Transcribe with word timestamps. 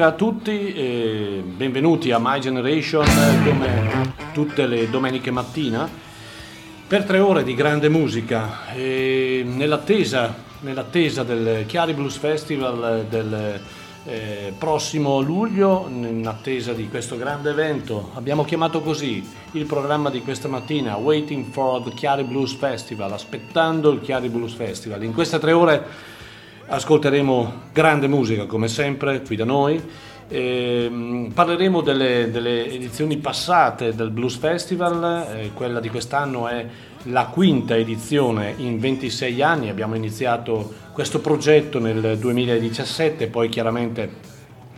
Domenica 0.00 0.06
a 0.06 0.12
tutti 0.12 0.72
e 0.72 1.42
benvenuti 1.44 2.10
a 2.10 2.18
My 2.18 2.40
Generation 2.40 3.04
come 3.44 4.14
tutte 4.32 4.66
le 4.66 4.88
domeniche 4.88 5.30
mattina 5.30 5.88
per 6.86 7.04
tre 7.04 7.18
ore 7.18 7.44
di 7.44 7.54
grande 7.54 7.90
musica 7.90 8.72
e 8.72 9.42
nell'attesa, 9.44 10.34
nell'attesa 10.60 11.22
del 11.22 11.66
Chiari 11.66 11.92
Blues 11.92 12.16
Festival 12.16 13.04
del 13.10 13.60
eh, 14.06 14.54
prossimo 14.56 15.20
luglio, 15.20 15.86
in 15.90 16.26
attesa 16.26 16.72
di 16.72 16.88
questo 16.88 17.18
grande 17.18 17.50
evento, 17.50 18.10
abbiamo 18.14 18.44
chiamato 18.44 18.80
così 18.80 19.22
il 19.52 19.66
programma 19.66 20.08
di 20.08 20.22
questa 20.22 20.48
mattina 20.48 20.96
Waiting 20.96 21.44
for 21.50 21.82
the 21.82 21.90
Chiari 21.90 22.24
Blues 22.24 22.54
Festival, 22.54 23.12
aspettando 23.12 23.90
il 23.90 24.00
Chiari 24.00 24.30
Blues 24.30 24.54
Festival. 24.54 25.02
In 25.04 25.12
queste 25.12 25.38
tre 25.38 25.52
ore 25.52 25.86
ascolteremo 26.70 27.52
grande 27.72 28.06
musica 28.06 28.46
come 28.46 28.68
sempre 28.68 29.22
qui 29.22 29.36
da 29.36 29.44
noi. 29.44 29.82
Eh, 30.28 31.28
parleremo 31.34 31.80
delle, 31.80 32.30
delle, 32.30 32.70
edizioni 32.70 33.16
passate 33.16 33.94
del 33.96 34.10
Blues 34.10 34.36
Festival, 34.36 35.26
eh, 35.34 35.50
quella 35.52 35.80
di 35.80 35.88
quest'anno 35.88 36.46
è 36.46 36.64
la 37.04 37.26
quinta 37.26 37.76
edizione 37.76 38.54
in 38.58 38.78
26 38.78 39.42
anni, 39.42 39.68
abbiamo 39.70 39.96
iniziato 39.96 40.72
questo 40.92 41.20
progetto 41.20 41.80
nel 41.80 42.16
2017, 42.16 43.26
poi 43.26 43.48
chiaramente 43.48 44.28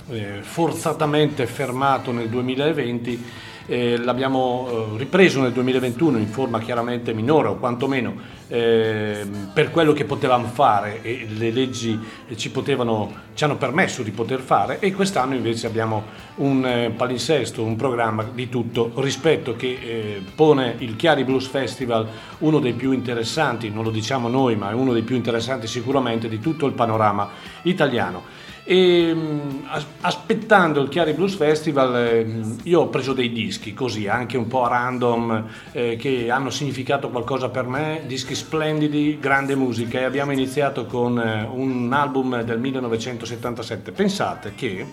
eh, 0.08 0.38
forzatamente 0.40 1.46
fermato 1.46 2.12
nel 2.12 2.28
2020 2.30 3.24
eh, 3.66 3.96
l'abbiamo 3.98 4.68
eh, 4.94 4.98
ripreso 4.98 5.40
nel 5.40 5.52
2021 5.52 6.18
in 6.18 6.28
forma 6.28 6.60
chiaramente 6.60 7.12
minore 7.12 7.48
o 7.48 7.56
quantomeno 7.56 8.14
eh, 8.48 9.26
per 9.52 9.70
quello 9.70 9.92
che 9.92 10.04
potevamo 10.04 10.46
fare 10.46 11.00
e 11.02 11.26
le 11.28 11.50
leggi 11.50 11.98
ci, 12.34 12.50
potevano, 12.50 13.12
ci 13.34 13.44
hanno 13.44 13.56
permesso 13.56 14.02
di 14.02 14.10
poter 14.10 14.40
fare 14.40 14.78
e 14.78 14.92
quest'anno 14.92 15.34
invece 15.34 15.66
abbiamo 15.66 16.04
un 16.36 16.64
eh, 16.66 16.92
palinsesto, 16.94 17.62
un 17.62 17.76
programma 17.76 18.24
di 18.24 18.48
tutto 18.48 18.92
rispetto 18.96 19.56
che 19.56 19.78
eh, 19.82 20.22
pone 20.34 20.74
il 20.78 20.96
Chiari 20.96 21.24
Blues 21.24 21.46
Festival 21.46 22.06
uno 22.38 22.58
dei 22.58 22.74
più 22.74 22.92
interessanti, 22.92 23.70
non 23.70 23.84
lo 23.84 23.90
diciamo 23.90 24.28
noi 24.28 24.56
ma 24.56 24.70
è 24.70 24.74
uno 24.74 24.92
dei 24.92 25.02
più 25.02 25.16
interessanti 25.16 25.66
sicuramente 25.66 26.28
di 26.28 26.38
tutto 26.38 26.66
il 26.66 26.72
panorama 26.72 27.30
italiano. 27.62 28.40
E 28.64 29.12
mm, 29.12 29.64
aspettando 30.02 30.80
il 30.80 30.88
Chiari 30.88 31.14
Blues 31.14 31.34
Festival 31.34 31.96
eh, 31.96 32.26
io 32.62 32.80
ho 32.80 32.88
preso 32.88 33.12
dei 33.12 33.32
dischi 33.32 33.74
così, 33.74 34.06
anche 34.06 34.36
un 34.36 34.46
po' 34.46 34.68
random, 34.68 35.46
eh, 35.72 35.96
che 35.96 36.30
hanno 36.30 36.50
significato 36.50 37.08
qualcosa 37.10 37.48
per 37.48 37.66
me, 37.66 38.02
dischi 38.06 38.36
splendidi, 38.36 39.18
grande 39.20 39.56
musica 39.56 39.98
e 39.98 40.04
abbiamo 40.04 40.30
iniziato 40.30 40.86
con 40.86 41.18
eh, 41.18 41.48
un 41.50 41.92
album 41.92 42.42
del 42.42 42.60
1977. 42.60 43.90
Pensate 43.90 44.54
che 44.54 44.86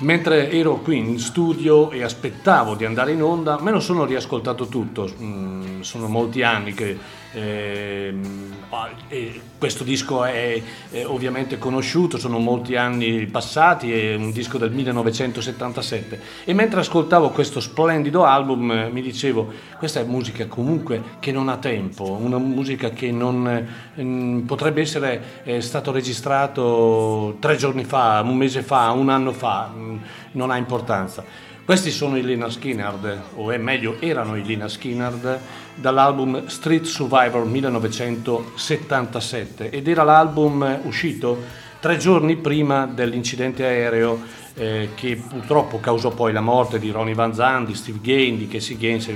Mentre 0.00 0.48
ero 0.52 0.76
qui 0.76 0.96
in 0.96 1.18
studio 1.18 1.90
e 1.90 2.04
aspettavo 2.04 2.76
di 2.76 2.84
andare 2.84 3.10
in 3.10 3.20
onda, 3.20 3.58
me 3.60 3.72
lo 3.72 3.80
sono 3.80 4.04
riascoltato 4.04 4.68
tutto. 4.68 5.12
Mm, 5.20 5.80
sono 5.80 6.06
molti 6.06 6.42
anni 6.42 6.72
che 6.72 6.96
eh, 7.32 8.14
questo 9.58 9.84
disco 9.84 10.24
è, 10.24 10.62
è, 10.90 11.04
ovviamente 11.04 11.58
conosciuto, 11.58 12.18
sono 12.18 12.38
molti 12.38 12.76
anni 12.76 13.26
passati, 13.26 13.92
è 13.92 14.14
un 14.14 14.30
disco 14.30 14.56
del 14.56 14.70
1977 14.70 16.20
e 16.44 16.54
mentre 16.54 16.80
ascoltavo 16.80 17.30
questo 17.30 17.60
splendido 17.60 18.24
album 18.24 18.70
eh, 18.70 18.88
mi 18.90 19.02
dicevo 19.02 19.52
questa 19.78 20.00
è 20.00 20.04
musica 20.04 20.46
comunque 20.46 21.02
che 21.18 21.32
non 21.32 21.48
ha 21.48 21.56
tempo, 21.56 22.12
una 22.12 22.38
musica 22.38 22.90
che 22.90 23.10
non 23.10 23.46
eh, 23.94 24.42
potrebbe 24.46 24.80
essere 24.80 25.42
eh, 25.44 25.60
stato 25.60 25.92
registrato 25.92 27.36
tre 27.40 27.56
giorni 27.56 27.84
fa, 27.84 28.22
un 28.24 28.36
mese 28.36 28.62
fa, 28.62 28.90
un 28.92 29.08
anno 29.08 29.32
fa, 29.32 29.70
mm, 29.74 29.96
non 30.32 30.50
ha 30.50 30.56
importanza. 30.56 31.46
Questi 31.68 31.90
sono 31.90 32.16
i 32.16 32.24
Lina 32.24 32.48
Skinnard, 32.48 33.24
o 33.34 33.52
è 33.52 33.58
meglio 33.58 34.00
erano 34.00 34.36
i 34.36 34.42
Lina 34.42 34.68
Skinnard, 34.68 35.38
dall'album 35.74 36.46
Street 36.46 36.84
Survivor 36.84 37.44
1977 37.44 39.68
ed 39.68 39.86
era 39.86 40.02
l'album 40.02 40.80
uscito 40.84 41.42
tre 41.78 41.98
giorni 41.98 42.36
prima 42.36 42.86
dell'incidente 42.86 43.66
aereo 43.66 44.18
eh, 44.54 44.92
che 44.94 45.16
purtroppo 45.16 45.78
causò 45.78 46.08
poi 46.08 46.32
la 46.32 46.40
morte 46.40 46.78
di 46.78 46.90
Ronnie 46.90 47.12
Van 47.12 47.34
Zandt, 47.34 47.66
di 47.66 47.74
Steve 47.74 47.98
Gain, 48.00 48.38
di 48.38 48.48
Casey 48.48 48.78
Gaines, 48.78 49.14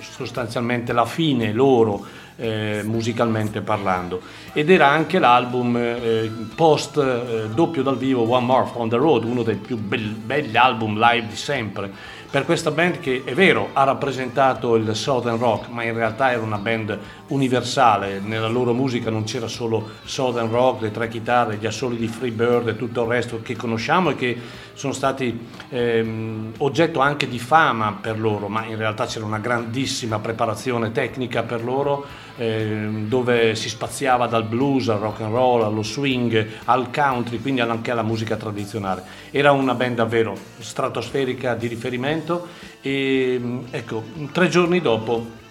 sostanzialmente 0.00 0.92
la 0.92 1.04
fine 1.04 1.52
loro 1.52 2.04
eh, 2.36 2.82
musicalmente 2.84 3.60
parlando. 3.60 4.20
Ed 4.52 4.70
era 4.70 4.88
anche 4.88 5.18
l'album 5.18 5.76
eh, 5.76 6.30
post 6.54 6.96
eh, 6.96 7.48
doppio 7.52 7.82
dal 7.82 7.98
vivo 7.98 8.28
One 8.28 8.46
More 8.46 8.70
on 8.74 8.88
the 8.88 8.96
Road 8.96 9.24
uno 9.24 9.42
dei 9.42 9.56
più 9.56 9.76
be- 9.76 9.98
belli 9.98 10.56
album 10.56 10.98
live 10.98 11.26
di 11.26 11.36
sempre 11.36 11.90
per 12.30 12.44
questa 12.44 12.70
band 12.70 13.00
che 13.00 13.22
è 13.24 13.32
vero 13.32 13.70
ha 13.72 13.84
rappresentato 13.84 14.76
il 14.76 14.94
Southern 14.94 15.38
Rock 15.38 15.68
ma 15.68 15.82
in 15.82 15.94
realtà 15.94 16.30
era 16.30 16.42
una 16.42 16.58
band 16.58 16.98
universale. 17.28 18.20
Nella 18.20 18.48
loro 18.48 18.74
musica 18.74 19.08
non 19.08 19.24
c'era 19.24 19.48
solo 19.48 19.92
Southern 20.04 20.50
Rock 20.50 20.82
le 20.82 20.90
tre 20.90 21.08
chitarre 21.08 21.56
gli 21.56 21.64
assoli 21.64 21.96
di 21.96 22.06
Freebird 22.06 22.68
e 22.68 22.76
tutto 22.76 23.04
il 23.04 23.08
resto 23.08 23.40
che 23.42 23.56
conosciamo 23.56 24.10
e 24.10 24.14
che 24.16 24.38
sono 24.74 24.92
stati 24.92 25.48
ehm, 25.70 26.52
oggetto 26.58 27.00
anche 27.00 27.28
di 27.28 27.38
fama 27.38 27.98
per 27.98 28.20
loro 28.20 28.48
ma 28.48 28.66
in 28.66 28.76
realtà 28.76 29.06
c'era 29.06 29.24
una 29.24 29.38
grandissima 29.38 30.18
preparazione 30.18 30.92
tecnica 30.92 31.42
per 31.44 31.64
loro 31.64 32.06
ehm, 32.38 33.08
dove 33.08 33.54
si 33.54 33.68
spaziava 33.68 34.26
dal 34.26 34.44
blues 34.44 34.88
al 34.88 34.98
rock 34.98 35.20
and 35.20 35.32
roll 35.32 35.62
allo 35.62 35.82
swing 35.82 36.46
al 36.64 36.90
country 36.90 37.40
quindi 37.40 37.60
anche 37.60 37.90
alla 37.90 38.02
musica 38.02 38.36
tradizionale 38.36 39.02
era 39.30 39.52
una 39.52 39.74
band 39.74 39.96
davvero 39.96 40.34
stratosferica 40.58 41.54
di 41.54 41.66
riferimento 41.66 42.46
e 42.80 43.40
ecco, 43.70 44.04
tre 44.32 44.48
giorni 44.48 44.80
dopo 44.80 45.46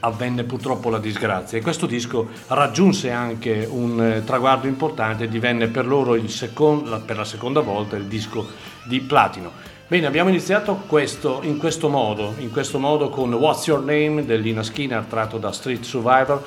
avvenne 0.00 0.44
purtroppo 0.44 0.90
la 0.90 0.98
disgrazia 0.98 1.58
e 1.58 1.62
questo 1.62 1.86
disco 1.86 2.28
raggiunse 2.48 3.10
anche 3.10 3.66
un 3.70 4.02
eh, 4.02 4.24
traguardo 4.24 4.66
importante 4.66 5.24
e 5.24 5.28
divenne 5.28 5.68
per 5.68 5.86
loro 5.86 6.28
secondo, 6.28 7.00
per 7.00 7.16
la 7.16 7.24
seconda 7.24 7.60
volta 7.60 7.96
il 7.96 8.04
disco 8.04 8.46
di 8.84 9.00
platino. 9.00 9.72
Bene, 9.86 10.06
abbiamo 10.06 10.30
iniziato 10.30 10.84
questo, 10.86 11.40
in, 11.42 11.58
questo 11.58 11.90
modo, 11.90 12.32
in 12.38 12.50
questo 12.50 12.78
modo 12.78 13.10
con 13.10 13.34
What's 13.34 13.66
Your 13.66 13.84
Name 13.84 14.24
dell'Ina 14.24 14.62
Skinner 14.62 15.04
tratto 15.04 15.36
da 15.36 15.52
Street 15.52 15.82
Survivor 15.82 16.42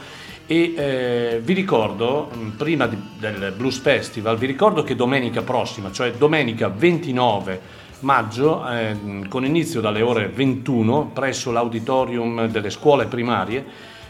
e 0.48 0.74
eh, 0.76 1.42
vi 1.44 1.54
ricordo, 1.54 2.32
prima 2.58 2.88
di, 2.88 2.98
del 3.20 3.54
Blues 3.56 3.78
Festival, 3.78 4.40
vi 4.40 4.48
ricordo 4.48 4.82
che 4.82 4.96
domenica 4.96 5.44
prossima, 5.44 5.92
cioè 5.92 6.14
domenica 6.14 6.68
29 6.70 7.62
maggio, 8.00 8.68
eh, 8.68 8.98
con 9.30 9.46
inizio 9.46 9.82
dalle 9.82 10.02
ore 10.02 10.30
21 10.30 11.12
presso 11.14 11.52
l'auditorium 11.52 12.48
delle 12.48 12.72
scuole 12.72 13.06
primarie. 13.06 13.64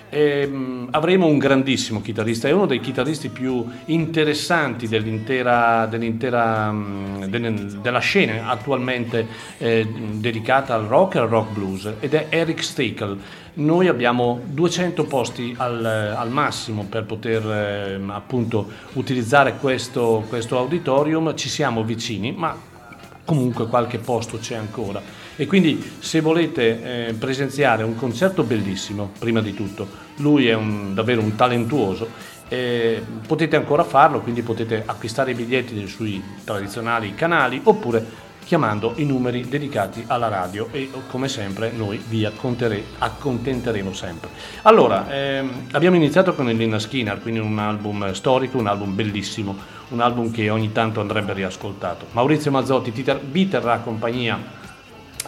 E, 0.09 0.47
mh, 0.47 0.87
avremo 0.91 1.27
un 1.27 1.37
grandissimo 1.37 2.01
chitarrista, 2.01 2.47
è 2.47 2.51
uno 2.51 2.65
dei 2.65 2.79
chitarristi 2.79 3.29
più 3.29 3.65
interessanti 3.85 4.87
dell'intera, 4.87 5.85
dell'intera 5.85 6.71
mh, 6.71 7.25
delle, 7.27 7.53
della 7.81 7.99
scena 7.99 8.49
attualmente 8.49 9.27
eh, 9.57 9.85
dedicata 10.13 10.75
al 10.75 10.85
rock 10.85 11.15
e 11.15 11.19
al 11.19 11.27
rock 11.27 11.51
blues 11.51 11.93
ed 11.99 12.13
è 12.13 12.27
Eric 12.29 12.63
Stakel. 12.63 13.19
Noi 13.55 13.87
abbiamo 13.87 14.39
200 14.45 15.05
posti 15.05 15.53
al, 15.57 15.83
al 15.83 16.29
massimo 16.29 16.83
per 16.83 17.05
poter 17.05 17.43
eh, 17.45 17.99
appunto 18.07 18.69
utilizzare 18.93 19.55
questo, 19.59 20.23
questo 20.29 20.57
auditorium, 20.57 21.35
ci 21.35 21.49
siamo 21.49 21.83
vicini, 21.83 22.31
ma 22.31 22.55
comunque 23.25 23.67
qualche 23.67 23.97
posto 23.97 24.37
c'è 24.37 24.55
ancora. 24.55 25.01
E 25.39 25.45
quindi 25.45 25.97
se 25.99 26.19
volete 26.19 27.09
eh, 27.09 27.13
presenziare 27.13 27.83
un 27.83 27.95
concerto 27.95 28.41
bellissimo, 28.41 29.11
prima 29.19 29.39
di 29.39 29.53
tutto, 29.53 29.87
lui 30.17 30.47
è 30.47 30.55
un, 30.55 30.95
davvero 30.95 31.21
un 31.21 31.35
talentuoso, 31.35 32.09
eh, 32.47 33.03
potete 33.27 33.55
ancora 33.55 33.83
farlo, 33.83 34.21
quindi 34.21 34.41
potete 34.41 34.81
acquistare 34.83 35.31
i 35.31 35.35
biglietti 35.35 35.85
sui 35.87 36.23
tradizionali 36.43 37.13
canali 37.13 37.61
oppure 37.63 38.25
chiamando 38.43 38.93
i 38.95 39.05
numeri 39.05 39.47
dedicati 39.47 40.05
alla 40.07 40.27
radio 40.27 40.69
e 40.71 40.89
come 41.07 41.27
sempre 41.27 41.69
noi 41.69 42.01
vi 42.07 42.25
accontenteremo 42.25 43.93
sempre. 43.93 44.29
Allora, 44.63 45.07
ehm, 45.13 45.67
abbiamo 45.73 45.97
iniziato 45.97 46.33
con 46.33 46.49
il 46.49 46.57
Lina 46.57 46.79
Skinner, 46.79 47.21
quindi 47.21 47.41
un 47.41 47.59
album 47.59 48.11
storico, 48.13 48.57
un 48.57 48.65
album 48.67 48.95
bellissimo, 48.95 49.55
un 49.89 49.99
album 49.99 50.31
che 50.31 50.49
ogni 50.49 50.71
tanto 50.71 50.99
andrebbe 50.99 51.33
riascoltato. 51.33 52.07
Maurizio 52.13 52.49
Mazzotti 52.49 52.91
vi 53.29 53.47
terrà 53.47 53.77
compagnia 53.79 54.65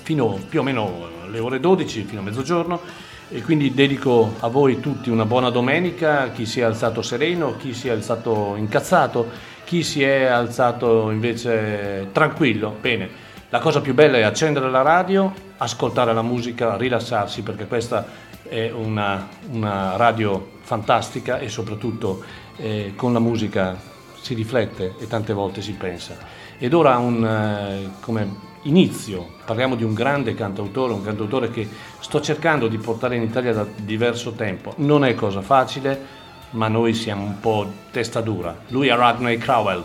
fino 0.10 0.40
più 0.50 0.62
o 0.62 0.64
meno 0.64 1.08
alle 1.26 1.38
ore 1.38 1.60
12, 1.60 2.02
fino 2.02 2.22
a 2.22 2.24
mezzogiorno 2.24 2.82
e 3.30 3.44
quindi 3.44 3.76
dedico 3.76 4.34
a 4.40 4.48
voi 4.48 4.80
tutti 4.80 5.12
una 5.12 5.26
buona 5.26 5.52
domenica, 5.52 6.32
chi 6.32 6.48
si 6.48 6.62
è 6.62 6.64
alzato 6.64 7.04
sereno, 7.04 7.56
chi 7.58 7.76
si 7.76 7.90
è 7.90 7.92
alzato 7.92 8.56
incazzato 8.56 9.30
chi 9.66 9.84
si 9.84 10.02
è 10.02 10.24
alzato 10.24 11.12
invece 11.12 12.08
tranquillo, 12.12 12.76
bene. 12.82 13.08
La 13.50 13.60
cosa 13.60 13.82
più 13.82 13.94
bella 13.94 14.18
è 14.18 14.24
accendere 14.24 14.68
la 14.72 14.82
radio, 14.82 15.32
ascoltare 15.58 16.12
la 16.12 16.24
musica, 16.24 16.76
rilassarsi 16.76 17.44
perché 17.44 17.68
questa 17.68 18.04
è 18.48 18.72
una, 18.72 19.28
una 19.52 19.96
radio 19.96 20.54
fantastica 20.62 21.38
e 21.38 21.50
soprattutto 21.50 22.24
eh, 22.58 22.94
con 22.96 23.14
la 23.14 23.20
musica 23.20 23.78
si 24.20 24.34
riflette 24.34 24.96
e 25.00 25.06
tante 25.06 25.34
volte 25.34 25.62
si 25.62 25.74
pensa. 25.74 26.18
Ed 26.58 26.74
ora 26.74 26.98
un, 26.98 27.24
eh, 27.24 27.92
come 28.00 28.49
inizio, 28.64 29.28
parliamo 29.46 29.76
di 29.76 29.84
un 29.84 29.94
grande 29.94 30.34
cantautore, 30.34 30.94
un 30.94 31.04
cantautore 31.04 31.50
che 31.50 31.68
sto 32.00 32.22
cercando 32.22 32.68
di 32.68 32.78
portare 32.78 33.16
in 33.16 33.24
Italia 33.24 33.54
da 33.54 33.66
diverso 33.76 34.32
tempo. 34.32 34.74
Non 34.78 35.06
è 35.06 35.14
cosa 35.16 35.42
facile, 35.42 36.18
ma 36.52 36.68
noi 36.68 36.94
siamo 36.94 37.24
un 37.24 37.40
po' 37.40 37.68
testa 37.92 38.22
dura. 38.22 38.58
Lui 38.68 38.88
è 38.88 38.96
Rodney 38.96 39.38
Crowell. 39.38 39.84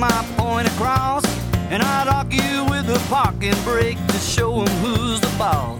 My 0.00 0.24
point 0.38 0.66
across. 0.66 1.24
And 1.68 1.82
I'd 1.82 2.08
argue 2.08 2.64
with 2.70 2.86
the 2.86 2.98
parking 3.10 3.54
brake 3.62 3.98
to 4.08 4.18
show 4.18 4.64
them 4.64 4.74
who's 4.78 5.20
the 5.20 5.32
boss. 5.38 5.78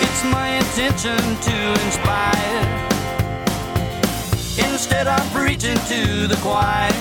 It's 0.00 0.24
my 0.24 0.48
intention 0.62 1.18
to 1.18 1.56
inspire 1.84 2.62
instead 4.70 5.08
of 5.08 5.20
preaching 5.32 5.76
to 5.92 6.28
the 6.28 6.38
choir. 6.40 6.94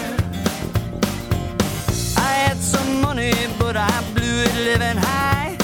I 2.18 2.32
had 2.44 2.58
some 2.58 3.02
money, 3.02 3.34
but 3.60 3.78
I 3.78 3.94
blew 4.16 4.44
it 4.48 4.56
living 4.70 4.98
high. 4.98 5.56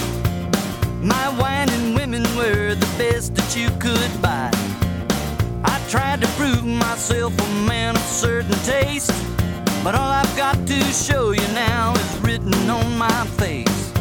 My 1.02 1.28
wine 1.40 1.70
and 1.70 1.96
women 1.96 2.24
were 2.38 2.76
the 2.76 2.92
best 3.00 3.34
that 3.36 3.58
you 3.58 3.70
could 3.80 4.12
buy. 4.22 4.52
I 5.64 5.82
tried 5.90 6.22
to 6.22 6.28
prove 6.38 6.64
myself 6.64 7.34
a 7.34 7.50
man 7.68 7.96
of 7.96 8.04
certain 8.04 8.60
taste. 8.64 9.12
But 9.86 9.94
all 9.94 10.10
I've 10.10 10.36
got 10.36 10.66
to 10.66 10.80
show 10.86 11.30
you 11.30 11.48
now 11.54 11.94
is 11.94 12.18
written 12.22 12.68
on 12.72 12.98
my 12.98 13.24
face. 13.38 13.94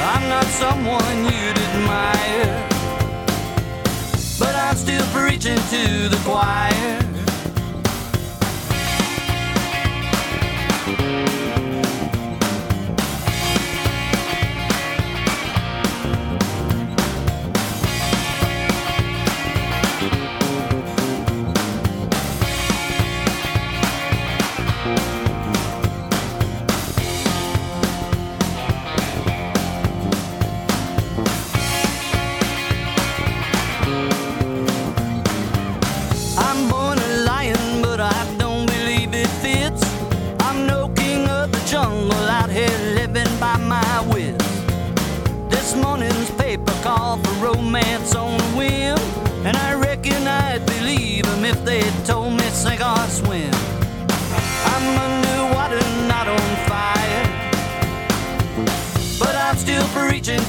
I'm 0.00 0.28
not 0.28 0.44
someone 0.46 1.16
you'd 1.26 1.58
admire, 1.68 2.68
but 4.40 4.52
I'm 4.56 4.74
still 4.74 5.06
preaching 5.12 5.58
to 5.70 6.08
the 6.08 6.20
choir. 6.24 7.10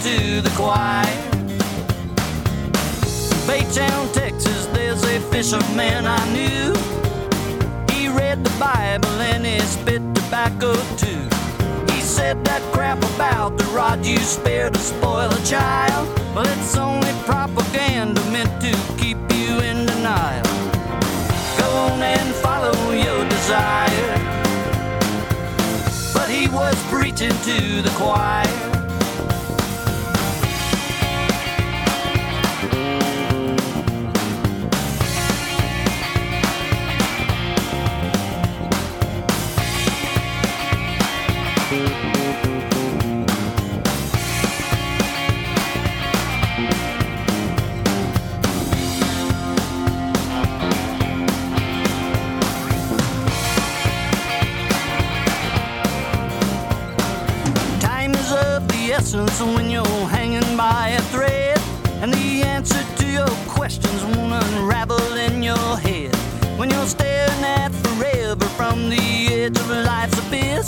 To 0.03 0.41
the 0.41 0.49
choir. 0.55 1.05
Baytown, 3.45 4.11
Texas, 4.13 4.65
there's 4.73 5.03
a 5.03 5.19
fisherman 5.29 6.07
I 6.07 6.23
knew. 6.33 6.73
He 7.93 8.07
read 8.07 8.43
the 8.43 8.49
Bible 8.59 9.21
and 9.21 9.45
he 9.45 9.59
spit 9.59 10.01
tobacco 10.15 10.73
too 10.97 11.21
He 11.93 12.01
said 12.01 12.43
that 12.45 12.63
crap 12.73 12.97
about 13.13 13.59
the 13.59 13.65
rod 13.65 14.03
you 14.03 14.17
spare 14.17 14.71
to 14.71 14.79
spoil 14.79 15.29
a 15.31 15.45
child. 15.45 16.07
Well, 16.33 16.47
it's 16.47 16.75
only 16.75 17.11
propaganda 17.25 18.21
meant 18.31 18.59
to 18.61 18.71
keep 18.97 19.17
you 19.31 19.59
in 19.59 19.85
denial. 19.85 20.43
Go 21.59 21.69
on 21.77 22.01
and 22.01 22.33
follow 22.35 22.73
your 22.91 23.23
desire. 23.29 24.17
But 26.11 26.27
he 26.27 26.47
was 26.47 26.75
preaching 26.89 27.35
to 27.43 27.83
the 27.83 27.93
choir. 27.97 28.80
Essence 59.01 59.41
when 59.55 59.67
you're 59.67 60.07
hanging 60.17 60.55
by 60.55 60.89
a 60.89 61.01
thread. 61.13 61.57
And 62.01 62.13
the 62.13 62.43
answer 62.43 62.83
to 62.99 63.05
your 63.07 63.33
questions 63.57 63.99
won't 64.03 64.31
unravel 64.43 65.13
in 65.27 65.41
your 65.41 65.71
head. 65.85 66.15
When 66.59 66.69
you're 66.69 66.91
staring 66.97 67.43
at 67.43 67.71
forever 67.83 68.45
from 68.59 68.89
the 68.89 69.03
edge 69.39 69.57
of 69.57 69.69
life's 69.91 70.19
abyss, 70.23 70.67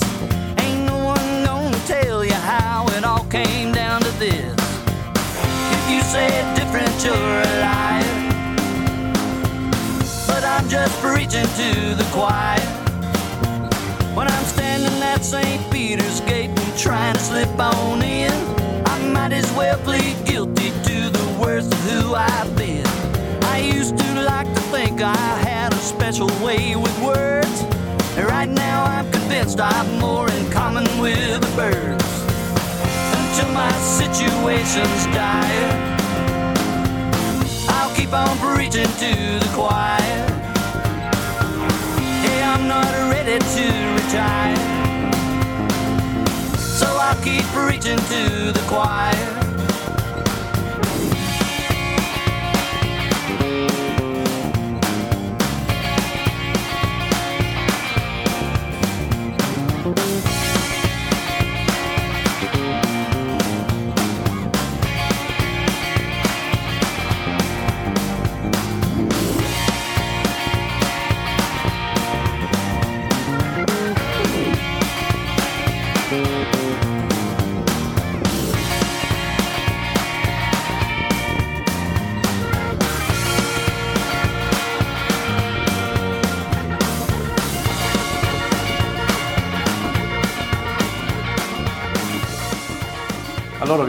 ain't 0.63 0.83
no 0.91 0.97
one 1.13 1.29
gonna 1.45 1.85
tell 1.85 2.25
you 2.25 2.39
how 2.53 2.87
it 2.97 3.03
all 3.03 3.25
came 3.25 3.71
down 3.71 4.01
to 4.01 4.11
this. 4.17 4.55
If 5.75 5.83
you 5.91 6.01
say 6.15 6.29
different, 6.57 6.93
you're 7.05 7.35
a 7.47 7.53
liar. 7.65 8.13
But 10.25 10.43
I'm 10.43 10.67
just 10.69 10.95
preaching 11.05 11.49
to 11.61 11.69
the 12.01 12.07
choir. 12.15 12.65
When 14.17 14.27
I'm 14.27 14.45
standing 14.45 15.03
at 15.03 15.23
St. 15.23 15.61
Peter's 15.71 16.19
Gate 16.21 16.62
trying 16.77 17.13
to 17.13 17.19
slip 17.19 17.59
on 17.59 18.01
in, 18.01 18.31
I 18.85 18.97
might 19.13 19.31
as 19.31 19.51
well 19.53 19.77
plead 19.79 20.15
guilty 20.25 20.71
to 20.71 21.09
the 21.09 21.37
worst 21.39 21.71
of 21.71 21.79
who 21.81 22.15
I've 22.15 22.55
been. 22.57 22.85
I 23.43 23.59
used 23.59 23.97
to 23.97 24.21
like 24.21 24.47
to 24.47 24.61
think 24.71 25.01
I 25.01 25.15
had 25.15 25.71
a 25.73 25.77
special 25.77 26.27
way 26.43 26.75
with 26.75 26.95
words. 27.01 27.63
Right 28.17 28.49
now 28.49 28.85
I'm 28.85 29.09
convinced 29.11 29.59
I've 29.59 29.99
more 29.99 30.29
in 30.31 30.51
common 30.51 30.85
with 30.99 31.41
the 31.41 31.55
birds. 31.55 32.05
Until 33.17 33.53
my 33.53 33.71
situation's 33.99 35.05
dire, 35.13 35.73
I'll 37.69 37.95
keep 37.95 38.13
on 38.13 38.35
preaching 38.37 38.91
to 39.03 39.39
the 39.39 39.51
choir. 39.53 39.97
Hey, 42.23 42.41
I'm 42.43 42.67
not 42.67 42.91
ready 43.11 43.37
to 43.37 43.93
retire. 43.93 44.72
Keep 47.21 47.43
preaching 47.53 47.97
to 47.97 48.51
the 48.51 48.63
choir. 48.67 49.32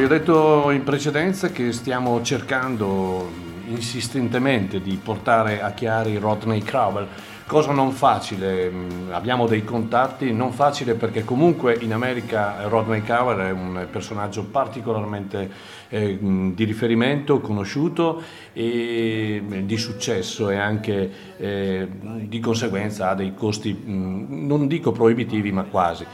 Vi 0.06 0.12
ho 0.12 0.18
detto 0.18 0.70
in 0.70 0.82
precedenza 0.82 1.48
che 1.50 1.72
stiamo 1.72 2.20
cercando 2.20 3.26
insistentemente 3.68 4.82
di 4.82 5.00
portare 5.02 5.62
a 5.62 5.72
chiari 5.72 6.18
Rodney 6.18 6.60
Crowell, 6.60 7.06
cosa 7.46 7.72
non 7.72 7.90
facile, 7.92 8.70
abbiamo 9.12 9.46
dei 9.46 9.64
contatti, 9.64 10.30
non 10.30 10.52
facile 10.52 10.92
perché 10.92 11.24
comunque 11.24 11.78
in 11.80 11.94
America 11.94 12.68
Rodney 12.68 13.00
Crowell 13.00 13.38
è 13.38 13.50
un 13.50 13.86
personaggio 13.90 14.44
particolarmente 14.44 15.50
eh, 15.88 16.18
di 16.20 16.64
riferimento, 16.64 17.40
conosciuto 17.40 18.22
e 18.52 19.42
di 19.62 19.76
successo 19.78 20.50
e 20.50 20.56
anche 20.56 21.10
eh, 21.38 21.88
di 22.28 22.40
conseguenza 22.40 23.08
ha 23.08 23.14
dei 23.14 23.32
costi, 23.34 23.74
non 23.86 24.66
dico 24.66 24.92
proibitivi 24.92 25.50
ma 25.50 25.62
quasi 25.62 26.04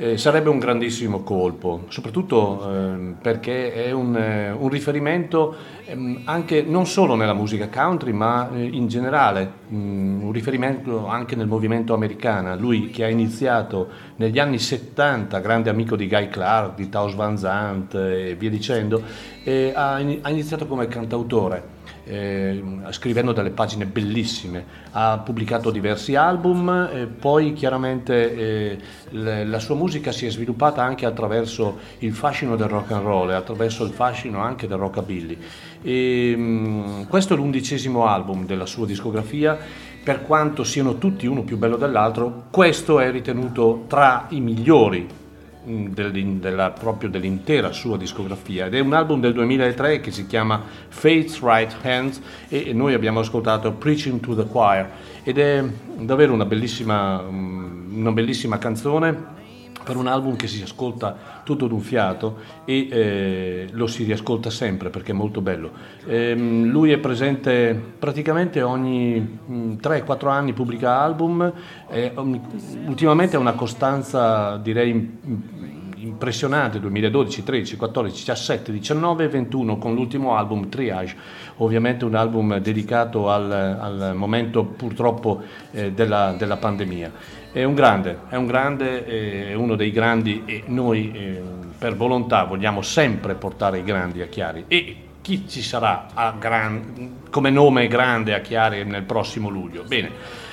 eh, 0.00 0.16
sarebbe 0.16 0.48
un 0.48 0.58
grandissimo 0.58 1.22
colpo, 1.22 1.84
soprattutto 1.88 2.72
eh, 2.72 3.14
perché 3.20 3.74
è 3.74 3.90
un, 3.90 4.16
eh, 4.16 4.50
un 4.50 4.70
riferimento 4.70 5.54
ehm, 5.84 6.22
anche 6.24 6.62
non 6.62 6.86
solo 6.86 7.16
nella 7.16 7.34
musica 7.34 7.68
country, 7.68 8.12
ma 8.12 8.48
eh, 8.50 8.62
in 8.62 8.88
generale, 8.88 9.52
mh, 9.68 9.76
mm, 9.76 10.22
un 10.22 10.32
riferimento 10.32 11.06
anche 11.06 11.36
nel 11.36 11.48
movimento 11.48 11.92
americano. 11.92 12.56
Lui 12.56 12.88
che 12.88 13.04
ha 13.04 13.08
iniziato 13.08 13.88
negli 14.16 14.38
anni 14.38 14.58
70, 14.58 15.38
grande 15.40 15.68
amico 15.68 15.96
di 15.96 16.08
Guy 16.08 16.30
Clark, 16.30 16.76
di 16.76 16.88
Taos 16.88 17.14
Van 17.14 17.36
Zandt 17.36 17.94
e 17.94 18.34
via 18.38 18.48
dicendo, 18.48 19.02
ha, 19.74 19.94
ha 19.96 20.30
iniziato 20.30 20.66
come 20.66 20.88
cantautore 20.88 21.78
eh, 22.04 22.62
scrivendo 22.90 23.32
delle 23.32 23.50
pagine 23.50 23.86
bellissime, 23.86 24.64
ha 24.92 25.18
pubblicato 25.24 25.70
diversi 25.70 26.14
album, 26.14 26.88
e 26.92 27.06
poi 27.06 27.52
chiaramente 27.52 28.34
eh, 28.34 28.78
le, 29.10 29.44
la 29.44 29.58
sua 29.58 29.74
musica 29.74 30.12
si 30.12 30.26
è 30.26 30.30
sviluppata 30.30 30.82
anche 30.82 31.06
attraverso 31.06 31.78
il 31.98 32.12
fascino 32.12 32.56
del 32.56 32.68
rock 32.68 32.90
and 32.92 33.04
roll 33.04 33.30
attraverso 33.30 33.84
il 33.84 33.90
fascino 33.92 34.40
anche 34.40 34.66
del 34.66 34.78
rockabilly. 34.78 35.38
E, 35.82 36.36
mh, 36.36 37.06
questo 37.08 37.34
è 37.34 37.36
l'undicesimo 37.36 38.06
album 38.06 38.46
della 38.46 38.66
sua 38.66 38.86
discografia 38.86 39.58
per 40.02 40.22
quanto 40.22 40.64
siano 40.64 40.96
tutti 40.98 41.26
uno 41.26 41.42
più 41.42 41.58
bello 41.58 41.76
dell'altro, 41.76 42.44
questo 42.50 43.00
è 43.00 43.10
ritenuto 43.10 43.84
tra 43.86 44.26
i 44.30 44.40
migliori 44.40 45.19
mm, 45.70 46.38
della, 46.40 46.70
proprio 46.70 47.08
dell'intera 47.08 47.72
sua 47.72 47.96
discografia. 47.96 48.66
Ed 48.66 48.74
è 48.74 48.80
un 48.80 48.92
album 48.92 49.20
del 49.20 49.32
2003 49.32 50.00
che 50.00 50.10
si 50.10 50.26
chiama 50.26 50.62
Faith's 50.88 51.40
Right 51.40 51.74
Hands 51.82 52.20
e 52.48 52.72
noi 52.72 52.94
abbiamo 52.94 53.20
ascoltato 53.20 53.72
Preaching 53.72 54.20
to 54.20 54.34
the 54.34 54.46
Choir. 54.46 54.88
Ed 55.22 55.38
è 55.38 55.64
davvero 55.98 56.32
una 56.32 56.44
bellissima, 56.44 57.22
mm, 57.22 57.98
una 57.98 58.12
bellissima 58.12 58.58
canzone 58.58 59.38
per 59.82 59.96
un 59.96 60.06
album 60.06 60.36
che 60.36 60.46
si 60.46 60.62
ascolta 60.62 61.40
tutto 61.42 61.66
d'un 61.66 61.80
fiato 61.80 62.38
e 62.64 62.88
eh, 62.90 63.68
lo 63.72 63.86
si 63.86 64.04
riascolta 64.04 64.50
sempre 64.50 64.90
perché 64.90 65.12
è 65.12 65.14
molto 65.14 65.40
bello. 65.40 65.70
Eh, 66.06 66.34
lui 66.34 66.92
è 66.92 66.98
presente 66.98 67.80
praticamente 67.98 68.62
ogni 68.62 69.38
3-4 69.50 70.24
mm, 70.24 70.28
anni, 70.28 70.52
pubblica 70.52 70.98
album, 70.98 71.52
eh, 71.88 72.12
ultimamente 72.86 73.36
ha 73.36 73.38
una 73.38 73.54
costanza 73.54 74.56
direi 74.56 75.18
impressionante 76.02 76.80
2012, 76.80 77.42
13, 77.42 77.76
14, 77.76 78.16
17, 78.16 78.72
19 78.72 79.24
e 79.24 79.28
21 79.28 79.78
con 79.78 79.94
l'ultimo 79.94 80.36
album 80.36 80.68
Triage, 80.68 81.16
ovviamente 81.56 82.04
un 82.04 82.14
album 82.14 82.58
dedicato 82.58 83.30
al, 83.30 83.50
al 83.50 84.12
momento 84.14 84.64
purtroppo 84.64 85.42
eh, 85.72 85.92
della, 85.92 86.34
della 86.36 86.56
pandemia. 86.56 87.12
È 87.52 87.64
un 87.64 87.74
grande, 87.74 88.20
è 88.28 88.36
un 88.36 88.46
grande, 88.46 89.04
è 89.04 89.54
uno 89.54 89.74
dei 89.74 89.90
grandi 89.90 90.42
e 90.46 90.62
noi 90.66 91.12
eh, 91.12 91.42
per 91.76 91.96
volontà 91.96 92.44
vogliamo 92.44 92.82
sempre 92.82 93.34
portare 93.34 93.78
i 93.78 93.82
grandi 93.82 94.22
a 94.22 94.26
Chiari 94.26 94.64
e 94.68 94.96
chi 95.22 95.48
ci 95.48 95.62
sarà 95.62 96.06
gran, 96.38 97.18
come 97.30 97.50
nome 97.50 97.88
grande 97.88 98.34
a 98.34 98.40
Chiari 98.40 98.84
nel 98.84 99.02
prossimo 99.02 99.48
luglio? 99.48 99.84
Bene, 99.86 100.10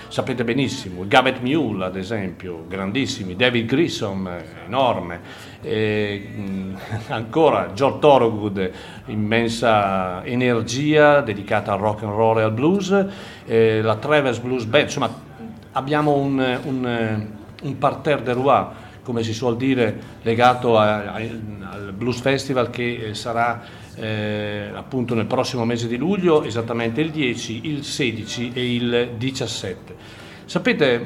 sapete 0.09 0.43
benissimo, 0.43 1.03
Gavet 1.07 1.39
Mule 1.41 1.85
ad 1.85 1.95
esempio, 1.95 2.65
grandissimi, 2.67 3.35
David 3.35 3.65
Grissom, 3.65 4.29
enorme, 4.65 5.19
e, 5.61 6.29
ancora 7.09 7.73
George 7.73 7.99
Thorogood, 7.99 8.71
immensa 9.07 10.23
energia 10.25 11.21
dedicata 11.21 11.73
al 11.73 11.79
rock 11.79 12.03
and 12.03 12.13
roll 12.13 12.39
e 12.39 12.43
al 12.43 12.51
blues, 12.51 13.05
eh, 13.45 13.81
la 13.81 13.95
Travis 13.95 14.39
Blues 14.39 14.65
Band, 14.65 14.83
insomma 14.85 15.13
abbiamo 15.71 16.13
un, 16.13 16.59
un, 16.63 17.27
un 17.63 17.77
parterre 17.77 18.23
de 18.23 18.33
roi, 18.33 18.65
come 19.03 19.23
si 19.23 19.33
suol 19.33 19.55
dire, 19.57 19.99
legato 20.21 20.77
a, 20.77 21.13
a, 21.13 21.15
al 21.15 21.93
Blues 21.95 22.19
Festival 22.19 22.69
che 22.69 23.13
sarà 23.13 23.85
eh, 23.97 24.69
appunto 24.73 25.15
nel 25.15 25.25
prossimo 25.25 25.65
mese 25.65 25.87
di 25.87 25.97
luglio, 25.97 26.43
esattamente 26.43 27.01
il 27.01 27.11
10, 27.11 27.61
il 27.67 27.83
16 27.83 28.51
e 28.53 28.73
il 28.75 29.09
17. 29.17 29.95
Sapete, 30.45 30.97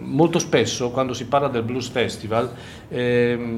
molto 0.00 0.38
spesso 0.38 0.90
quando 0.90 1.12
si 1.14 1.26
parla 1.26 1.48
del 1.48 1.62
Blues 1.62 1.88
Festival, 1.88 2.52
eh, 2.88 3.56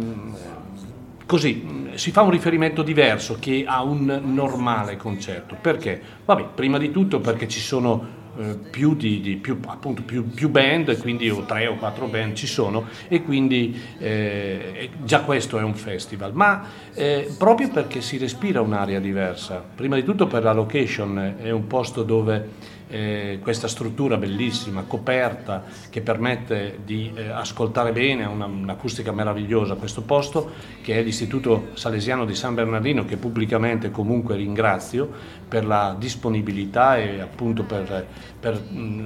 così 1.27 1.91
si 1.95 2.11
fa 2.11 2.23
un 2.23 2.31
riferimento 2.31 2.83
diverso 2.83 3.37
che 3.39 3.65
a 3.67 3.83
un 3.83 4.21
normale 4.25 4.97
concerto. 4.97 5.57
Perché? 5.61 6.01
Vabbè, 6.25 6.49
prima 6.55 6.79
di 6.79 6.91
tutto 6.91 7.21
perché 7.21 7.49
ci 7.49 7.61
sono 7.61 8.19
eh, 8.39 8.57
più, 8.71 8.95
di, 8.95 9.21
di 9.21 9.37
più, 9.37 9.59
appunto, 9.67 10.03
più, 10.03 10.29
più, 10.29 10.49
band, 10.49 10.99
quindi 11.01 11.29
o 11.31 11.45
tre 11.45 11.67
o 11.67 11.77
quattro 11.77 12.07
band 12.07 12.35
ci 12.35 12.47
sono 12.47 12.87
e 13.09 13.23
quindi 13.23 13.79
eh, 13.99 14.91
già 15.03 15.23
questo 15.23 15.59
è 15.59 15.63
un 15.63 15.75
festival, 15.75 16.33
ma 16.35 16.65
eh, 16.95 17.33
proprio 17.37 17.69
perché 17.71 18.01
si 18.01 18.19
respira 18.19 18.61
un'area 18.61 19.01
diversa, 19.01 19.65
prima 19.75 19.97
di 19.97 20.05
tutto 20.05 20.27
per 20.27 20.43
la 20.43 20.53
location, 20.53 21.37
è 21.39 21.51
un 21.51 21.67
posto 21.67 22.03
dove 22.03 22.79
eh, 22.91 23.39
questa 23.41 23.69
struttura 23.69 24.17
bellissima, 24.17 24.83
coperta, 24.83 25.65
che 25.89 26.01
permette 26.01 26.81
di 26.85 27.13
eh, 27.15 27.29
ascoltare 27.29 27.93
bene, 27.93 28.25
una, 28.25 28.47
un'acustica 28.47 29.13
meravigliosa 29.13 29.77
questo 29.77 30.03
posto, 30.03 30.51
che 30.83 30.99
è 30.99 31.03
l'Istituto 31.03 31.69
Salesiano 31.75 32.25
di 32.25 32.35
San 32.35 32.55
Bernardino, 32.55 33.05
che 33.05 33.17
pubblicamente 33.17 33.91
comunque 33.91 34.37
ringrazio 34.37 35.09
per 35.49 35.65
la 35.65 35.95
disponibilità 35.99 36.99
e 36.99 37.21
appunto 37.21 37.63
per, 37.63 38.07
per 38.39 38.61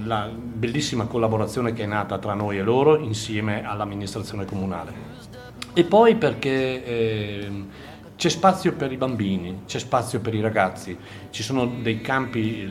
la 0.04 0.30
bellissima 0.34 1.06
collaborazione 1.06 1.72
che 1.72 1.84
è 1.84 1.86
nata 1.86 2.18
tra 2.18 2.34
noi 2.34 2.58
e 2.58 2.62
loro 2.62 2.98
insieme 2.98 3.64
all'amministrazione 3.64 4.44
comunale. 4.44 4.92
E 5.74 5.84
poi 5.84 6.16
perché... 6.16 6.84
Eh, 6.84 7.92
c'è 8.16 8.28
spazio 8.28 8.74
per 8.74 8.92
i 8.92 8.96
bambini, 8.96 9.62
c'è 9.66 9.80
spazio 9.80 10.20
per 10.20 10.34
i 10.34 10.40
ragazzi, 10.40 10.96
ci 11.30 11.42
sono 11.42 11.66
dei 11.66 12.00
campi 12.00 12.64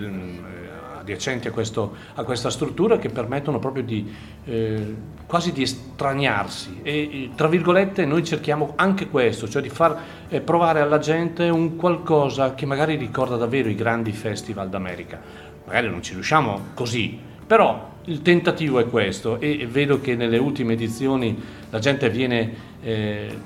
adiacenti 1.03 1.47
a, 1.47 1.51
questo, 1.51 1.95
a, 2.15 2.23
questa 2.23 2.49
struttura 2.49 2.97
che 2.97 3.09
permettono 3.09 3.59
proprio 3.59 3.83
di 3.83 4.11
eh, 4.45 4.95
quasi 5.27 5.51
di 5.51 5.61
estraniarsi 5.61 6.79
e 6.81 7.29
tra 7.35 7.47
virgolette 7.47 8.05
noi 8.05 8.23
cerchiamo 8.23 8.73
anche 8.75 9.09
questo, 9.09 9.47
cioè 9.47 9.61
di 9.61 9.69
far 9.69 10.01
eh, 10.29 10.41
provare 10.41 10.79
alla 10.79 10.99
gente 10.99 11.49
un 11.49 11.75
qualcosa 11.75 12.55
che 12.55 12.65
magari 12.65 12.95
ricorda 12.95 13.35
davvero 13.35 13.69
i 13.69 13.75
grandi 13.75 14.11
festival 14.11 14.69
d'America. 14.69 15.21
Magari 15.65 15.89
non 15.89 16.01
ci 16.01 16.13
riusciamo 16.13 16.69
così, 16.73 17.19
però 17.45 17.91
il 18.05 18.21
tentativo 18.21 18.79
è 18.79 18.89
questo 18.89 19.39
e 19.39 19.67
vedo 19.69 20.01
che 20.01 20.15
nelle 20.15 20.37
ultime 20.37 20.73
edizioni 20.73 21.41
la 21.69 21.79
gente 21.79 22.09
viene 22.09 22.53
eh, 22.81 23.37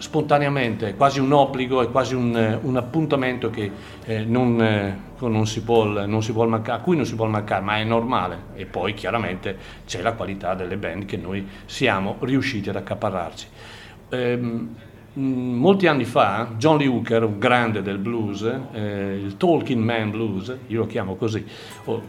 spontaneamente, 0.00 0.88
è 0.88 0.96
quasi 0.96 1.20
un 1.20 1.30
obbligo, 1.32 1.82
è 1.82 1.90
quasi 1.90 2.14
un, 2.14 2.58
un 2.62 2.76
appuntamento 2.76 3.50
che, 3.50 3.70
eh, 4.04 4.24
non, 4.24 4.60
eh, 4.60 4.98
non, 5.18 5.44
può, 5.62 5.84
mancare, 6.46 6.78
a 6.78 6.82
cui 6.82 6.96
non 6.96 7.04
si 7.04 7.14
può 7.14 7.26
mancare, 7.26 7.62
ma 7.62 7.76
è 7.76 7.84
normale. 7.84 8.44
E 8.54 8.64
poi 8.64 8.94
chiaramente 8.94 9.56
c'è 9.86 10.00
la 10.00 10.14
qualità 10.14 10.54
delle 10.54 10.78
band 10.78 11.04
che 11.04 11.18
noi 11.18 11.46
siamo 11.66 12.16
riusciti 12.20 12.70
ad 12.70 12.76
accaparrarci. 12.76 13.46
Ehm, 14.08 14.74
molti 15.12 15.86
anni 15.86 16.04
fa 16.04 16.52
John 16.56 16.78
Lee 16.78 16.86
Hooker, 16.86 17.24
un 17.24 17.38
grande 17.38 17.82
del 17.82 17.98
blues, 17.98 18.42
eh, 18.72 19.20
il 19.22 19.36
Talking 19.36 19.82
Man 19.82 20.10
Blues, 20.10 20.56
io 20.68 20.78
lo 20.78 20.86
chiamo 20.86 21.16
così, 21.16 21.44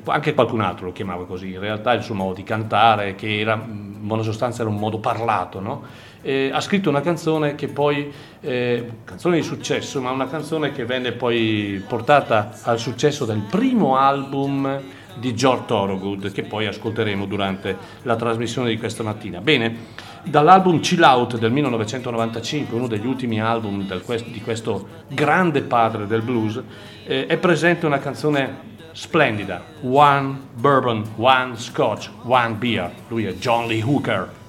anche 0.05 0.33
qualcun 0.33 0.61
altro 0.61 0.85
lo 0.85 0.91
chiamava 0.93 1.25
così, 1.25 1.51
in 1.51 1.59
realtà 1.59 1.93
il 1.93 2.03
suo 2.03 2.15
modo 2.15 2.35
di 2.35 2.43
cantare, 2.43 3.15
che 3.15 3.39
era 3.39 3.53
in 3.53 4.07
buona 4.07 4.23
sostanza 4.23 4.61
era 4.61 4.69
un 4.69 4.77
modo 4.77 4.99
parlato, 4.99 5.59
no? 5.59 6.09
Eh, 6.21 6.49
ha 6.53 6.61
scritto 6.61 6.89
una 6.89 7.01
canzone 7.01 7.55
che 7.55 7.67
poi, 7.67 8.11
eh, 8.41 8.89
canzone 9.03 9.37
di 9.37 9.43
successo, 9.43 10.01
ma 10.01 10.11
una 10.11 10.27
canzone 10.27 10.71
che 10.71 10.85
venne 10.85 11.11
poi 11.11 11.83
portata 11.87 12.51
al 12.63 12.79
successo 12.79 13.25
del 13.25 13.41
primo 13.49 13.97
album 13.97 14.79
di 15.15 15.33
George 15.35 15.65
Thorogood, 15.65 16.31
che 16.31 16.43
poi 16.43 16.67
ascolteremo 16.67 17.25
durante 17.25 17.77
la 18.03 18.15
trasmissione 18.15 18.69
di 18.69 18.77
questa 18.77 19.03
mattina. 19.03 19.41
Bene, 19.41 19.75
dall'album 20.23 20.79
Chill 20.79 21.01
Out 21.01 21.37
del 21.37 21.51
1995, 21.51 22.75
uno 22.75 22.87
degli 22.87 23.05
ultimi 23.05 23.41
album 23.41 23.85
del, 23.85 24.03
di 24.27 24.41
questo 24.41 24.87
grande 25.07 25.61
padre 25.61 26.07
del 26.07 26.21
blues, 26.21 26.61
eh, 27.05 27.25
è 27.25 27.37
presente 27.37 27.85
una 27.85 27.99
canzone 27.99 28.69
splendida, 28.93 29.63
One 29.81 30.37
Bourbon, 30.53 31.03
One 31.17 31.57
Scotch, 31.57 32.09
One 32.23 32.55
Beer. 32.55 32.91
Lui 33.07 33.25
è 33.25 33.33
John 33.33 33.67
Lee 33.67 33.81
Hooker. 33.81 34.39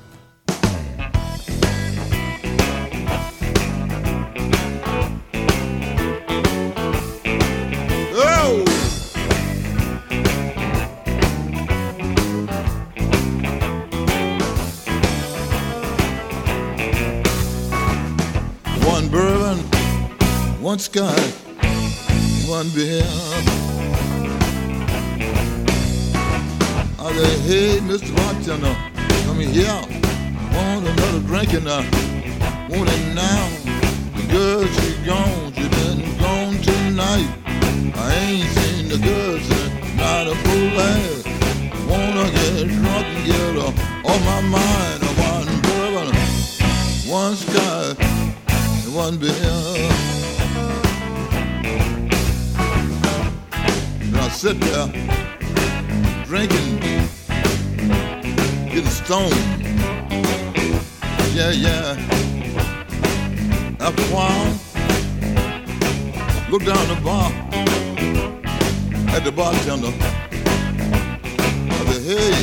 One 20.73 20.79
sky, 20.79 21.23
one 22.49 22.67
beer. 22.71 23.05
I 26.99 27.13
say, 27.13 27.39
hey, 27.47 27.79
Mr. 27.81 28.11
Bartender, 28.17 28.75
come 29.27 29.41
here. 29.41 29.69
Want 30.55 30.87
another 30.87 31.21
drink 31.29 31.53
and 31.53 31.69
I 31.69 31.81
want 32.71 32.89
it 32.89 33.15
now. 33.15 33.49
The 34.17 34.25
girl, 34.33 34.65
she 34.67 34.97
gone, 35.05 35.53
she 35.53 35.69
been 35.69 36.19
gone 36.19 36.57
tonight. 36.63 37.31
I 37.95 38.15
ain't 38.25 38.49
seen 38.57 38.89
the 38.89 38.97
girl 38.97 39.39
since 39.41 39.95
not 39.97 40.27
a 40.27 40.35
full 40.35 40.81
ass. 40.81 41.25
Wanna 41.87 42.31
get 42.33 42.69
drunk 42.81 43.07
and 43.13 43.27
get 43.27 43.57
her 43.57 43.73
off 44.09 44.21
my 44.25 44.41
mind. 44.41 45.03
One 45.21 45.49
bourbon, 45.67 46.09
one 47.13 47.37
sky, 47.37 47.93
one 48.91 49.19
beer. 49.19 49.72
Sit 54.33 54.59
there 54.61 54.89
drinking, 56.25 56.79
getting 58.71 58.87
stoned. 58.87 59.35
Yeah, 61.35 61.51
yeah. 61.51 61.97
After 63.79 64.03
a 64.03 64.07
while, 64.07 64.59
look 66.51 66.65
down 66.65 66.89
the 66.89 67.01
bar 67.05 67.31
at 69.15 69.23
the 69.25 69.33
bartender. 69.33 69.93
I 71.71 71.85
said, 71.93 72.03
hey, 72.11 72.35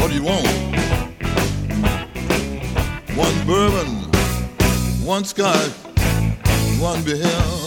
what 0.00 0.08
do 0.10 0.14
you 0.14 0.22
want? 0.22 0.46
One 3.16 3.46
bourbon, 3.46 3.88
one 5.04 5.24
scotch, 5.24 5.72
one 6.78 7.02
beer. 7.02 7.65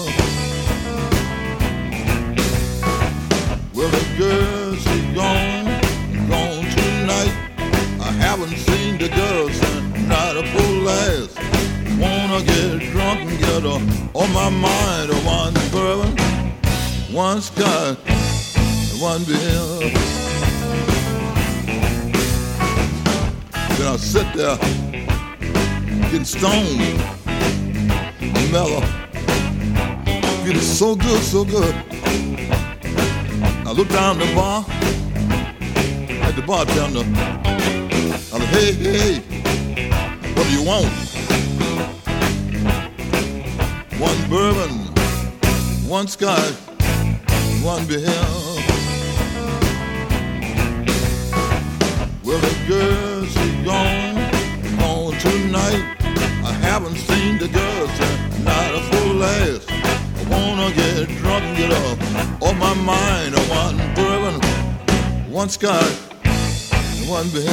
Well, 3.79 3.87
the 3.91 4.05
girl, 4.17 4.75
she 4.75 5.13
gone, 5.15 5.63
gone 6.27 6.65
tonight. 6.65 7.33
I 8.01 8.11
haven't 8.11 8.57
seen 8.57 8.97
the 8.97 9.07
girl 9.07 9.47
since 9.47 9.97
night 10.05 10.33
before 10.33 10.75
last. 10.83 11.37
Wanna 11.97 12.43
get 12.43 12.91
drunk 12.91 13.21
and 13.21 13.39
get 13.39 13.63
her 13.63 13.79
on 14.15 14.33
my 14.33 14.49
mind. 14.49 15.13
One 15.23 15.53
bourbon, 15.71 16.17
one 17.15 17.39
scotch, 17.39 17.97
one 18.99 19.23
beer. 19.23 19.93
Then 23.77 23.87
I 23.87 23.95
sit 23.95 24.27
there 24.33 24.57
getting 26.11 26.25
stoned, 26.25 26.97
mellow, 28.51 28.81
feeling 30.43 30.59
so 30.59 30.97
good, 30.97 31.21
so 31.21 31.45
good. 31.45 31.88
Look 33.79 33.87
down 33.91 34.19
the 34.19 34.25
bar 34.35 34.65
at 36.27 36.35
the 36.35 36.41
bartender. 36.45 36.99
I'm 36.99 38.41
like, 38.41 38.49
hey, 38.49 38.73
hey, 38.73 39.19
what 40.33 40.45
do 40.47 40.51
you 40.51 40.63
want? 40.67 40.89
One 43.97 44.29
bourbon, 44.29 44.79
one 45.87 46.09
scotch, 46.09 46.55
one 47.63 47.87
beer. 47.87 48.01
Well, 52.25 52.39
the 52.41 52.55
girl, 52.67 53.25
she 53.27 53.63
gone, 53.63 54.77
gone 54.77 55.17
tonight. 55.19 55.95
I 56.43 56.51
haven't 56.51 56.97
seen 56.97 57.37
the 57.37 57.47
girl 57.47 57.87
since 57.87 58.39
night 58.39 58.71
before 58.73 59.13
last. 59.13 59.78
I 60.49 60.51
wanna 60.51 60.73
get 60.73 61.07
drunk 61.19 61.43
and 61.43 61.57
get 61.57 61.71
up 61.71 62.41
on 62.41 62.57
my 62.57 62.73
mind. 62.73 63.35
One 63.51 63.77
bourbon, 63.93 64.41
one 65.31 65.47
scotch, 65.47 65.93
one 67.07 67.29
beer. 67.29 67.43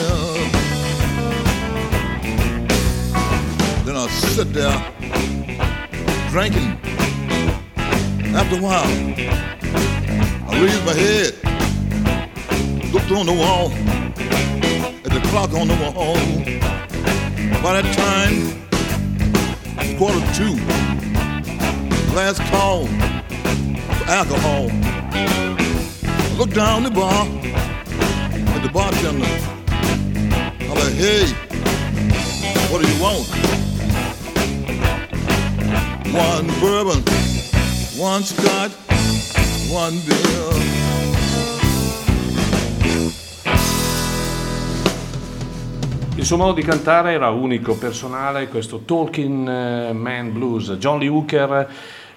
Then 3.85 3.97
I 3.97 4.09
sit 4.09 4.51
there 4.55 4.73
drinking. 6.31 6.81
After 8.35 8.57
a 8.57 8.63
while, 8.63 8.89
I 10.49 10.59
raised 10.59 10.87
my 10.87 10.95
head, 10.95 11.35
looked 12.95 13.11
on 13.13 13.27
the 13.27 13.35
wall, 13.35 13.73
at 15.05 15.13
the 15.13 15.21
clock 15.29 15.53
on 15.53 15.69
the 15.69 15.77
wall. 15.83 16.17
By 17.63 17.73
that 17.79 17.95
time, 17.95 18.67
quarter 19.99 20.19
to 20.19 20.35
two. 20.35 20.96
Last 22.17 22.41
call 22.45 22.87
for 22.87 24.11
alcohol. 24.11 24.71
I 24.73 26.35
looked 26.39 26.55
down 26.55 26.83
the 26.83 26.91
bar 26.91 27.27
at 27.27 28.63
the 28.63 28.71
bartender. 28.73 29.27
I'm 30.63 30.71
like, 30.71 30.95
hey, 30.95 31.27
what 32.71 32.81
do 32.81 32.89
you 32.89 33.03
want? 33.03 33.29
One 36.15 36.47
bourbon, 36.59 37.03
one 37.99 38.23
scotch, 38.23 38.73
one 39.71 40.01
beer. 40.07 40.87
Il 46.17 46.25
suo 46.25 46.39
modo 46.39 46.55
di 46.55 46.63
cantare 46.63 47.13
era 47.13 47.29
unico, 47.29 47.77
personale, 47.77 48.49
questo 48.49 48.81
Talking 48.87 49.47
eh, 49.47 49.93
Man 49.93 50.33
Blues. 50.33 50.73
John 50.79 50.99
Lee 50.99 51.09
Hooker 51.09 51.69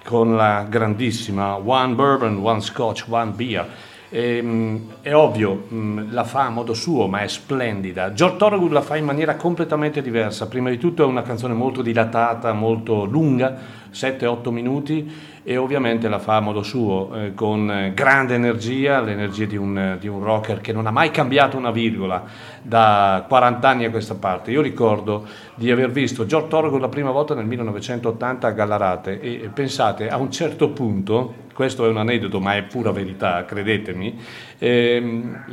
con 0.10 0.36
la 0.36 0.65
grandissima 0.67 1.58
One 1.58 1.93
Bourbon, 1.93 2.39
One 2.41 2.62
Scotch, 2.62 3.06
One 3.10 3.30
Beer. 3.30 3.67
Ehm, 4.10 4.93
è 5.02 5.13
ovvio, 5.13 5.65
mh, 5.67 6.08
la 6.10 6.24
fa 6.24 6.45
a 6.45 6.50
modo 6.50 6.74
suo, 6.74 7.06
ma 7.06 7.19
è 7.19 7.28
splendida. 7.28 8.12
George 8.12 8.38
Thorogood 8.38 8.72
la 8.72 8.82
fa 8.82 8.95
in 8.95 9.06
maniera 9.06 9.36
completamente 9.36 10.02
diversa. 10.02 10.48
Prima 10.48 10.72
di 10.72 10.80
tutto 10.80 11.04
è 11.04 11.06
una 11.06 11.22
canzone 11.22 11.54
molto 11.54 11.84
dilatata, 11.84 12.54
molto 12.54 13.06
lunga, 13.06 13.56
7-8 13.93 14.50
minuti, 14.50 15.08
e 15.43 15.58
ovviamente 15.58 16.08
la 16.10 16.19
fa 16.19 16.38
a 16.38 16.39
modo 16.39 16.63
suo, 16.63 17.13
eh, 17.15 17.34
con 17.34 17.71
eh, 17.71 17.93
grande 17.93 18.36
energia, 18.36 19.02
l'energia 19.02 19.45
di 19.45 19.58
un, 19.58 19.97
di 19.99 20.08
un 20.08 20.23
rocker 20.23 20.62
che 20.62 20.73
non 20.73 20.88
ha 20.88 20.91
mai 20.91 21.12
cambiato 21.12 21.58
una 21.58 21.71
virgola 21.71 22.23
da 22.62 23.25
40 23.28 23.67
anni 23.67 23.86
a 23.86 23.89
questa 23.89 24.15
parte. 24.15 24.52
Io 24.52 24.62
ricordo 24.62 25.25
di 25.56 25.71
aver 25.71 25.91
visto 25.91 26.25
George 26.25 26.49
Thorogood 26.49 26.82
la 26.82 26.89
prima 26.89 27.12
volta 27.12 27.34
nel 27.34 27.45
1980 27.45 28.47
a 28.47 28.52
Gallarate 28.52 29.19
e, 29.19 29.49
pensate, 29.54 30.10
a 30.10 30.17
un 30.17 30.32
certo 30.32 30.69
punto, 30.69 31.47
questo 31.54 31.86
è 31.86 31.89
un 31.89 31.97
aneddoto 31.97 32.39
ma 32.39 32.56
è 32.56 32.63
pura 32.63 32.91
verità, 32.91 33.43
credetemi, 33.45 34.19
ehm, 34.58 35.43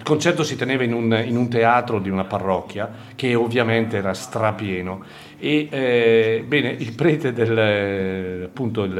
il 0.00 0.02
concerto 0.02 0.42
si 0.42 0.56
teneva 0.56 0.82
in 0.82 0.94
un, 0.94 1.22
in 1.26 1.36
un 1.36 1.48
teatro 1.48 1.98
di 1.98 2.08
una 2.08 2.24
parrocchia 2.24 2.90
che 3.14 3.34
ovviamente 3.34 3.98
era 3.98 4.14
strapieno 4.14 5.04
e 5.40 5.68
eh, 5.70 6.44
bene, 6.46 6.68
il 6.68 6.92
prete, 6.92 7.32
del, 7.32 8.44
appunto, 8.44 8.84
il, 8.84 8.96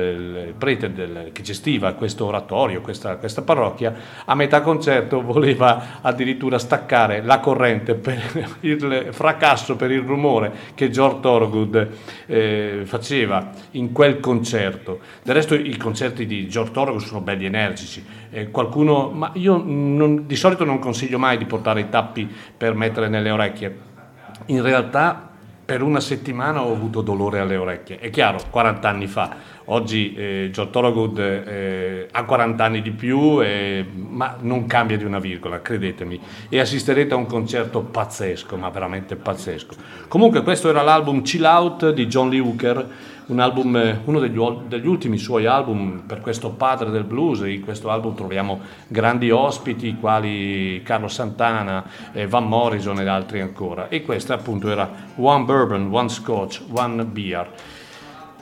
il 0.49 0.55
prete 0.57 0.91
del, 0.91 1.29
che 1.33 1.43
gestiva 1.43 1.93
questo 1.93 2.25
oratorio, 2.25 2.81
questa, 2.81 3.17
questa, 3.17 3.43
parrocchia, 3.43 3.95
a 4.25 4.35
metà 4.35 4.63
concerto 4.63 5.21
voleva 5.21 6.01
addirittura 6.01 6.59
staccare 6.59 7.21
la 7.23 7.41
corrente 7.41 7.95
per 7.95 8.57
il 8.61 9.09
fracasso, 9.11 9.77
per 9.77 9.91
il 9.91 10.01
rumore 10.01 10.53
che 10.75 10.89
George 10.89 11.21
Thorogood 11.21 11.89
eh, 12.25 12.81
faceva 12.85 13.51
in 13.73 13.93
quel 13.93 14.19
concerto. 14.19 15.01
Del 15.23 15.35
resto 15.35 15.55
i 15.55 15.77
concerti 15.77 16.25
di 16.25 16.49
George 16.49 16.73
Thorogood 16.73 17.03
sono 17.03 17.21
belli 17.21 17.45
energici. 17.45 18.03
Eh, 18.31 18.51
qualcuno, 18.51 19.11
ma 19.11 19.31
io 19.35 19.63
non, 19.63 20.27
di 20.27 20.37
solito 20.37 20.65
non 20.65 20.79
consiglio 20.79 21.19
mai 21.19 21.37
di 21.37 21.45
portare 21.45 21.81
i 21.81 21.89
tappi 21.91 22.27
per 22.57 22.75
mettere 22.75 23.09
nelle 23.09 23.31
orecchie. 23.31 23.89
In 24.47 24.63
realtà 24.63 25.30
per 25.71 25.83
una 25.83 26.01
settimana 26.01 26.65
ho 26.65 26.73
avuto 26.73 27.01
dolore 27.01 27.39
alle 27.39 27.55
orecchie. 27.55 28.01
È 28.01 28.11
chiaro, 28.11 28.41
40 28.51 28.89
anni 28.89 29.07
fa. 29.07 29.37
Oggi 29.67 30.15
eh, 30.15 30.49
George 30.51 30.73
Thorogood 30.73 31.19
eh, 31.21 32.09
ha 32.11 32.25
40 32.25 32.65
anni 32.65 32.83
di 32.83 32.91
più, 32.91 33.41
eh, 33.41 33.87
ma 33.95 34.35
non 34.41 34.67
cambia 34.67 34.97
di 34.97 35.05
una 35.05 35.21
virgola, 35.21 35.63
credetemi. 35.63 36.21
E 36.49 36.59
assisterete 36.59 37.15
a 37.15 37.17
un 37.17 37.27
concerto 37.27 37.83
pazzesco, 37.83 38.57
ma 38.57 38.69
veramente 38.71 39.15
pazzesco. 39.15 39.77
Comunque 40.09 40.43
questo 40.43 40.69
era 40.69 40.83
l'album 40.83 41.23
Chill 41.23 41.45
Out 41.45 41.93
di 41.93 42.09
John 42.09 42.31
Lee 42.31 42.41
Hooker, 42.41 42.89
album, 43.39 44.01
uno 44.05 44.19
degli, 44.19 44.39
degli, 44.67 44.87
ultimi 44.87 45.19
suoi 45.19 45.47
album 45.47 46.03
per 46.07 46.21
questo 46.21 46.51
padre 46.51 46.91
del 46.91 47.05
blues. 47.05 47.41
In 47.41 47.63
questo 47.63 47.91
album 47.91 48.15
troviamo 48.15 48.61
grandi 48.89 49.31
ospiti 49.31 49.97
quali 49.97 50.81
Carlo 50.83 51.09
Santana, 51.09 51.85
eh, 52.13 52.27
Van 52.27 52.47
Morrison 52.47 52.99
ed 52.99 53.09
altri 53.09 53.41
ancora. 53.41 53.89
E 53.89 54.03
questo 54.03 54.33
appunto 54.33 54.71
era 54.71 54.91
One 55.17 55.45
Bourbon, 55.45 55.89
One 55.93 56.09
Scotch, 56.09 56.63
One 56.73 57.05
Beer. 57.05 57.49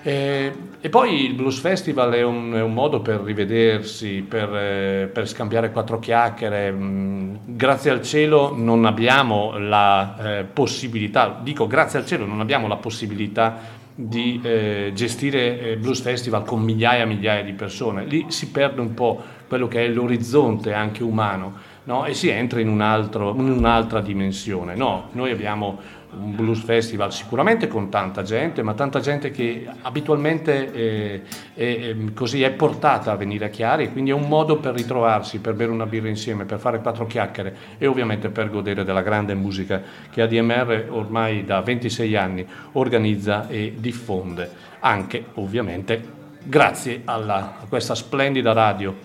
E, 0.02 0.52
e, 0.80 0.88
poi 0.88 1.24
il 1.24 1.34
Blues 1.34 1.58
Festival 1.58 2.12
è 2.12 2.22
un, 2.22 2.52
è 2.54 2.62
un 2.62 2.72
modo 2.72 3.00
per 3.00 3.20
rivedersi, 3.20 4.24
per, 4.26 4.54
eh, 4.54 5.10
per, 5.12 5.28
scambiare 5.28 5.72
quattro 5.72 5.98
chiacchiere. 5.98 6.70
Mm, 6.70 7.34
grazie 7.44 7.90
al 7.90 8.02
cielo 8.02 8.54
non 8.56 8.84
abbiamo 8.84 9.58
la 9.58 10.38
eh, 10.38 10.44
possibilità, 10.44 11.38
dico 11.42 11.66
grazie 11.66 11.98
al 11.98 12.06
cielo 12.06 12.26
non 12.26 12.40
abbiamo 12.40 12.68
la 12.68 12.76
possibilità 12.76 13.76
di 14.00 14.40
eh, 14.44 14.92
gestire 14.94 15.58
eh, 15.58 15.76
Blues 15.76 16.00
Festival 16.00 16.44
con 16.44 16.62
migliaia 16.62 17.02
e 17.02 17.06
migliaia 17.06 17.42
di 17.42 17.52
persone. 17.52 18.04
Lì 18.04 18.26
si 18.28 18.52
perde 18.52 18.80
un 18.80 18.94
po' 18.94 19.20
quello 19.48 19.66
che 19.66 19.84
è 19.84 19.88
l'orizzonte 19.88 20.72
anche 20.72 21.02
umano 21.02 21.54
no? 21.82 22.04
e 22.04 22.14
si 22.14 22.28
entra 22.28 22.60
in, 22.60 22.68
un 22.68 22.80
altro, 22.80 23.34
in 23.34 23.50
un'altra 23.50 24.00
dimensione. 24.00 24.76
No, 24.76 25.08
noi 25.12 25.32
abbiamo 25.32 25.80
un 26.10 26.34
blues 26.34 26.62
festival 26.62 27.12
sicuramente 27.12 27.68
con 27.68 27.90
tanta 27.90 28.22
gente, 28.22 28.62
ma 28.62 28.74
tanta 28.74 29.00
gente 29.00 29.30
che 29.30 29.66
abitualmente 29.82 30.72
eh, 30.72 31.22
è, 31.54 31.94
così, 32.14 32.42
è 32.42 32.50
portata 32.50 33.12
a 33.12 33.16
venire 33.16 33.46
a 33.46 33.48
Chiari 33.48 33.92
quindi 33.92 34.10
è 34.10 34.14
un 34.14 34.26
modo 34.26 34.58
per 34.58 34.74
ritrovarsi, 34.74 35.38
per 35.38 35.54
bere 35.54 35.70
una 35.70 35.86
birra 35.86 36.08
insieme, 36.08 36.44
per 36.44 36.58
fare 36.58 36.80
quattro 36.80 37.06
chiacchiere 37.06 37.56
e 37.78 37.86
ovviamente 37.86 38.30
per 38.30 38.50
godere 38.50 38.84
della 38.84 39.02
grande 39.02 39.34
musica 39.34 39.82
che 40.10 40.22
ADMR 40.22 40.86
ormai 40.90 41.44
da 41.44 41.60
26 41.60 42.16
anni 42.16 42.46
organizza 42.72 43.46
e 43.48 43.74
diffonde, 43.78 44.50
anche 44.80 45.26
ovviamente 45.34 46.16
grazie 46.42 47.02
alla, 47.04 47.58
a 47.60 47.66
questa 47.68 47.94
splendida 47.94 48.52
radio, 48.52 48.96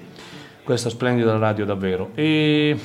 questa 0.63 0.89
splendida 0.89 1.37
radio 1.37 1.65
davvero. 1.65 2.11
E 2.15 2.77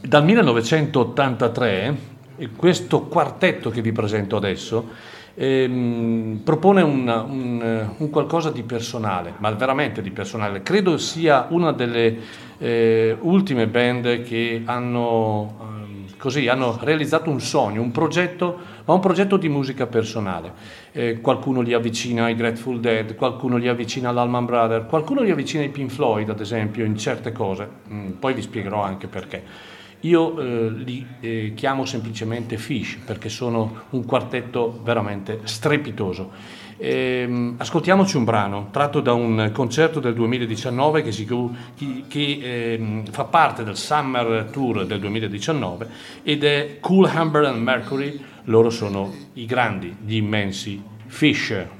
dal 0.00 0.24
1983 0.24 2.16
questo 2.56 3.02
quartetto 3.02 3.70
che 3.70 3.82
vi 3.82 3.92
presento 3.92 4.36
adesso 4.36 5.16
ehm, 5.38 6.40
propone 6.42 6.82
un, 6.82 7.08
un, 7.08 7.88
un, 7.96 8.10
qualcosa 8.10 8.50
di 8.50 8.62
personale, 8.64 9.34
ma 9.38 9.50
veramente 9.52 10.02
di 10.02 10.10
personale. 10.10 10.62
Credo 10.62 10.98
sia 10.98 11.46
una 11.50 11.72
delle 11.72 12.18
eh, 12.58 13.16
ultime 13.20 13.68
band 13.68 14.22
che 14.22 14.62
hanno, 14.64 15.86
eh, 16.08 16.16
così, 16.18 16.48
hanno 16.48 16.76
realizzato 16.82 17.30
un 17.30 17.40
sogno, 17.40 17.80
un 17.80 17.92
progetto, 17.92 18.58
ma 18.84 18.94
un 18.94 19.00
progetto 19.00 19.36
di 19.36 19.48
musica 19.48 19.86
personale. 19.86 20.52
Eh, 20.90 21.20
qualcuno 21.20 21.60
li 21.60 21.72
avvicina 21.72 22.24
ai 22.24 22.34
Grateful 22.34 22.80
Dead, 22.80 23.14
qualcuno 23.14 23.56
li 23.56 23.68
avvicina 23.68 24.08
all'Alman 24.08 24.44
Brother, 24.44 24.86
qualcuno 24.86 25.22
li 25.22 25.30
avvicina 25.30 25.62
ai 25.62 25.68
Pink 25.68 25.90
Floyd, 25.90 26.28
ad 26.28 26.40
esempio, 26.40 26.84
in 26.84 26.96
certe 26.96 27.30
cose. 27.30 27.68
Mm, 27.90 28.10
poi 28.18 28.34
vi 28.34 28.42
spiegherò 28.42 28.82
anche 28.82 29.06
perché. 29.06 29.76
Io 30.00 30.38
eh, 30.38 30.70
li 30.70 31.04
eh, 31.20 31.52
chiamo 31.54 31.84
semplicemente 31.84 32.56
Fish 32.56 32.98
perché 33.04 33.28
sono 33.28 33.82
un 33.90 34.04
quartetto 34.04 34.80
veramente 34.84 35.40
strepitoso. 35.42 36.30
Eh, 36.76 37.54
ascoltiamoci 37.56 38.16
un 38.16 38.22
brano 38.22 38.68
tratto 38.70 39.00
da 39.00 39.12
un 39.12 39.50
concerto 39.52 39.98
del 39.98 40.14
2019 40.14 41.02
che, 41.02 41.10
si, 41.10 41.26
che 41.26 42.06
eh, 42.16 43.02
fa 43.10 43.24
parte 43.24 43.64
del 43.64 43.76
Summer 43.76 44.48
Tour 44.52 44.86
del 44.86 45.00
2019 45.00 45.88
ed 46.22 46.44
è 46.44 46.76
Cool 46.78 47.10
Humber 47.12 47.44
and 47.46 47.60
Mercury. 47.60 48.20
Loro 48.44 48.70
sono 48.70 49.12
i 49.34 49.46
grandi, 49.46 49.96
gli 50.04 50.14
immensi 50.14 50.80
Fish. 51.06 51.77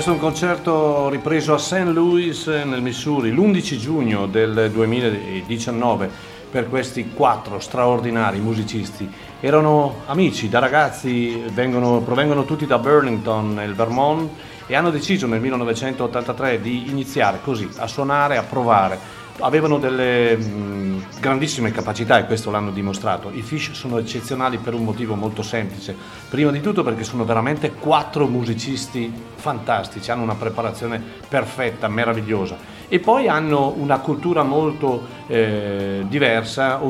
Questo 0.00 0.16
è 0.16 0.18
un 0.18 0.30
concerto 0.30 1.10
ripreso 1.10 1.52
a 1.52 1.58
St. 1.58 1.90
Louis 1.92 2.46
nel 2.46 2.80
Missouri 2.80 3.32
l'11 3.32 3.76
giugno 3.76 4.26
del 4.26 4.70
2019 4.72 6.10
per 6.50 6.70
questi 6.70 7.10
quattro 7.12 7.60
straordinari 7.60 8.38
musicisti. 8.38 9.06
Erano 9.40 9.96
amici, 10.06 10.48
da 10.48 10.58
ragazzi, 10.58 11.42
vengono, 11.52 12.00
provengono 12.00 12.46
tutti 12.46 12.64
da 12.64 12.78
Burlington, 12.78 13.52
nel 13.52 13.74
Vermont, 13.74 14.30
e 14.66 14.74
hanno 14.74 14.88
deciso 14.88 15.26
nel 15.26 15.42
1983 15.42 16.62
di 16.62 16.88
iniziare 16.88 17.40
così 17.44 17.68
a 17.76 17.86
suonare, 17.86 18.38
a 18.38 18.42
provare 18.42 19.20
avevano 19.40 19.78
delle 19.78 20.36
mh, 20.36 21.20
grandissime 21.20 21.72
capacità 21.72 22.18
e 22.18 22.26
questo 22.26 22.50
l'hanno 22.50 22.70
dimostrato. 22.70 23.30
I 23.32 23.42
Fish 23.42 23.72
sono 23.72 23.98
eccezionali 23.98 24.58
per 24.58 24.74
un 24.74 24.84
motivo 24.84 25.14
molto 25.14 25.42
semplice. 25.42 25.96
Prima 26.30 26.52
di 26.52 26.60
tutto 26.60 26.84
perché 26.84 27.02
sono 27.02 27.24
veramente 27.24 27.72
quattro 27.72 28.28
musicisti 28.28 29.12
fantastici, 29.34 30.12
hanno 30.12 30.22
una 30.22 30.36
preparazione 30.36 31.02
perfetta, 31.26 31.88
meravigliosa. 31.88 32.56
E 32.86 33.00
poi 33.00 33.26
hanno 33.26 33.74
una 33.76 33.98
cultura 33.98 34.44
molto 34.44 35.08
eh, 35.26 36.04
diversa, 36.06 36.80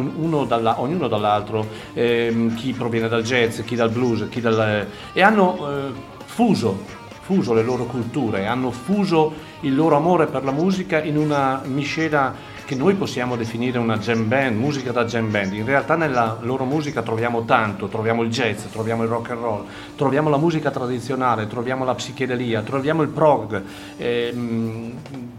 dalla, 0.46 0.78
ognuno 0.82 1.08
dall'altro, 1.08 1.66
eh, 1.94 2.50
chi 2.54 2.74
proviene 2.74 3.08
dal 3.08 3.22
jazz, 3.22 3.62
chi 3.62 3.76
dal 3.76 3.88
blues, 3.88 4.26
chi 4.28 4.42
dal... 4.42 4.86
e 5.14 5.22
hanno 5.22 5.56
eh, 5.56 5.92
fuso 6.26 6.98
fuso 7.30 7.54
le 7.54 7.62
loro 7.62 7.84
culture, 7.84 8.46
hanno 8.46 8.72
fuso 8.72 9.32
il 9.60 9.72
loro 9.72 9.94
amore 9.94 10.26
per 10.26 10.42
la 10.42 10.50
musica 10.50 11.00
in 11.00 11.16
una 11.16 11.62
miscela 11.64 12.34
che 12.70 12.76
noi 12.76 12.94
possiamo 12.94 13.34
definire 13.34 13.80
una 13.80 13.98
jam 13.98 14.28
band, 14.28 14.56
musica 14.56 14.92
da 14.92 15.04
jam 15.04 15.28
band. 15.28 15.54
In 15.54 15.64
realtà 15.64 15.96
nella 15.96 16.38
loro 16.42 16.64
musica 16.64 17.02
troviamo 17.02 17.44
tanto, 17.44 17.88
troviamo 17.88 18.22
il 18.22 18.30
jazz, 18.30 18.66
troviamo 18.66 19.02
il 19.02 19.08
rock 19.08 19.30
and 19.30 19.40
roll, 19.40 19.64
troviamo 19.96 20.30
la 20.30 20.36
musica 20.36 20.70
tradizionale, 20.70 21.48
troviamo 21.48 21.84
la 21.84 21.96
psichedelia, 21.96 22.62
troviamo 22.62 23.02
il 23.02 23.08
prog. 23.08 23.60
Eh, 23.96 24.32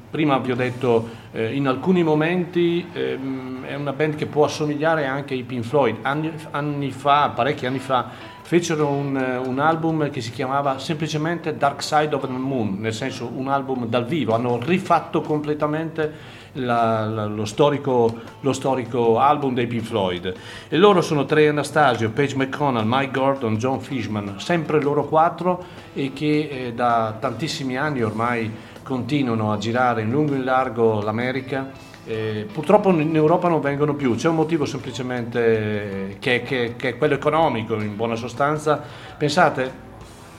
prima 0.10 0.40
vi 0.40 0.52
ho 0.52 0.56
detto, 0.58 1.08
eh, 1.32 1.56
in 1.56 1.70
alcuni 1.70 2.04
momenti 2.04 2.86
eh, 2.92 3.18
è 3.62 3.76
una 3.76 3.94
band 3.94 4.16
che 4.16 4.26
può 4.26 4.44
assomigliare 4.44 5.06
anche 5.06 5.34
ai 5.34 5.44
Pink 5.44 5.64
Floyd. 5.64 6.00
Anni, 6.02 6.34
anni 6.52 6.92
fa, 6.92 7.32
parecchi 7.34 7.66
anni 7.66 7.80
fa, 7.80 8.10
fecero 8.42 8.88
un, 8.88 9.42
un, 9.46 9.60
album 9.60 10.10
che 10.10 10.20
si 10.20 10.32
chiamava 10.32 10.80
semplicemente 10.80 11.56
Dark 11.56 11.82
Side 11.82 12.14
of 12.14 12.26
the 12.26 12.34
Moon, 12.34 12.76
nel 12.80 12.94
senso 12.94 13.32
un 13.34 13.48
album 13.48 13.86
dal 13.86 14.06
vivo, 14.06 14.34
hanno 14.34 14.60
rifatto 14.62 15.22
completamente 15.22 16.40
la, 16.54 17.06
la, 17.06 17.26
lo, 17.26 17.46
storico, 17.46 18.20
lo, 18.40 18.54
storico, 18.54 19.20
album 19.20 19.54
dei 19.54 19.68
Pink 19.68 19.84
Floyd. 19.84 20.34
E 20.68 20.78
loro 20.78 21.02
sono 21.02 21.26
Trey 21.26 21.48
Anastasio, 21.48 22.10
Paige 22.12 22.36
McConnell, 22.36 22.86
Mike 22.86 23.12
Gordon, 23.12 23.58
John 23.58 23.80
Fishman, 23.80 24.36
sempre 24.40 24.82
loro 24.82 25.06
quattro 25.06 25.64
e 25.94 26.12
che 26.14 26.50
eh, 26.50 26.74
da 26.74 27.16
tantissimi 27.20 27.78
anni 27.78 28.02
ormai 28.02 28.52
continuano 28.84 29.52
a 29.52 29.58
girare 29.58 30.02
in 30.02 30.10
lungo 30.10 30.34
e 30.34 30.38
in 30.38 30.44
largo 30.44 31.02
l'America 31.02 31.90
eh, 32.04 32.48
purtroppo 32.52 32.90
in 32.90 33.16
Europa 33.16 33.48
non 33.48 33.62
vengono 33.62 33.94
più, 33.94 34.16
c'è 34.16 34.28
un 34.28 34.36
motivo 34.36 34.66
semplicemente 34.66 36.18
che, 36.20 36.42
che, 36.42 36.74
che, 36.76 36.90
è 36.90 36.98
quello 36.98 37.14
economico 37.14 37.76
in 37.76 37.96
buona 37.96 38.16
sostanza. 38.16 38.82
Pensate, 39.18 39.90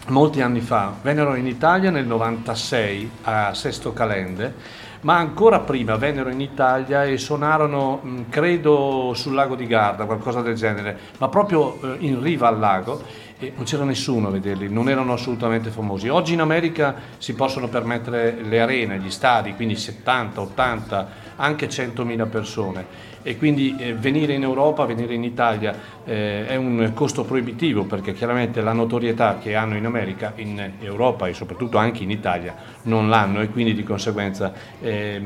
molti 0.09 0.41
anni 0.41 0.61
fa 0.61 0.93
vennero 1.01 1.37
in 1.37 1.47
Italia 1.47 1.91
nel 1.91 2.07
96 2.07 3.11
a 3.23 3.55
Sesto 3.55 3.93
Calende, 3.93 4.55
ma 5.03 5.17
ancora 5.17 5.61
prima 5.61 5.97
vennero 5.97 6.31
in 6.31 6.41
Italia 6.41 7.05
e 7.05 7.19
suonarono, 7.19 8.25
credo, 8.29 9.13
sul 9.15 9.35
lago 9.35 9.55
di 9.55 9.67
Garda, 9.67 10.05
qualcosa 10.05 10.43
del 10.43 10.55
genere, 10.55 10.99
ma 11.19 11.29
proprio 11.29 11.81
eh, 11.81 11.97
in 12.01 12.21
riva 12.21 12.49
al 12.49 12.59
lago 12.59 13.03
e 13.43 13.53
non 13.57 13.65
c'era 13.65 13.83
nessuno 13.83 14.29
a 14.29 14.31
vederli, 14.31 14.69
non 14.69 14.89
erano 14.89 15.13
assolutamente 15.13 15.71
famosi. 15.71 16.09
Oggi 16.09 16.33
in 16.33 16.41
America 16.41 16.95
si 17.19 17.35
possono 17.35 17.69
permettere 17.69 18.41
le 18.41 18.61
arene, 18.61 19.01
gli 19.01 19.11
stadi, 19.11 19.55
quindi 19.55 19.75
70, 19.75 20.41
80, 20.41 21.09
anche 21.37 21.69
100.000 21.69 22.29
persone 22.29 23.11
e 23.23 23.37
quindi 23.37 23.75
eh, 23.79 23.95
venire 23.95 24.35
in 24.35 24.43
Europa, 24.43 24.85
venire 24.85 25.15
in 25.15 25.25
Italia 25.25 25.75
eh, 26.05 26.47
è 26.47 26.57
un 26.57 26.93
costo 26.95 27.25
proibitivo 27.25 27.85
perché 27.85 28.13
chiaramente 28.13 28.61
la 28.61 28.73
notorietà 28.73 29.39
che 29.39 29.57
hanno 29.57 29.77
in 29.77 29.87
America, 29.87 30.33
in 30.37 30.75
Europa 30.81 31.27
e 31.27 31.33
soprattutto 31.33 31.79
anche 31.79 32.05
in 32.05 32.11
Italia 32.11 32.55
non 32.83 33.09
l'hanno 33.09 33.41
e 33.41 33.49
quindi 33.49 33.75
di 33.75 33.83
conseguenza 33.83 34.53
eh, 34.81 35.21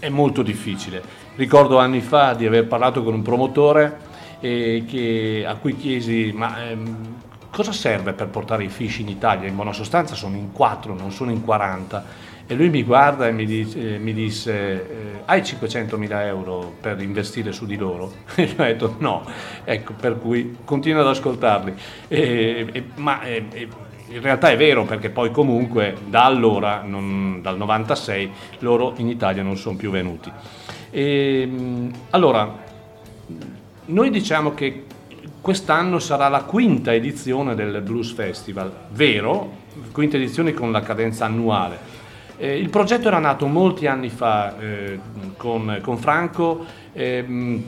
è 0.00 0.08
molto 0.08 0.42
difficile. 0.42 1.00
Ricordo 1.36 1.78
anni 1.78 2.00
fa 2.00 2.34
di 2.34 2.44
aver 2.44 2.66
parlato 2.66 3.04
con 3.04 3.14
un 3.14 3.22
promotore 3.22 4.10
eh, 4.40 4.84
che, 4.86 5.44
a 5.46 5.54
cui 5.54 5.76
chiesi 5.76 6.32
ma 6.34 6.68
ehm, 6.68 7.30
cosa 7.52 7.70
serve 7.72 8.14
per 8.14 8.28
portare 8.28 8.64
i 8.64 8.68
fish 8.68 8.98
in 9.00 9.08
Italia? 9.08 9.46
In 9.46 9.54
buona 9.54 9.74
sostanza 9.74 10.14
sono 10.14 10.36
in 10.36 10.52
4, 10.52 10.94
non 10.94 11.12
sono 11.12 11.30
in 11.30 11.44
40. 11.44 12.30
E 12.46 12.54
lui 12.54 12.70
mi 12.70 12.82
guarda 12.82 13.28
e 13.28 13.32
mi, 13.32 13.44
dice, 13.44 13.98
mi 13.98 14.14
disse, 14.14 14.52
eh, 14.52 15.22
hai 15.26 15.42
500.000 15.42 16.26
euro 16.26 16.74
per 16.80 17.00
investire 17.00 17.52
su 17.52 17.66
di 17.66 17.76
loro? 17.76 18.12
E 18.34 18.44
io 18.44 18.54
ho 18.56 18.64
detto 18.64 18.96
no, 18.98 19.24
ecco, 19.64 19.92
per 19.92 20.18
cui 20.18 20.56
continuo 20.64 21.02
ad 21.02 21.08
ascoltarli. 21.08 21.74
E, 22.08 22.66
e, 22.72 22.84
ma 22.96 23.22
e, 23.22 23.68
in 24.08 24.20
realtà 24.20 24.50
è 24.50 24.56
vero 24.56 24.84
perché 24.84 25.10
poi 25.10 25.30
comunque 25.30 25.96
da 26.06 26.24
allora, 26.24 26.82
non, 26.82 27.40
dal 27.42 27.56
96, 27.58 28.30
loro 28.60 28.94
in 28.96 29.08
Italia 29.08 29.42
non 29.42 29.56
sono 29.56 29.76
più 29.76 29.90
venuti. 29.90 30.32
allora, 32.10 32.60
noi 33.84 34.10
diciamo 34.10 34.54
che 34.54 34.84
quest'anno 35.42 35.98
sarà 35.98 36.28
la 36.28 36.44
quinta 36.44 36.94
edizione 36.94 37.56
del 37.56 37.82
Blues 37.82 38.12
Festival, 38.12 38.72
vero, 38.92 39.60
quinta 39.90 40.16
edizione 40.16 40.54
con 40.54 40.70
la 40.70 40.80
cadenza 40.80 41.26
annuale. 41.26 41.90
Eh, 42.36 42.56
il 42.56 42.70
progetto 42.70 43.08
era 43.08 43.18
nato 43.18 43.46
molti 43.46 43.86
anni 43.86 44.08
fa 44.08 44.56
eh, 44.58 44.98
con, 45.36 45.80
con, 45.82 45.98
Franco 45.98 46.64
eh, 46.92 47.60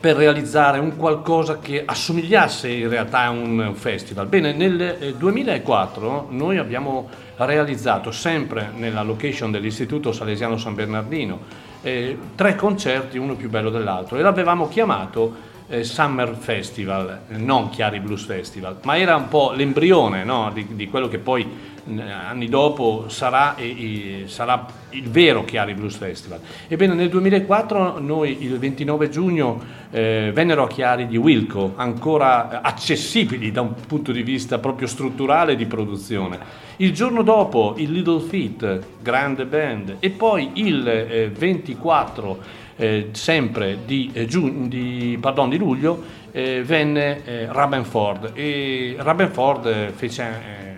per 0.00 0.16
realizzare 0.16 0.80
un 0.80 0.96
qualcosa 0.96 1.58
che 1.60 1.84
assomigliasse 1.84 2.68
in 2.68 2.88
realtà 2.88 3.20
a 3.20 3.30
un 3.30 3.72
festival. 3.74 4.26
Bene, 4.26 4.52
nel 4.52 5.14
2004 5.16 6.28
eh, 6.28 6.34
noi 6.34 6.58
abbiamo 6.58 7.08
realizzato 7.36 8.10
sempre 8.10 8.72
nella 8.74 9.02
location 9.02 9.52
dell'Istituto 9.52 10.10
Salesiano 10.10 10.56
San 10.56 10.74
Bernardino 10.74 11.64
eh, 11.82 12.18
tre 12.34 12.56
concerti, 12.56 13.16
uno 13.16 13.36
più 13.36 13.48
bello 13.48 13.70
dell'altro, 13.70 14.16
e 14.16 14.22
l'avevamo 14.22 14.66
chiamato 14.66 15.54
eh, 15.68 15.84
Summer 15.84 16.34
Festival, 16.34 17.20
non 17.28 17.70
Chiari 17.70 18.00
Blues 18.00 18.24
Festival, 18.24 18.78
ma 18.82 18.96
era 18.98 19.16
un 19.16 19.28
po' 19.28 19.52
l'embrione 19.52 20.24
no, 20.24 20.50
di, 20.52 20.66
di, 20.70 20.88
quello 20.88 21.08
che 21.08 21.18
poi 21.18 21.74
anni 21.98 22.48
dopo 22.48 23.04
sarà, 23.08 23.54
e, 23.56 24.22
e, 24.22 24.28
sarà, 24.28 24.66
il 24.90 25.08
vero 25.08 25.44
Chiari 25.44 25.74
Blues 25.74 25.96
Festival. 25.96 26.40
Ebbene 26.68 26.94
nel 26.94 27.08
2004 27.08 27.98
noi 28.00 28.44
il 28.44 28.58
29 28.58 29.08
giugno 29.08 29.60
eh, 29.90 30.30
vennero 30.32 30.64
a 30.64 30.68
Chiari 30.68 31.06
di 31.06 31.16
Wilco, 31.16 31.74
ancora 31.76 32.60
accessibili 32.62 33.52
da 33.52 33.60
un 33.60 33.74
punto 33.86 34.12
di 34.12 34.22
vista 34.22 34.58
proprio 34.58 34.86
strutturale 34.86 35.56
di 35.56 35.66
produzione. 35.66 36.64
Il 36.78 36.92
giorno 36.92 37.22
dopo 37.22 37.74
il 37.78 37.90
Little 37.90 38.20
Feet, 38.20 38.80
grande 39.00 39.46
band, 39.46 39.96
e 39.98 40.10
poi 40.10 40.50
il 40.54 40.86
eh, 40.86 41.28
24 41.28 42.64
eh, 42.76 43.08
sempre 43.12 43.78
di, 43.84 44.10
eh, 44.12 44.26
giugno, 44.26 44.68
di, 44.68 45.18
pardon, 45.20 45.48
di 45.48 45.56
luglio 45.56 46.02
eh, 46.32 46.62
venne 46.62 47.24
eh, 47.24 47.46
Rabenford. 47.50 48.32
E 48.34 48.96
Rabenford 48.98 49.92
fece 49.92 50.22
eh, 50.22 50.75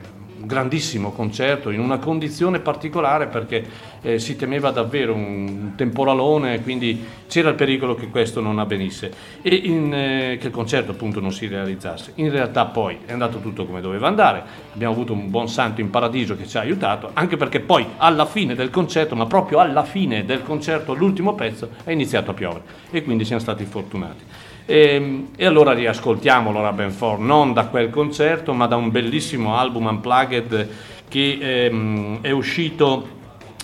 grandissimo 0.49 1.12
concerto 1.12 1.70
in 1.70 1.78
una 1.78 1.99
condizione 1.99 2.59
particolare 2.59 3.26
perché 3.26 3.64
eh, 4.01 4.18
si 4.18 4.34
temeva 4.34 4.70
davvero 4.70 5.14
un 5.14 5.74
temporalone, 5.76 6.62
quindi 6.62 7.05
c'era 7.28 7.51
il 7.51 7.55
pericolo 7.55 7.94
che 7.94 8.09
questo 8.09 8.40
non 8.40 8.59
avvenisse 8.59 9.12
e 9.42 9.55
in, 9.55 9.92
eh, 9.92 10.38
che 10.40 10.46
il 10.46 10.53
concerto 10.53 10.92
appunto 10.92 11.20
non 11.20 11.32
si 11.32 11.46
realizzasse. 11.46 12.12
In 12.16 12.30
realtà 12.30 12.64
poi 12.64 12.99
è 13.05 13.12
andato 13.12 13.38
tutto 13.38 13.66
come 13.66 13.82
doveva 13.82 14.09
andare, 14.09 14.42
abbiamo 14.72 14.94
avuto 14.94 15.12
un 15.12 15.30
buon 15.30 15.49
santo 15.49 15.82
in 15.82 15.90
paradiso 15.90 16.34
che 16.34 16.46
ci 16.46 16.57
ha 16.57 16.62
aiutato, 16.62 17.11
anche 17.12 17.36
perché 17.36 17.61
poi 17.61 17.86
alla 17.99 18.24
fine 18.24 18.55
del 18.55 18.70
concerto, 18.70 19.14
ma 19.14 19.26
proprio 19.26 19.59
alla 19.59 19.84
fine 19.84 20.24
del 20.24 20.42
concerto, 20.42 20.94
l'ultimo 20.94 21.34
pezzo, 21.34 21.68
è 21.84 21.92
iniziato 21.92 22.30
a 22.30 22.34
piovere 22.34 22.62
e 22.90 23.05
quindi 23.05 23.24
siamo 23.24 23.42
stati 23.42 23.64
fortunati. 23.64 24.24
E, 24.70 24.94
ehm, 24.94 25.28
e, 25.34 25.46
allora 25.46 25.72
riascoltiamo 25.72 26.52
Laura 26.52 26.72
Benford 26.72 27.22
non 27.22 27.54
da 27.54 27.68
quel 27.68 27.88
concerto 27.88 28.52
ma 28.52 28.66
da 28.66 28.76
un 28.76 28.90
bellissimo 28.90 29.56
album 29.56 29.86
Unplugged 29.86 30.68
che 31.08 31.38
ehm, 31.40 32.20
è 32.20 32.30
uscito 32.32 33.16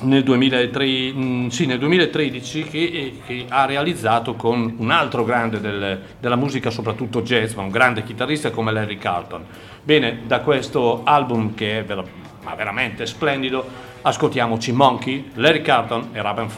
nel, 0.05 0.23
2003, 0.23 1.13
mm, 1.13 1.49
sì, 1.49 1.67
nel 1.67 1.79
2013 1.79 2.65
che, 2.65 3.21
che, 3.27 3.45
ha 3.49 3.67
realizzato 3.67 4.35
con 4.35 4.77
un 4.79 4.91
altro 4.91 5.25
grande 5.25 5.61
del, 5.61 6.01
della 6.19 6.37
musica, 6.37 6.71
soprattutto 6.71 7.21
jazz, 7.21 7.53
ma 7.53 7.63
un 7.63 7.71
grande 7.71 8.03
chitarrista 8.03 8.51
come 8.51 8.73
Larry 8.73 8.97
Carlton. 8.97 9.45
Bene, 9.83 10.21
da 10.27 10.41
questo 10.41 11.03
album 11.05 11.55
che 11.55 11.81
è 11.81 11.85
ver- 11.85 12.09
veramente 12.57 13.05
splendido, 13.07 13.65
ascoltiamoci 14.03 14.73
Monkey, 14.73 15.31
Larry 15.35 15.61
Carlton 15.61 16.09
e 16.13 16.23
Raven 16.23 16.49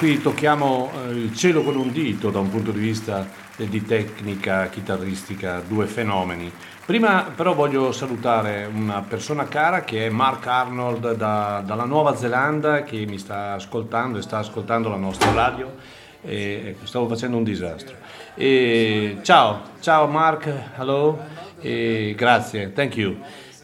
qui 0.00 0.18
tocchiamo 0.22 0.90
eh, 0.94 1.10
il 1.10 1.36
cielo 1.36 1.62
con 1.62 1.76
un 1.76 1.92
dito 1.92 2.30
da 2.30 2.38
un 2.38 2.48
punto 2.48 2.70
di 2.70 2.78
vista 2.78 3.28
di 3.54 3.84
tecnica 3.84 4.70
chitarristica, 4.70 5.60
due 5.60 5.84
fenomeni. 5.84 6.50
Prima 6.86 7.30
però 7.36 7.52
voglio 7.52 7.92
salutare 7.92 8.66
una 8.72 9.04
persona 9.06 9.46
cara 9.46 9.84
che 9.84 10.06
è 10.06 10.08
Mark 10.08 10.46
Arnold 10.46 11.16
da, 11.16 11.62
dalla 11.62 11.84
Nuova 11.84 12.16
Zelanda 12.16 12.82
che 12.82 13.04
mi 13.04 13.18
sta 13.18 13.52
ascoltando 13.52 14.16
e 14.16 14.22
sta 14.22 14.38
ascoltando 14.38 14.88
la 14.88 14.96
nostra 14.96 15.32
radio. 15.32 15.74
E, 16.22 16.62
ecco, 16.68 16.86
stavo 16.86 17.06
facendo 17.06 17.36
un 17.36 17.44
disastro. 17.44 17.94
E, 18.34 19.18
ciao, 19.20 19.60
ciao 19.80 20.06
Mark, 20.06 20.50
hello, 20.78 21.18
e 21.60 22.14
grazie, 22.16 22.72
thank 22.72 22.96
you. 22.96 23.18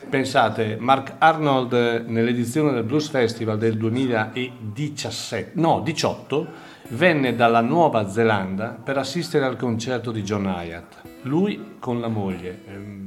Pensate, 0.09 0.77
Mark 0.79 1.15
Arnold 1.19 2.05
nell'edizione 2.07 2.73
del 2.73 2.85
Blues 2.85 3.09
Festival 3.09 3.59
del 3.59 3.77
2017, 3.77 5.51
no, 5.55 5.81
18, 5.81 6.47
venne 6.91 7.35
dalla 7.35 7.61
Nuova 7.61 8.09
Zelanda 8.09 8.79
per 8.83 8.99
assistere 8.99 9.45
al 9.45 9.57
concerto 9.57 10.13
di 10.13 10.23
John 10.23 10.45
Hyatt. 10.47 11.03
Lui 11.23 11.77
con 11.81 12.01
la 12.01 12.09
moglie. 12.09 13.06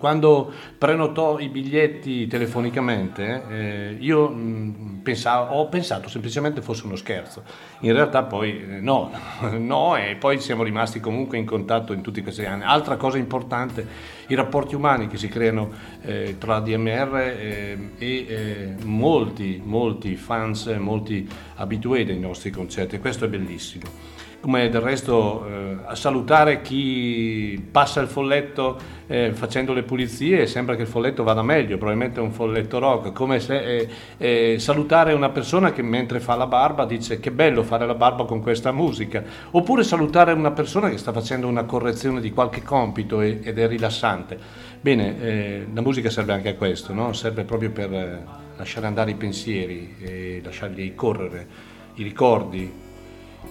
Quando 0.00 0.50
prenotò 0.78 1.38
i 1.38 1.50
biglietti 1.50 2.26
telefonicamente, 2.26 3.42
eh, 3.50 3.96
io 4.00 4.30
mh, 4.30 5.00
pensavo, 5.02 5.56
ho 5.56 5.68
pensato 5.68 6.08
semplicemente 6.08 6.62
fosse 6.62 6.86
uno 6.86 6.96
scherzo. 6.96 7.42
In 7.80 7.92
realtà 7.92 8.22
poi 8.22 8.62
eh, 8.62 8.80
no, 8.80 9.10
no, 9.58 9.96
e 9.96 10.16
poi 10.16 10.40
siamo 10.40 10.62
rimasti 10.62 11.00
comunque 11.00 11.36
in 11.36 11.44
contatto 11.44 11.92
in 11.92 12.00
tutti 12.00 12.22
questi 12.22 12.46
anni. 12.46 12.62
Altra 12.64 12.96
cosa 12.96 13.18
importante, 13.18 13.86
i 14.28 14.34
rapporti 14.34 14.74
umani 14.74 15.06
che 15.06 15.18
si 15.18 15.28
creano 15.28 15.70
eh, 16.00 16.36
tra 16.38 16.60
DMR 16.60 17.16
eh, 17.18 17.78
e 17.98 18.26
eh, 18.26 18.74
molti, 18.84 19.60
molti 19.62 20.16
fans, 20.16 20.64
molti 20.78 21.28
abitué 21.56 22.06
dei 22.06 22.18
nostri 22.18 22.50
concerti, 22.50 22.98
questo 23.00 23.26
è 23.26 23.28
bellissimo 23.28 24.19
come 24.40 24.70
del 24.70 24.80
resto 24.80 25.46
eh, 25.46 25.76
a 25.84 25.94
salutare 25.94 26.62
chi 26.62 27.68
passa 27.70 28.00
il 28.00 28.08
folletto 28.08 28.78
eh, 29.06 29.32
facendo 29.34 29.72
le 29.72 29.82
pulizie 29.82 30.46
sembra 30.46 30.76
che 30.76 30.82
il 30.82 30.88
folletto 30.88 31.22
vada 31.22 31.42
meglio, 31.42 31.76
probabilmente 31.76 32.20
è 32.20 32.22
un 32.22 32.32
folletto 32.32 32.78
rock, 32.78 33.12
come 33.12 33.40
se 33.40 33.58
eh, 33.58 33.88
eh, 34.16 34.58
salutare 34.58 35.12
una 35.12 35.30
persona 35.30 35.72
che 35.72 35.82
mentre 35.82 36.20
fa 36.20 36.36
la 36.36 36.46
barba 36.46 36.86
dice 36.86 37.20
che 37.20 37.30
bello 37.30 37.62
fare 37.62 37.86
la 37.86 37.94
barba 37.94 38.24
con 38.24 38.40
questa 38.40 38.72
musica, 38.72 39.22
oppure 39.50 39.82
salutare 39.82 40.32
una 40.32 40.52
persona 40.52 40.88
che 40.88 40.96
sta 40.96 41.12
facendo 41.12 41.46
una 41.46 41.64
correzione 41.64 42.20
di 42.20 42.30
qualche 42.30 42.62
compito 42.62 43.20
e, 43.20 43.40
ed 43.42 43.58
è 43.58 43.66
rilassante. 43.66 44.38
Bene, 44.80 45.20
eh, 45.20 45.66
la 45.72 45.80
musica 45.82 46.08
serve 46.08 46.32
anche 46.32 46.50
a 46.50 46.54
questo, 46.54 46.94
no? 46.94 47.12
serve 47.12 47.44
proprio 47.44 47.70
per 47.70 47.92
eh, 47.92 48.24
lasciare 48.56 48.86
andare 48.86 49.10
i 49.10 49.16
pensieri 49.16 49.96
e 50.00 50.40
lasciarli 50.42 50.94
correre, 50.94 51.46
i 51.94 52.02
ricordi, 52.02 52.79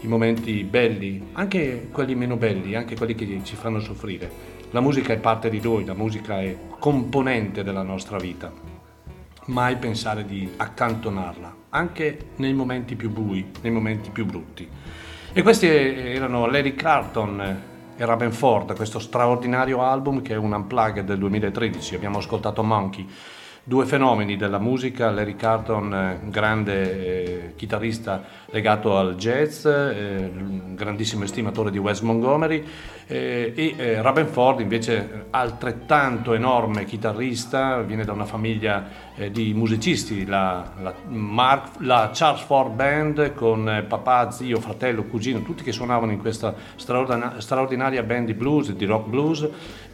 i 0.01 0.07
momenti 0.07 0.63
belli, 0.63 1.29
anche 1.33 1.89
quelli 1.91 2.15
meno 2.15 2.37
belli, 2.37 2.75
anche 2.75 2.95
quelli 2.95 3.15
che 3.15 3.41
ci 3.43 3.55
fanno 3.55 3.79
soffrire. 3.79 4.57
La 4.71 4.79
musica 4.81 5.13
è 5.13 5.17
parte 5.17 5.49
di 5.49 5.59
noi, 5.59 5.83
la 5.83 5.93
musica 5.93 6.39
è 6.39 6.55
componente 6.79 7.63
della 7.63 7.81
nostra 7.81 8.17
vita. 8.17 8.51
Mai 9.45 9.77
pensare 9.77 10.25
di 10.25 10.49
accantonarla, 10.55 11.55
anche 11.69 12.27
nei 12.37 12.53
momenti 12.53 12.95
più 12.95 13.09
bui, 13.09 13.51
nei 13.61 13.71
momenti 13.71 14.09
più 14.11 14.25
brutti. 14.25 14.67
E 15.33 15.41
questi 15.41 15.67
erano 15.67 16.45
Larry 16.45 16.75
Carlton 16.75 17.41
e 17.97 18.05
Ravenford, 18.05 18.75
questo 18.75 18.99
straordinario 18.99 19.81
album 19.81 20.21
che 20.21 20.33
è 20.33 20.37
un 20.37 20.53
unplugged 20.53 21.03
del 21.03 21.17
2013. 21.17 21.95
Abbiamo 21.95 22.19
ascoltato 22.19 22.63
Monkey 22.63 23.07
due 23.69 23.85
fenomeni 23.85 24.35
della 24.35 24.57
musica, 24.57 25.11
Larry 25.11 25.35
Carton, 25.35 25.93
eh, 25.93 26.19
grande 26.23 27.51
eh, 27.51 27.53
chitarrista 27.55 28.23
legato 28.45 28.97
al 28.97 29.15
jazz, 29.15 29.63
eh, 29.63 30.31
grandissimo 30.73 31.23
estimatore 31.23 31.69
di 31.69 31.77
Wes 31.77 31.99
Montgomery, 31.99 32.65
eh, 33.05 33.53
e 33.55 33.75
eh, 33.77 34.01
Rabenford 34.01 34.61
invece 34.61 35.25
altrettanto 35.29 36.33
enorme 36.33 36.85
chitarrista, 36.85 37.81
viene 37.81 38.05
da 38.05 38.11
una 38.11 38.25
famiglia 38.25 38.87
eh, 39.15 39.29
di 39.29 39.53
musicisti, 39.53 40.25
la, 40.25 40.71
la, 40.81 40.93
Mark, 41.07 41.73
la, 41.81 42.09
Charles 42.11 42.41
Ford 42.41 42.73
Band 42.73 43.35
con 43.35 43.85
papà, 43.87 44.31
zio, 44.31 44.59
fratello, 44.59 45.03
cugino, 45.03 45.43
tutti 45.43 45.61
che 45.61 45.71
suonavano 45.71 46.11
in 46.11 46.19
questa 46.19 46.55
straordinaria 46.75 48.01
band 48.01 48.25
di 48.25 48.33
blues, 48.33 48.71
di 48.71 48.85
rock 48.85 49.07
blues, 49.07 49.47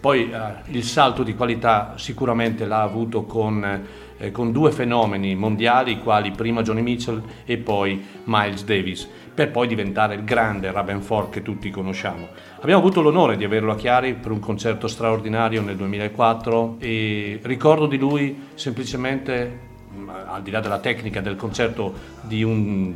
poi 0.05 0.31
il 0.67 0.83
salto 0.83 1.23
di 1.23 1.33
qualità 1.33 1.93
sicuramente 1.95 2.67
l'ha 2.67 2.83
avuto 2.83 3.23
con 3.23 3.81
eh, 4.17 4.29
con 4.29 4.51
due 4.51 4.71
fenomeni 4.71 5.33
mondiali, 5.33 5.99
quali 5.99 6.29
prima 6.29 6.61
Johnny 6.61 6.83
Mitchell 6.83 7.23
e 7.43 7.57
poi 7.57 8.05
Miles 8.25 8.63
Davis, 8.65 9.09
per 9.33 9.49
poi 9.49 9.67
diventare 9.67 10.13
il 10.13 10.23
grande 10.23 10.71
Ravenford 10.71 11.31
che 11.31 11.41
tutti 11.41 11.71
conosciamo. 11.71 12.27
Abbiamo 12.59 12.81
avuto 12.81 13.01
l'onore 13.01 13.35
di 13.35 13.45
averlo 13.45 13.71
a 13.71 13.75
Chiari 13.75 14.13
per 14.13 14.29
un 14.29 14.39
concerto 14.39 14.87
straordinario 14.87 15.63
nel 15.63 15.75
2004 15.75 16.75
e 16.77 17.39
ricordo 17.41 17.87
di 17.87 17.97
lui 17.97 18.49
semplicemente, 18.53 19.59
mm, 19.91 20.09
al 20.27 20.43
di 20.43 20.51
là 20.51 20.59
della 20.59 20.79
tecnica 20.79 21.19
del 21.19 21.35
concerto 21.35 21.93
di 22.21 22.43
un 22.43 22.93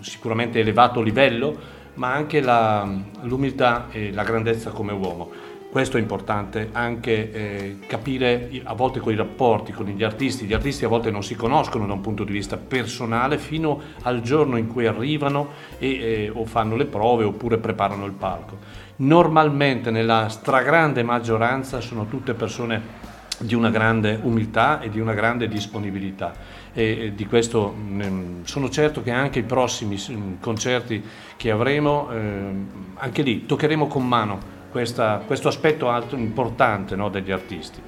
sicuramente 0.00 0.58
elevato 0.58 1.00
livello, 1.00 1.76
ma 1.94 2.12
anche 2.12 2.40
la, 2.40 2.88
l'umiltà 3.22 3.86
e 3.90 4.12
la 4.12 4.24
grandezza 4.24 4.70
come 4.70 4.92
uomo. 4.92 5.46
Questo 5.70 5.98
è 5.98 6.00
importante, 6.00 6.70
anche 6.72 7.30
eh, 7.30 7.78
capire 7.86 8.48
a 8.64 8.72
volte 8.72 9.00
con 9.00 9.12
i 9.12 9.16
rapporti 9.16 9.72
con 9.72 9.84
gli 9.84 10.02
artisti, 10.02 10.46
gli 10.46 10.54
artisti 10.54 10.86
a 10.86 10.88
volte 10.88 11.10
non 11.10 11.22
si 11.22 11.36
conoscono 11.36 11.86
da 11.86 11.92
un 11.92 12.00
punto 12.00 12.24
di 12.24 12.32
vista 12.32 12.56
personale 12.56 13.36
fino 13.36 13.78
al 14.02 14.22
giorno 14.22 14.56
in 14.56 14.66
cui 14.66 14.86
arrivano 14.86 15.50
e, 15.78 15.88
eh, 15.90 16.32
o 16.32 16.46
fanno 16.46 16.74
le 16.74 16.86
prove 16.86 17.24
oppure 17.24 17.58
preparano 17.58 18.06
il 18.06 18.12
palco. 18.12 18.56
Normalmente 18.96 19.90
nella 19.90 20.30
stragrande 20.30 21.02
maggioranza 21.02 21.82
sono 21.82 22.06
tutte 22.06 22.32
persone 22.32 23.06
di 23.40 23.54
una 23.54 23.68
grande 23.68 24.18
umiltà 24.22 24.80
e 24.80 24.88
di 24.88 25.00
una 25.00 25.12
grande 25.12 25.48
disponibilità 25.48 26.32
e 26.72 27.12
di 27.14 27.26
questo 27.26 27.74
mm, 27.76 28.42
sono 28.44 28.70
certo 28.70 29.02
che 29.02 29.10
anche 29.10 29.40
i 29.40 29.44
prossimi 29.44 30.02
mm, 30.10 30.34
concerti 30.40 31.04
che 31.36 31.50
avremo, 31.50 32.10
eh, 32.10 32.52
anche 32.94 33.20
lì 33.20 33.44
toccheremo 33.44 33.86
con 33.86 34.08
mano 34.08 34.56
questa, 34.70 35.22
questo 35.26 35.48
aspetto 35.48 35.88
alto, 35.88 36.16
importante 36.16 36.96
no, 36.96 37.08
degli 37.08 37.30
artisti. 37.30 37.80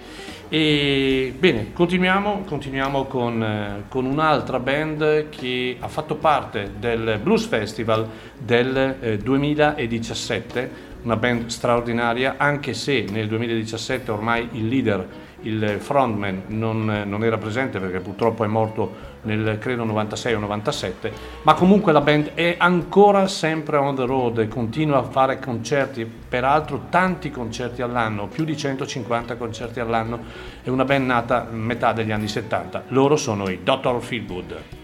E, 0.49 1.33
bene, 1.39 1.73
continuiamo, 1.73 2.43
continuiamo 2.45 3.05
con, 3.05 3.43
eh, 3.43 3.85
con, 3.89 4.05
un'altra 4.05 4.59
band 4.59 5.29
che 5.29 5.77
ha 5.79 5.89
fatto 5.89 6.17
parte 6.17 6.73
del 6.79 7.21
Blues 7.23 7.47
Festival 7.47 8.09
del 8.37 8.97
eh, 9.01 9.17
2017, 9.19 10.89
una 11.03 11.17
band 11.17 11.47
straordinaria, 11.47 12.35
anche 12.37 12.75
se 12.75 13.07
nel 13.11 13.29
2017 13.29 14.11
ormai 14.11 14.49
il 14.53 14.67
leader 14.67 15.07
il 15.43 15.77
frontman 15.79 16.45
non, 16.49 17.05
non, 17.07 17.25
era 17.25 17.39
presente 17.39 17.79
perché 17.79 18.01
purtroppo 18.01 18.45
è 18.45 18.47
morto 18.47 19.09
nel 19.23 19.59
credo 19.59 19.85
96 19.85 20.35
o 20.35 20.39
97, 20.39 21.13
ma 21.43 21.55
comunque 21.55 21.93
la 21.93 22.01
band 22.01 22.33
è 22.35 22.57
ancora 22.59 23.27
sempre 23.27 23.77
on 23.77 23.95
the 23.95 24.07
road 24.07 24.49
continua 24.49 24.99
a 24.99 25.03
fare 25.03 25.39
concerti, 25.39 26.05
peraltro 26.05 26.87
tanti 26.89 27.31
concerti 27.31 27.83
all'anno, 27.83 28.27
più 28.29 28.45
di 28.45 28.57
150 28.57 29.37
concerti 29.37 29.81
all'anno, 29.81 30.21
è 30.63 30.69
una 30.69 30.85
band 30.85 31.07
nata 31.07 31.47
metà 31.51 31.93
degli 31.93 32.13
anni 32.13 32.29
70. 32.29 32.85
Loro 32.89 33.17
sono 33.17 33.49
i 33.49 33.61
Dr. 33.63 34.01
Feelgood. 34.01 34.80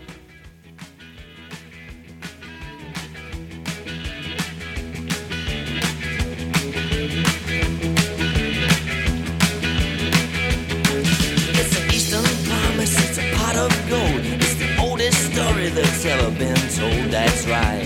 Ever 16.08 16.30
been 16.30 16.54
told 16.78 17.10
that's 17.10 17.46
right. 17.48 17.84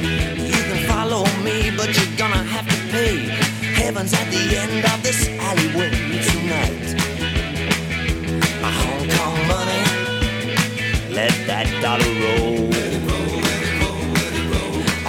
You 0.00 0.62
can 0.68 0.86
follow 0.86 1.24
me, 1.42 1.70
but 1.76 1.88
you're 1.96 2.16
gonna 2.16 2.44
have 2.54 2.66
to 2.68 2.76
pay. 2.92 3.16
Heaven's 3.74 4.12
at 4.12 4.30
the 4.30 4.56
end 4.56 4.84
of 4.84 5.02
this 5.02 5.28
alleyway 5.40 5.90
tonight. 6.30 6.86
My 8.62 8.70
Hong 8.80 9.08
Kong 9.16 9.38
money, 9.48 9.82
let 11.12 11.34
that 11.50 11.66
dollar 11.82 12.12
roll. 12.22 12.70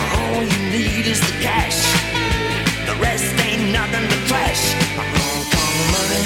All 0.07 0.41
you 0.43 0.59
need 0.73 1.05
is 1.05 1.21
the 1.21 1.35
cash. 1.47 1.79
The 2.87 2.95
rest 2.99 3.29
ain't 3.45 3.71
nothing 3.71 4.05
but 4.09 4.21
trash. 4.27 4.63
My 4.97 5.05
Hong 5.17 5.43
Kong 5.53 5.77
money 5.95 6.23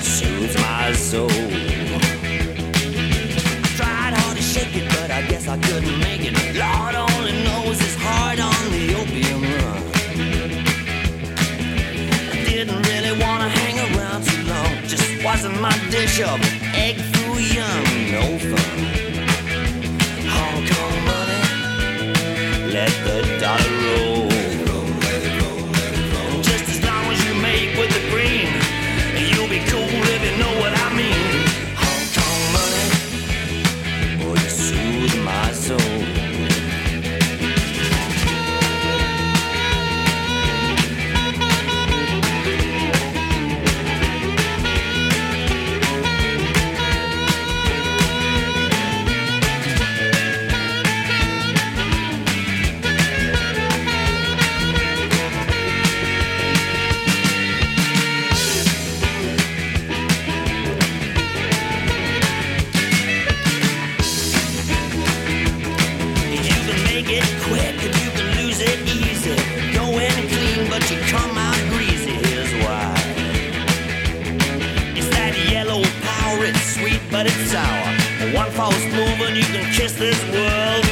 soothes 0.00 0.56
my 0.58 0.92
soul. 0.92 1.71
I 5.52 5.58
couldn't 5.58 5.98
make 5.98 6.22
it. 6.24 6.32
Lord 6.56 6.94
only 6.94 7.32
knows 7.44 7.78
it's 7.78 7.98
hard 8.00 8.40
on 8.40 8.62
the 8.72 8.84
opium 9.00 9.42
run. 9.42 9.82
Didn't 12.46 12.80
really 12.88 13.14
wanna 13.22 13.50
hang 13.50 13.76
around 13.88 14.24
too 14.24 14.42
long. 14.48 14.72
Just 14.88 15.22
wasn't 15.22 15.60
my 15.60 15.76
dish 15.90 16.18
young, 16.18 16.40
no 18.16 18.24
fun. 18.50 18.78
Hong 20.34 20.62
Kong 20.72 20.96
money, 21.10 21.42
let 22.72 22.92
the 23.06 23.18
dollar 23.42 23.74
roll. 23.84 24.30
Just 26.48 26.66
as 26.72 26.80
long 26.88 27.04
as 27.12 27.20
you 27.26 27.34
make 27.50 27.76
with 27.76 27.92
the 27.92 28.04
green, 28.08 28.48
you'll 29.30 29.52
be 29.56 29.60
cool 29.68 30.00
if 30.16 30.20
you 30.28 30.34
know 30.42 30.51
you 79.42 79.48
can 79.48 79.74
kiss 79.74 79.92
this 79.94 80.22
world 80.32 80.91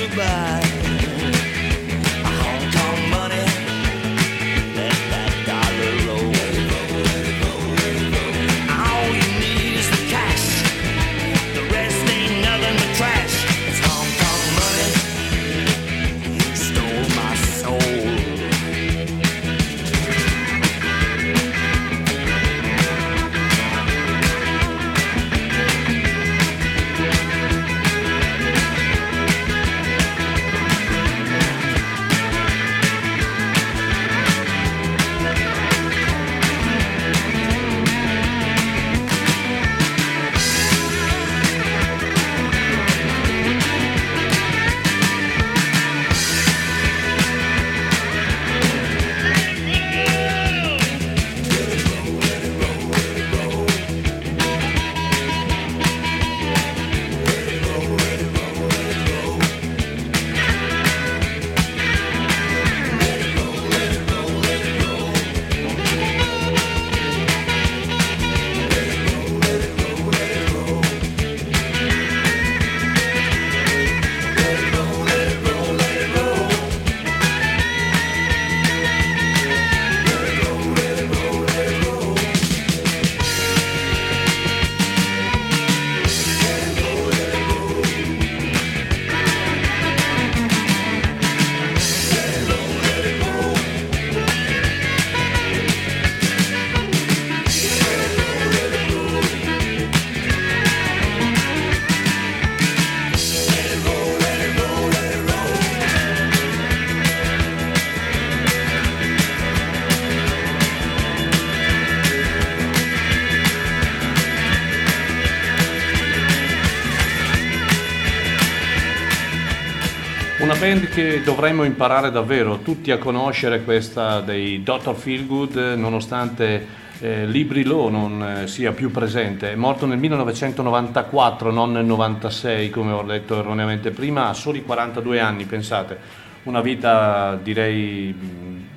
dovremmo 121.25 121.65
imparare 121.65 122.11
davvero 122.11 122.59
tutti 122.59 122.91
a 122.91 122.99
conoscere 122.99 123.63
questa 123.63 124.21
dei 124.21 124.63
Dr. 124.63 124.95
Feelgood 124.95 125.75
nonostante 125.77 126.79
eh, 127.01 127.27
Libri 127.27 127.65
Low 127.65 127.89
non 127.89 128.23
eh, 128.23 128.47
sia 128.47 128.73
più 128.73 128.91
presente. 128.91 129.53
È 129.53 129.55
morto 129.55 129.87
nel 129.87 129.99
1994, 129.99 131.51
non 131.51 131.73
nel 131.73 131.85
96 131.85 132.71
come 132.71 132.93
ho 132.93 133.03
detto 133.03 133.39
erroneamente 133.39 133.91
prima, 133.91 134.29
a 134.29 134.35
soli 134.35 134.63
42 134.63 135.21
anni, 135.21 135.45
pensate. 135.45 135.99
Una 136.45 136.61
vita 136.61 137.39
direi 137.43 138.15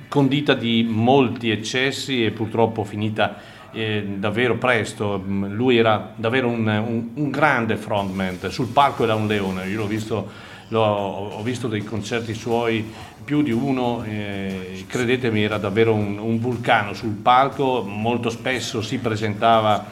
condita 0.08 0.54
di 0.54 0.86
molti 0.88 1.50
eccessi 1.50 2.24
e 2.24 2.30
purtroppo 2.30 2.84
finita 2.84 3.36
eh, 3.72 4.04
davvero 4.16 4.56
presto. 4.56 5.22
Lui 5.26 5.76
era 5.76 6.12
davvero 6.14 6.48
un, 6.48 6.66
un- 6.66 7.08
un 7.14 7.30
grande 7.30 7.76
frontman, 7.76 8.38
sul 8.48 8.68
palco 8.68 9.04
era 9.04 9.14
un 9.14 9.26
leone, 9.26 9.66
io 9.66 9.78
l'ho 9.78 9.86
visto 9.86 10.52
L'ho- 10.74 11.30
ho 11.38 11.42
visto 11.44 11.68
dei 11.68 11.84
concerti 11.84 12.34
suoi, 12.34 12.84
più 13.24 13.42
di 13.42 13.52
uno, 13.52 14.02
eh, 14.02 14.84
credetemi 14.88 15.44
era 15.44 15.56
davvero 15.56 15.94
un, 15.94 16.18
un 16.18 16.40
vulcano 16.40 16.94
sul 16.94 17.12
palco, 17.12 17.84
molto 17.86 18.28
spesso 18.28 18.82
si 18.82 18.98
presentava, 18.98 19.86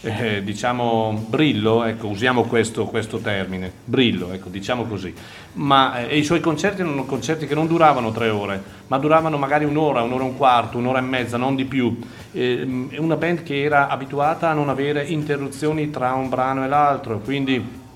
eh, 0.00 0.44
diciamo, 0.44 1.26
brillo, 1.28 1.82
ecco, 1.82 2.06
usiamo 2.06 2.44
questo, 2.44 2.84
questo 2.86 3.18
termine, 3.18 3.72
brillo, 3.84 4.30
ecco, 4.30 4.48
diciamo 4.48 4.84
così, 4.84 5.12
ma 5.54 6.06
eh, 6.06 6.16
i 6.16 6.22
suoi 6.22 6.38
concerti 6.38 6.82
erano 6.82 7.04
concerti 7.04 7.48
che 7.48 7.56
non 7.56 7.66
duravano 7.66 8.12
tre 8.12 8.28
ore, 8.28 8.62
ma 8.86 8.96
duravano 8.98 9.38
magari 9.38 9.64
un'ora, 9.64 10.02
un'ora 10.02 10.22
e 10.22 10.26
un 10.28 10.36
quarto, 10.36 10.78
un'ora 10.78 11.00
e 11.00 11.02
mezza, 11.02 11.36
non 11.36 11.56
di 11.56 11.64
più. 11.64 11.98
Eh, 12.30 12.88
una 12.96 13.16
band 13.16 13.42
che 13.42 13.60
era 13.60 13.88
abituata 13.88 14.50
a 14.50 14.54
non 14.54 14.68
avere 14.68 15.04
interruzioni 15.04 15.90
tra 15.90 16.12
un 16.12 16.28
brano 16.28 16.62
e 16.64 16.68
l'altro, 16.68 17.18
quindi 17.18 17.86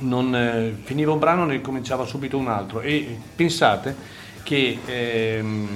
non, 0.00 0.34
eh, 0.34 0.76
finiva 0.82 1.12
un 1.12 1.18
brano 1.18 1.44
ne 1.44 1.60
cominciava 1.60 2.04
subito 2.04 2.36
un 2.36 2.48
altro. 2.48 2.80
E 2.80 3.18
pensate 3.34 3.94
che 4.42 4.78
ehm, 4.84 5.68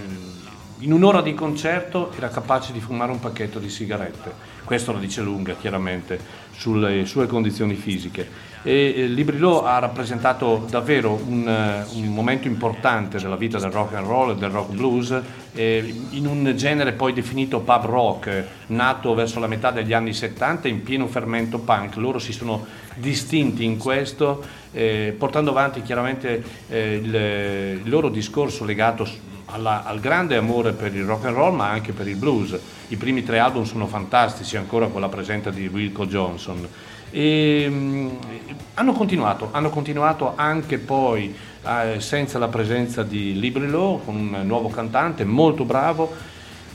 in 0.79 0.93
un'ora 0.93 1.23
di 1.23 1.35
concerto 1.35 2.13
era 2.17 2.29
capace 2.29 2.73
di 2.73 2.81
fumare 2.81 3.13
un 3.13 3.21
pacchetto 3.21 3.59
di 3.59 3.69
sigarette. 3.69 4.53
Questo 4.65 4.93
lo 4.93 4.99
dice 4.99 5.23
lunga 5.23 5.55
chiaramente 5.55 6.19
sulle 6.53 7.05
sue 7.07 7.27
condizioni 7.27 7.75
fisiche 7.75 8.53
e 8.67 9.05
Librillo 9.09 9.63
ha 9.63 9.79
rappresentato 9.79 10.65
davvero 10.71 11.21
un, 11.27 11.47
eh, 11.47 11.85
un 11.97 12.15
momento 12.15 12.49
importante 12.49 13.19
della 13.19 13.37
vita 13.37 13.59
del 13.59 13.71
rock 13.71 13.93
and 13.95 14.07
roll 14.07 14.31
e 14.31 14.37
del 14.37 14.49
rock 14.49 14.71
blues 14.71 15.21
in 15.57 16.27
un 16.27 16.51
genere 16.57 16.93
poi 16.93 17.13
definito 17.13 17.61
pub 17.61 17.85
rock 17.85 18.45
nato 18.69 19.15
verso 19.15 19.39
la 19.39 19.47
metà 19.47 19.71
degli 19.71 19.93
anni 19.93 20.15
70 20.15 20.67
in 20.67 20.83
pieno 20.83 21.07
fermento 21.07 21.59
punk. 21.59 21.97
Loro 21.97 22.19
si 22.19 22.33
sono 22.33 22.65
distinti 22.95 23.65
in 23.65 23.77
questo 23.77 24.43
eh, 24.73 25.15
portando 25.17 25.51
avanti 25.51 25.83
chiaramente 25.83 26.43
eh, 26.69 26.95
il, 26.95 27.15
il 27.85 27.91
loro 27.91 28.09
discorso 28.09 28.65
legato 28.65 29.07
alla- 29.47 29.85
al 29.85 30.01
grande 30.01 30.37
amore 30.37 30.73
per 30.73 30.95
il 30.95 31.05
rock 31.05 31.27
and 31.27 31.37
roll 31.37 31.55
ma 31.55 31.69
anche 31.69 31.93
per 31.93 32.09
il 32.09 32.17
blues. 32.17 32.59
I 32.89 32.97
primi 32.97 33.23
tre 33.23 33.39
album 33.39 33.65
sono 33.65 33.87
fantastici 33.87 34.57
ancora 34.57 34.87
con 34.87 35.03
la 35.03 35.09
presenza 35.09 35.51
di 35.51 35.67
Wilco 35.67 36.07
Johnson 36.07 36.67
e, 37.17 37.71
hanno 38.75 38.93
continuato, 38.93 39.51
hanno 39.53 39.71
continuato 39.71 40.33
anche 40.35 40.79
poi 40.79 41.33
eh, 41.65 42.01
senza 42.01 42.41
la 42.41 42.49
presenza 42.49 43.05
di 43.05 43.39
Librilo, 43.39 44.03
con 44.05 44.17
un 44.17 44.41
nuovo 44.43 44.69
cantante 44.69 45.25
molto 45.25 45.65
bravo. 45.65 46.13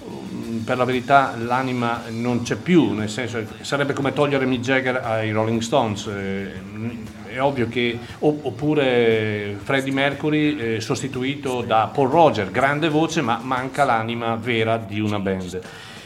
Mm, 0.08 0.60
per 0.60 0.78
la 0.78 0.86
verità 0.86 1.36
l'anima 1.38 2.04
non 2.12 2.44
c'è 2.44 2.56
più, 2.56 2.94
nel 2.94 3.10
senso 3.10 3.46
sarebbe 3.60 3.92
come 3.92 4.14
togliere 4.14 4.46
Mick 4.46 4.62
Jagger 4.62 4.96
ai 5.04 5.32
Rolling 5.32 5.60
Stones. 5.60 6.08
Eh, 6.08 6.52
è 7.28 7.42
ovvio 7.42 7.68
che 7.68 8.00
oppure 8.20 9.58
Freddie 9.62 9.92
Mercury 9.92 10.58
eh, 10.58 10.80
sostituito 10.80 11.64
da 11.64 11.92
Paul 11.94 12.10
Roger, 12.10 12.50
grande 12.50 12.88
voce, 12.88 13.22
ma 13.22 13.42
manca 13.44 13.84
l'anima 13.84 14.36
vera 14.36 14.78
di 14.78 15.02
una 15.02 15.20
band. 15.20 15.60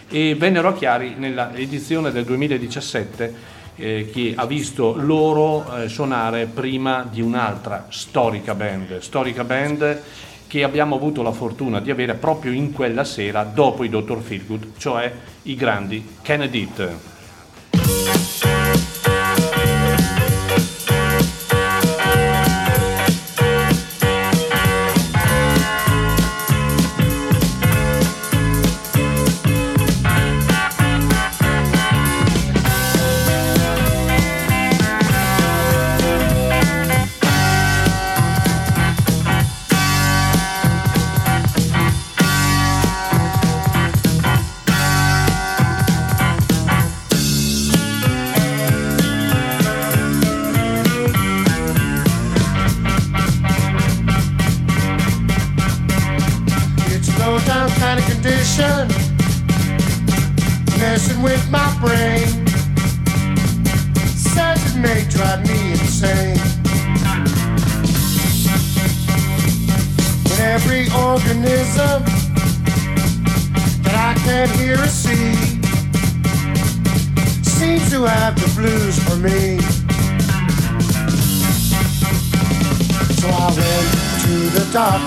E 0.09 0.33
vennero 0.33 0.69
a 0.69 0.73
Chiari 0.73 1.13
nell'edizione 1.17 2.11
del 2.11 2.25
2017 2.25 3.52
eh, 3.75 4.09
che 4.11 4.33
ha 4.35 4.45
visto 4.45 4.95
loro 4.95 5.65
eh, 5.75 5.89
suonare 5.89 6.45
prima 6.45 7.07
di 7.09 7.21
un'altra 7.21 7.87
storica 7.89 8.53
band, 8.55 8.99
storica 8.99 9.43
band 9.43 10.01
che 10.47 10.63
abbiamo 10.63 10.95
avuto 10.95 11.23
la 11.23 11.31
fortuna 11.31 11.79
di 11.79 11.89
avere 11.89 12.13
proprio 12.13 12.51
in 12.51 12.71
quella 12.73 13.03
sera 13.03 13.43
dopo 13.43 13.83
i 13.83 13.89
Dr. 13.89 14.21
Feelgood, 14.21 14.73
cioè 14.77 15.11
i 15.43 15.55
grandi 15.55 16.15
Kennedy. 16.21 16.69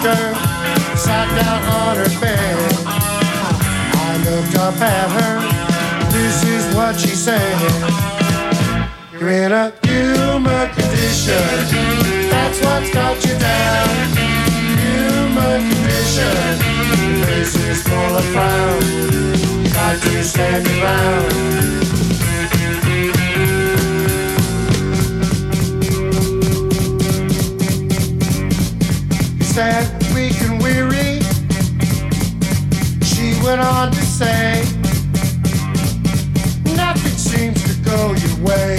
sister 0.06 0.34
sat 0.96 1.28
down 1.34 1.62
on 1.80 1.96
her 1.96 2.20
bed. 2.20 2.56
I 2.86 4.16
looked 4.24 4.56
up 4.56 4.80
at 4.80 5.08
her. 5.18 5.34
This 6.10 6.44
is 6.44 6.74
what 6.74 6.98
she 6.98 7.08
said. 7.08 7.56
You're 9.12 9.30
in 9.30 9.52
a 9.52 9.72
human 9.82 10.68
condition. 10.74 11.46
That's 12.30 12.58
what's 12.62 12.90
got 12.92 13.16
you 13.24 13.36
down. 13.38 13.88
Human 14.84 15.60
condition. 15.70 16.52
Your 17.02 17.26
face 17.26 17.56
is 17.56 17.82
full 17.82 18.16
of 18.20 18.24
frown. 18.26 18.80
Got 19.72 20.04
you 20.12 20.22
standing 20.22 20.82
round. 20.82 21.56
said 29.56 29.95
on 33.58 33.90
to 33.90 34.02
say, 34.02 34.62
Nothing 36.74 37.16
seems 37.16 37.62
to 37.64 37.74
go 37.82 38.12
your 38.12 38.36
way. 38.44 38.78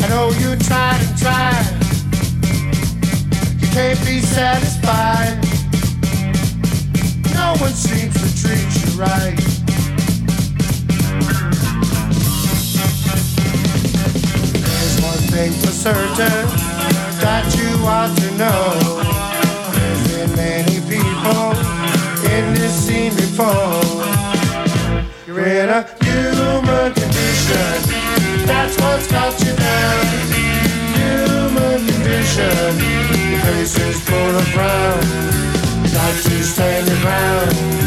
I 0.00 0.08
know 0.08 0.30
you 0.38 0.56
tried 0.56 1.00
and 1.00 1.18
tried, 1.18 1.66
you 3.60 3.68
can't 3.68 4.00
be 4.06 4.20
satisfied. 4.20 5.36
No 7.34 7.54
one 7.58 7.72
seems 7.72 8.14
to 8.14 8.28
treat 8.40 8.68
you 8.80 9.00
right. 9.00 9.36
There's 14.62 15.00
one 15.02 15.22
thing 15.32 15.52
for 15.52 15.72
certain 15.72 16.46
that 17.20 17.54
you 17.56 17.86
ought 17.86 18.16
to 18.16 18.30
know 18.36 18.99
many 20.40 20.76
people 20.94 21.52
in 22.34 22.44
this 22.54 22.74
scene 22.84 23.14
before. 23.24 23.80
You're 25.26 25.46
in 25.62 25.68
a 25.78 25.82
human 26.04 26.88
condition, 27.00 27.76
that's 28.50 28.74
what's 28.82 29.06
got 29.16 29.34
you 29.44 29.54
down. 29.68 30.02
Human 31.00 31.78
condition, 31.90 32.70
your 33.30 33.40
face 33.46 33.76
is 33.88 33.98
full 34.08 34.34
of 34.42 34.46
brown, 34.54 35.00
got 35.96 36.14
you 36.28 36.42
standing 36.52 37.00
ground. 37.04 37.79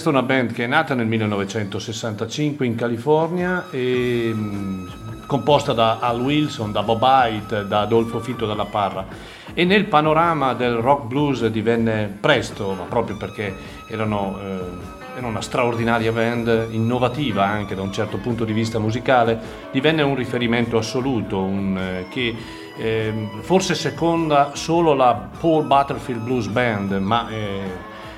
Questa 0.00 0.18
è 0.18 0.18
una 0.18 0.34
band 0.34 0.52
che 0.54 0.64
è 0.64 0.66
nata 0.66 0.94
nel 0.94 1.04
1965 1.04 2.64
in 2.64 2.74
California 2.74 3.66
e 3.70 4.32
mh, 4.34 5.26
composta 5.26 5.74
da 5.74 5.98
Al 6.00 6.18
Wilson, 6.22 6.72
da 6.72 6.82
Bob 6.82 7.02
Hyde, 7.02 7.66
da 7.66 7.80
Adolfo 7.82 8.18
Fitto 8.18 8.46
dalla 8.46 8.64
Parra. 8.64 9.06
E 9.52 9.62
nel 9.66 9.84
panorama 9.84 10.54
del 10.54 10.76
rock 10.76 11.04
blues 11.04 11.46
divenne 11.48 12.16
presto, 12.18 12.72
ma 12.72 12.84
proprio 12.84 13.18
perché 13.18 13.54
erano, 13.88 14.38
eh, 14.42 15.18
era 15.18 15.26
una 15.26 15.42
straordinaria 15.42 16.12
band, 16.12 16.68
innovativa 16.70 17.44
anche 17.44 17.74
da 17.74 17.82
un 17.82 17.92
certo 17.92 18.16
punto 18.16 18.46
di 18.46 18.54
vista 18.54 18.78
musicale, 18.78 19.38
divenne 19.70 20.00
un 20.00 20.14
riferimento 20.14 20.78
assoluto, 20.78 21.42
un, 21.42 21.76
eh, 21.76 22.06
che 22.08 22.34
eh, 22.78 23.28
forse 23.40 23.74
seconda 23.74 24.52
solo 24.54 24.94
la 24.94 25.28
Paul 25.38 25.66
Butterfield 25.66 26.22
Blues 26.22 26.46
Band, 26.46 26.92
ma 26.92 27.28
eh, 27.28 27.59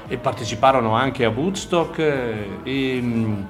e 0.09 0.17
parteciparono 0.17 0.95
anche 0.95 1.25
a 1.25 1.31
Woodstock 1.31 1.99
eh, 1.99 2.49
e 2.63 3.01
mm, 3.01 3.43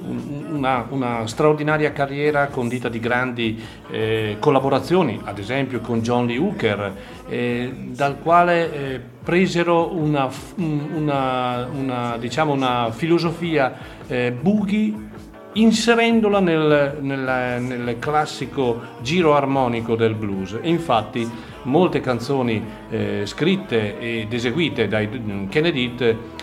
una, 0.00 0.86
una, 0.90 1.26
straordinaria 1.26 1.92
carriera 1.92 2.46
condita 2.46 2.88
di 2.88 3.00
grandi 3.00 3.62
eh, 3.90 4.36
collaborazioni, 4.38 5.20
ad 5.24 5.38
esempio 5.38 5.80
con 5.80 6.00
John 6.00 6.26
Lee 6.26 6.38
Hooker, 6.38 6.94
eh, 7.28 7.72
dal 7.88 8.18
quale 8.20 8.72
eh, 8.72 9.00
presero 9.22 9.94
una, 9.94 10.28
una, 10.56 12.16
diciamo 12.18 12.52
una 12.52 12.90
filosofia 12.92 13.74
eh, 14.06 14.32
boogie 14.32 15.06
inserendola 15.54 16.40
nel, 16.40 16.98
nel, 17.00 17.62
nel, 17.62 17.98
classico 17.98 18.80
giro 19.02 19.34
armonico 19.34 19.96
del 19.96 20.14
blues. 20.14 20.58
Infatti 20.62 21.28
molte 21.68 22.00
canzoni 22.00 22.62
eh, 22.90 23.22
scritte 23.24 23.98
ed 23.98 24.32
eseguite 24.32 24.88
dai 24.88 25.06
mm, 25.06 25.48
Kennedy 25.48 25.94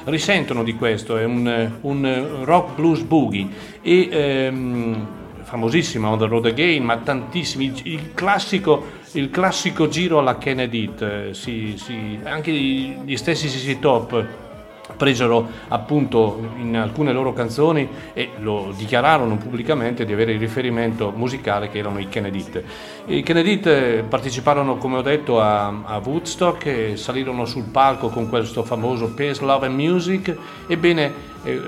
risentono 0.06 0.64
di 0.64 0.76
questo, 0.76 1.18
è 1.18 1.24
un, 1.24 1.72
un 1.82 2.44
rock 2.44 2.76
blues 2.76 3.02
boogie. 3.02 3.48
E 3.82 4.10
ehm, 4.12 5.08
famosissima 5.44 6.10
On 6.10 6.18
the 6.18 6.26
Road 6.26 6.46
Again, 6.46 6.84
ma 6.84 6.98
tantissimi, 6.98 7.72
il 7.84 8.14
classico, 8.14 8.86
il 9.12 9.30
classico 9.30 9.88
giro 9.88 10.20
alla 10.20 10.38
Kennedy, 10.38 10.92
eh, 11.00 11.30
si, 11.32 11.76
si, 11.78 12.20
anche 12.24 12.52
gli 12.52 13.16
stessi 13.16 13.48
CC 13.48 13.80
Top 13.80 14.44
presero 14.96 15.48
appunto 15.68 16.52
in 16.58 16.76
alcune 16.78 17.14
loro 17.14 17.34
canzoni 17.34 17.88
e 18.14 18.32
lo 18.40 18.74
dichiararono 18.76 19.38
pubblicamente 19.38 20.06
di 20.06 20.14
avere 20.14 20.34
il 20.34 20.40
riferimento 20.40 21.12
musicale 21.16 21.70
che 21.70 21.80
erano 21.80 22.00
i 22.00 22.08
Kennedy. 22.08 22.44
I 23.06 23.24
Kennedy 23.24 24.04
parteciparono 24.04 24.78
come 24.78 24.98
ho 24.98 25.02
detto 25.02 25.40
a, 25.40 25.68
a 25.84 26.02
Woodstock 26.04 26.66
e 26.66 26.98
salirono 26.98 27.46
sul 27.46 27.66
palco 27.66 28.10
con 28.10 28.30
questo 28.30 28.64
famoso 28.64 29.14
Peace, 29.14 29.44
Love 29.44 29.68
and 29.68 29.76
Music 29.76 30.36
ebbene 30.68 31.14
eh, 31.44 31.62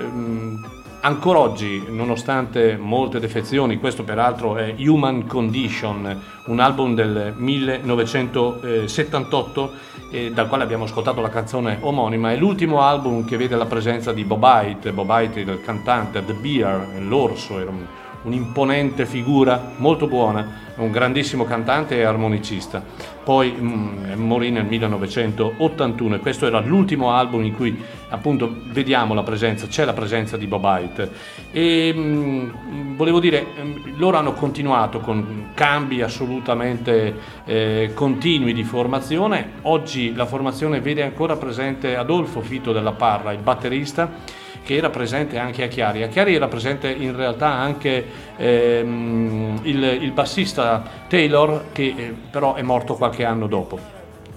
Ancora 1.00 1.38
oggi, 1.38 1.84
nonostante 1.88 2.76
molte 2.76 3.20
defezioni, 3.20 3.78
questo 3.78 4.02
peraltro 4.02 4.56
è 4.56 4.74
Human 4.78 5.28
Condition, 5.28 6.20
un 6.46 6.58
album 6.58 6.96
del 6.96 7.34
1978 7.36 9.72
eh, 10.10 10.32
dal 10.32 10.48
quale 10.48 10.64
abbiamo 10.64 10.82
ascoltato 10.84 11.20
la 11.20 11.28
canzone 11.28 11.78
omonima, 11.82 12.32
è 12.32 12.36
l'ultimo 12.36 12.80
album 12.80 13.24
che 13.24 13.36
vede 13.36 13.54
la 13.54 13.66
presenza 13.66 14.12
di 14.12 14.24
Bob 14.24 14.42
Hyde, 14.42 14.90
Bob 14.90 15.08
Hyde 15.08 15.40
il 15.40 15.60
cantante, 15.62 16.24
The 16.24 16.32
Bear, 16.32 16.88
l'orso, 16.98 17.60
era 17.60 17.70
un, 17.70 17.86
un'imponente 18.22 19.06
figura, 19.06 19.72
molto 19.76 20.06
buona, 20.06 20.66
un 20.76 20.90
grandissimo 20.90 21.44
cantante 21.44 21.96
e 21.96 22.04
armonicista. 22.04 22.82
Poi 23.24 23.50
mh, 23.50 23.66
mm, 23.66 24.12
morì 24.20 24.50
nel 24.50 24.64
1981 24.64 26.14
e 26.14 26.18
questo 26.18 26.46
era 26.46 26.60
l'ultimo 26.60 27.12
album 27.12 27.44
in 27.44 27.54
cui 27.54 27.82
appunto 28.08 28.62
vediamo 28.70 29.12
la 29.12 29.22
presenza, 29.22 29.66
c'è 29.66 29.84
la 29.84 29.92
presenza 29.92 30.36
di 30.36 30.46
Bob 30.46 30.64
Hyde. 30.64 31.10
E 31.50 31.92
mh, 31.92 32.00
mm, 32.00 32.96
volevo 32.96 33.20
dire, 33.20 33.44
mm, 33.44 33.98
loro 33.98 34.16
hanno 34.16 34.32
continuato 34.32 35.00
con 35.00 35.50
cambi 35.54 36.00
assolutamente 36.02 37.14
eh, 37.44 37.90
continui 37.94 38.52
di 38.52 38.64
formazione. 38.64 39.52
Oggi 39.62 40.14
la 40.14 40.26
formazione 40.26 40.80
vede 40.80 41.02
ancora 41.02 41.36
presente 41.36 41.96
Adolfo 41.96 42.40
Fito 42.40 42.72
della 42.72 42.92
Parra, 42.92 43.32
il 43.32 43.40
batterista 43.40 44.36
che 44.68 44.76
era 44.76 44.90
presente 44.90 45.38
anche 45.38 45.62
a 45.62 45.66
Chiari. 45.66 46.02
A 46.02 46.08
Chiari 46.08 46.34
era 46.34 46.46
presente 46.46 46.90
in 46.90 47.16
realtà 47.16 47.46
anche 47.48 48.04
ehm, 48.36 49.60
il, 49.62 49.82
il, 49.82 50.12
bassista 50.12 50.82
Taylor, 51.08 51.68
che 51.72 51.94
eh, 51.96 52.14
però 52.30 52.52
è 52.52 52.60
morto 52.60 52.94
qualche 52.94 53.24
anno 53.24 53.46
dopo. 53.46 53.78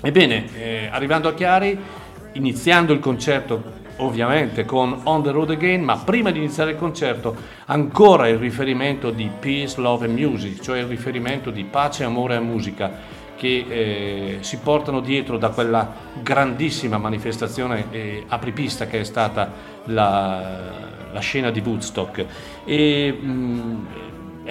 Ebbene, 0.02 0.46
eh, 0.56 0.90
arrivando 0.90 1.28
a 1.28 1.34
Chiari, 1.34 1.78
iniziando 2.32 2.94
il 2.94 3.00
concerto 3.00 3.80
ovviamente 3.98 4.64
con 4.64 5.02
On 5.04 5.22
the 5.22 5.32
Road 5.32 5.50
Again, 5.50 5.84
ma 5.84 5.98
prima 5.98 6.32
di 6.32 6.38
iniziare 6.38 6.72
il 6.72 6.78
concerto 6.78 7.36
ancora 7.66 8.30
il 8.30 8.38
riferimento 8.38 9.12
di 9.12 9.30
Peace, 9.38 9.82
Love 9.82 10.06
and 10.06 10.18
Music, 10.18 10.62
cioè 10.62 10.80
il 10.80 10.86
riferimento 10.86 11.52
di 11.52 11.66
pace, 11.66 12.06
amore 12.06 12.36
e 12.36 12.40
musica 12.40 13.20
che 13.42 13.66
eh, 13.68 14.38
si 14.42 14.58
portano 14.58 15.00
dietro 15.00 15.39
da 15.39 15.50
quella 15.50 15.92
grandissima 16.22 17.00
manifestazione 17.00 17.86
eh, 17.89 18.24
apripista 18.28 18.86
che 18.86 19.00
è 19.00 19.04
stata 19.04 19.52
la, 19.86 20.70
la 21.12 21.20
scena 21.22 21.50
di 21.50 21.60
Woodstock. 21.60 22.24
E, 22.64 23.12
mh, 23.12 23.88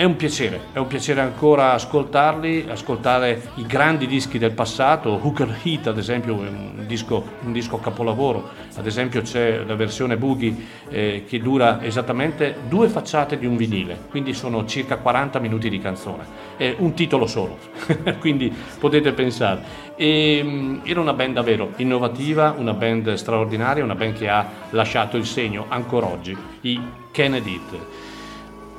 è 0.00 0.04
un 0.04 0.16
piacere, 0.16 0.68
è 0.72 0.78
un 0.78 0.86
piacere 0.86 1.20
ancora 1.20 1.74
ascoltarli, 1.74 2.68
ascoltare 2.70 3.50
i 3.56 3.66
grandi 3.66 4.06
dischi 4.06 4.38
del 4.38 4.52
passato, 4.52 5.20
Hooker 5.22 5.58
Heat 5.62 5.88
ad 5.88 5.98
esempio 5.98 6.36
un 6.36 6.86
disco, 6.86 7.22
un 7.44 7.52
disco 7.52 7.76
capolavoro, 7.76 8.48
ad 8.76 8.86
esempio 8.86 9.20
c'è 9.20 9.62
la 9.62 9.74
versione 9.74 10.16
Boogie 10.16 10.56
eh, 10.88 11.24
che 11.28 11.38
dura 11.38 11.82
esattamente 11.82 12.56
due 12.66 12.88
facciate 12.88 13.36
di 13.36 13.44
un 13.44 13.58
vinile, 13.58 13.98
quindi 14.08 14.32
sono 14.32 14.64
circa 14.64 14.96
40 14.96 15.38
minuti 15.38 15.68
di 15.68 15.78
canzone, 15.78 16.24
è 16.56 16.74
un 16.78 16.94
titolo 16.94 17.26
solo, 17.26 17.58
quindi 18.20 18.50
potete 18.78 19.12
pensare. 19.12 19.62
E, 19.96 20.40
mm, 20.42 20.78
era 20.84 21.00
una 21.00 21.12
band 21.12 21.34
davvero 21.34 21.72
innovativa, 21.76 22.54
una 22.56 22.72
band 22.72 23.12
straordinaria, 23.12 23.84
una 23.84 23.96
band 23.96 24.14
che 24.14 24.30
ha 24.30 24.48
lasciato 24.70 25.18
il 25.18 25.26
segno 25.26 25.66
ancora 25.68 26.06
oggi, 26.06 26.34
i 26.62 26.80
Kennedy. 27.10 27.60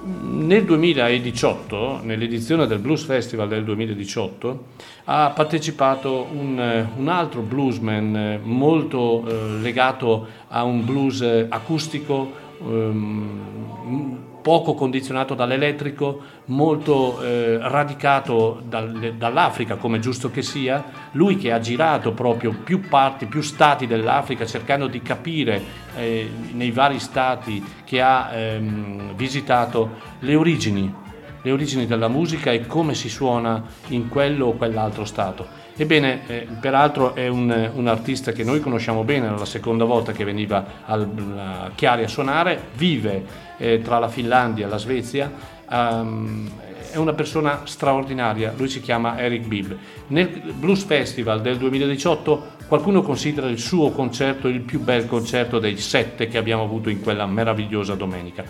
Nel 0.03 0.65
2018, 0.65 1.99
nell'edizione 2.01 2.65
del 2.65 2.79
Blues 2.79 3.03
Festival 3.03 3.47
del 3.47 3.63
2018, 3.63 4.63
ha 5.05 5.29
partecipato 5.29 6.27
un, 6.31 6.87
un 6.95 7.07
altro 7.07 7.41
bluesman 7.41 8.15
eh, 8.15 8.39
molto 8.41 9.23
eh, 9.23 9.59
legato 9.59 10.27
a 10.47 10.63
un 10.63 10.83
blues 10.85 11.21
acustico, 11.49 12.31
ehm, 12.59 14.17
poco 14.41 14.73
condizionato 14.73 15.33
dall'elettrico, 15.33 16.21
molto 16.45 17.21
eh, 17.21 17.57
radicato 17.61 18.61
dal, 18.65 19.13
dall'Africa 19.17 19.75
come 19.75 19.99
giusto 19.99 20.31
che 20.31 20.41
sia, 20.41 20.83
lui 21.11 21.37
che 21.37 21.51
ha 21.51 21.59
girato 21.59 22.11
proprio 22.11 22.53
più 22.63 22.81
parti, 22.87 23.25
più 23.25 23.41
stati 23.41 23.87
dell'Africa 23.87 24.45
cercando 24.45 24.87
di 24.87 25.01
capire 25.01 25.61
eh, 25.95 26.29
nei 26.53 26.71
vari 26.71 26.99
stati 26.99 27.63
che 27.83 28.01
ha 28.01 28.31
ehm, 28.33 29.15
visitato 29.15 29.91
le 30.19 30.35
origini 30.35 30.99
le 31.43 31.51
origini 31.51 31.87
della 31.87 32.07
musica 32.07 32.51
e 32.51 32.67
come 32.67 32.93
si 32.93 33.09
suona 33.09 33.63
in 33.87 34.09
quello 34.09 34.47
o 34.47 34.53
quell'altro 34.53 35.05
stato. 35.05 35.47
Ebbene, 35.75 36.27
eh, 36.27 36.47
peraltro 36.59 37.15
è 37.15 37.27
un, 37.27 37.71
un, 37.73 37.87
artista 37.87 38.31
che 38.31 38.43
noi 38.43 38.59
conosciamo 38.59 39.03
bene, 39.03 39.27
era 39.27 39.37
la 39.37 39.45
seconda 39.45 39.85
volta 39.85 40.11
che 40.11 40.23
veniva 40.23 40.63
al, 40.85 41.09
a 41.37 41.71
Chiari 41.73 42.03
a 42.03 42.07
suonare, 42.07 42.59
vive 42.75 43.49
eh, 43.61 43.79
tra 43.83 43.99
la 43.99 44.09
Finlandia 44.09 44.65
e 44.65 44.69
la 44.69 44.79
Svezia, 44.79 45.31
um, 45.69 46.49
è 46.89 46.97
una 46.97 47.13
persona 47.13 47.61
straordinaria, 47.65 48.53
lui 48.57 48.67
si 48.67 48.81
chiama 48.81 49.19
Eric 49.19 49.45
Bibb. 49.45 49.71
Nel 50.07 50.27
Blues 50.55 50.83
Festival 50.83 51.41
del 51.41 51.57
2018 51.57 52.59
qualcuno 52.67 53.01
considera 53.03 53.47
il 53.47 53.59
suo 53.59 53.91
concerto 53.91 54.47
il 54.47 54.61
più 54.61 54.81
bel 54.81 55.07
concerto 55.07 55.59
dei 55.59 55.77
sette 55.77 56.27
che 56.27 56.37
abbiamo 56.37 56.63
avuto 56.63 56.89
in 56.89 57.01
quella 57.01 57.25
meravigliosa 57.27 57.93
domenica. 57.93 58.43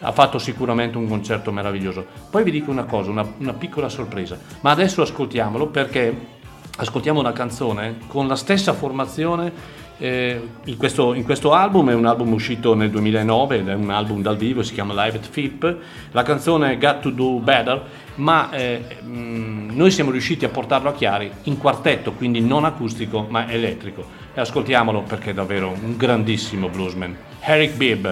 Ha 0.00 0.12
fatto 0.12 0.38
sicuramente 0.38 0.98
un 0.98 1.08
concerto 1.08 1.52
meraviglioso. 1.52 2.04
Poi 2.28 2.42
vi 2.42 2.50
dico 2.50 2.70
una 2.70 2.84
cosa, 2.84 3.10
una, 3.10 3.26
una 3.38 3.54
piccola 3.54 3.88
sorpresa, 3.88 4.38
ma 4.60 4.72
adesso 4.72 5.00
ascoltiamolo 5.00 5.68
perché 5.68 6.34
ascoltiamo 6.76 7.20
una 7.20 7.32
canzone 7.32 7.98
con 8.08 8.26
la 8.26 8.36
stessa 8.36 8.74
formazione 8.74 9.84
eh, 9.98 10.40
in, 10.64 10.76
questo, 10.76 11.14
in, 11.14 11.24
questo, 11.24 11.52
album, 11.52 11.90
è 11.90 11.94
un 11.94 12.06
album 12.06 12.32
uscito 12.32 12.74
nel 12.74 12.90
2009 12.90 13.58
ed 13.58 13.68
è 13.68 13.74
un 13.74 13.90
album 13.90 14.20
dal 14.22 14.36
vivo, 14.36 14.62
si 14.62 14.74
chiama 14.74 14.92
Live 15.04 15.18
at 15.18 15.26
FIP, 15.28 15.76
la 16.10 16.22
canzone 16.22 16.76
Got 16.78 17.00
to 17.00 17.10
Do 17.10 17.38
Better, 17.38 17.82
ma 18.16 18.50
eh, 18.50 18.98
mh, 19.00 19.08
mm, 19.08 19.70
noi 19.76 19.90
siamo 19.90 20.10
riusciti 20.10 20.44
a 20.44 20.48
portarlo 20.48 20.90
a 20.90 20.92
Chiari 20.92 21.30
in 21.44 21.56
quartetto, 21.58 22.12
quindi 22.12 22.40
non 22.40 22.64
acustico 22.64 23.26
ma 23.28 23.50
elettrico. 23.50 24.24
E 24.34 24.40
ascoltiamolo 24.40 25.02
perché 25.02 25.30
è 25.30 25.34
davvero 25.34 25.68
un 25.68 25.96
grandissimo 25.96 26.68
bluesman. 26.68 27.16
Eric 27.40 27.76
Bibb. 27.76 28.06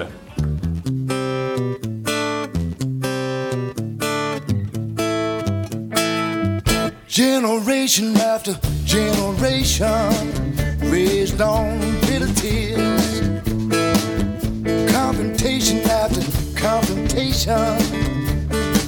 Generation 7.07 8.17
after 8.17 8.59
generation 8.85 10.64
raised 10.95 11.41
on 11.41 11.81
bitter 12.03 12.33
tears. 12.35 13.21
Confrontation 14.93 15.79
after 16.01 16.23
confrontation 16.55 17.79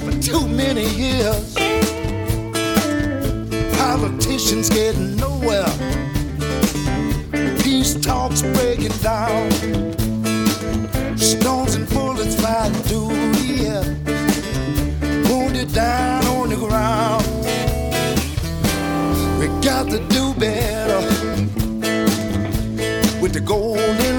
for 0.03 0.13
too 0.27 0.47
many 0.47 0.87
years. 1.03 1.53
Politicians 3.83 4.69
getting 4.69 5.17
nowhere. 5.17 5.73
Peace 7.61 7.93
talks 7.95 8.41
breaking 8.55 8.97
down. 9.09 9.51
Stones 11.17 11.75
and 11.75 11.89
bullets 11.89 12.35
flying 12.39 12.73
through 12.87 13.09
the 13.37 13.47
air. 13.73 13.85
Down 15.73 16.25
on 16.25 16.49
the 16.49 16.55
ground. 16.55 17.25
We 19.39 19.47
got 19.61 19.89
to 19.89 19.99
do 20.07 20.33
better 20.39 20.76
golden 23.47 24.16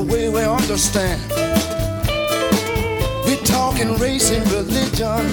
the 0.00 0.12
way 0.12 0.28
we 0.28 0.42
understand. 0.42 1.20
We're 3.26 3.44
talking 3.44 3.96
race 3.98 4.30
and 4.30 4.46
religion, 4.50 5.24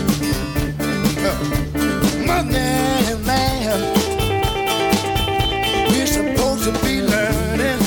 money 2.25 2.57
and 3.11 3.25
man. 3.25 3.79
We're 5.89 6.07
supposed 6.07 6.63
to 6.65 6.73
be 6.85 7.01
learning 7.01 7.79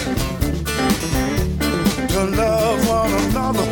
to 2.09 2.21
love 2.41 2.89
one 2.89 3.13
another. 3.25 3.69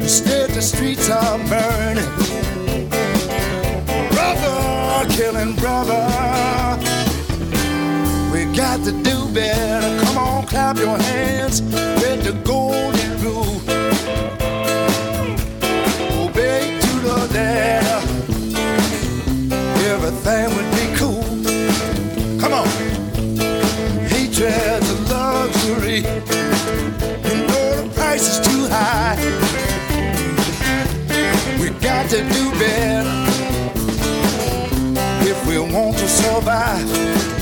Instead, 0.00 0.50
the 0.50 0.62
streets 0.62 1.10
are 1.10 1.38
burning. 1.50 2.12
Brother 4.10 5.14
killing 5.14 5.54
brother. 5.56 6.15
Got 8.76 8.84
to 8.84 8.92
do 8.92 9.32
better. 9.32 10.04
Come 10.04 10.18
on, 10.18 10.46
clap 10.46 10.76
your 10.76 10.98
hands. 10.98 11.62
Let 11.72 12.22
the 12.22 12.32
golden 12.44 13.22
rule. 13.22 13.56
Obey 16.22 16.78
to 16.78 16.92
the 17.00 17.26
dare. 17.32 18.02
Everything 19.92 20.46
would 20.54 20.70
be 20.76 20.86
cool. 20.98 21.24
Come 22.38 22.52
on. 22.52 22.68
Hatred's 24.10 24.90
a 24.90 24.94
luxury. 25.08 26.00
You 27.24 27.46
know 27.48 27.82
the 27.82 27.90
price 27.94 28.28
is 28.28 28.46
too 28.46 28.68
high. 28.68 29.16
We 31.58 31.70
got 31.80 32.10
to 32.10 32.18
do 32.18 32.50
better 32.58 33.24
if 35.26 35.46
we 35.46 35.58
want 35.60 35.96
to 35.96 36.06
survive. 36.06 37.35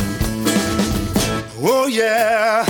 Oh 1.66 1.86
yeah, 1.86 2.66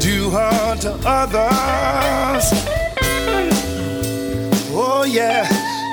do 0.00 0.30
unto 0.36 0.90
others. 1.06 2.44
Oh 4.70 5.04
yeah, 5.08 5.48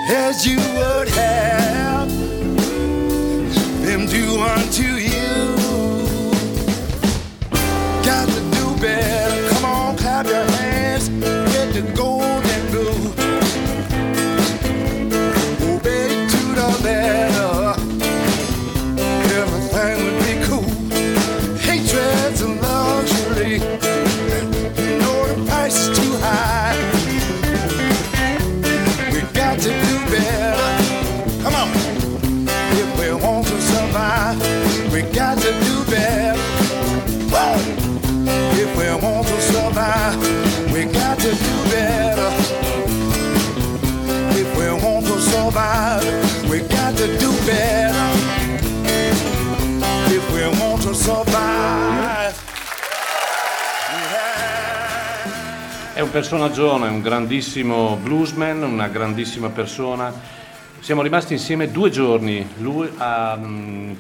as 0.10 0.46
you 0.46 0.58
would 0.58 1.08
have 1.08 2.05
È 55.94 56.02
un 56.02 56.12
personaggio, 56.12 56.76
è 56.84 56.90
un 56.90 57.02
grandissimo 57.02 57.98
bluesman, 58.02 58.64
una 58.64 58.88
grandissima 58.90 59.50
persona. 59.50 60.14
Siamo 60.80 61.02
rimasti 61.02 61.34
insieme 61.34 61.72
due 61.72 61.90
giorni, 61.90 62.48
lui 62.58 62.90
a, 62.98 63.38
mm, 63.38 63.94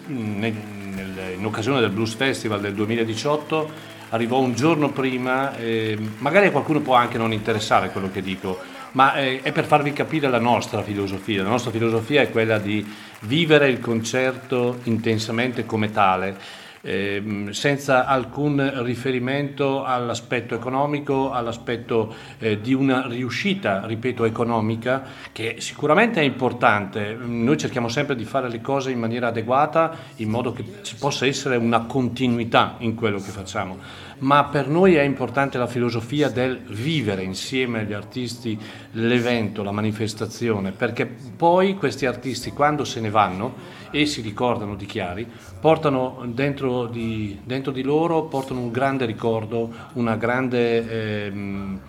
in 1.38 1.42
occasione 1.44 1.80
del 1.80 1.90
Blues 1.92 2.14
Festival 2.14 2.60
del 2.60 2.74
2018 2.74 3.94
arrivò 4.10 4.40
un 4.40 4.54
giorno 4.54 4.92
prima, 4.92 5.56
eh, 5.58 5.98
magari 6.20 6.48
a 6.48 6.52
qualcuno 6.52 6.82
può 6.82 6.96
anche 6.96 7.18
non 7.18 7.34
interessare 7.34 7.90
quello 7.90 8.12
che 8.12 8.22
dico, 8.22 8.60
ma 8.92 9.14
è, 9.14 9.42
è 9.42 9.52
per 9.52 9.66
farvi 9.66 9.94
capire 9.94 10.30
la 10.30 10.40
nostra 10.40 10.82
filosofia. 10.84 11.44
La 11.44 11.50
nostra 11.50 11.72
filosofia 11.72 12.22
è 12.22 12.30
quella 12.30 12.60
di 12.60 12.86
vivere 13.22 13.70
il 13.70 13.80
concerto 13.80 14.80
intensamente 14.84 15.66
come 15.66 15.92
tale. 15.92 16.64
Eh, 16.88 17.48
senza 17.50 18.06
alcun 18.06 18.84
riferimento 18.84 19.84
all'aspetto 19.84 20.54
economico, 20.54 21.32
all'aspetto 21.32 22.14
eh, 22.38 22.62
di 22.62 22.76
una 22.76 23.08
riuscita, 23.08 23.88
ripeto, 23.88 24.24
economica, 24.24 25.04
che 25.32 25.56
sicuramente 25.58 26.22
è 26.22 26.24
importante. 26.24 27.18
Noi 27.20 27.58
cerchiamo 27.58 27.88
sempre 27.88 28.16
di 28.16 28.24
fare 28.24 28.50
le 28.50 28.62
cose 28.62 28.92
in 28.92 29.00
maniera 29.00 29.30
adeguata, 29.30 29.98
in 30.18 30.30
modo 30.30 30.52
che 30.52 30.64
ci 30.84 30.96
possa 30.96 31.26
essere 31.26 31.56
una 31.56 31.86
continuità 31.86 32.76
in 32.78 32.94
quello 32.94 33.18
che 33.18 33.32
facciamo 33.32 33.80
ma 34.18 34.46
per 34.46 34.68
noi 34.68 34.96
è 34.96 35.02
importante 35.02 35.58
la 35.58 35.68
filosofia 35.68 36.30
del 36.30 36.62
vivere 36.68 37.24
insieme 37.24 37.80
agli 37.80 37.94
artisti 37.94 38.58
l'evento, 38.92 39.62
la 39.62 39.72
manifestazione, 39.72 40.72
perché 40.72 41.06
poi 41.06 41.76
questi 41.76 42.06
artisti 42.06 42.52
quando 42.52 42.86
se 42.86 43.02
ne 43.02 43.10
vanno 43.10 43.54
e 43.96 44.06
si 44.06 44.20
ricordano 44.20 44.76
di 44.76 44.86
Chiari, 44.86 45.26
portano 45.58 46.22
dentro 46.26 46.86
di, 46.86 47.40
dentro 47.46 47.72
di 47.72 47.82
loro 47.82 48.30
un 48.50 48.70
grande 48.70 49.06
ricordo, 49.06 49.74
una 49.94 50.18
grande, 50.18 51.28
ehm, 51.28 51.80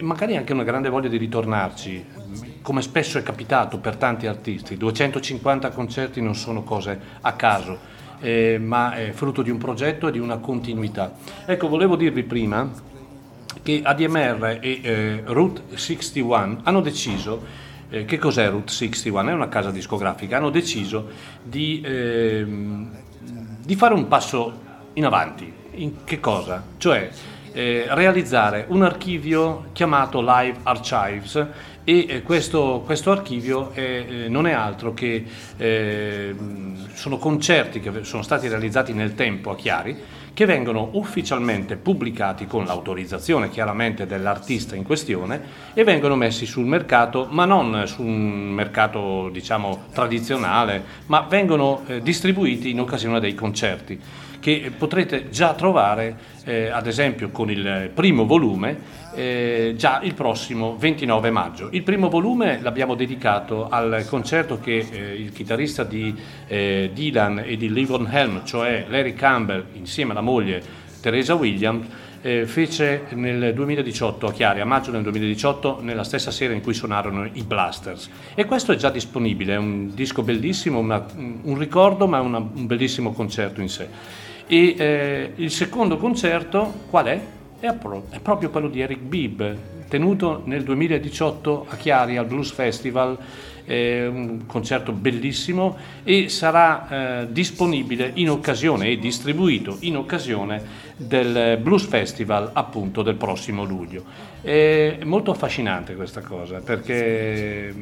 magari 0.00 0.36
anche 0.36 0.52
una 0.52 0.64
grande 0.64 0.88
voglia 0.88 1.06
di 1.06 1.18
ritornarci, 1.18 2.04
come 2.62 2.82
spesso 2.82 3.16
è 3.16 3.22
capitato 3.22 3.78
per 3.78 3.94
tanti 3.94 4.26
artisti. 4.26 4.76
250 4.76 5.70
concerti 5.70 6.20
non 6.20 6.34
sono 6.34 6.64
cose 6.64 6.98
a 7.20 7.32
caso, 7.34 7.78
eh, 8.18 8.58
ma 8.58 8.94
è 8.96 9.12
frutto 9.12 9.42
di 9.42 9.50
un 9.50 9.58
progetto 9.58 10.08
e 10.08 10.10
di 10.10 10.18
una 10.18 10.38
continuità. 10.38 11.14
Ecco, 11.46 11.68
volevo 11.68 11.94
dirvi 11.94 12.24
prima 12.24 12.68
che 13.62 13.82
ADMR 13.84 14.58
e 14.60 14.80
eh, 14.82 15.22
Route 15.26 15.76
61 15.76 16.58
hanno 16.64 16.80
deciso 16.80 17.61
eh, 17.92 18.04
che 18.06 18.16
cos'è 18.16 18.48
Route 18.48 18.72
61? 18.72 19.28
È 19.28 19.34
una 19.34 19.48
casa 19.48 19.70
discografica, 19.70 20.38
hanno 20.38 20.48
deciso 20.48 21.08
di, 21.42 21.82
eh, 21.84 22.46
di 23.64 23.76
fare 23.76 23.92
un 23.92 24.08
passo 24.08 24.60
in 24.94 25.04
avanti. 25.04 25.52
In 25.74 26.04
che 26.04 26.18
cosa? 26.18 26.64
Cioè 26.78 27.10
eh, 27.52 27.84
realizzare 27.90 28.64
un 28.68 28.82
archivio 28.82 29.66
chiamato 29.72 30.22
Live 30.22 30.60
Archives 30.62 31.46
e 31.84 32.06
eh, 32.08 32.22
questo, 32.22 32.82
questo 32.84 33.10
archivio 33.10 33.72
è, 33.72 33.80
eh, 33.80 34.28
non 34.28 34.46
è 34.46 34.52
altro 34.52 34.94
che 34.94 35.24
eh, 35.58 36.34
sono 36.94 37.18
concerti 37.18 37.80
che 37.80 38.04
sono 38.04 38.22
stati 38.22 38.48
realizzati 38.48 38.94
nel 38.94 39.14
tempo 39.14 39.50
a 39.50 39.56
Chiari 39.56 40.20
che 40.34 40.46
vengono 40.46 40.90
ufficialmente 40.92 41.76
pubblicati 41.76 42.46
con 42.46 42.64
l'autorizzazione 42.64 43.50
chiaramente 43.50 44.06
dell'artista 44.06 44.74
in 44.74 44.82
questione 44.82 45.40
e 45.74 45.84
vengono 45.84 46.16
messi 46.16 46.46
sul 46.46 46.66
mercato, 46.66 47.26
ma 47.30 47.44
non 47.44 47.82
su 47.86 48.02
un 48.02 48.50
mercato 48.50 49.28
diciamo 49.30 49.84
tradizionale, 49.92 50.82
ma 51.06 51.20
vengono 51.28 51.82
eh, 51.86 52.00
distribuiti 52.00 52.70
in 52.70 52.80
occasione 52.80 53.20
dei 53.20 53.34
concerti 53.34 54.00
che 54.42 54.72
potrete 54.76 55.28
già 55.28 55.54
trovare 55.54 56.16
eh, 56.44 56.68
ad 56.68 56.88
esempio 56.88 57.30
con 57.30 57.48
il 57.48 57.90
primo 57.94 58.26
volume 58.26 58.76
eh, 59.14 59.74
già 59.76 60.00
il 60.02 60.14
prossimo 60.14 60.76
29 60.76 61.30
maggio. 61.30 61.68
Il 61.70 61.82
primo 61.82 62.08
volume 62.08 62.60
l'abbiamo 62.60 62.94
dedicato 62.94 63.68
al 63.68 64.04
concerto 64.08 64.58
che 64.58 64.86
eh, 64.90 65.14
il 65.14 65.32
chitarrista 65.32 65.84
di 65.84 66.14
eh, 66.46 66.90
Dylan 66.92 67.42
e 67.44 67.56
di 67.56 67.72
Livon 67.72 68.08
Helm, 68.10 68.44
cioè 68.44 68.86
Larry 68.88 69.14
Campbell 69.14 69.64
insieme 69.74 70.12
alla 70.12 70.20
moglie 70.20 70.62
Teresa 71.00 71.34
Williams, 71.34 71.86
eh, 72.22 72.46
fece 72.46 73.06
nel 73.10 73.52
2018 73.52 74.26
a 74.28 74.32
Chiari, 74.32 74.60
a 74.60 74.64
maggio 74.64 74.92
del 74.92 75.02
2018, 75.02 75.80
nella 75.82 76.04
stessa 76.04 76.30
sera 76.30 76.54
in 76.54 76.62
cui 76.62 76.72
suonarono 76.72 77.28
i 77.32 77.42
Blasters. 77.42 78.08
E 78.34 78.44
questo 78.44 78.72
è 78.72 78.76
già 78.76 78.90
disponibile, 78.90 79.54
è 79.54 79.58
un 79.58 79.92
disco 79.94 80.22
bellissimo, 80.22 80.78
una, 80.78 81.04
un 81.14 81.58
ricordo, 81.58 82.06
ma 82.06 82.20
una, 82.20 82.38
un 82.38 82.66
bellissimo 82.66 83.12
concerto 83.12 83.60
in 83.60 83.68
sé. 83.68 83.88
E 84.46 84.74
eh, 84.78 85.32
il 85.36 85.50
secondo 85.50 85.96
concerto 85.96 86.72
qual 86.88 87.06
è? 87.06 87.20
È, 87.62 87.72
pro- 87.74 88.06
è, 88.10 88.18
proprio 88.18 88.50
quello 88.50 88.68
di 88.68 88.80
Eric 88.80 88.98
Bibb, 88.98 89.40
tenuto 89.86 90.42
nel 90.46 90.64
2018 90.64 91.66
a 91.68 91.76
Chiari 91.76 92.16
al 92.16 92.26
Blues 92.26 92.50
Festival, 92.50 93.16
eh, 93.64 94.04
un 94.04 94.46
concerto 94.46 94.90
bellissimo 94.90 95.76
e 96.02 96.28
sarà 96.28 97.20
eh, 97.20 97.32
disponibile 97.32 98.10
in 98.14 98.30
occasione 98.30 98.88
e 98.88 98.98
distribuito 98.98 99.76
in 99.82 99.96
occasione 99.96 100.60
del 100.96 101.56
Blues 101.62 101.84
Festival 101.84 102.50
appunto 102.52 103.02
del 103.02 103.14
prossimo 103.14 103.62
luglio. 103.62 104.02
È 104.40 104.98
molto 105.04 105.30
affascinante 105.30 105.94
questa 105.94 106.20
cosa 106.20 106.58
perché 106.58 107.72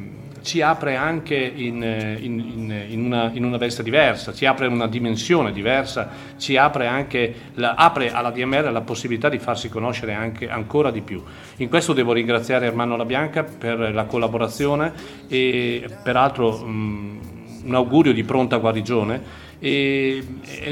ci 0.41 0.61
apre 0.61 0.95
anche 0.95 1.35
in, 1.35 1.81
in, 2.19 2.39
in, 2.39 2.83
in, 2.89 3.05
una, 3.05 3.31
una, 3.33 3.57
veste 3.57 3.83
diversa, 3.83 4.33
ci 4.33 4.45
apre 4.45 4.67
una 4.67 4.87
dimensione 4.87 5.51
diversa, 5.51 6.09
ci 6.37 6.57
apre 6.57 6.87
anche 6.87 7.33
la, 7.55 7.73
apre 7.75 8.11
alla 8.11 8.31
DMR 8.31 8.71
la 8.71 8.81
possibilità 8.81 9.29
di 9.29 9.39
farsi 9.39 9.69
conoscere 9.69 10.13
anche 10.13 10.49
ancora 10.49 10.91
di 10.91 11.01
più. 11.01 11.23
In 11.57 11.69
questo 11.69 11.93
devo 11.93 12.13
ringraziare 12.13 12.65
Ermanno 12.65 12.95
La 12.95 13.05
Bianca 13.05 13.43
per 13.43 13.93
la 13.93 14.05
collaborazione 14.05 14.93
e 15.27 15.87
peraltro 16.03 16.57
mh, 16.57 17.19
un 17.65 17.75
augurio 17.75 18.13
di 18.13 18.23
pronta 18.23 18.57
guarigione 18.57 19.49
e 19.63 20.25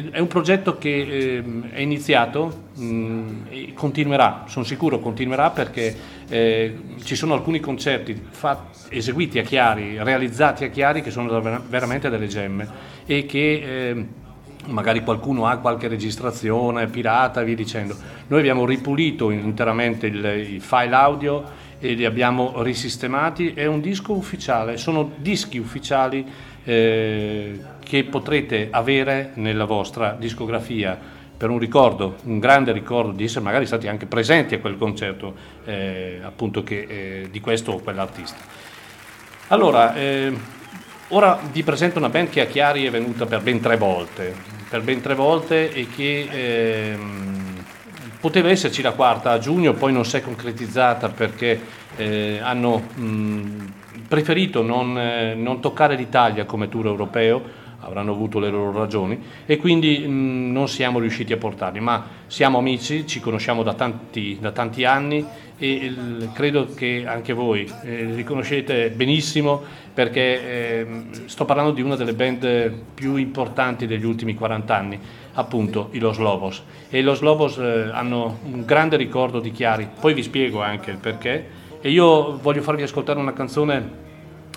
è 0.10 0.18
un 0.18 0.26
progetto 0.26 0.80
che 0.80 0.90
eh, 0.90 1.44
è 1.70 1.80
iniziato 1.80 2.70
mh, 2.74 3.74
continuerà, 3.76 4.45
sono 4.48 4.66
sicuro 4.66 4.98
continuerà 4.98 5.52
perché 5.52 5.95
eh, 6.28 6.76
ci 7.03 7.16
sono 7.16 7.36
alcuni 7.36 7.60
concerti 7.60 8.20
fat, 8.32 8.88
eseguiti 8.90 9.38
a 9.38 9.44
Chiari, 9.44 10.02
realizzati 10.02 10.64
a 10.64 10.70
Chiari 10.70 11.03
che 11.03 11.11
sono 11.11 11.40
veramente 11.70 12.10
delle 12.10 12.26
gemme 12.26 12.68
e 13.06 13.28
che 13.28 13.61
eh, 13.91 14.06
magari 14.66 15.03
qualcuno 15.03 15.45
ha 15.45 15.57
qualche 15.57 15.88
registrazione 15.88 16.88
pirata 16.88 17.44
via 17.44 17.56
dicendo. 17.56 17.95
Noi 18.26 18.40
abbiamo 18.40 18.66
ripulito 18.66 19.30
interamente 19.30 20.07
il, 20.07 20.26
il 20.26 20.61
file 20.61 20.95
audio 20.95 21.44
e 21.80 21.94
li 21.94 22.06
abbiamo 22.06 22.64
risistemati, 22.64 23.53
è 23.53 23.68
un 23.68 23.82
disco 23.82 24.14
ufficiale, 24.14 24.78
sono 24.78 25.11
dischi 25.18 25.60
ufficiali 25.60 26.26
eh, 26.64 27.78
che 27.90 28.03
potrete 28.03 28.68
avere 28.70 29.32
nella 29.34 29.66
vostra 29.66 30.16
discografia 30.18 30.95
per 31.36 31.49
un 31.49 31.57
ricordo, 31.57 32.18
un 32.26 32.38
grande 32.38 32.72
ricordo 32.72 33.14
di 33.14 33.24
essere 33.24 33.44
magari 33.44 33.66
stati 33.66 33.88
anche 33.88 34.06
presenti 34.06 34.53
a 34.53 34.60
quel 34.60 34.78
concerto 34.78 35.34
eh, 35.66 36.20
appunto 36.22 36.61
che, 36.61 36.86
eh, 36.88 37.28
di 37.32 37.40
questo 37.40 37.72
o 37.72 37.80
quell'artista. 37.80 38.38
Allora, 39.48 39.95
eh, 39.95 40.32
ora 41.07 41.40
vi 41.52 41.64
presento 41.64 41.98
una 41.98 42.10
band 42.10 42.30
che 42.30 42.41
a 42.41 42.45
Chiari 42.45 42.86
è 42.86 42.91
venuta 42.91 43.26
per 43.26 43.41
ben 43.41 43.60
tre 43.60 43.76
volte, 43.76 44.36
per 44.70 44.84
ben 44.84 45.02
tre 45.02 45.16
volte 45.16 45.74
e 45.74 45.88
che 45.88 46.28
ehm, 46.30 47.64
poteva 48.20 48.49
esserci 48.49 48.84
la 48.84 48.91
quarta 48.91 49.32
a 49.32 49.40
giugno, 49.40 49.74
poi 49.74 49.91
non 49.91 50.06
si 50.06 50.18
è 50.18 50.22
concretizzata 50.22 51.10
perché 51.10 51.60
eh, 51.95 52.40
hanno 52.40 52.84
mh, 52.94 53.74
preferito 54.07 54.61
non, 54.61 54.95
eh, 54.95 55.34
non 55.34 55.60
toccare 55.60 55.95
l'Italia 55.95 56.45
come 56.45 56.70
tour 56.70 56.86
europeo 56.86 57.59
avranno 57.81 58.11
avuto 58.11 58.39
le 58.39 58.49
loro 58.49 58.77
ragioni 58.77 59.19
e 59.45 59.57
quindi 59.57 59.99
mh, 59.99 60.51
non 60.51 60.68
siamo 60.68 60.99
riusciti 60.99 61.34
a 61.34 61.38
portarli, 61.38 61.80
ma 61.80 62.06
siamo 62.27 62.57
amici, 62.57 63.06
ci 63.07 63.19
conosciamo 63.19 63.64
da 63.64 63.73
tanti, 63.73 64.38
da 64.39 64.51
tanti 64.51 64.85
anni 64.85 65.26
e 65.57 65.72
il, 65.72 66.30
credo 66.34 66.68
che 66.73 67.03
anche 67.06 67.34
voi 67.34 67.69
eh, 67.84 68.06
li 68.06 68.23
conoscete 68.23 68.89
benissimo 68.91 69.61
perché 69.93 70.22
eh, 70.22 70.88
sto 71.26 71.45
parlando 71.45 71.72
di 71.72 71.81
una 71.81 71.95
delle 71.95 72.14
band 72.14 72.72
più 72.93 73.18
importanti 73.18 73.85
degli 73.85 74.06
ultimi 74.06 74.34
40 74.34 74.76
anni, 74.76 74.99
appunto 75.34 75.89
i 75.91 75.99
Los 75.99 76.18
Lobos. 76.18 76.64
E 76.89 76.99
i 76.99 77.01
Los 77.01 77.19
Lobos 77.19 77.57
eh, 77.57 77.89
hanno 77.91 78.39
un 78.43 78.64
grande 78.64 78.95
ricordo 78.95 79.39
di 79.39 79.51
Chiari, 79.51 79.89
poi 79.99 80.14
vi 80.14 80.23
spiego 80.23 80.61
anche 80.61 80.91
il 80.91 80.97
perché 80.97 81.57
e 81.81 81.89
io 81.89 82.38
voglio 82.39 82.61
farvi 82.61 82.84
ascoltare 82.84 83.19
una 83.19 83.34
canzone 83.34 84.07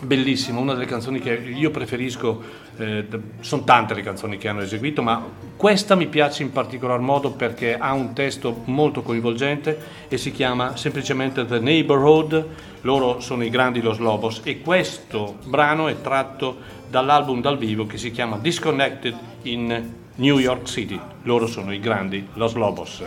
bellissima, 0.03 0.59
una 0.59 0.74
delle 0.74 0.87
canzoni 0.87 1.20
che 1.20 1.33
io 1.33 1.70
preferisco, 1.70 2.43
eh, 2.77 3.07
sono 3.41 3.65
tante 3.65 3.95
le 3.95 4.03
canzoni 4.03 4.37
che 4.37 4.49
hanno 4.49 4.62
eseguito, 4.62 5.03
ma 5.03 5.24
questa 5.57 5.95
mi 5.95 6.09
piace 6.09 6.43
in 6.43 6.51
particolar 6.51 6.99
modo 6.99 7.31
perché 7.31 7.77
ha 7.79 7.93
un 7.93 8.12
testo 8.12 8.62
molto 8.65 9.03
coinvolgente 9.03 9.79
e 10.09 10.19
si 10.19 10.33
chiama 10.33 10.77
semplicemente 10.77 11.47
The 11.47 11.61
Neighborhood, 11.61 12.47
loro 12.83 13.20
sono 13.20 13.45
i 13.45 13.51
grandi 13.51 13.81
Los 13.81 13.99
Lobos 13.99 14.41
e 14.43 14.61
questo 14.61 15.37
brano 15.45 15.87
è 15.87 16.01
tratto 16.01 16.81
dall'album 16.89 17.41
dal 17.41 17.57
vivo 17.57 17.87
che 17.87 17.97
si 17.97 18.11
chiama 18.11 18.39
Disconnected 18.39 19.16
in 19.43 19.91
New 20.16 20.39
York 20.39 20.66
City, 20.66 21.01
loro 21.23 21.47
sono 21.47 21.73
i 21.73 21.79
grandi 21.79 22.27
Los 22.35 22.55
Lobos. 22.55 23.03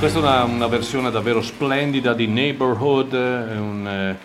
Questa 0.00 0.18
è 0.18 0.22
una, 0.22 0.44
una 0.44 0.66
versione 0.66 1.10
davvero 1.10 1.42
splendida 1.42 2.14
di 2.14 2.26
Neighborhood, 2.26 3.14
è 3.14 3.58
un, 3.58 3.86
eh, 3.86 4.16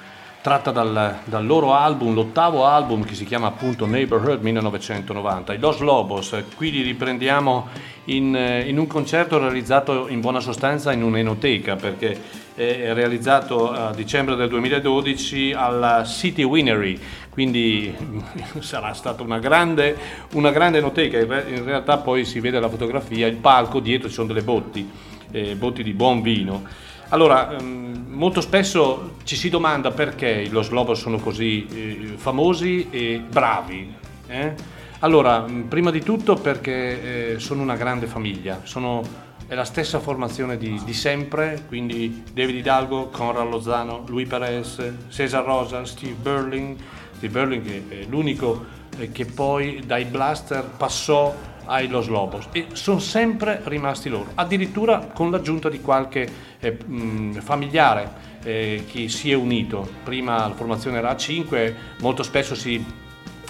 tratta 0.41 0.71
dal, 0.71 1.17
dal 1.25 1.45
loro 1.45 1.73
album, 1.73 2.13
l'ottavo 2.13 2.65
album 2.65 3.03
che 3.03 3.13
si 3.13 3.25
chiama 3.25 3.47
appunto 3.47 3.85
Neighborhood 3.85 4.41
1990. 4.41 5.51
I 5.51 5.59
Los 5.59 5.79
Lobos, 5.79 6.31
eh, 6.31 6.45
qui 6.55 6.71
li 6.71 6.81
riprendiamo 6.81 7.67
in, 8.05 8.33
eh, 8.33 8.61
in 8.69 8.79
un 8.79 8.87
concerto 8.87 9.37
realizzato 9.37 10.07
in 10.07 10.21
buona 10.21 10.39
sostanza 10.39 10.93
in 10.93 11.03
un'enoteca 11.03 11.75
perché 11.75 12.43
è 12.55 12.93
realizzato 12.93 13.69
a 13.69 13.93
dicembre 13.93 14.35
del 14.35 14.47
2012 14.47 15.51
alla 15.51 16.05
City 16.05 16.43
Winery, 16.43 16.97
quindi 17.29 17.93
sarà 18.59 18.93
stata 18.93 19.23
una 19.23 19.39
grande, 19.39 19.97
una 20.35 20.51
grande 20.51 20.79
re- 20.79 21.45
in 21.49 21.65
realtà 21.65 21.97
poi 21.97 22.23
si 22.23 22.39
vede 22.39 22.61
la 22.61 22.69
fotografia, 22.69 23.27
il 23.27 23.35
palco, 23.35 23.81
dietro 23.81 24.07
ci 24.07 24.13
sono 24.13 24.27
delle 24.27 24.41
botti, 24.41 25.13
eh, 25.35 25.55
botti 25.55 25.83
di 25.83 25.93
buon 25.93 26.21
vino. 26.21 26.63
Allora, 27.09 27.55
ehm, 27.55 28.05
molto 28.07 28.41
spesso 28.41 29.17
ci 29.25 29.35
si 29.35 29.49
domanda 29.49 29.91
perché 29.91 30.29
i 30.29 30.49
Los 30.49 30.69
Lobos 30.69 30.99
sono 30.99 31.17
così 31.17 31.67
eh, 31.67 32.13
famosi 32.15 32.87
e 32.89 33.21
bravi. 33.27 33.93
eh? 34.27 34.53
Allora, 34.99 35.41
mh, 35.41 35.65
prima 35.67 35.91
di 35.91 36.01
tutto 36.01 36.35
perché 36.35 37.33
eh, 37.33 37.39
sono 37.39 37.61
una 37.61 37.75
grande 37.75 38.07
famiglia, 38.07 38.61
sono, 38.63 39.03
è 39.45 39.53
la 39.53 39.65
stessa 39.65 39.99
formazione 39.99 40.57
di, 40.57 40.81
di 40.83 40.93
sempre, 40.93 41.63
quindi 41.67 42.23
David 42.33 42.55
Hidalgo, 42.55 43.09
Conrad 43.09 43.49
Lozano, 43.49 44.03
Luis 44.07 44.27
Perez, 44.27 44.81
Cesar 45.09 45.43
Rosa, 45.43 45.85
Steve 45.85 46.15
Burling, 46.19 46.77
Steve 47.17 47.39
Burling 47.39 47.63
che 47.63 47.83
è 47.89 48.05
l'unico 48.07 48.65
eh, 48.97 49.11
che 49.11 49.25
poi 49.25 49.83
dai 49.85 50.05
Blaster 50.05 50.63
passò 50.63 51.35
ai 51.65 51.87
Los 51.87 52.07
Lobos 52.07 52.47
e 52.51 52.67
sono 52.73 52.99
sempre 52.99 53.61
rimasti 53.65 54.09
loro, 54.09 54.31
addirittura 54.35 55.09
con 55.13 55.31
l'aggiunta 55.31 55.69
di 55.69 55.81
qualche 55.81 56.27
eh, 56.59 56.77
mh, 56.85 57.39
familiare 57.41 58.11
eh, 58.43 58.85
che 58.89 59.09
si 59.09 59.31
è 59.31 59.35
unito. 59.35 59.87
Prima 60.03 60.47
la 60.47 60.53
formazione 60.53 60.97
era 60.97 61.09
a 61.09 61.15
5, 61.15 61.75
molto 61.99 62.23
spesso 62.23 62.55
si 62.55 62.83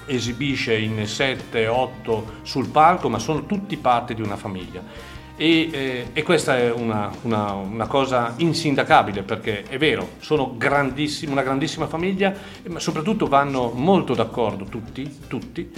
esibisce 0.07 0.77
in 0.77 1.05
7, 1.05 1.67
8 1.67 2.33
sul 2.43 2.69
palco, 2.69 3.09
ma 3.09 3.19
sono 3.19 3.45
tutti 3.45 3.75
parte 3.77 4.13
di 4.13 4.21
una 4.21 4.35
famiglia. 4.37 5.13
E, 5.37 5.69
eh, 5.69 6.05
e 6.13 6.23
questa 6.23 6.57
è 6.57 6.71
una, 6.71 7.11
una- 7.23 7.51
una 7.51 7.87
cosa 7.87 8.35
insindacabile 8.37 9.23
perché 9.23 9.63
è 9.63 9.77
vero, 9.77 10.11
sono 10.19 10.55
grandissimi, 10.55 11.33
una 11.33 11.41
grandissima 11.41 11.87
famiglia, 11.87 12.33
ma 12.69 12.79
soprattutto 12.79 13.27
vanno 13.27 13.71
molto 13.73 14.13
d'accordo 14.13 14.63
tutti, 14.63 15.19
tutti, 15.27 15.69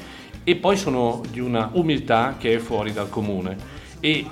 e 0.50 0.56
poi 0.56 0.78
sono 0.78 1.22
di 1.30 1.42
una 1.42 1.72
umiltà 1.74 2.36
che 2.40 2.54
è 2.54 2.58
fuori 2.60 2.94
dal 2.94 3.10
comune. 3.10 3.58
E 4.00 4.26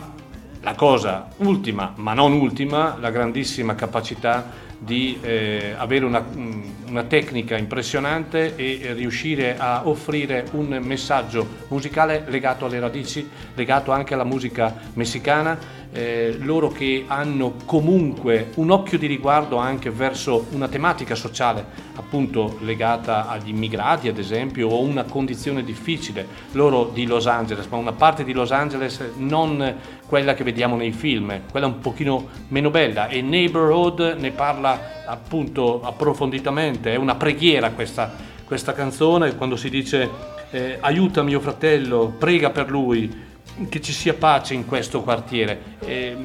la 0.61 0.73
cosa 0.73 1.27
ultima, 1.39 1.91
ma 1.97 2.13
non 2.13 2.31
ultima, 2.31 2.95
la 3.01 3.09
grandissima 3.09 3.75
capacità 3.75 4.49
di 4.79 5.17
eh, 5.19 5.73
avere 5.77 6.05
una, 6.05 6.21
mm, 6.21 6.63
una 6.89 7.03
tecnica 7.03 7.57
impressionante 7.57 8.55
e 8.55 8.93
riuscire 8.93 9.57
a 9.57 9.87
offrire 9.87 10.45
un 10.51 10.79
messaggio 10.83 11.47
musicale 11.67 12.23
legato 12.27 12.65
alle 12.65 12.79
radici, 12.79 13.27
legato 13.55 13.91
anche 13.91 14.13
alla 14.13 14.23
musica 14.23 14.73
messicana, 14.93 15.83
eh, 15.91 16.35
loro 16.41 16.69
che 16.69 17.05
hanno 17.07 17.53
comunque 17.65 18.49
un 18.55 18.69
occhio 18.69 18.97
di 18.97 19.07
riguardo 19.07 19.55
anche 19.55 19.89
verso 19.89 20.47
una 20.51 20.67
tematica 20.67 21.15
sociale, 21.15 21.65
appunto 21.95 22.57
legata 22.61 23.29
agli 23.29 23.49
immigrati 23.49 24.09
ad 24.09 24.17
esempio, 24.17 24.67
o 24.67 24.81
una 24.81 25.03
condizione 25.03 25.63
difficile, 25.63 26.27
loro 26.51 26.91
di 26.93 27.05
Los 27.05 27.27
Angeles, 27.27 27.67
ma 27.67 27.77
una 27.77 27.93
parte 27.93 28.25
di 28.25 28.33
Los 28.33 28.51
Angeles 28.51 29.01
non 29.17 29.75
quella 30.05 30.33
che 30.33 30.43
vediamo 30.43 30.75
nei 30.75 30.91
film, 30.91 31.41
quella 31.49 31.65
un 31.65 31.79
pochino 31.79 32.27
meno 32.49 32.69
bella. 32.69 33.07
E 33.07 33.21
Neighborhood 33.21 34.17
ne 34.19 34.31
parla 34.31 35.03
appunto 35.07 35.81
approfonditamente, 35.81 36.74
è 36.81 36.95
una 36.95 37.15
preghiera 37.15 37.71
questa, 37.71 38.13
questa 38.45 38.73
canzone 38.73 39.35
quando 39.35 39.55
si 39.55 39.69
dice 39.69 40.09
eh, 40.51 40.77
aiuta 40.79 41.23
mio 41.23 41.39
fratello, 41.39 42.13
prega 42.17 42.49
per 42.49 42.69
lui, 42.69 43.23
che 43.69 43.81
ci 43.81 43.93
sia 43.93 44.13
pace 44.13 44.53
in 44.53 44.65
questo 44.65 45.01
quartiere. 45.01 45.77
Eh, 45.79 46.15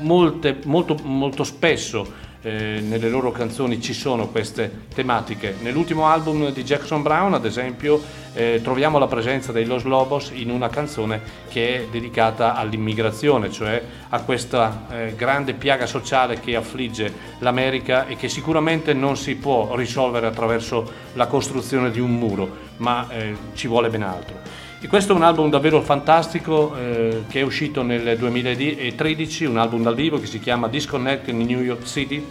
molte- 0.00 0.58
molto, 0.64 0.96
molto 1.02 1.44
spesso 1.44 2.26
eh, 2.42 2.80
nelle 2.80 3.08
loro 3.08 3.30
canzoni 3.32 3.80
ci 3.80 3.92
sono 3.92 4.28
queste 4.28 4.86
tematiche. 4.94 5.56
Nell'ultimo 5.60 6.06
album 6.06 6.50
di 6.52 6.62
Jackson 6.62 7.02
Brown, 7.02 7.34
ad 7.34 7.44
esempio, 7.44 8.00
eh, 8.34 8.60
troviamo 8.62 8.98
la 8.98 9.06
presenza 9.06 9.52
dei 9.52 9.64
Los 9.64 9.82
Lobos 9.84 10.30
in 10.32 10.50
una 10.50 10.68
canzone 10.68 11.20
che 11.48 11.76
è 11.76 11.86
dedicata 11.90 12.54
all'immigrazione, 12.54 13.50
cioè 13.50 13.82
a 14.08 14.22
questa 14.22 14.86
eh, 14.90 15.14
grande 15.16 15.54
piaga 15.54 15.86
sociale 15.86 16.38
che 16.38 16.54
affligge 16.54 17.12
l'America 17.38 18.06
e 18.06 18.16
che 18.16 18.28
sicuramente 18.28 18.92
non 18.92 19.16
si 19.16 19.34
può 19.34 19.74
risolvere 19.74 20.26
attraverso 20.26 20.90
la 21.14 21.26
costruzione 21.26 21.90
di 21.90 22.00
un 22.00 22.14
muro, 22.14 22.66
ma 22.76 23.08
eh, 23.10 23.36
ci 23.54 23.66
vuole 23.66 23.88
ben 23.88 24.02
altro. 24.02 24.66
E 24.80 24.86
questo 24.86 25.12
è 25.12 25.16
un 25.16 25.22
album 25.22 25.50
davvero 25.50 25.82
fantastico 25.82 26.76
eh, 26.76 27.24
che 27.28 27.40
è 27.40 27.42
uscito 27.42 27.82
nel 27.82 28.16
2013, 28.16 29.44
un 29.44 29.58
album 29.58 29.82
dal 29.82 29.96
vivo 29.96 30.20
che 30.20 30.26
si 30.26 30.38
chiama 30.38 30.68
Disconnect 30.68 31.26
in 31.26 31.38
New 31.38 31.60
York 31.60 31.82
City 31.84 32.24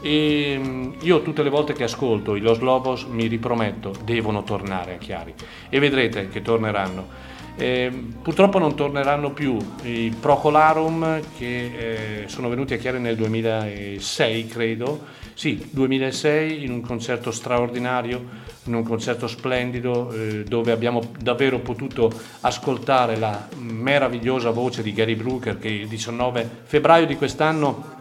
e 0.00 0.56
mm, 0.56 0.92
io 1.00 1.22
tutte 1.22 1.42
le 1.42 1.50
volte 1.50 1.72
che 1.72 1.82
ascolto 1.82 2.36
i 2.36 2.40
Los 2.40 2.60
Lobos 2.60 3.02
mi 3.10 3.26
riprometto 3.26 3.92
devono 4.04 4.44
tornare 4.44 4.94
a 4.94 4.98
Chiari 4.98 5.34
e 5.68 5.78
vedrete 5.80 6.28
che 6.28 6.40
torneranno. 6.40 7.26
Eh, 7.56 7.90
purtroppo 8.22 8.60
non 8.60 8.76
torneranno 8.76 9.32
più 9.32 9.56
i 9.82 10.14
Procolarum 10.20 11.20
che 11.36 12.22
eh, 12.22 12.28
sono 12.28 12.48
venuti 12.48 12.74
a 12.74 12.76
Chiari 12.76 13.00
nel 13.00 13.16
2006, 13.16 14.46
credo. 14.46 15.04
Sì, 15.38 15.68
2006 15.70 16.64
in 16.64 16.72
un 16.72 16.80
concerto 16.80 17.30
straordinario, 17.30 18.24
in 18.64 18.74
un 18.74 18.82
concerto 18.82 19.28
splendido 19.28 20.10
eh, 20.10 20.42
dove 20.42 20.72
abbiamo 20.72 21.12
davvero 21.16 21.60
potuto 21.60 22.10
ascoltare 22.40 23.16
la 23.16 23.46
meravigliosa 23.56 24.50
voce 24.50 24.82
di 24.82 24.92
Gary 24.92 25.14
Brooker 25.14 25.56
che 25.56 25.68
il 25.68 25.86
19 25.86 26.62
febbraio 26.64 27.06
di 27.06 27.14
quest'anno 27.14 27.98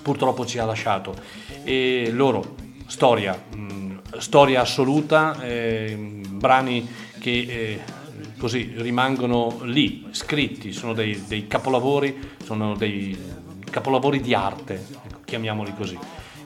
purtroppo 0.00 0.46
ci 0.46 0.58
ha 0.58 0.64
lasciato. 0.64 1.14
E 1.62 2.08
loro, 2.10 2.54
storia, 2.86 3.34
mh, 3.34 4.16
storia 4.16 4.62
assoluta, 4.62 5.42
eh, 5.42 5.94
brani 6.30 6.88
che 7.18 7.30
eh, 7.30 7.80
così 8.38 8.72
rimangono 8.76 9.58
lì, 9.64 10.06
scritti, 10.12 10.72
sono 10.72 10.94
dei, 10.94 11.22
dei 11.28 11.48
capolavori, 11.48 12.18
sono 12.42 12.74
dei 12.74 13.14
capolavori 13.70 14.22
di 14.22 14.32
arte, 14.32 14.86
ecco, 15.04 15.20
chiamiamoli 15.26 15.74
così. 15.76 15.98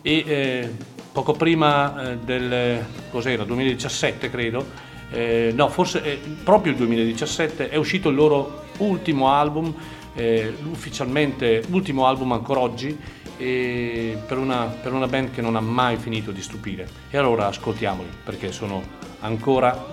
E 0.02 0.24
eh, 0.26 0.70
poco 1.12 1.32
prima 1.32 2.10
eh, 2.10 2.16
del, 2.18 2.84
cos'era, 3.10 3.44
2017 3.44 4.30
credo, 4.30 4.66
eh, 5.10 5.52
no 5.54 5.68
forse 5.68 6.02
eh, 6.02 6.20
proprio 6.42 6.72
il 6.72 6.78
2017 6.78 7.68
è 7.68 7.76
uscito 7.76 8.08
il 8.08 8.16
loro 8.16 8.64
ultimo 8.78 9.30
album, 9.30 9.72
eh, 10.14 10.52
ufficialmente 10.70 11.62
ultimo 11.70 12.06
album 12.06 12.32
ancora 12.32 12.60
oggi, 12.60 12.98
per 13.42 14.38
una, 14.38 14.66
per 14.66 14.92
una 14.92 15.08
band 15.08 15.32
che 15.32 15.40
non 15.40 15.56
ha 15.56 15.60
mai 15.60 15.96
finito 15.96 16.30
di 16.30 16.40
stupire. 16.40 16.88
E 17.10 17.18
allora 17.18 17.48
ascoltiamoli 17.48 18.08
perché 18.22 18.52
sono 18.52 18.80
ancora 19.20 19.84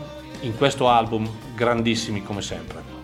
in 0.41 0.56
questo 0.56 0.88
album 0.88 1.27
grandissimi 1.56 2.22
come 2.22 2.44
sempre. 2.44 2.98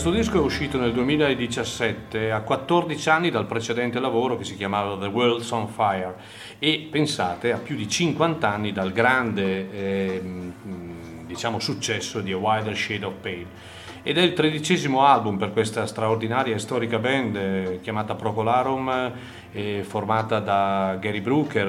Questo 0.00 0.16
disco 0.16 0.38
è 0.38 0.40
uscito 0.40 0.78
nel 0.78 0.92
2017, 0.92 2.30
a 2.30 2.42
14 2.42 3.08
anni 3.08 3.30
dal 3.30 3.46
precedente 3.46 3.98
lavoro 3.98 4.36
che 4.36 4.44
si 4.44 4.54
chiamava 4.54 4.96
The 4.96 5.08
World's 5.08 5.50
on 5.50 5.66
Fire. 5.66 6.14
E 6.60 6.86
pensate 6.88 7.50
a 7.50 7.58
più 7.58 7.74
di 7.74 7.88
50 7.88 8.48
anni 8.48 8.70
dal 8.70 8.92
grande 8.92 9.72
eh, 9.72 10.22
diciamo, 11.26 11.58
successo 11.58 12.20
di 12.20 12.30
A 12.30 12.36
Wider 12.36 12.76
Shade 12.76 13.04
of 13.06 13.14
Pale. 13.20 13.46
Ed 14.04 14.18
è 14.18 14.22
il 14.22 14.34
tredicesimo 14.34 15.04
album 15.04 15.36
per 15.36 15.52
questa 15.52 15.84
straordinaria 15.84 16.54
e 16.54 16.60
storica 16.60 17.00
band 17.00 17.34
eh, 17.34 17.80
chiamata 17.82 18.14
Procolarum 18.14 19.12
eh, 19.52 19.84
formata 19.86 20.40
da 20.40 20.96
Gary 21.00 21.20
Brooker, 21.20 21.68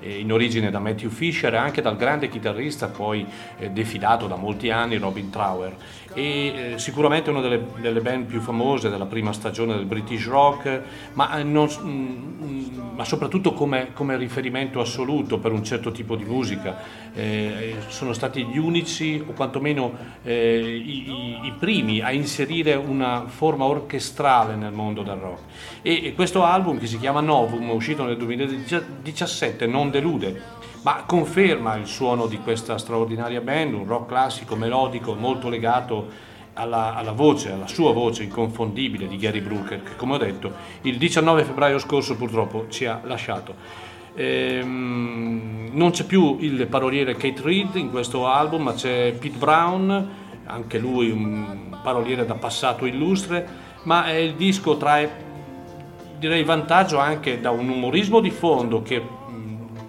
eh, 0.00 0.18
in 0.18 0.32
origine 0.32 0.70
da 0.70 0.78
Matthew 0.78 1.10
Fisher 1.10 1.54
e 1.54 1.56
anche 1.56 1.82
dal 1.82 1.96
grande 1.96 2.28
chitarrista 2.28 2.88
poi 2.88 3.26
eh, 3.58 3.70
defilato 3.70 4.26
da 4.26 4.36
molti 4.36 4.70
anni 4.70 4.96
Robin 4.96 5.30
Trower. 5.30 5.76
E 6.14 6.72
eh, 6.72 6.78
sicuramente 6.78 7.30
una 7.30 7.40
delle, 7.40 7.64
delle, 7.76 8.00
band 8.00 8.26
più 8.26 8.40
famose 8.40 8.88
della 8.88 9.04
prima 9.04 9.32
stagione 9.32 9.74
del 9.74 9.84
British 9.84 10.26
Rock 10.26 10.82
ma, 11.12 11.40
non, 11.42 11.68
mm, 11.80 12.94
ma 12.94 13.04
soprattutto 13.04 13.52
come, 13.52 13.92
come, 13.92 14.16
riferimento 14.16 14.80
assoluto 14.80 15.38
per 15.38 15.52
un 15.52 15.62
certo 15.62 15.92
tipo 15.92 16.16
di 16.16 16.24
musica. 16.24 17.06
Eh, 17.14 17.76
sono 17.88 18.12
stati 18.12 18.44
gli 18.44 18.58
unici 18.58 19.22
o 19.24 19.32
quantomeno 19.32 19.92
eh, 20.22 20.58
i, 20.58 21.10
i, 21.10 21.46
i, 21.46 21.52
primi 21.58 22.00
a 22.00 22.10
inserire 22.10 22.74
una 22.74 23.24
forma 23.26 23.64
orchestrale 23.64 24.56
nel 24.56 24.72
mondo 24.72 25.02
del 25.02 25.16
rock. 25.16 25.40
E, 25.82 26.06
e 26.06 26.14
questo 26.14 26.42
album 26.42 26.78
che 26.78 26.86
si 26.86 26.98
chiama 26.98 27.07
chiama 27.08 27.26
Novum, 27.26 27.70
uscito 27.70 28.04
nel 28.04 28.18
2017, 28.18 29.66
non 29.66 29.90
delude, 29.90 30.42
ma 30.82 31.04
conferma 31.06 31.76
il 31.76 31.86
suono 31.86 32.26
di 32.26 32.36
questa 32.36 32.76
straordinaria 32.76 33.40
band, 33.40 33.72
un 33.72 33.86
rock 33.86 34.08
classico, 34.08 34.56
melodico, 34.56 35.14
molto 35.14 35.48
legato 35.48 36.06
alla, 36.52 36.94
alla, 36.94 37.12
voce, 37.12 37.52
alla 37.52 37.66
sua 37.66 37.94
voce 37.94 38.24
inconfondibile 38.24 39.08
di 39.08 39.16
Gary 39.16 39.40
Brooker, 39.40 39.82
che 39.82 39.96
come 39.96 40.16
ho 40.16 40.18
detto 40.18 40.52
il 40.82 40.98
19 40.98 41.44
febbraio 41.44 41.78
scorso 41.78 42.14
purtroppo 42.14 42.66
ci 42.68 42.84
ha 42.84 43.00
lasciato. 43.04 43.54
Ehm, 44.14 45.70
non 45.72 45.92
c'è 45.92 46.04
più 46.04 46.36
il 46.40 46.66
paroliere 46.66 47.14
Kate 47.14 47.40
Reed 47.40 47.76
in 47.76 47.88
questo 47.88 48.26
album, 48.26 48.64
ma 48.64 48.74
c'è 48.74 49.14
Pete 49.18 49.38
Brown, 49.38 50.08
anche 50.44 50.76
lui 50.76 51.10
un 51.10 51.74
paroliere 51.82 52.26
da 52.26 52.34
passato 52.34 52.84
illustre, 52.84 53.66
ma 53.84 54.12
il 54.12 54.34
disco 54.34 54.76
trae 54.76 55.27
direi 56.18 56.42
vantaggio 56.44 56.98
anche 56.98 57.40
da 57.40 57.50
un 57.50 57.68
umorismo 57.68 58.20
di 58.20 58.30
fondo 58.30 58.82
che 58.82 59.02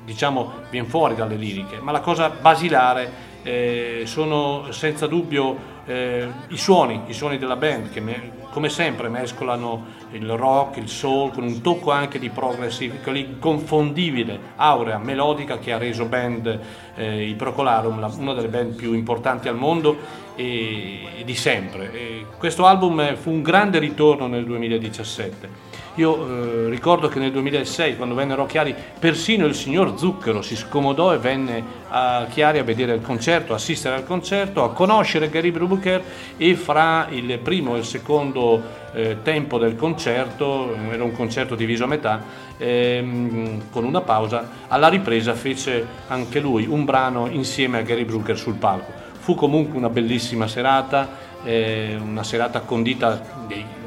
diciamo 0.09 0.51
viene 0.71 0.87
fuori 0.87 1.13
dalle 1.13 1.35
liriche, 1.35 1.79
ma 1.79 1.91
la 1.91 1.99
cosa 1.99 2.29
basilare 2.29 3.27
eh, 3.43 4.03
sono 4.05 4.71
senza 4.71 5.05
dubbio 5.05 5.77
eh, 5.85 6.27
i 6.47 6.57
suoni, 6.57 7.01
i 7.05 7.13
suoni 7.13 7.37
della 7.37 7.55
band 7.55 7.91
che 7.91 7.99
me, 7.99 8.31
come 8.51 8.69
sempre 8.69 9.07
mescolano 9.07 9.85
il 10.11 10.27
rock, 10.31 10.77
il 10.77 10.89
soul 10.89 11.31
con 11.31 11.43
un 11.43 11.61
tocco 11.61 11.91
anche 11.91 12.17
di 12.17 12.29
progressive, 12.29 12.99
inconfondibile, 13.05 14.39
aurea, 14.55 14.97
melodica 14.97 15.59
che 15.59 15.73
ha 15.73 15.77
reso 15.77 16.05
band 16.05 16.59
eh, 16.95 17.27
i 17.27 17.35
Procolarum 17.35 17.99
la, 17.99 18.11
una 18.17 18.33
delle 18.33 18.49
band 18.49 18.73
più 18.73 18.93
importanti 18.93 19.47
al 19.47 19.57
mondo 19.57 19.95
e, 20.35 21.19
e 21.19 21.23
di 21.23 21.35
sempre. 21.35 21.93
E 21.93 22.25
questo 22.37 22.65
album 22.65 23.15
fu 23.15 23.29
un 23.29 23.43
grande 23.43 23.77
ritorno 23.77 24.25
nel 24.25 24.43
2017 24.43 25.68
io 25.99 26.65
eh, 26.65 26.69
ricordo 26.69 27.09
che 27.09 27.19
nel 27.19 27.31
2006, 27.33 27.97
quando 27.97 28.15
vennero 28.15 28.43
a 28.43 28.47
Chiari, 28.47 28.73
persino 28.97 29.45
il 29.45 29.53
signor 29.53 29.97
Zucchero 29.97 30.41
si 30.41 30.55
scomodò 30.55 31.13
e 31.13 31.17
venne 31.17 31.61
a 31.89 32.25
Chiari 32.29 32.57
a 32.59 32.63
vedere 32.63 32.93
il 32.93 33.01
concerto, 33.01 33.53
assistere 33.53 33.95
al 33.95 34.05
concerto, 34.05 34.63
a 34.63 34.71
conoscere 34.71 35.29
Gary 35.29 35.51
Brubaker 35.51 36.01
e 36.37 36.55
fra 36.55 37.07
il 37.09 37.37
primo 37.39 37.75
e 37.75 37.79
il 37.79 37.83
secondo 37.83 38.61
eh, 38.93 39.17
tempo 39.23 39.57
del 39.57 39.75
concerto, 39.75 40.73
era 40.89 41.03
un 41.03 41.11
concerto 41.11 41.55
diviso 41.55 41.83
a 41.83 41.87
metà, 41.87 42.23
ehm, 42.57 43.69
con 43.69 43.83
una 43.83 43.99
pausa, 43.99 44.49
alla 44.69 44.87
ripresa 44.87 45.33
fece 45.33 45.85
anche 46.07 46.39
lui 46.39 46.65
un 46.65 46.85
brano 46.85 47.27
insieme 47.27 47.77
a 47.77 47.81
Gary 47.81 48.05
Brooker 48.05 48.37
sul 48.37 48.55
palco. 48.55 49.07
Fu 49.19 49.35
comunque 49.35 49.77
una 49.77 49.89
bellissima 49.89 50.47
serata, 50.47 51.27
eh, 51.43 51.97
una 52.01 52.23
serata 52.23 52.61
condita 52.61 53.21
dei 53.47 53.78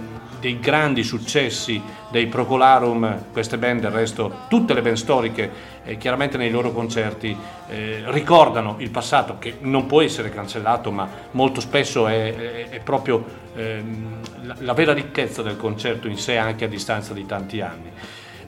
dei 0.43 0.59
grandi 0.59 1.05
successi 1.05 1.81
dei 2.11 2.27
Procolarum, 2.27 3.27
queste 3.31 3.59
band 3.59 3.81
del 3.81 3.93
resto, 3.93 4.41
tutte 4.49 4.75
le 4.75 4.83
band 4.83 4.97
storiche, 4.97 5.51
eh, 5.85 5.97
chiaramente 5.99 6.37
nei 6.37 6.51
loro 6.51 6.73
concerti 6.73 7.37
eh, 7.69 8.03
ricordano 8.07 8.75
il 8.79 8.91
passato 8.91 9.39
che 9.39 9.59
non 9.61 9.87
può 9.87 10.03
essere 10.03 10.31
cancellato, 10.31 10.91
ma 10.91 11.09
molto 11.31 11.61
spesso 11.61 12.09
è, 12.09 12.35
è, 12.35 12.69
è 12.71 12.81
proprio 12.81 13.25
ehm, 13.55 14.21
la, 14.43 14.57
la, 14.59 14.73
vera 14.73 14.93
ricchezza 14.93 15.43
del 15.43 15.57
concerto 15.57 16.09
in 16.09 16.19
sé 16.19 16.37
anche 16.37 16.65
a 16.65 16.69
distanza 16.69 17.15
di 17.15 17.25
tanti 17.25 17.61
anni. 17.61 17.93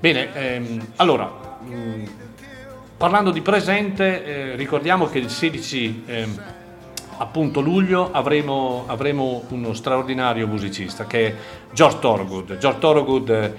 Bene, 0.01 0.35
ehm, 0.35 0.87
allora, 0.97 1.31
mh, 1.61 1.75
mm, 1.75 2.05
parlando 2.97 3.31
di 3.31 3.41
presente, 3.41 4.25
eh, 4.25 4.57
ricordiamo 4.57 5.07
che 5.07 5.19
il 5.19 5.31
16 5.31 6.03
ehm, 6.07 6.43
appunto 7.19 7.61
luglio 7.61 8.11
avremo, 8.13 8.85
avremo, 8.87 9.43
uno 9.49 9.73
straordinario 9.73 10.47
musicista 10.47 11.07
che 11.07 11.27
è 11.27 11.35
George 11.73 11.99
Thorogood. 12.01 12.59
George 12.59 12.79
Thorogood 12.79 13.55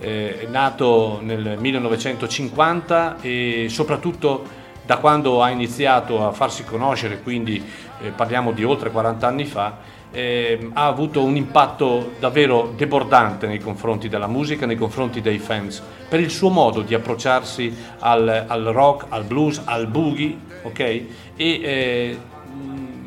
eh, 0.00 0.40
è 0.40 0.46
nato 0.46 1.18
nel 1.22 1.56
1950 1.58 3.20
e 3.20 3.66
soprattutto 3.68 4.58
da 4.84 4.98
quando 4.98 5.42
ha 5.42 5.50
iniziato 5.50 6.26
a 6.26 6.32
farsi 6.32 6.64
conoscere, 6.64 7.20
quindi 7.20 7.62
eh, 8.02 8.10
parliamo 8.10 8.52
di 8.52 8.64
oltre 8.64 8.90
40 8.90 9.26
anni 9.26 9.44
fa, 9.44 9.98
eh, 10.10 10.70
ha 10.72 10.86
avuto 10.86 11.22
un 11.22 11.36
impatto 11.36 12.12
davvero 12.18 12.72
debordante 12.76 13.46
nei 13.46 13.60
confronti 13.60 14.08
della 14.08 14.26
musica, 14.26 14.66
nei 14.66 14.76
confronti 14.76 15.20
dei 15.20 15.38
fans, 15.38 15.80
per 16.08 16.18
il 16.18 16.30
suo 16.30 16.50
modo 16.50 16.80
di 16.82 16.94
approcciarsi 16.94 17.72
al, 18.00 18.46
al 18.48 18.64
rock, 18.64 19.06
al 19.10 19.24
blues, 19.24 19.62
al 19.64 19.86
boogie, 19.86 20.36
ok? 20.62 20.80
E 20.80 21.06
eh, 21.36 22.18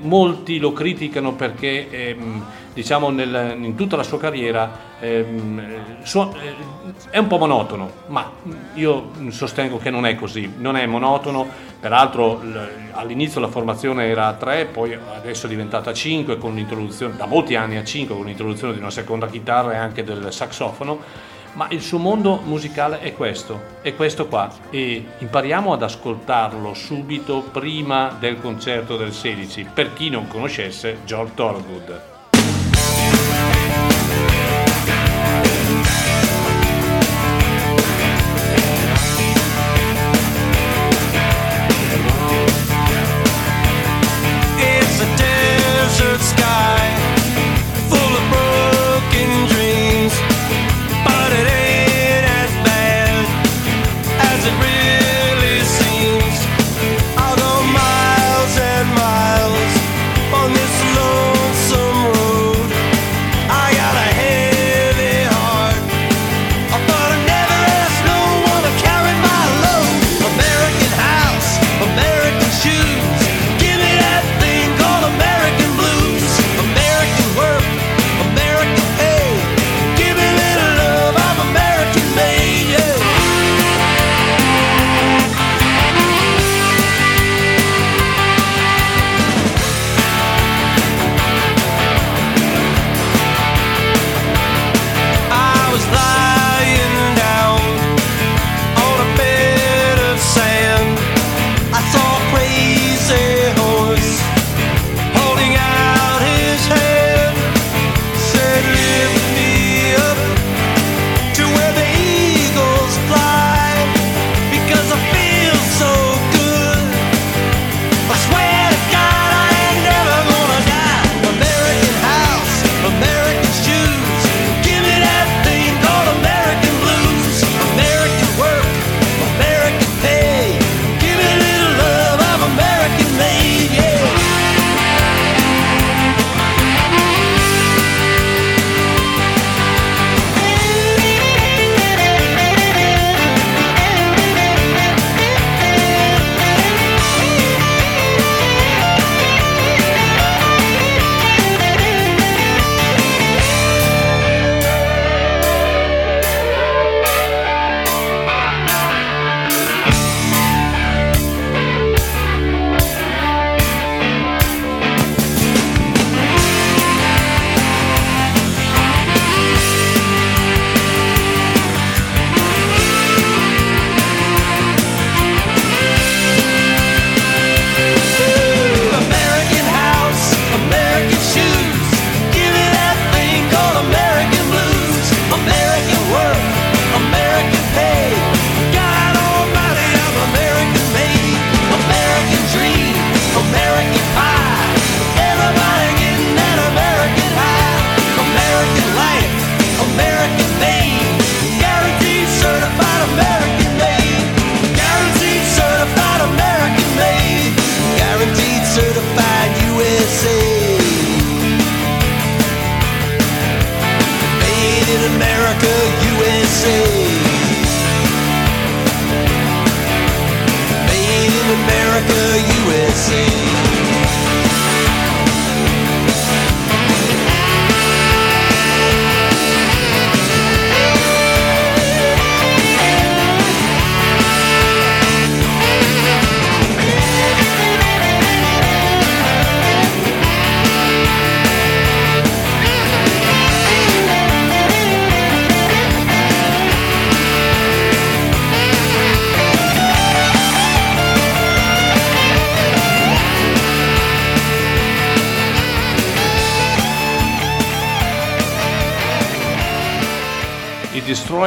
molti 0.03 0.57
lo 0.57 0.71
criticano 0.71 1.33
perché 1.33 1.89
ehm, 1.89 2.45
diciamo 2.73 3.09
nel, 3.09 3.55
in 3.59 3.75
tutta 3.75 3.95
la 3.95 4.03
sua 4.03 4.17
carriera 4.17 4.71
ehm, 4.99 6.03
so, 6.03 6.33
eh, 6.41 6.53
è 7.09 7.17
un 7.17 7.27
po' 7.27 7.37
monotono, 7.37 7.91
ma 8.07 8.31
io 8.75 9.11
sostengo 9.29 9.77
che 9.77 9.89
non 9.89 10.05
è 10.05 10.15
così, 10.15 10.51
non 10.57 10.75
è 10.75 10.85
monotono, 10.85 11.47
peraltro 11.79 12.41
l- 12.41 12.69
all'inizio 12.91 13.39
la 13.39 13.47
formazione 13.47 14.07
era 14.07 14.27
a 14.27 14.33
tre, 14.33 14.65
poi 14.65 14.97
adesso 15.15 15.45
è 15.45 15.49
diventata 15.49 15.91
a 15.91 15.93
cinque 15.93 16.37
con 16.37 16.55
l'introduzione, 16.55 17.15
da 17.15 17.25
molti 17.25 17.55
anni 17.55 17.77
a 17.77 17.83
cinque 17.83 18.15
con 18.15 18.25
l'introduzione 18.25 18.73
di 18.73 18.79
una 18.79 18.91
seconda 18.91 19.27
chitarra 19.27 19.73
e 19.73 19.77
anche 19.77 20.03
del 20.03 20.31
saxofono 20.31 21.31
ma 21.53 21.67
il 21.69 21.81
suo 21.81 21.97
mondo 21.97 22.41
musicale 22.43 22.99
è 22.99 23.13
questo, 23.13 23.79
è 23.81 23.95
questo 23.95 24.27
qua 24.27 24.51
e 24.69 25.05
impariamo 25.19 25.73
ad 25.73 25.83
ascoltarlo 25.83 26.73
subito 26.73 27.41
prima 27.41 28.15
del 28.19 28.39
concerto 28.39 28.97
del 28.97 29.13
16 29.13 29.67
per 29.73 29.93
chi 29.93 30.09
non 30.09 30.27
conoscesse 30.27 30.99
George 31.05 31.33
Thorogood. 31.35 32.12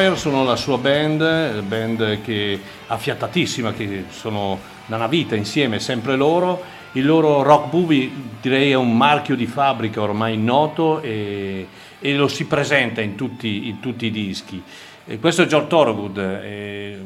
Destroyer 0.06 0.18
sono 0.18 0.44
la 0.44 0.56
sua 0.56 0.78
band, 0.78 1.62
band 1.62 2.20
che 2.22 2.60
affiatatissima, 2.86 3.72
che 3.72 4.04
sono 4.10 4.58
da 4.86 4.96
una 4.96 5.08
vita 5.08 5.34
insieme, 5.34 5.80
sempre 5.80 6.14
loro. 6.14 6.62
Il 6.92 7.04
loro 7.04 7.42
rock 7.42 7.72
movie 7.72 8.10
direi 8.40 8.70
è 8.70 8.74
un 8.74 8.96
marchio 8.96 9.34
di 9.34 9.46
fabbrica 9.46 10.00
ormai 10.00 10.38
noto 10.38 11.00
e, 11.00 11.66
e 11.98 12.14
lo 12.14 12.28
si 12.28 12.46
presenta 12.46 13.00
in 13.00 13.16
tutti, 13.16 13.68
in 13.68 13.80
tutti 13.80 14.06
i 14.06 14.10
dischi. 14.12 14.62
E 15.04 15.18
questo 15.18 15.42
è 15.42 15.46
George 15.46 15.68
Thorogood. 15.68 16.18
E, 16.18 16.98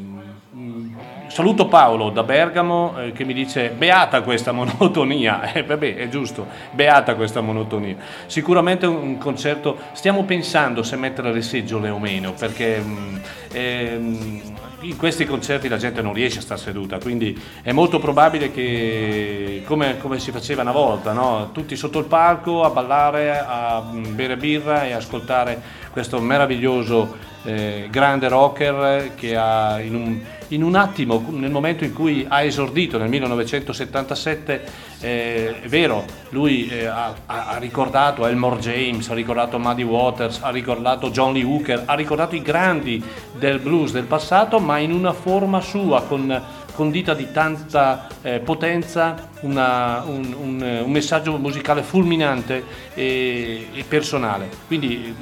saluto 1.31 1.67
Paolo 1.67 2.09
da 2.09 2.23
Bergamo 2.23 2.93
eh, 2.99 3.11
che 3.13 3.23
mi 3.23 3.33
dice 3.33 3.69
beata 3.69 4.21
questa 4.21 4.51
monotonia, 4.51 5.43
eh, 5.53 5.63
vabbè 5.63 5.95
è 5.95 6.09
giusto, 6.09 6.45
beata 6.71 7.15
questa 7.15 7.39
monotonia. 7.39 7.95
Sicuramente 8.25 8.85
un 8.85 9.17
concerto, 9.17 9.77
stiamo 9.93 10.25
pensando 10.25 10.83
se 10.83 10.97
mettere 10.97 11.31
le 11.31 11.41
seggiole 11.41 11.89
o 11.89 11.99
meno, 11.99 12.33
perché 12.33 12.79
mh, 12.79 12.89
mm, 12.89 13.15
ehm, 13.53 14.41
in 14.81 14.97
questi 14.97 15.25
concerti 15.25 15.69
la 15.69 15.77
gente 15.77 16.01
non 16.01 16.13
riesce 16.13 16.39
a 16.39 16.41
stare 16.41 16.59
seduta, 16.59 16.97
quindi 16.99 17.39
è 17.61 17.71
molto 17.71 17.99
probabile 17.99 18.51
che, 18.51 19.63
come, 19.65 19.99
come 19.99 20.19
si 20.19 20.31
faceva 20.31 20.63
una 20.63 20.73
volta, 20.73 21.13
no? 21.13 21.51
tutti 21.53 21.77
sotto 21.77 21.99
il 21.99 22.05
palco 22.05 22.63
a 22.63 22.71
ballare, 22.71 23.39
a 23.39 23.81
mm, 23.81 24.15
bere 24.15 24.35
birra 24.35 24.85
e 24.85 24.91
ascoltare 24.91 25.61
questo 25.91 26.19
meraviglioso 26.19 27.29
eh, 27.43 27.87
grande 27.89 28.27
rocker 28.27 29.15
che 29.15 29.35
ha 29.35 29.79
in 29.79 29.95
un, 29.95 30.19
in 30.51 30.63
un, 30.63 30.75
attimo, 30.75 31.23
nel 31.29 31.49
momento 31.49 31.83
in 31.83 31.93
cui 31.93 32.25
ha 32.27 32.41
esordito 32.41 32.97
nel 32.97 33.09
1977, 33.09 34.63
eh, 34.99 35.61
è 35.61 35.67
vero, 35.67 36.03
lui 36.29 36.67
eh, 36.67 36.85
ha, 36.85 37.15
ha, 37.25 37.57
ricordato 37.57 38.25
Elmore 38.25 38.59
James, 38.59 39.09
ha 39.09 39.13
ricordato 39.13 39.57
Muddy 39.57 39.83
Waters, 39.83 40.39
ha 40.41 40.49
ricordato 40.49 41.09
John 41.09 41.33
Lee 41.33 41.43
Hooker, 41.43 41.83
ha 41.85 41.93
ricordato 41.93 42.35
i 42.35 42.41
grandi 42.41 43.01
del 43.37 43.59
blues 43.59 43.91
del 43.91 44.03
passato, 44.03 44.59
ma 44.59 44.77
in 44.77 44.91
una 44.91 45.13
forma 45.13 45.61
sua, 45.61 46.03
con, 46.03 46.41
dita 46.89 47.13
di 47.13 47.31
tanta 47.31 48.07
eh, 48.21 48.39
potenza, 48.39 49.29
una, 49.41 50.03
un, 50.05 50.35
un, 50.37 50.81
un, 50.83 50.91
messaggio 50.91 51.37
musicale 51.37 51.83
fulminante 51.83 52.63
e, 52.93 53.67
e 53.73 53.83
personale. 53.87 54.49
Quindi 54.67 55.15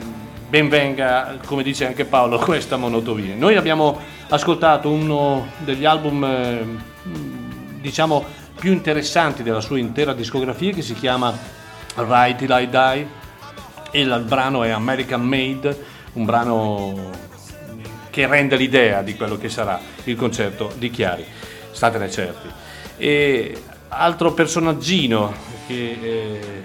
benvenga, 0.49 1.37
come 1.45 1.61
dice 1.61 1.85
anche 1.85 2.05
Paolo, 2.05 2.39
questa 2.43 2.77
monotonia. 2.77 3.35
Noi 3.35 3.55
abbiamo 3.55 4.17
ascoltato 4.29 4.89
uno 4.89 5.47
degli 5.59 5.85
album, 5.85 6.23
eh, 6.23 6.65
diciamo, 7.81 8.25
più 8.59 8.71
interessanti 8.71 9.43
della 9.43 9.61
sua 9.61 9.79
intera 9.79 10.13
discografia 10.13 10.73
che 10.73 10.81
si 10.81 10.93
chiama 10.93 11.35
Ride 11.95 12.35
Till 12.35 12.49
I 12.51 12.69
Die 12.69 13.07
e 13.91 14.01
il 14.01 14.23
brano 14.27 14.63
è 14.63 14.69
American 14.69 15.21
Made, 15.21 15.85
un 16.13 16.25
brano 16.25 17.27
che 18.09 18.27
rende 18.27 18.55
l'idea 18.55 19.01
di 19.01 19.15
quello 19.15 19.37
che 19.37 19.49
sarà 19.49 19.79
il 20.03 20.15
concerto 20.15 20.71
di 20.77 20.89
Chiari, 20.89 21.25
statene 21.71 22.09
certi. 22.09 22.47
E 22.97 23.63
altro 23.87 24.33
personaggino 24.33 25.33
che 25.67 25.97
eh, 26.01 26.63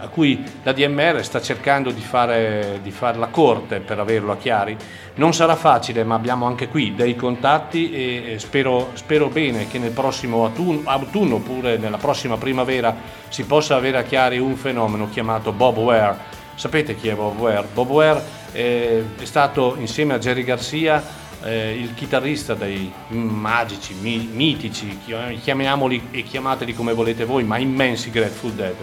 a 0.00 0.08
cui 0.08 0.42
la 0.62 0.72
DMR 0.72 1.22
sta 1.22 1.40
cercando 1.40 1.90
di 1.90 2.00
fare, 2.00 2.80
di 2.82 2.90
fare, 2.90 3.18
la 3.18 3.26
corte 3.28 3.80
per 3.80 3.98
averlo 3.98 4.32
a 4.32 4.36
Chiari. 4.36 4.76
Non 5.14 5.34
sarà 5.34 5.56
facile, 5.56 6.04
ma 6.04 6.14
abbiamo 6.14 6.46
anche 6.46 6.68
qui 6.68 6.94
dei 6.94 7.14
contatti 7.14 7.92
e 7.92 8.38
spero, 8.38 8.90
spero 8.94 9.28
bene 9.28 9.68
che 9.68 9.78
nel 9.78 9.92
prossimo 9.92 10.44
autunno, 10.44 10.82
autunno 10.84 11.36
oppure 11.36 11.76
nella 11.76 11.98
prossima 11.98 12.36
primavera 12.36 12.94
si 13.28 13.44
possa 13.44 13.76
avere 13.76 13.98
a 13.98 14.02
Chiari 14.02 14.38
un 14.38 14.56
fenomeno 14.56 15.08
chiamato 15.10 15.52
Bob 15.52 15.76
Ware. 15.76 16.38
Sapete 16.54 16.96
chi 16.96 17.08
è 17.08 17.14
Bob 17.14 17.38
Ware? 17.38 17.66
Bob 17.72 17.90
Ware 17.90 18.22
è, 18.52 19.02
è 19.18 19.24
stato 19.24 19.76
insieme 19.78 20.14
a 20.14 20.18
Jerry 20.18 20.44
Garcia 20.44 21.20
eh, 21.42 21.74
il 21.74 21.94
chitarrista 21.94 22.54
dei 22.54 22.92
magici, 23.08 23.94
mi, 23.94 24.28
mitici, 24.32 24.98
chiamiamoli 25.42 26.08
e 26.10 26.22
chiamateli 26.22 26.74
come 26.74 26.92
volete 26.92 27.24
voi, 27.24 27.44
ma 27.44 27.58
immensi 27.58 28.10
Grateful 28.10 28.52
Dead. 28.52 28.74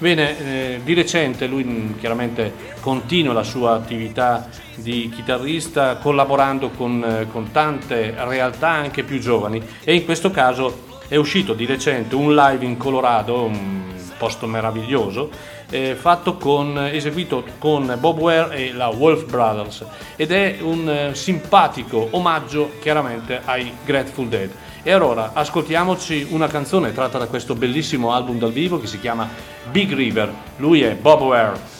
Bene, 0.00 0.38
eh, 0.38 0.80
di 0.82 0.94
recente 0.94 1.46
lui 1.46 1.62
mm, 1.62 1.98
chiaramente 1.98 2.54
continua 2.80 3.34
la 3.34 3.42
sua 3.42 3.72
attività 3.72 4.48
di 4.76 5.12
chitarrista 5.14 5.96
collaborando 5.96 6.70
con, 6.70 7.04
eh, 7.04 7.26
con 7.30 7.50
tante 7.50 8.14
realtà 8.16 8.70
anche 8.70 9.02
più 9.02 9.18
giovani 9.18 9.62
e 9.84 9.92
in 9.92 10.06
questo 10.06 10.30
caso 10.30 10.88
è 11.06 11.16
uscito 11.16 11.52
di 11.52 11.66
recente 11.66 12.14
un 12.14 12.34
live 12.34 12.64
in 12.64 12.78
Colorado, 12.78 13.42
un 13.42 13.92
posto 14.16 14.46
meraviglioso, 14.46 15.28
eh, 15.68 15.94
con, 16.38 16.78
eseguito 16.90 17.44
con 17.58 17.94
Bob 18.00 18.18
Ware 18.20 18.56
e 18.56 18.72
la 18.72 18.88
Wolf 18.88 19.26
Brothers 19.26 19.84
ed 20.16 20.32
è 20.32 20.60
un 20.62 20.88
eh, 20.88 21.14
simpatico 21.14 22.08
omaggio 22.12 22.72
chiaramente 22.80 23.42
ai 23.44 23.70
Grateful 23.84 24.28
Dead. 24.28 24.50
E 24.82 24.92
allora 24.92 25.32
ascoltiamoci 25.34 26.28
una 26.30 26.46
canzone 26.46 26.94
tratta 26.94 27.18
da 27.18 27.26
questo 27.26 27.54
bellissimo 27.54 28.12
album 28.12 28.38
dal 28.38 28.50
vivo 28.50 28.80
che 28.80 28.86
si 28.86 28.98
chiama 28.98 29.28
Big 29.70 29.92
River. 29.92 30.32
Lui 30.56 30.80
è 30.80 30.94
Bob 30.94 31.20
Ware. 31.20 31.79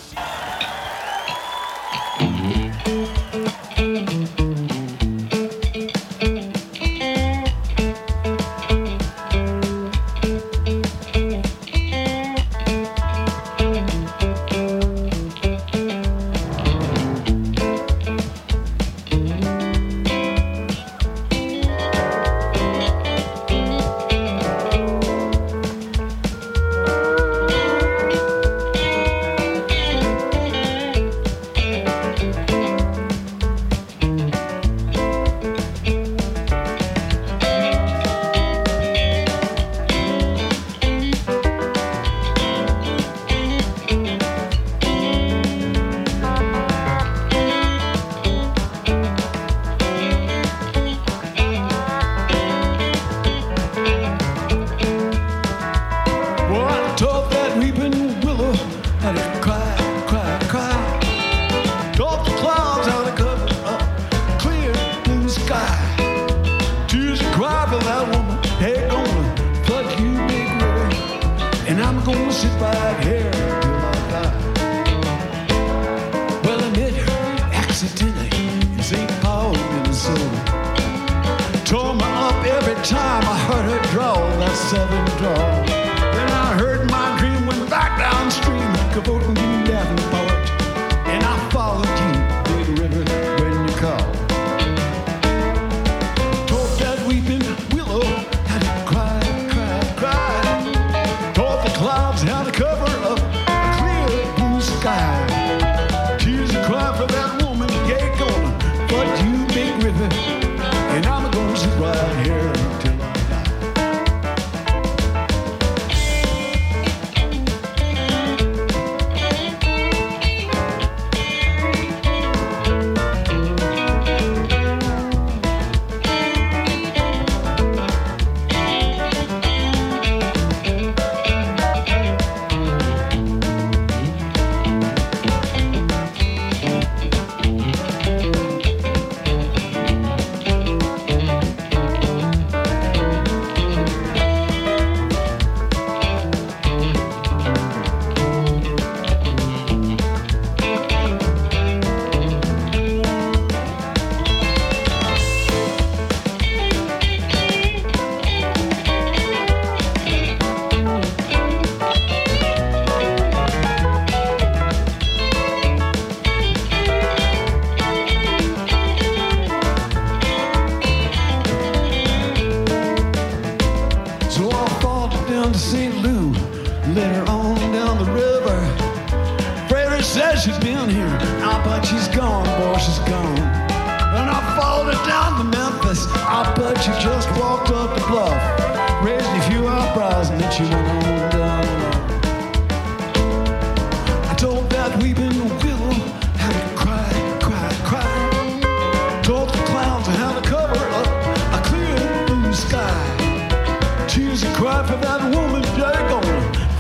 for 204.91 204.97
that 204.97 205.23
woman 205.33 205.63
jargon 205.79 206.23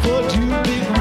for 0.02 0.28
two 0.30 0.48
big 0.64 0.99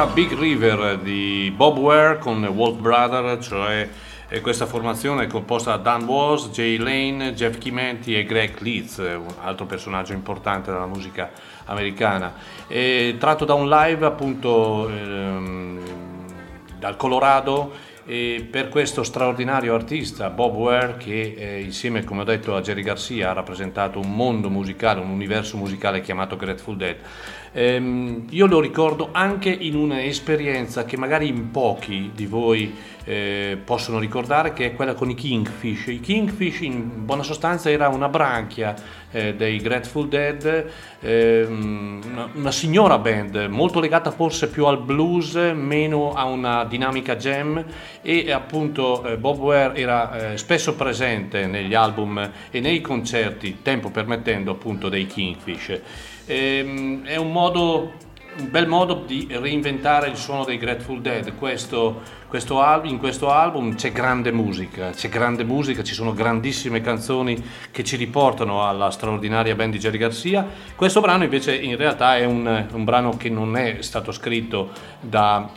era 0.00 0.08
Big 0.08 0.32
River 0.32 0.96
di 0.96 1.52
Bob 1.54 1.76
Ware 1.76 2.16
con 2.16 2.42
Walt 2.42 2.78
Brother, 2.78 3.38
cioè 3.38 3.86
questa 4.40 4.64
formazione 4.64 5.24
è 5.24 5.26
composta 5.26 5.76
da 5.76 5.82
Dan 5.82 6.04
Was, 6.04 6.48
Jay 6.48 6.78
Lane, 6.78 7.34
Jeff 7.34 7.58
Chimenti 7.58 8.16
e 8.16 8.24
Greg 8.24 8.58
Leeds, 8.60 8.96
un 8.96 9.26
altro 9.42 9.66
personaggio 9.66 10.14
importante 10.14 10.70
della 10.70 10.86
musica 10.86 11.30
americana. 11.66 12.32
E 12.66 13.16
tratto 13.18 13.44
da 13.44 13.52
un 13.52 13.68
live 13.68 14.06
appunto 14.06 14.88
ehm, 14.88 15.80
dal 16.78 16.96
Colorado 16.96 17.70
e 18.06 18.48
per 18.50 18.70
questo 18.70 19.02
straordinario 19.02 19.74
artista 19.74 20.30
Bob 20.30 20.54
Ware 20.54 20.96
che 20.96 21.34
eh, 21.36 21.60
insieme 21.60 22.04
come 22.04 22.22
ho 22.22 22.24
detto 22.24 22.56
a 22.56 22.62
Jerry 22.62 22.82
Garcia 22.82 23.30
ha 23.30 23.34
rappresentato 23.34 24.00
un 24.00 24.14
mondo 24.14 24.48
musicale, 24.48 25.00
un 25.00 25.10
universo 25.10 25.58
musicale 25.58 26.00
chiamato 26.00 26.36
Grateful 26.36 26.76
Dead. 26.78 26.96
Ehm, 27.52 28.26
io 28.30 28.46
lo 28.46 28.60
ricordo 28.60 29.08
anche 29.10 29.50
in 29.50 29.74
un'esperienza 29.74 30.84
che 30.84 30.96
magari 30.96 31.26
in 31.26 31.50
pochi 31.50 32.12
di 32.14 32.26
voi 32.26 32.72
eh, 33.04 33.58
possono 33.64 33.98
ricordare 33.98 34.52
che 34.52 34.66
è 34.66 34.74
quella 34.74 34.94
con 34.94 35.10
i 35.10 35.14
Kingfish. 35.14 35.86
I 35.88 36.00
Kingfish 36.00 36.60
in 36.60 37.04
buona 37.04 37.24
sostanza 37.24 37.68
era 37.68 37.88
una 37.88 38.08
branchia 38.08 38.74
eh, 39.10 39.34
dei 39.34 39.58
Grateful 39.58 40.08
Dead, 40.08 40.70
ehm, 41.00 42.00
una, 42.04 42.28
una 42.34 42.52
signora 42.52 42.98
band 42.98 43.48
molto 43.50 43.80
legata 43.80 44.12
forse 44.12 44.48
più 44.48 44.66
al 44.66 44.80
blues, 44.80 45.34
meno 45.34 46.12
a 46.12 46.24
una 46.24 46.64
dinamica 46.64 47.16
jam 47.16 47.64
e 48.00 48.30
appunto 48.30 49.04
eh, 49.04 49.16
Bob 49.16 49.38
Ware 49.38 49.74
era 49.74 50.32
eh, 50.32 50.36
spesso 50.36 50.74
presente 50.76 51.46
negli 51.46 51.74
album 51.74 52.30
e 52.50 52.60
nei 52.60 52.80
concerti, 52.80 53.58
tempo 53.62 53.90
permettendo 53.90 54.52
appunto 54.52 54.88
dei 54.88 55.06
Kingfish. 55.06 55.80
Ehm, 56.26 57.04
è 57.04 57.16
un 57.16 57.32
modo 57.32 57.92
un 58.38 58.50
bel 58.50 58.66
modo 58.66 59.02
di 59.06 59.26
reinventare 59.30 60.08
il 60.08 60.16
suono 60.16 60.44
dei 60.44 60.56
Grateful 60.56 61.00
Dead. 61.00 61.34
Questo, 61.34 62.00
questo 62.28 62.60
al- 62.60 62.86
in 62.86 62.98
questo 62.98 63.30
album 63.30 63.74
c'è 63.74 63.92
grande 63.92 64.32
musica, 64.32 64.90
c'è 64.90 65.08
grande 65.08 65.44
musica, 65.44 65.82
ci 65.82 65.94
sono 65.94 66.12
grandissime 66.12 66.80
canzoni 66.80 67.42
che 67.70 67.84
ci 67.84 67.96
riportano 67.96 68.66
alla 68.66 68.90
straordinaria 68.90 69.54
band 69.54 69.72
di 69.72 69.78
Jerry 69.78 69.98
Garcia. 69.98 70.46
Questo 70.74 71.00
brano 71.00 71.24
invece 71.24 71.54
in 71.56 71.76
realtà 71.76 72.16
è 72.16 72.24
un, 72.24 72.66
un 72.72 72.84
brano 72.84 73.16
che 73.16 73.28
non 73.28 73.56
è 73.56 73.78
stato 73.80 74.12
scritto 74.12 74.70
da, 75.00 75.50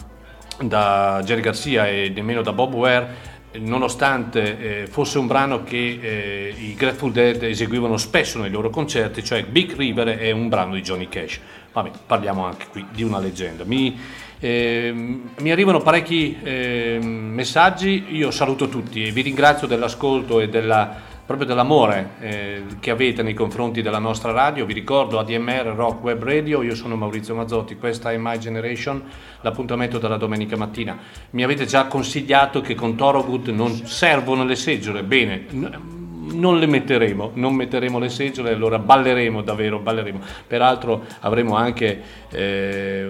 da 0.62 1.22
Jerry 1.24 1.42
Garcia 1.42 1.88
e 1.88 2.12
nemmeno 2.14 2.42
da 2.42 2.54
Bob 2.54 2.74
Ware 2.74 3.32
nonostante 3.60 4.82
eh, 4.84 4.88
fosse 4.88 5.18
un 5.18 5.28
brano 5.28 5.64
che 5.64 6.00
eh, 6.02 6.56
i 6.58 6.74
Grateful 6.76 7.12
Dead 7.12 7.44
eseguivano 7.44 7.98
spesso 7.98 8.40
nei 8.40 8.50
loro 8.50 8.70
concerti, 8.70 9.24
cioè 9.24 9.44
Big 9.44 9.76
River 9.76 10.18
è 10.18 10.32
un 10.32 10.50
brano 10.50 10.74
di 10.76 10.82
Johnny 10.82 11.08
Cash. 11.08 11.40
Vabbè, 11.72 11.92
parliamo 12.06 12.46
anche 12.46 12.68
qui 12.70 12.86
di 12.92 13.04
una 13.04 13.20
leggenda. 13.20 13.64
Mi, 13.64 14.00
eh, 14.40 14.92
mi 14.94 15.52
arrivano 15.52 15.80
parecchi 15.80 16.38
eh, 16.44 17.00
messaggi, 17.02 18.06
io 18.10 18.32
saluto 18.32 18.70
tutti 18.70 19.04
e 19.06 19.12
vi 19.12 19.22
ringrazio 19.22 19.68
dell'ascolto 19.68 20.40
e 20.40 20.50
della 20.50 21.12
proprio 21.36 21.48
dell'amore 21.48 22.10
eh, 22.20 22.64
che 22.80 22.92
avete 22.92 23.24
nei 23.24 23.34
confronti 23.34 23.82
della 23.82 23.98
nostra 23.98 24.32
radio. 24.32 24.66
Vi 24.68 24.74
ricordo 24.74 25.18
ADMR 25.18 25.74
Rock 25.76 26.04
Web 26.04 26.24
Radio, 26.24 26.62
io 26.62 26.76
sono 26.76 26.96
Maurizio 26.96 27.34
Mazzotti, 27.34 27.76
questa 27.78 28.12
è 28.12 28.18
My 28.18 28.38
Generation, 28.38 29.02
l'appuntamento 29.42 29.98
della 29.98 30.18
domenica 30.18 30.56
mattina. 30.56 30.96
Mi 31.32 31.44
avete 31.44 31.66
già 31.66 31.88
consigliato 31.88 32.62
che 32.62 32.76
con 32.76 32.96
Torogood 32.96 33.48
non 33.48 33.74
servono 33.74 34.44
le 34.44 34.56
seggiole, 34.56 35.02
bene, 35.02 36.03
non 36.32 36.60
le 36.60 36.66
metteremo, 36.66 37.32
non 37.36 37.54
metteremo 37.56 38.00
le 38.00 38.10
seggiole, 38.10 38.52
allora 38.52 38.80
balleremo 38.80 39.42
davvero, 39.42 39.80
balleremo. 39.80 40.20
Peraltro 40.48 41.04
avremo 41.20 41.56
anche 41.56 42.02
eh, 42.30 43.10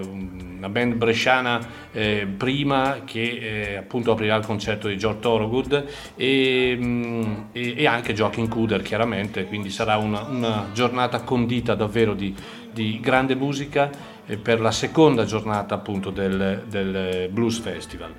una 0.56 0.68
band 0.68 0.94
bresciana 0.94 1.60
eh, 1.92 2.26
prima 2.36 3.02
che 3.04 3.72
eh, 3.72 3.76
appunto 3.76 4.12
aprirà 4.12 4.36
il 4.36 4.44
concerto 4.44 4.88
di 4.88 4.96
George 4.96 5.20
Thorogood 5.20 5.84
e, 6.16 6.76
mm, 6.78 7.32
e, 7.52 7.74
e, 7.76 7.86
anche 7.86 8.14
Joaquin 8.14 8.48
Kuder 8.48 8.82
chiaramente, 8.82 9.44
quindi 9.44 9.70
sarà 9.70 9.96
una, 9.96 10.22
una 10.22 10.68
giornata 10.72 11.20
condita 11.22 11.74
davvero 11.74 12.14
di, 12.14 12.34
di 12.72 12.98
grande 13.00 13.34
musica 13.34 13.90
eh, 14.26 14.36
per 14.36 14.60
la 14.60 14.72
seconda 14.72 15.24
giornata 15.24 15.74
appunto 15.74 16.10
del, 16.10 16.64
del 16.66 17.28
Blues 17.30 17.58
Festival. 17.58 18.12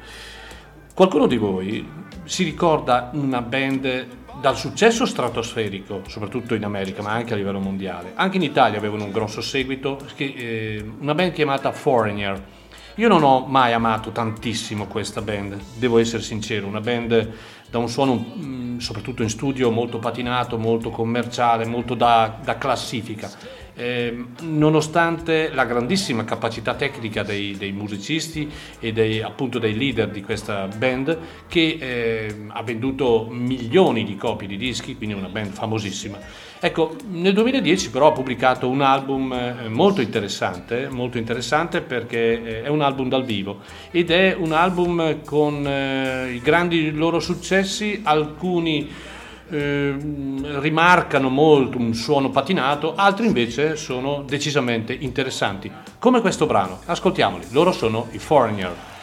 Qualcuno 0.93 1.27
di 1.27 1.35
voi 1.35 1.85
si 2.23 2.43
ricorda 2.43 3.09
una 3.13 3.41
band 3.41 4.23
dal 4.39 4.57
successo 4.57 5.05
stratosferico, 5.05 6.01
soprattutto 6.07 6.55
in 6.55 6.63
America, 6.63 7.01
ma 7.01 7.11
anche 7.11 7.33
a 7.33 7.37
livello 7.37 7.59
mondiale. 7.59 8.11
Anche 8.15 8.37
in 8.37 8.43
Italia 8.43 8.77
avevano 8.77 9.05
un 9.05 9.11
grosso 9.11 9.41
seguito, 9.41 9.99
eh, 10.17 10.83
una 10.99 11.15
band 11.15 11.33
chiamata 11.33 11.71
Foreigner. 11.71 12.43
Io 12.95 13.07
non 13.07 13.23
ho 13.23 13.45
mai 13.45 13.73
amato 13.73 14.11
tantissimo 14.11 14.85
questa 14.85 15.21
band, 15.21 15.59
devo 15.77 15.97
essere 15.97 16.23
sincero, 16.23 16.67
una 16.67 16.79
band 16.79 17.33
da 17.69 17.77
un 17.77 17.89
suono, 17.89 18.15
mm, 18.37 18.77
soprattutto 18.77 19.21
in 19.21 19.29
studio, 19.29 19.69
molto 19.71 19.99
patinato, 19.99 20.57
molto 20.57 20.89
commerciale, 20.91 21.65
molto 21.65 21.93
da, 21.93 22.37
da 22.41 22.57
classifica 22.57 23.63
eh, 23.75 24.25
nonostante 24.41 25.49
la 25.53 25.65
grandissima 25.65 26.23
capacità 26.23 26.73
tecnica 26.75 27.23
dei, 27.23 27.55
dei 27.57 27.71
musicisti 27.71 28.49
e 28.79 28.93
dei, 28.93 29.21
appunto 29.21 29.59
dei 29.59 29.77
leader 29.77 30.09
di 30.09 30.21
questa 30.21 30.67
band 30.67 31.17
che 31.47 31.77
eh, 31.79 32.35
ha 32.47 32.63
venduto 32.63 33.27
milioni 33.29 34.03
di 34.03 34.15
copie 34.15 34.47
di 34.47 34.57
dischi, 34.57 34.95
quindi 34.95 35.15
una 35.15 35.27
band 35.27 35.51
famosissima. 35.51 36.17
Ecco, 36.57 36.95
nel 37.09 37.33
2010 37.33 37.91
però 37.91 38.07
ha 38.07 38.11
pubblicato 38.11 38.67
un 38.69 38.81
album 38.81 39.31
eh, 39.33 39.67
molto 39.67 40.01
interessante, 40.01 40.87
molto 40.89 41.17
interessante 41.17 41.81
perché 41.81 42.41
eh, 42.43 42.63
è 42.63 42.69
un 42.69 42.81
album 42.81 43.09
dal 43.09 43.25
vivo 43.25 43.59
ed 43.91 44.09
è 44.09 44.35
un 44.37 44.53
album 44.53 45.23
con 45.23 45.67
eh, 45.67 46.31
i 46.33 46.39
grandi 46.39 46.91
loro 46.91 47.19
successi, 47.19 47.99
alcuni 48.03 48.89
eh, 49.49 49.95
rimarcano 50.59 51.29
molto 51.29 51.77
un 51.77 51.93
suono 51.93 52.29
patinato, 52.29 52.95
altri 52.95 53.27
invece 53.27 53.75
sono 53.75 54.23
decisamente 54.25 54.93
interessanti, 54.93 55.71
come 55.99 56.21
questo 56.21 56.45
brano. 56.45 56.79
Ascoltiamoli, 56.85 57.45
loro 57.51 57.71
sono 57.71 58.07
i 58.11 58.17
Foreigner. 58.17 58.94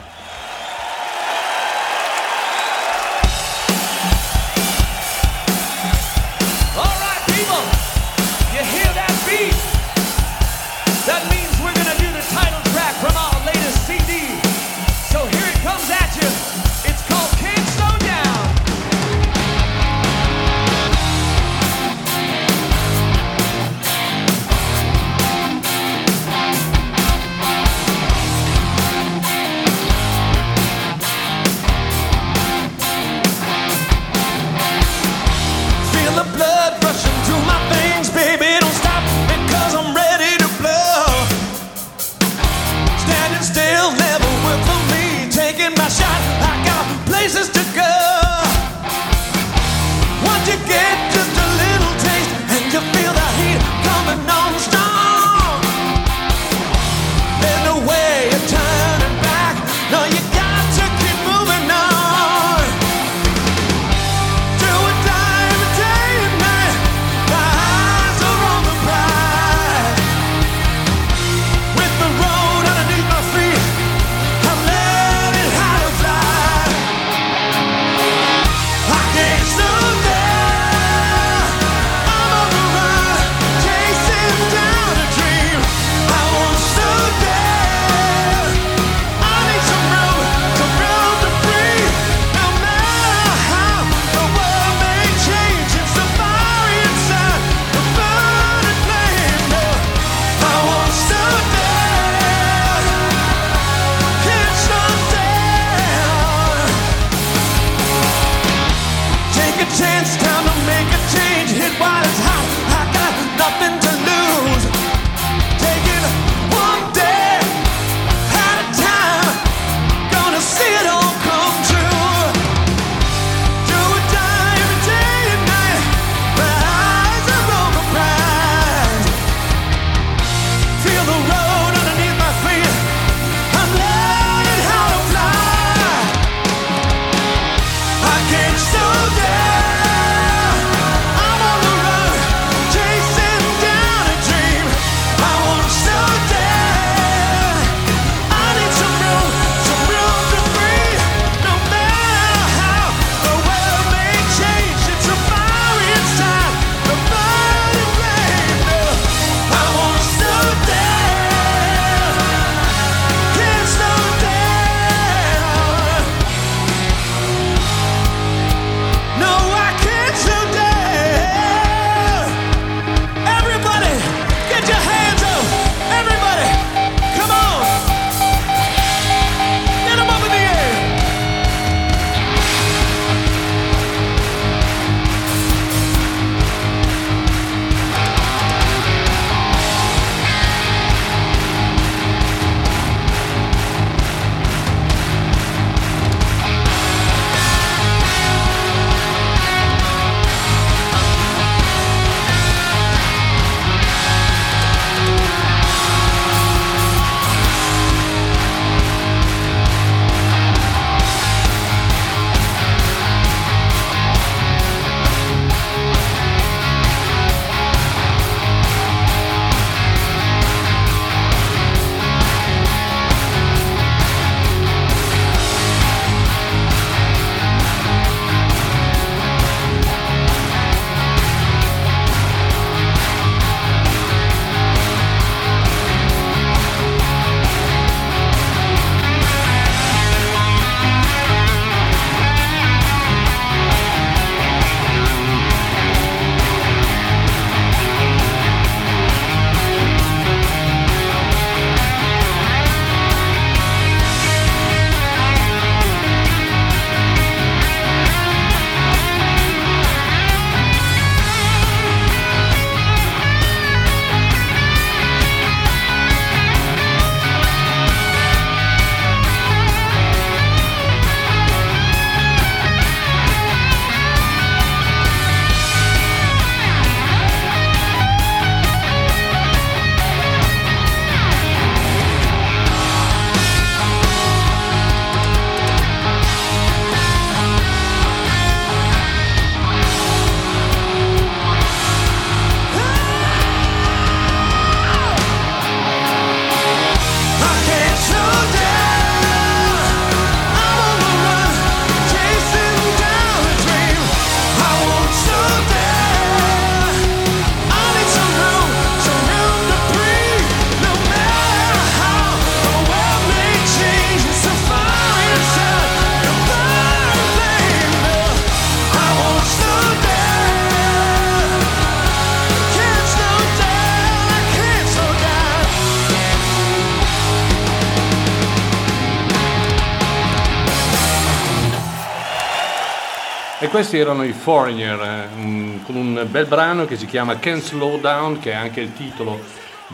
Questi 333.72 333.96
erano 333.96 334.22
i 334.22 334.34
Foreigner, 334.34 335.00
eh, 335.00 335.80
con 335.84 335.96
un 335.96 336.26
bel 336.28 336.44
brano 336.44 336.84
che 336.84 336.98
si 336.98 337.06
chiama 337.06 337.38
Can't 337.38 337.62
Slow 337.62 337.98
Down, 337.98 338.38
che 338.38 338.50
è 338.50 338.54
anche 338.54 338.82
il 338.82 338.92
titolo 338.92 339.40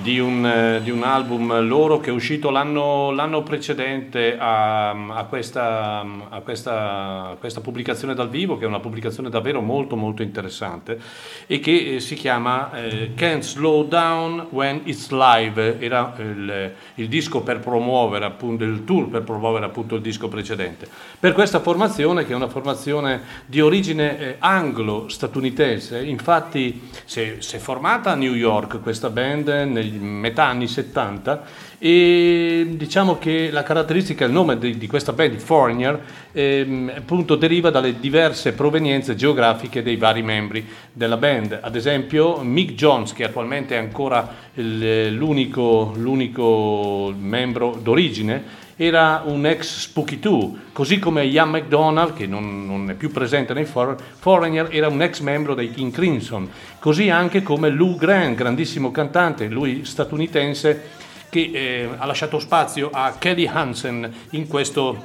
di 0.02 0.18
un, 0.18 0.44
eh, 0.46 0.80
di 0.82 0.90
un 0.90 1.02
album 1.02 1.66
loro 1.66 1.98
che 2.00 2.10
è 2.10 2.12
uscito 2.12 2.50
l'anno, 2.50 3.10
l'anno 3.10 3.42
precedente 3.42 4.36
a, 4.38 4.90
a 4.90 5.24
questa, 5.24 6.04
a 6.28 6.40
questa- 6.40 7.28
a 7.30 7.36
questa 7.38 7.60
pubblicazione 7.60 8.14
dal 8.14 8.28
vivo, 8.28 8.58
che 8.58 8.64
è 8.64 8.68
una 8.68 8.80
pubblicazione 8.80 9.28
davvero 9.28 9.60
molto 9.60 9.96
molto 9.96 10.22
interessante 10.22 10.98
e 11.46 11.60
che 11.60 11.96
eh, 11.96 12.00
si 12.00 12.14
chiama 12.14 12.72
eh, 12.72 13.12
Can't 13.14 13.42
Slow 13.42 13.86
Down 13.86 14.48
When 14.50 14.82
It's 14.84 15.10
Live, 15.10 15.78
era 15.80 16.14
il, 16.18 16.72
il 16.94 17.08
disco 17.08 17.40
per 17.40 17.60
promuovere 17.60 18.24
appunto 18.24 18.64
il 18.64 18.84
tour 18.84 19.08
per 19.08 19.22
promuovere 19.22 19.64
appunto 19.64 19.96
il 19.96 20.02
disco 20.02 20.28
precedente. 20.28 20.88
Per 21.18 21.32
questa 21.32 21.60
formazione 21.60 22.24
che 22.24 22.32
è 22.32 22.36
una 22.36 22.48
formazione 22.48 23.20
di 23.46 23.60
origine 23.60 24.18
eh, 24.18 24.36
anglo-statunitense, 24.38 26.02
infatti 26.02 26.88
si 27.04 27.20
è, 27.20 27.36
si 27.38 27.56
è 27.56 27.58
formata 27.58 28.12
a 28.12 28.14
New 28.14 28.34
York 28.34 28.80
questa 28.82 29.10
band 29.10 29.48
negli 29.48 29.87
metà 29.90 30.46
anni 30.46 30.66
70 30.66 31.42
e 31.78 32.66
diciamo 32.70 33.18
che 33.18 33.50
la 33.50 33.62
caratteristica, 33.62 34.24
il 34.24 34.32
nome 34.32 34.58
di, 34.58 34.76
di 34.76 34.86
questa 34.86 35.12
band, 35.12 35.36
Foreigner, 35.36 36.00
ehm, 36.32 36.92
appunto 36.96 37.36
deriva 37.36 37.70
dalle 37.70 38.00
diverse 38.00 38.52
provenienze 38.52 39.14
geografiche 39.14 39.82
dei 39.82 39.96
vari 39.96 40.22
membri 40.22 40.66
della 40.92 41.16
band. 41.16 41.58
Ad 41.62 41.76
esempio 41.76 42.40
Mick 42.42 42.72
Jones, 42.74 43.12
che 43.12 43.24
attualmente 43.24 43.76
è 43.76 43.78
ancora 43.78 44.28
il- 44.54 45.12
l'unico, 45.14 45.92
l'unico 45.96 47.14
membro 47.16 47.78
d'origine, 47.80 48.66
era 48.80 49.24
un 49.26 49.44
ex 49.44 49.80
Spooky 49.80 50.20
2, 50.20 50.50
così 50.72 51.00
come 51.00 51.24
Ian 51.24 51.50
McDonald, 51.50 52.14
che 52.14 52.28
non, 52.28 52.64
non 52.64 52.88
è 52.88 52.94
più 52.94 53.10
presente 53.10 53.52
nei 53.52 53.64
For- 53.64 53.96
Foreigner, 54.20 54.68
era 54.70 54.86
un 54.86 55.02
ex 55.02 55.18
membro 55.18 55.56
dei 55.56 55.72
King 55.72 55.92
Crimson, 55.92 56.48
così 56.78 57.10
anche 57.10 57.42
come 57.42 57.70
Lou 57.70 57.96
Grant, 57.96 58.36
grandissimo 58.36 58.92
cantante, 58.92 59.48
lui 59.48 59.84
statunitense, 59.84 60.90
che 61.28 61.50
eh, 61.52 61.88
ha 61.98 62.06
lasciato 62.06 62.38
spazio 62.38 62.90
a 62.92 63.16
Kelly 63.18 63.46
Hansen 63.46 64.12
in 64.30 64.46
questo, 64.46 64.96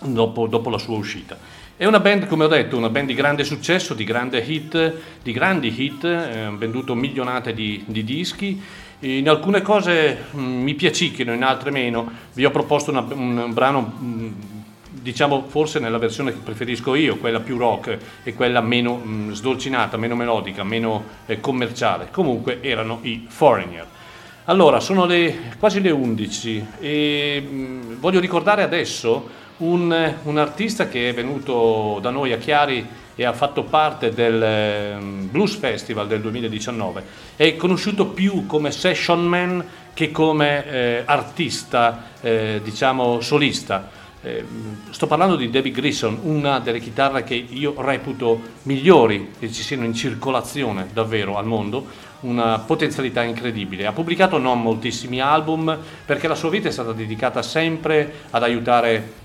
dopo, 0.00 0.48
dopo 0.48 0.68
la 0.68 0.78
sua 0.78 0.96
uscita. 0.96 1.38
È 1.76 1.86
una 1.86 2.00
band, 2.00 2.26
come 2.26 2.44
ho 2.44 2.48
detto, 2.48 2.76
una 2.76 2.90
band 2.90 3.06
di 3.06 3.14
grande 3.14 3.44
successo, 3.44 3.94
di, 3.94 4.02
grande 4.02 4.38
hit, 4.40 4.94
di 5.22 5.32
grandi 5.32 5.72
hit, 5.76 6.04
eh, 6.04 6.50
venduto 6.56 6.96
milionate 6.96 7.54
di, 7.54 7.84
di 7.86 8.02
dischi. 8.02 8.60
In 9.04 9.28
alcune 9.28 9.62
cose 9.62 10.26
mh, 10.30 10.38
mi 10.40 10.74
piacicchino, 10.74 11.32
in 11.32 11.42
altre 11.42 11.72
meno. 11.72 12.08
Vi 12.34 12.44
ho 12.44 12.50
proposto 12.52 12.92
una- 12.92 13.04
un 13.08 13.50
brano, 13.52 13.80
mh, 13.80 14.32
diciamo 14.90 15.46
forse 15.48 15.80
nella 15.80 15.98
versione 15.98 16.30
che 16.30 16.38
preferisco 16.38 16.94
io, 16.94 17.16
quella 17.16 17.40
più 17.40 17.56
rock 17.58 17.98
e 18.22 18.34
quella 18.34 18.60
meno 18.60 18.94
mh, 18.94 19.32
sdolcinata, 19.32 19.96
meno 19.96 20.14
melodica, 20.14 20.62
meno 20.62 21.02
eh, 21.26 21.40
commerciale. 21.40 22.08
Comunque 22.12 22.58
erano 22.60 23.00
i 23.02 23.26
Foreigner. 23.28 23.86
Allora, 24.44 24.78
sono 24.78 25.04
le, 25.04 25.54
quasi 25.58 25.80
le 25.80 25.90
11 25.90 26.66
e 26.78 27.44
voglio 27.98 28.20
ricordare 28.20 28.62
adesso 28.62 29.28
un, 29.58 30.14
un 30.22 30.38
artista 30.38 30.86
che 30.88 31.08
è 31.08 31.14
venuto 31.14 31.98
da 32.00 32.10
noi 32.10 32.32
a 32.32 32.36
Chiari 32.38 32.86
e 33.14 33.24
ha 33.24 33.32
fatto 33.32 33.64
parte 33.64 34.10
del 34.10 34.42
eh, 34.42 34.96
Blues 35.00 35.56
Festival 35.56 36.06
del 36.06 36.20
2019. 36.20 37.04
È 37.36 37.56
conosciuto 37.56 38.06
più 38.06 38.46
come 38.46 38.70
session 38.70 39.24
man 39.24 39.64
che 39.94 40.10
come 40.10 40.66
eh, 40.66 41.02
artista, 41.04 42.10
eh, 42.20 42.60
diciamo, 42.62 43.20
solista. 43.20 44.00
Eh, 44.24 44.44
sto 44.90 45.06
parlando 45.06 45.36
di 45.36 45.50
David 45.50 45.74
Grissom, 45.74 46.20
una 46.22 46.60
delle 46.60 46.78
chitarre 46.78 47.24
che 47.24 47.34
io 47.34 47.74
reputo 47.78 48.40
migliori 48.62 49.32
che 49.38 49.50
ci 49.52 49.62
siano 49.62 49.84
in 49.84 49.94
circolazione 49.94 50.88
davvero 50.92 51.36
al 51.36 51.44
mondo, 51.44 51.86
una 52.20 52.60
potenzialità 52.60 53.22
incredibile. 53.22 53.86
Ha 53.86 53.92
pubblicato 53.92 54.38
non 54.38 54.62
moltissimi 54.62 55.20
album 55.20 55.76
perché 56.06 56.28
la 56.28 56.36
sua 56.36 56.50
vita 56.50 56.68
è 56.68 56.72
stata 56.72 56.92
dedicata 56.92 57.42
sempre 57.42 58.12
ad 58.30 58.44
aiutare 58.44 59.20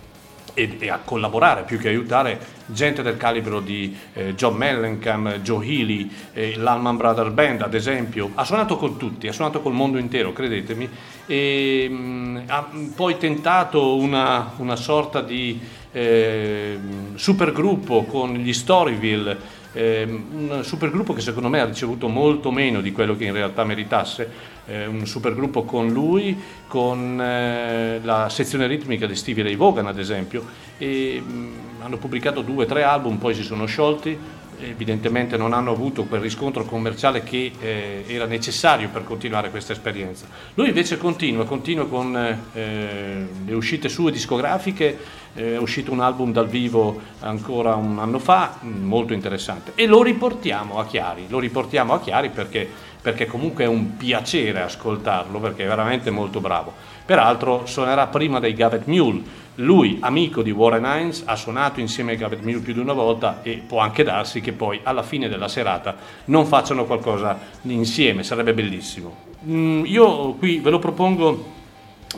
e, 0.57 0.75
e 0.79 0.89
a 0.89 0.97
collaborare 0.97 1.61
più 1.61 1.77
che 1.77 1.87
aiutare 1.87 2.39
gente 2.65 3.03
del 3.03 3.15
calibro 3.15 3.59
di 3.59 3.95
eh, 4.13 4.33
John 4.33 4.55
Mellencamp, 4.55 5.41
Joe 5.41 5.63
Healy, 5.63 6.09
eh, 6.33 6.55
l'Allman 6.57 6.97
Brothers 6.97 7.31
Band 7.31 7.61
ad 7.61 7.75
esempio. 7.75 8.31
Ha 8.33 8.43
suonato 8.43 8.75
con 8.75 8.97
tutti, 8.97 9.27
ha 9.27 9.31
suonato 9.31 9.61
col 9.61 9.73
mondo 9.73 9.99
intero, 9.99 10.33
credetemi, 10.33 10.89
e 11.27 11.87
mh, 11.87 12.43
ha 12.47 12.67
poi 12.95 13.17
tentato 13.19 13.97
una, 13.97 14.53
una 14.57 14.75
sorta 14.75 15.21
di 15.21 15.59
eh, 15.91 16.79
supergruppo 17.13 18.05
con 18.05 18.33
gli 18.33 18.51
Storyville, 18.51 19.37
eh, 19.77 20.03
un 20.05 20.61
supergruppo 20.63 21.13
che 21.13 21.21
secondo 21.21 21.49
me 21.49 21.59
ha 21.59 21.65
ricevuto 21.65 22.07
molto 22.07 22.49
meno 22.49 22.81
di 22.81 22.91
quello 22.91 23.15
che 23.15 23.25
in 23.25 23.33
realtà 23.33 23.63
meritasse, 23.63 24.29
eh, 24.65 24.87
un 24.87 25.05
supergruppo 25.05 25.63
con 25.63 25.89
lui, 25.91 26.35
con 26.65 27.21
eh, 27.21 27.99
la 28.01 28.27
sezione 28.29 28.65
ritmica 28.65 29.05
di 29.05 29.15
Stevie 29.15 29.43
Ray 29.43 29.55
Vaughan 29.55 29.85
ad 29.85 29.99
esempio, 29.99 30.43
e 30.79 31.21
mh, 31.23 31.49
hanno 31.83 31.97
pubblicato 31.97 32.41
due 32.41 32.63
o 32.63 32.67
tre 32.67 32.81
album, 32.81 33.17
poi 33.17 33.35
si 33.35 33.43
sono 33.43 33.65
sciolti, 33.65 34.17
evidentemente 34.59 35.37
non 35.37 35.53
hanno 35.53 35.71
avuto 35.71 36.05
quel 36.05 36.21
riscontro 36.21 36.63
commerciale 36.65 37.23
che 37.23 37.51
eh, 37.59 38.03
era 38.07 38.25
necessario 38.25 38.89
per 38.89 39.03
continuare 39.03 39.49
questa 39.49 39.73
esperienza. 39.73 40.25
Lui 40.55 40.67
invece 40.67 40.97
continua, 40.97 41.45
continua 41.45 41.87
con 41.87 42.15
eh, 42.53 43.27
le 43.45 43.53
uscite 43.53 43.89
sue 43.89 44.11
discografiche, 44.11 44.97
eh, 45.35 45.53
è 45.53 45.57
uscito 45.57 45.91
un 45.91 45.99
album 45.99 46.31
dal 46.31 46.47
vivo 46.47 46.99
ancora 47.19 47.75
un 47.75 47.99
anno 47.99 48.19
fa, 48.19 48.57
mh, 48.59 48.67
molto 48.67 49.13
interessante, 49.13 49.73
e 49.75 49.85
lo 49.85 50.01
riportiamo 50.01 50.79
a 50.79 50.85
Chiari, 50.85 51.25
lo 51.27 51.39
riportiamo 51.39 51.93
a 51.93 51.99
Chiari 51.99 52.29
perché, 52.29 52.67
perché 53.01 53.25
comunque 53.25 53.63
è 53.63 53.67
un 53.67 53.97
piacere 53.97 54.61
ascoltarlo, 54.61 55.39
perché 55.39 55.63
è 55.63 55.67
veramente 55.67 56.09
molto 56.09 56.39
bravo. 56.39 56.73
Peraltro 57.05 57.65
suonerà 57.65 58.07
prima 58.07 58.39
dei 58.39 58.53
Gavet 58.53 58.85
Mule, 58.85 59.45
lui, 59.59 59.97
amico 60.01 60.43
di 60.43 60.51
Warren 60.51 60.83
Hines, 60.85 61.23
ha 61.25 61.35
suonato 61.35 61.79
insieme 61.79 62.11
ai 62.11 62.17
Gavet 62.17 62.41
Mule 62.41 62.59
più 62.59 62.73
di 62.73 62.79
una 62.79 62.93
volta 62.93 63.41
e 63.41 63.63
può 63.65 63.79
anche 63.79 64.03
darsi 64.03 64.39
che 64.39 64.51
poi 64.51 64.79
alla 64.83 65.01
fine 65.01 65.27
della 65.29 65.47
serata 65.47 65.95
non 66.25 66.45
facciano 66.45 66.85
qualcosa 66.85 67.39
insieme, 67.63 68.23
sarebbe 68.23 68.53
bellissimo. 68.53 69.25
Mm, 69.47 69.85
io 69.85 70.33
qui 70.33 70.59
ve 70.59 70.69
lo 70.69 70.77
propongo 70.77 71.55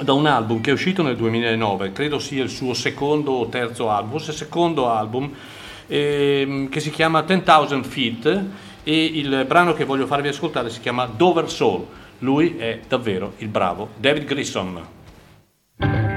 da 0.02 0.14
un 0.14 0.26
album 0.26 0.60
che 0.60 0.72
è 0.72 0.74
uscito 0.74 1.02
nel 1.02 1.16
2009, 1.16 1.94
credo 1.94 2.20
sia 2.20 2.44
il 2.44 2.50
suo 2.50 2.74
secondo 2.74 3.32
o 3.32 3.48
terzo 3.48 3.90
album, 3.90 4.12
forse 4.12 4.34
secondo 4.34 4.90
album, 4.90 5.32
ehm, 5.88 6.68
che 6.68 6.80
si 6.82 6.90
chiama 6.90 7.22
10,000 7.22 7.84
Feet 7.84 8.44
e 8.84 9.04
il 9.06 9.46
brano 9.48 9.74
che 9.74 9.86
voglio 9.86 10.08
farvi 10.08 10.28
ascoltare 10.28 10.70
si 10.70 10.82
chiama 10.82 11.06
Dover 11.06 11.50
Soul. 11.50 11.86
Lui 12.20 12.58
è 12.58 12.82
davvero 12.86 13.34
il 13.38 13.48
bravo 13.48 13.92
David 13.96 14.26
Grissom. 14.26 16.09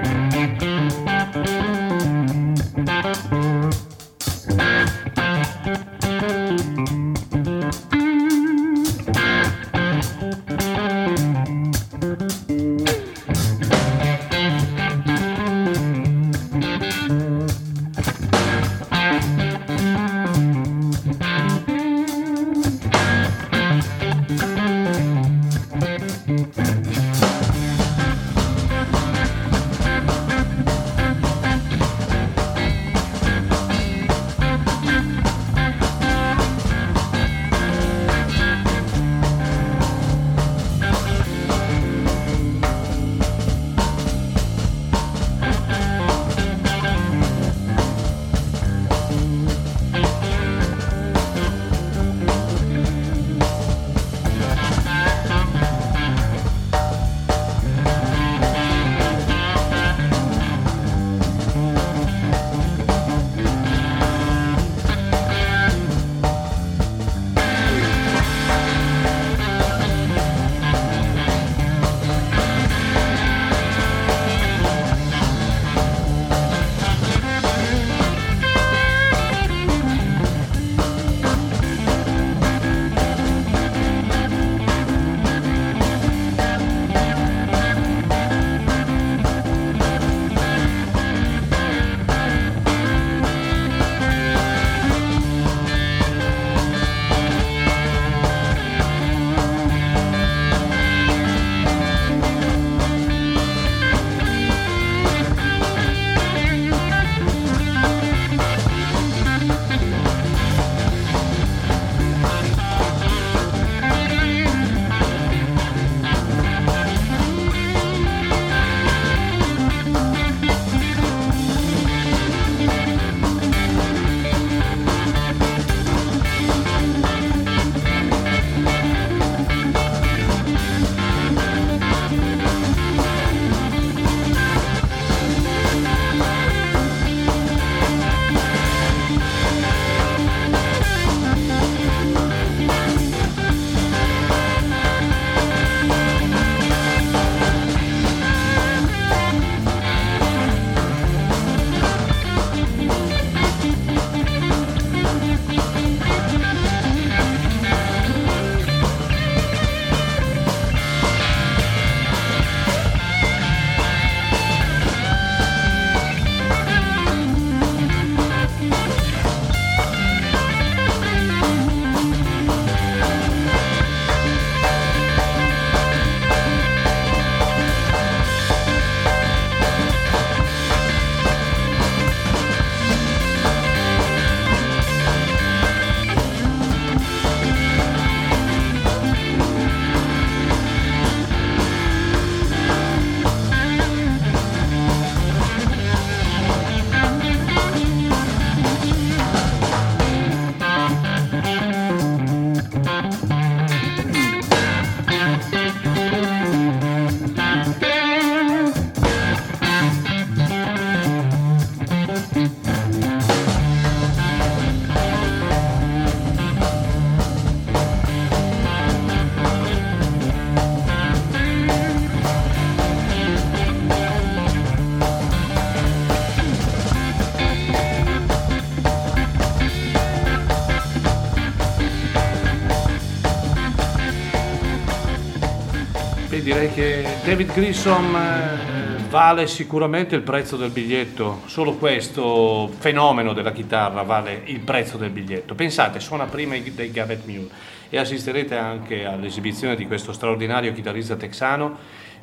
David 237.24 237.52
Grissom 237.52 238.16
eh, 238.16 238.96
vale 239.08 239.46
sicuramente 239.46 240.16
il 240.16 240.22
prezzo 240.22 240.56
del 240.56 240.70
biglietto, 240.70 241.42
solo 241.46 241.74
questo 241.74 242.68
fenomeno 242.80 243.32
della 243.32 243.52
chitarra 243.52 244.02
vale 244.02 244.42
il 244.46 244.58
prezzo 244.58 244.96
del 244.96 245.10
biglietto. 245.10 245.54
Pensate, 245.54 246.00
suona 246.00 246.24
prima 246.24 246.56
dei 246.58 246.90
Garrett 246.90 247.24
Mule 247.24 247.48
e 247.90 247.96
assisterete 247.96 248.56
anche 248.56 249.04
all'esibizione 249.04 249.76
di 249.76 249.86
questo 249.86 250.12
straordinario 250.12 250.72
chitarrista 250.72 251.14
texano 251.14 251.78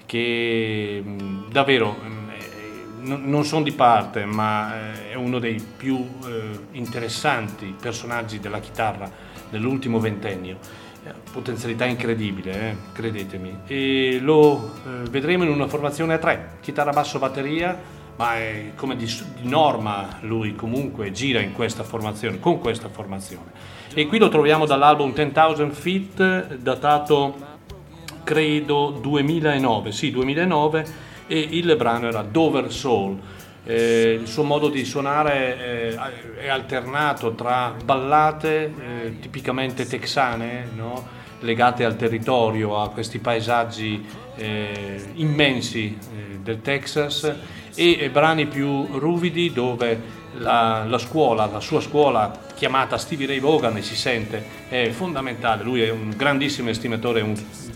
che 0.05 1.01
mh, 1.01 1.49
davvero 1.49 1.95
eh, 2.03 3.07
non 3.15 3.45
sono 3.45 3.63
di 3.63 3.71
parte, 3.71 4.25
ma 4.25 4.75
eh, 4.75 5.11
è 5.11 5.15
uno 5.15 5.39
dei 5.39 5.63
più 5.77 6.05
eh, 6.25 6.59
interessanti 6.71 7.73
personaggi 7.79 8.41
della 8.41 8.59
chitarra 8.59 9.09
dell'ultimo 9.49 9.97
ventennio 10.01 10.87
potenzialità 11.31 11.85
incredibile, 11.85 12.53
eh, 12.53 12.75
credetemi. 12.91 13.59
E 13.67 14.19
lo 14.21 14.73
eh, 14.85 15.09
vedremo 15.09 15.43
in 15.43 15.49
una 15.49 15.67
formazione 15.67 16.15
a 16.15 16.17
tre, 16.17 16.57
chitarra, 16.61 16.91
basso, 16.91 17.19
batteria, 17.19 17.77
ma 18.15 18.35
è 18.35 18.71
come 18.75 18.95
di, 18.95 19.05
di, 19.05 19.47
norma 19.47 20.17
lui 20.21 20.53
comunque 20.53 21.11
gira 21.11 21.39
in 21.39 21.53
questa 21.53 21.83
formazione, 21.83 22.39
con 22.39 22.59
questa 22.59 22.89
formazione. 22.89 23.51
E 23.93 24.07
qui 24.07 24.17
lo 24.17 24.27
troviamo 24.27 24.65
dall'album 24.65 25.13
10,000 25.13 25.69
Feet, 25.69 26.55
datato 26.55 27.47
credo 28.23 28.89
2009, 29.01 29.91
sì 29.91 30.11
2009, 30.11 30.85
e 31.27 31.39
il 31.39 31.75
brano 31.77 32.07
era 32.07 32.21
Dover 32.21 32.71
Soul. 32.71 33.17
Eh, 33.63 34.17
il 34.21 34.27
suo 34.27 34.43
modo 34.43 34.69
di 34.69 34.83
suonare 34.83 35.93
eh, 35.93 35.99
è 36.41 36.47
alternato 36.49 37.35
tra 37.35 37.73
ballate 37.83 38.63
eh, 38.63 39.19
tipicamente 39.19 39.85
texane, 39.85 40.69
no? 40.75 41.17
Legate 41.39 41.85
al 41.85 41.95
territorio, 41.95 42.81
a 42.81 42.89
questi 42.89 43.19
paesaggi 43.19 44.05
eh, 44.35 45.11
immensi 45.15 45.97
eh, 45.97 46.39
del 46.41 46.61
Texas 46.61 47.33
e 47.75 48.09
brani 48.09 48.45
più 48.47 48.85
ruvidi 48.97 49.53
dove 49.53 50.17
la, 50.37 50.83
la, 50.85 50.97
scuola, 50.97 51.45
la 51.45 51.59
sua 51.59 51.81
scuola 51.81 52.47
chiamata 52.55 52.97
Stevie 52.97 53.27
Ray 53.27 53.39
Vaughan 53.39 53.81
si 53.81 53.95
sente 53.95 54.43
è 54.67 54.89
fondamentale, 54.89 55.63
lui 55.63 55.81
è 55.81 55.89
un 55.89 56.13
grandissimo 56.15 56.69
estimatore, 56.69 57.21
un 57.21 57.35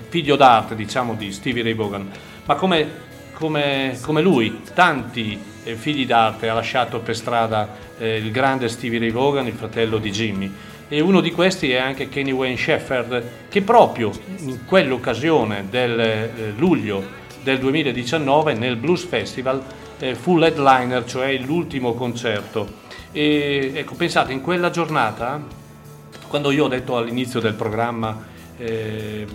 figlio 0.10 0.36
d'arte 0.36 0.76
diciamo 0.76 1.16
di 1.16 1.32
Stevie 1.32 1.64
Ray 1.64 1.74
Vaughan, 1.74 2.10
ma 2.46 2.56
come, 2.56 2.88
come, 3.34 3.98
come 4.02 4.22
lui 4.22 4.62
tanti 4.74 5.40
eh, 5.64 5.76
figli 5.76 6.06
d'arte 6.06 6.50
ha 6.50 6.54
lasciato 6.54 7.00
per 7.00 7.16
strada 7.16 7.76
eh, 7.98 8.18
il 8.18 8.32
grande 8.32 8.68
Stevie 8.68 9.00
Ray 9.00 9.12
Vaughan, 9.12 9.48
il 9.48 9.54
fratello 9.54 9.98
di 9.98 10.12
Jimmy 10.12 10.52
e 10.88 11.00
uno 11.00 11.22
di 11.22 11.32
questi 11.32 11.72
è 11.72 11.78
anche 11.78 12.10
Kenny 12.10 12.32
Wayne 12.32 12.58
Shepherd 12.58 13.24
che 13.50 13.62
proprio 13.62 14.12
in 14.40 14.66
quell'occasione 14.66 15.66
del 15.70 16.00
eh, 16.00 16.54
luglio 16.56 17.22
del 17.42 17.60
2019 17.60 18.54
nel 18.54 18.76
Blues 18.76 19.04
Festival 19.04 19.62
eh, 20.00 20.16
fu 20.16 20.38
headliner, 20.40 21.06
cioè 21.06 21.38
l'ultimo 21.38 21.94
concerto. 21.94 22.82
E 23.12 23.72
ecco, 23.76 23.96
pensate, 23.96 24.34
in 24.34 24.42
quella 24.42 24.70
giornata, 24.70 25.42
quando 26.28 26.52
io 26.52 26.66
ho 26.66 26.68
detto 26.68 26.98
all'inizio 26.98 27.40
del 27.40 27.54
programma, 27.54 28.26
eh, 28.58 29.26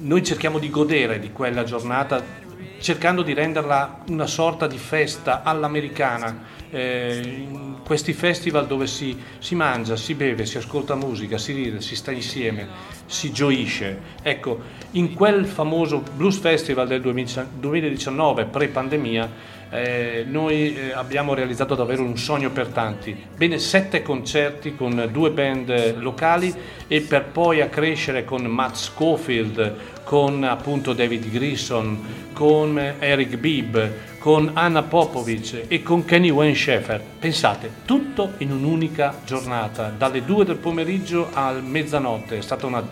noi 0.00 0.24
cerchiamo 0.24 0.58
di 0.58 0.70
godere 0.70 1.18
di 1.18 1.32
quella 1.32 1.64
giornata 1.64 2.42
cercando 2.78 3.22
di 3.22 3.32
renderla 3.32 4.02
una 4.08 4.26
sorta 4.26 4.66
di 4.66 4.76
festa 4.76 5.42
all'americana, 5.42 6.42
eh, 6.74 7.46
questi 7.84 8.12
festival 8.12 8.66
dove 8.66 8.88
si, 8.88 9.16
si, 9.38 9.54
mangia, 9.54 9.94
si 9.96 10.14
beve, 10.14 10.44
si 10.44 10.58
ascolta 10.58 10.96
musica, 10.96 11.38
si 11.38 11.52
ride, 11.52 11.80
si 11.80 11.94
sta 11.94 12.10
insieme, 12.10 12.66
si 13.06 13.30
gioisce. 13.30 14.00
Ecco, 14.22 14.60
in 14.92 15.14
quel 15.14 15.46
famoso 15.46 16.02
Blues 16.16 16.38
Festival 16.38 16.88
del 16.88 17.00
2019, 17.00 18.46
pre-pandemia, 18.46 19.52
eh, 19.70 20.24
noi 20.26 20.76
eh, 20.76 20.92
abbiamo 20.92 21.34
realizzato 21.34 21.74
davvero 21.74 22.02
un 22.02 22.16
sogno 22.16 22.50
per 22.50 22.68
tanti. 22.68 23.16
Bene, 23.36 23.58
sette 23.58 24.02
concerti 24.02 24.74
con 24.74 25.08
due 25.12 25.30
band 25.30 25.98
locali 25.98 26.52
e 26.88 27.00
per 27.00 27.26
poi 27.26 27.60
accrescere 27.60 28.24
con 28.24 28.42
Matt 28.44 28.74
Schofield, 28.74 29.74
con 30.04 30.44
appunto 30.44 30.92
David 30.92 31.30
Grissom, 31.30 31.98
con 32.32 32.78
Eric 32.98 33.36
Bibb, 33.36 33.76
con 34.18 34.50
Anna 34.54 34.82
Popovic 34.82 35.64
e 35.68 35.82
con 35.82 36.04
Kenny 36.04 36.30
Wayne 36.30 36.54
Shepherd. 36.54 37.02
Pensate, 37.18 37.70
tutto 37.84 38.34
in 38.38 38.52
un'unica 38.52 39.20
giornata, 39.24 39.92
dalle 39.96 40.24
2 40.24 40.44
del 40.44 40.56
pomeriggio 40.56 41.30
a 41.32 41.52
mezzanotte. 41.52 42.38
È 42.38 42.40
stata 42.40 42.66
una, 42.66 42.86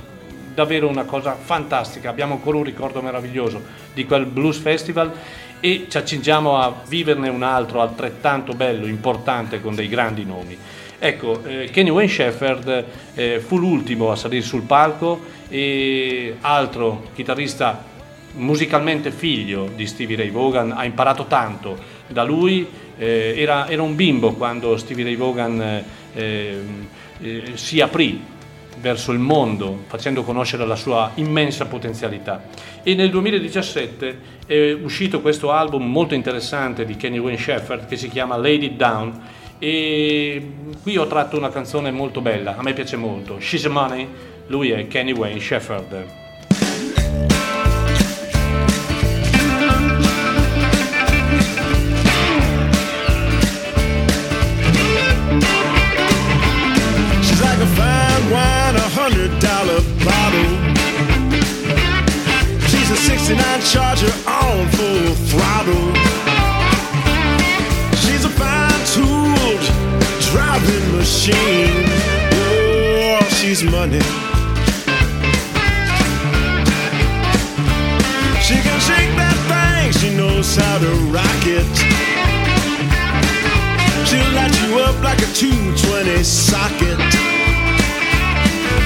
davvero 0.55 0.89
una 0.89 1.05
cosa 1.05 1.35
fantastica. 1.35 2.11
Abbiamo 2.11 2.35
ancora 2.35 2.57
un 2.57 2.65
ricordo 2.65 3.01
meraviglioso 3.01 3.63
di 3.95 4.05
quel 4.05 4.27
Blues 4.27 4.59
Festival 4.59 5.13
e 5.61 5.87
ci 5.89 5.97
accingiamo 5.97 6.59
a 6.59 6.75
viverne 6.89 7.29
un 7.29 7.43
altro 7.43 7.81
altrettanto 7.81 8.53
bello, 8.53 8.87
importante, 8.87 9.61
con 9.61 9.75
dei 9.75 9.89
grandi 9.89 10.25
nomi. 10.25 10.59
Ecco, 11.05 11.43
eh, 11.45 11.69
Kenny 11.73 11.91
Wayne 11.91 12.09
Shepherd 12.09 12.85
eh, 13.15 13.41
fu 13.41 13.59
l'ultimo 13.59 14.13
a 14.13 14.15
salire 14.15 14.45
sul 14.45 14.63
palco 14.63 15.21
e 15.49 16.37
altro 16.43 17.09
chitarrista 17.13 17.83
musicalmente 18.35 19.11
figlio 19.11 19.69
di 19.75 19.85
Stevie 19.89 20.17
Ray 20.17 20.31
Vaughan, 20.31 20.71
ha 20.71 20.85
imparato 20.85 21.25
tanto 21.25 21.77
da 22.07 22.23
lui, 22.23 22.65
eh, 22.97 23.35
era, 23.37 23.69
era, 23.69 23.83
un 23.83 23.97
bimbo 23.97 24.35
quando 24.35 24.77
Stevie 24.77 25.03
Ray 25.03 25.17
Vaughan 25.17 25.61
eh, 26.15 26.61
eh, 27.21 27.43
si 27.55 27.81
aprì 27.81 28.23
verso 28.79 29.11
il 29.11 29.19
mondo 29.19 29.83
facendo 29.89 30.23
conoscere 30.23 30.65
la 30.65 30.77
sua 30.77 31.11
immensa 31.17 31.67
potenzialità. 31.67 32.45
E 32.85 32.95
nel 32.95 33.11
2017 33.11 34.19
è 34.47 34.71
uscito 34.81 35.21
questo 35.21 35.51
album 35.51 35.85
molto 35.91 36.15
interessante 36.15 36.85
di 36.85 36.95
Kenny 36.95 37.19
Wayne 37.19 37.39
Shepherd 37.39 37.87
che 37.87 37.97
si 37.97 38.09
chiama 38.09 38.37
Lady 38.37 38.77
Down 38.77 39.41
e 39.65 40.43
qui 40.83 40.97
ho 40.97 41.07
tratto 41.07 41.37
una 41.37 41.51
canzone 41.51 41.93
molto 41.93 42.21
bella, 42.21 42.57
a 42.57 42.63
me 42.63 42.73
piace 42.73 42.97
molto, 42.97 43.39
She's 43.39 43.65
Money, 43.67 44.09
lui 44.49 44.73
è 44.73 44.89
Kenny 44.89 45.13
Wayne 45.13 45.39
Shepherd. 45.39 46.05
hundred 58.95 59.31
dollar 59.41 59.81
bottle. 60.05 60.51
She's 62.69 62.91
a 62.91 62.97
69 62.97 63.61
Charger 63.63 64.13
on 64.29 64.69
full 64.73 64.92
machine. 71.27 71.85
Oh, 72.35 73.21
she's 73.31 73.63
money. 73.63 74.01
She 78.43 78.55
can 78.59 78.81
shake 78.81 79.15
that 79.15 79.39
thing, 79.47 79.93
she 80.01 80.17
knows 80.17 80.57
how 80.57 80.79
to 80.79 80.91
rock 81.15 81.47
it. 81.47 81.67
She'll 84.09 84.33
light 84.35 84.55
you 84.63 84.81
up 84.81 85.01
like 85.05 85.19
a 85.23 85.33
220 85.33 86.25
socket 86.25 86.99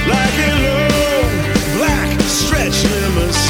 like 0.07 0.37
a 0.37 0.53
long 0.67 1.31
black 1.77 2.21
stretch 2.21 2.83
limousine. 2.83 3.46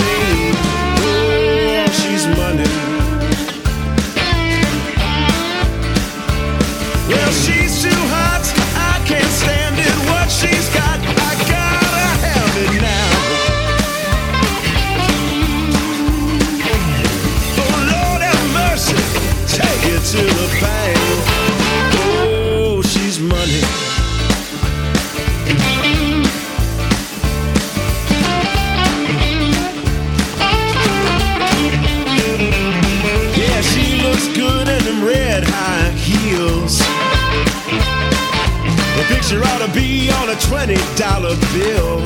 Picture 39.28 39.44
ought 39.44 39.66
to 39.66 39.74
be 39.74 40.10
on 40.10 40.30
a 40.30 40.36
$20 40.36 40.68
bill. 41.54 42.00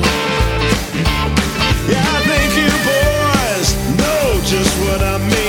Yeah, 1.88 2.02
I 2.04 2.22
think 2.26 2.50
you 2.58 2.70
boys 2.88 3.68
know 3.98 4.40
just 4.44 4.76
what 4.80 5.02
I 5.02 5.18
mean. 5.18 5.41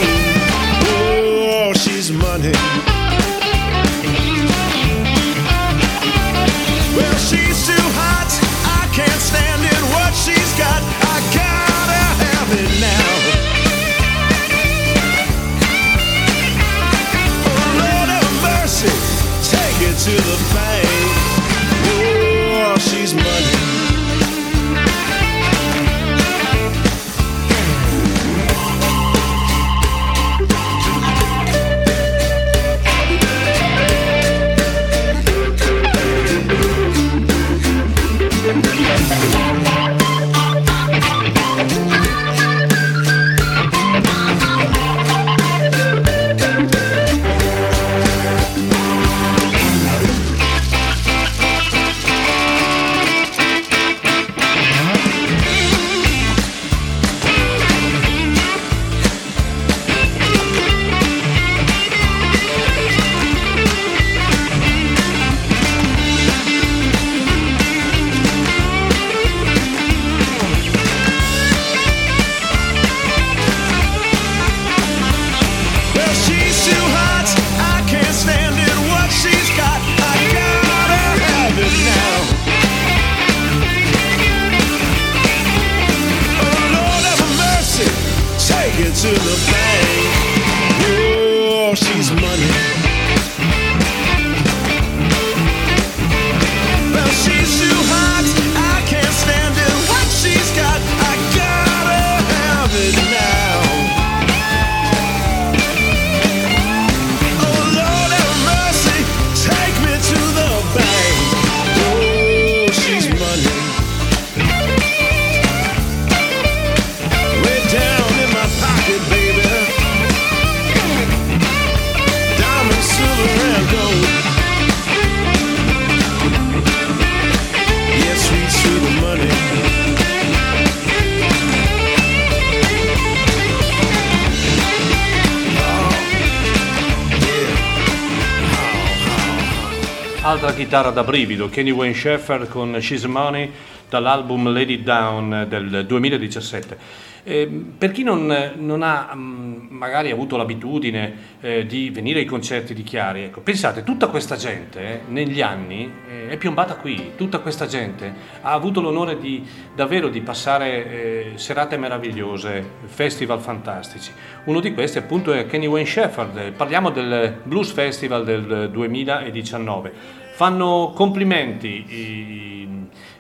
Chitarra 140.64 140.92
da 140.92 141.04
brivido, 141.04 141.50
Kenny 141.50 141.72
Wayne 141.72 141.94
Shepherd 141.94 142.48
con 142.48 142.78
She's 142.80 143.04
Money 143.04 143.52
dall'album 143.90 144.50
Lady 144.50 144.82
Down 144.82 145.46
del 145.50 145.86
2017. 145.86 147.12
Eh, 147.26 147.48
per 147.78 147.92
chi 147.92 148.04
non, 148.04 148.52
non 148.56 148.82
ha 148.82 149.14
mh, 149.14 149.68
magari 149.70 150.10
avuto 150.10 150.38
l'abitudine 150.38 151.16
eh, 151.42 151.66
di 151.66 151.90
venire 151.90 152.20
ai 152.20 152.26
concerti 152.26 152.74
di 152.74 152.84
Chiari, 152.84 153.24
ecco, 153.24 153.42
pensate, 153.42 153.84
tutta 153.84 154.08
questa 154.08 154.38
gente 154.38 154.80
eh, 154.80 155.00
negli 155.08 155.42
anni 155.42 155.92
eh, 156.10 156.30
è 156.30 156.38
piombata 156.38 156.76
qui, 156.76 157.12
tutta 157.18 157.40
questa 157.40 157.66
gente 157.66 158.14
ha 158.42 158.54
avuto 158.54 158.80
l'onore 158.80 159.20
di 159.20 159.46
davvero 159.76 160.08
di 160.08 160.22
passare 160.22 160.90
eh, 160.90 161.32
serate 161.36 161.78
meravigliose, 161.78 162.66
festival 162.86 163.42
fantastici. 163.42 164.12
Uno 164.46 164.62
di 164.62 164.74
questi 164.74 164.98
appunto 164.98 165.34
è 165.34 165.46
Kenny 165.46 165.66
Wayne 165.68 165.88
Shepherd, 165.88 166.54
parliamo 166.54 166.90
del 166.90 167.36
Blues 167.44 167.72
Festival 167.72 168.24
del 168.24 168.70
2019. 168.72 170.22
Fanno 170.44 170.92
complimenti, 170.94 171.86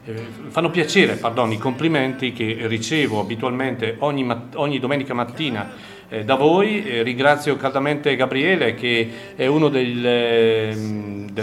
eh, 0.03 0.13
fanno 0.49 0.69
piacere 0.69 1.15
pardon, 1.15 1.53
i 1.53 1.57
complimenti 1.57 2.33
che 2.33 2.57
ricevo 2.63 3.21
abitualmente 3.21 3.95
ogni, 3.99 4.27
ogni 4.55 4.77
domenica 4.77 5.13
mattina 5.13 5.71
eh, 6.09 6.25
da 6.25 6.35
voi. 6.35 6.83
Eh, 6.83 7.01
ringrazio 7.01 7.55
caldamente 7.55 8.13
Gabriele 8.17 8.75
che 8.75 9.09
è 9.37 9.45
una 9.45 9.69
delle 9.69 10.75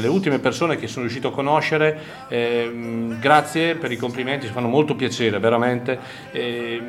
ultime 0.06 0.38
persone 0.38 0.76
che 0.76 0.86
sono 0.86 1.06
riuscito 1.06 1.28
a 1.28 1.32
conoscere. 1.32 1.98
Eh, 2.28 2.70
grazie 3.18 3.74
per 3.74 3.90
i 3.90 3.96
complimenti, 3.96 4.48
ci 4.48 4.52
fanno 4.52 4.68
molto 4.68 4.94
piacere 4.94 5.38
veramente. 5.38 5.98
Eh, 6.30 6.82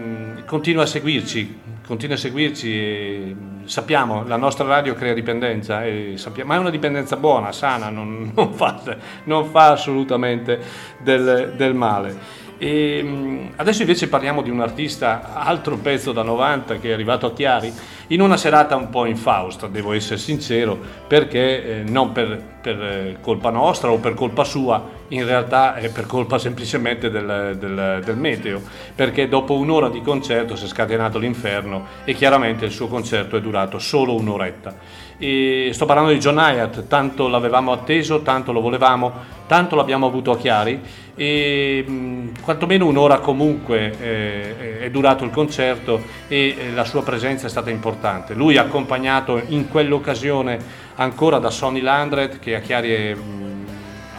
continua 0.46 0.84
a 0.84 0.86
seguirci, 0.86 1.60
continua 1.92 2.16
a 2.16 2.20
seguirci. 2.20 3.50
sappiamo, 3.66 4.24
la 4.26 4.38
nostra 4.38 4.66
radio 4.66 4.94
crea 4.94 5.14
dipendenza, 5.14 5.82
sappiamo- 6.16 6.50
ma 6.50 6.56
è 6.56 6.60
una 6.60 6.70
dipendenza 6.70 7.18
buona, 7.18 7.52
sana, 7.52 7.90
non, 7.90 8.32
non 8.34 8.54
fa, 8.54 8.82
non 9.26 9.46
fa 9.48 9.72
assolutamente 9.72 10.58
del, 11.00 11.54
del 11.58 11.74
male. 11.74 12.18
E, 12.64 13.02
mh, 13.02 13.54
adesso 13.56 13.82
invece 13.82 14.08
parliamo 14.08 14.44
di 14.44 14.52
un 14.52 14.62
artista, 14.62 15.34
altro 15.34 15.78
pezzo 15.78 16.12
da 16.12 16.22
90 16.22 16.78
che 16.78 16.90
è 16.90 16.94
arrivato 16.94 17.26
a 17.26 17.34
Chiari, 17.34 17.74
in 18.10 18.22
una 18.22 18.38
serata 18.38 18.76
un 18.76 18.90
po' 18.92 19.06
infausta, 19.06 19.66
devo 19.66 19.94
essere 19.94 20.20
sincero, 20.20 20.78
perché 21.08 21.80
eh, 21.80 21.84
non 21.84 22.12
per, 22.12 22.40
per, 22.62 22.80
eh, 22.80 23.18
colpa 23.20 23.50
nostra 23.50 23.90
o 23.90 23.98
per 23.98 24.14
colpa 24.14 24.44
sua, 24.44 24.88
in 25.08 25.26
realtà 25.26 25.74
è 25.74 25.90
per 25.90 26.06
colpa 26.06 26.38
semplicemente 26.38 27.10
del, 27.10 27.58
del- 27.58 28.02
del 28.06 28.16
meteo, 28.18 28.62
perché 28.94 29.28
dopo 29.28 29.56
un'ora 29.56 29.90
di 29.90 30.02
concerto 30.02 30.56
si 30.56 30.66
è 30.66 30.68
scatenato 30.68 31.18
l'inferno 31.18 31.88
e 32.04 32.14
chiaramente 32.14 32.66
il 32.66 32.72
suo 32.72 32.88
concerto 32.88 33.38
è 33.38 33.42
durato 33.42 33.80
solo 33.80 34.14
un'oretta. 34.14 34.76
E 35.24 35.70
sto 35.74 35.86
parlando 35.86 36.10
di 36.10 36.18
John 36.18 36.40
Hyatt, 36.40 36.88
tanto 36.88 37.28
l'avevamo 37.28 37.72
atteso, 37.72 38.24
tanto 38.24 38.52
lo 38.52 38.60
volevamo, 38.60 39.14
tanto 39.46 39.76
l'abbiamo 39.76 40.08
avuto 40.08 40.32
a 40.32 40.38
Chiari 40.38 40.82
e 41.14 41.86
mh, 41.86 42.42
quantomeno 42.42 42.88
un'ora 42.88 43.20
comunque 43.20 43.96
eh, 44.02 44.80
è 44.80 44.90
durato 44.90 45.24
il 45.24 45.30
concerto 45.30 46.02
e 46.28 46.56
eh, 46.58 46.72
la 46.72 46.86
sua 46.86 47.04
presenza 47.04 47.46
è 47.46 47.50
stata 47.52 47.70
importante. 47.70 48.34
Lui 48.34 48.58
accompagnato 48.58 49.40
in 49.50 49.70
quell'occasione 49.70 50.58
ancora 50.96 51.38
da 51.38 51.52
Sonny 51.52 51.82
Landret 51.82 52.40
che 52.40 52.56
a 52.56 52.60
Chiari 52.60 52.92
è, 52.92 53.14
mh, 53.14 53.66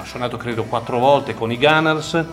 ha 0.01 0.05
suonato 0.05 0.37
credo 0.37 0.63
quattro 0.63 1.01
volte 1.01 1.35
con 1.35 1.51
i 1.51 1.59
Gunners. 1.59 2.25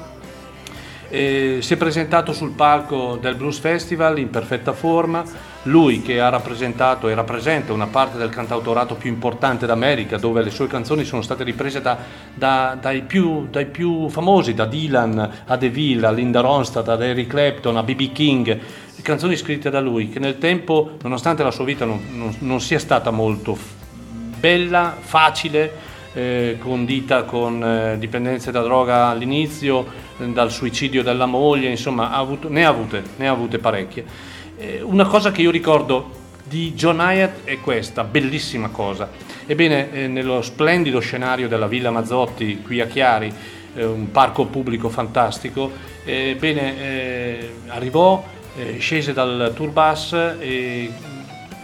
Eh, 1.12 1.58
si 1.62 1.74
è 1.74 1.78
presentato 1.78 2.34
sul 2.34 2.52
palco 2.52 3.18
del 3.20 3.34
Blues 3.34 3.58
Festival 3.58 4.20
in 4.20 4.30
perfetta 4.30 4.74
forma, 4.74 5.24
lui 5.64 6.04
che 6.04 6.20
ha 6.22 6.30
rappresentato 6.30 7.08
e 7.08 7.16
rappresenta 7.16 7.74
una 7.74 7.88
parte 7.88 8.20
del 8.20 8.30
cantautorato 8.30 8.94
più 8.94 9.10
importante 9.10 9.66
d'America, 9.66 10.18
dove 10.18 10.44
le 10.44 10.52
sue 10.52 10.68
canzoni 10.68 11.04
sono 11.04 11.24
state 11.24 11.44
riprese 11.44 11.82
da- 11.82 11.98
da- 12.32 12.78
dai, 12.80 13.02
più, 13.02 13.48
dai 13.50 13.66
più 13.66 14.08
famosi, 14.10 14.54
da 14.54 14.66
Dylan 14.68 15.32
a 15.48 15.58
DeVille, 15.58 16.06
a 16.06 16.12
Linda 16.12 16.42
Ronstadt, 16.42 16.90
ad 16.90 17.02
Eric 17.02 17.28
Clapton, 17.28 17.78
a 17.78 17.82
B.B. 17.84 18.12
King, 18.12 18.60
canzoni 19.02 19.36
scritte 19.36 19.72
da 19.72 19.80
lui, 19.80 20.10
che 20.10 20.20
nel 20.20 20.38
tempo, 20.38 20.92
nonostante 21.02 21.42
la 21.42 21.50
sua 21.52 21.66
vita 21.66 21.86
non, 21.86 22.00
non- 22.12 22.36
non 22.40 22.62
sia 22.62 22.78
stata 22.78 23.10
molto 23.10 23.58
bella, 24.38 24.96
facile, 25.00 25.88
eh, 26.14 26.58
condita 26.60 27.24
con 27.24 27.64
eh, 27.64 27.98
dipendenze 27.98 28.52
da 28.52 28.62
droga 28.62 29.08
all'inizio, 29.08 30.08
dal 30.28 30.52
suicidio 30.52 31.04
della 31.04 31.26
moglie, 31.26 31.70
insomma 31.70 32.12
ha 32.12 32.18
avuto- 32.18 32.50
ne, 32.50 32.66
ha 32.66 32.70
avute, 32.70 33.04
ne 33.18 33.28
ha 33.28 33.32
avute 33.32 33.58
parecchie. 33.60 34.06
Eh, 34.58 34.82
una 34.82 35.06
cosa 35.06 35.32
che 35.32 35.42
io 35.42 35.52
ricordo 35.52 36.18
di 36.44 36.74
John 36.74 37.00
Hyatt 37.00 37.46
è 37.46 37.60
questa, 37.60 38.04
bellissima 38.04 38.70
cosa. 38.70 39.10
Ebbene, 39.46 39.92
eh, 39.92 40.08
nello 40.08 40.42
splendido 40.42 41.00
scenario 41.00 41.48
della 41.48 41.68
Villa 41.68 41.92
Mazzotti 41.92 42.62
qui 42.62 42.82
a 42.82 42.88
Chiari, 42.88 43.32
eh, 43.76 43.86
un 43.86 44.12
parco 44.12 44.46
pubblico 44.46 44.90
fantastico, 44.90 45.72
eh, 46.04 46.36
bene, 46.38 46.80
eh, 46.80 47.54
arrivò, 47.68 48.24
eh, 48.58 48.78
scese 48.80 49.14
dal 49.14 49.54
tourbus 49.56 50.14
e 50.40 50.92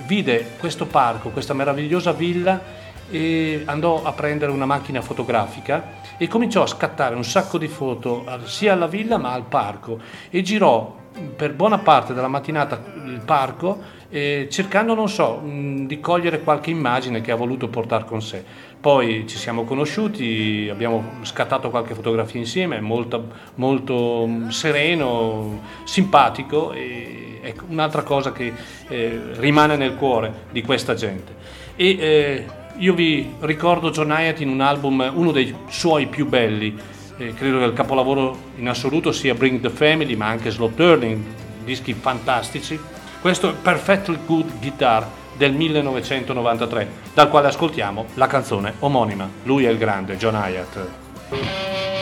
vide 0.06 0.52
questo 0.60 0.86
parco, 0.86 1.30
questa 1.30 1.54
meravigliosa 1.54 2.12
villa 2.12 2.75
e 3.10 3.64
andò 3.66 4.04
a 4.04 4.12
prendere 4.14 4.52
una 4.52 4.66
macchina 4.66 5.02
fotografica 5.02 6.04
e 6.18 6.28
cominciò 6.28 6.64
a 6.64 6.68
scattare 6.68 7.16
un 7.16 7.24
sacco 7.24 7.58
di 7.58 7.68
foto 7.68 8.26
sia 8.46 8.74
alla 8.74 8.88
villa 8.88 9.18
ma 9.18 9.34
al 9.34 9.44
parco 9.44 10.00
e 10.30 10.42
girò 10.42 11.04
per 11.36 11.54
buona 11.54 11.78
parte 11.78 12.14
della 12.14 12.28
mattinata 12.28 12.82
il 13.06 13.22
parco 13.24 13.96
eh, 14.10 14.48
cercando, 14.50 14.94
non 14.94 15.10
so, 15.10 15.38
mh, 15.38 15.88
di 15.88 16.00
cogliere 16.00 16.42
qualche 16.42 16.70
immagine 16.70 17.22
che 17.22 17.32
ha 17.32 17.36
voluto 17.36 17.68
portare 17.68 18.06
con 18.06 18.22
sé. 18.22 18.44
Poi 18.80 19.28
ci 19.28 19.38
siamo 19.38 19.64
conosciuti, 19.64 20.70
abbiamo 20.72 21.16
scattato 21.24 21.70
qualche 21.70 21.96
fotografia 21.96 22.40
insieme, 22.40 22.80
molto, 22.80 23.28
molto 23.56 24.26
mh, 24.26 24.50
sereno, 24.50 25.62
simpatico 25.84 26.72
e 26.72 27.40
ecco, 27.42 27.66
un'altra 27.68 28.04
cosa 28.04 28.32
che 28.32 28.54
eh, 28.88 29.20
rimane 29.34 29.76
nel 29.76 29.96
cuore 29.96 30.46
di 30.52 30.62
questa 30.62 30.94
gente. 30.94 31.34
E 31.76 31.90
eh, 32.00 32.46
io 32.78 32.94
vi 32.94 33.36
ricordo 33.42 33.92
John 33.92 34.12
Hyatt 34.12 34.42
in 34.42 34.50
un 34.50 34.62
album, 34.62 35.12
uno 35.14 35.32
dei 35.32 35.54
suoi 35.68 36.08
più 36.08 36.28
belli, 36.28 36.78
eh, 37.18 37.34
credo 37.34 37.60
che 37.60 37.66
il 37.66 37.74
capolavoro 37.74 38.38
in 38.58 38.68
assoluto 38.68 39.12
sia 39.12 39.34
Bring 39.34 39.62
the 39.62 39.70
Family, 39.70 40.16
ma 40.16 40.28
anche 40.28 40.50
Slow 40.50 40.74
Turning, 40.74 41.24
dischi 41.64 41.94
fantastici. 41.94 42.80
Questo 43.22 43.50
è 43.50 43.54
Perfectly 43.54 44.18
Good 44.26 44.60
Guitar 44.60 45.08
del 45.38 45.54
1993, 45.54 46.90
dal 47.14 47.30
quale 47.30 47.48
ascoltiamo 47.48 48.08
la 48.16 48.28
canzone 48.28 48.74
omonima. 48.80 49.30
Lui 49.44 49.66
è 49.66 49.70
il 49.70 49.78
grande 49.78 50.18
John 50.18 50.36
Hyatt. 50.36 51.95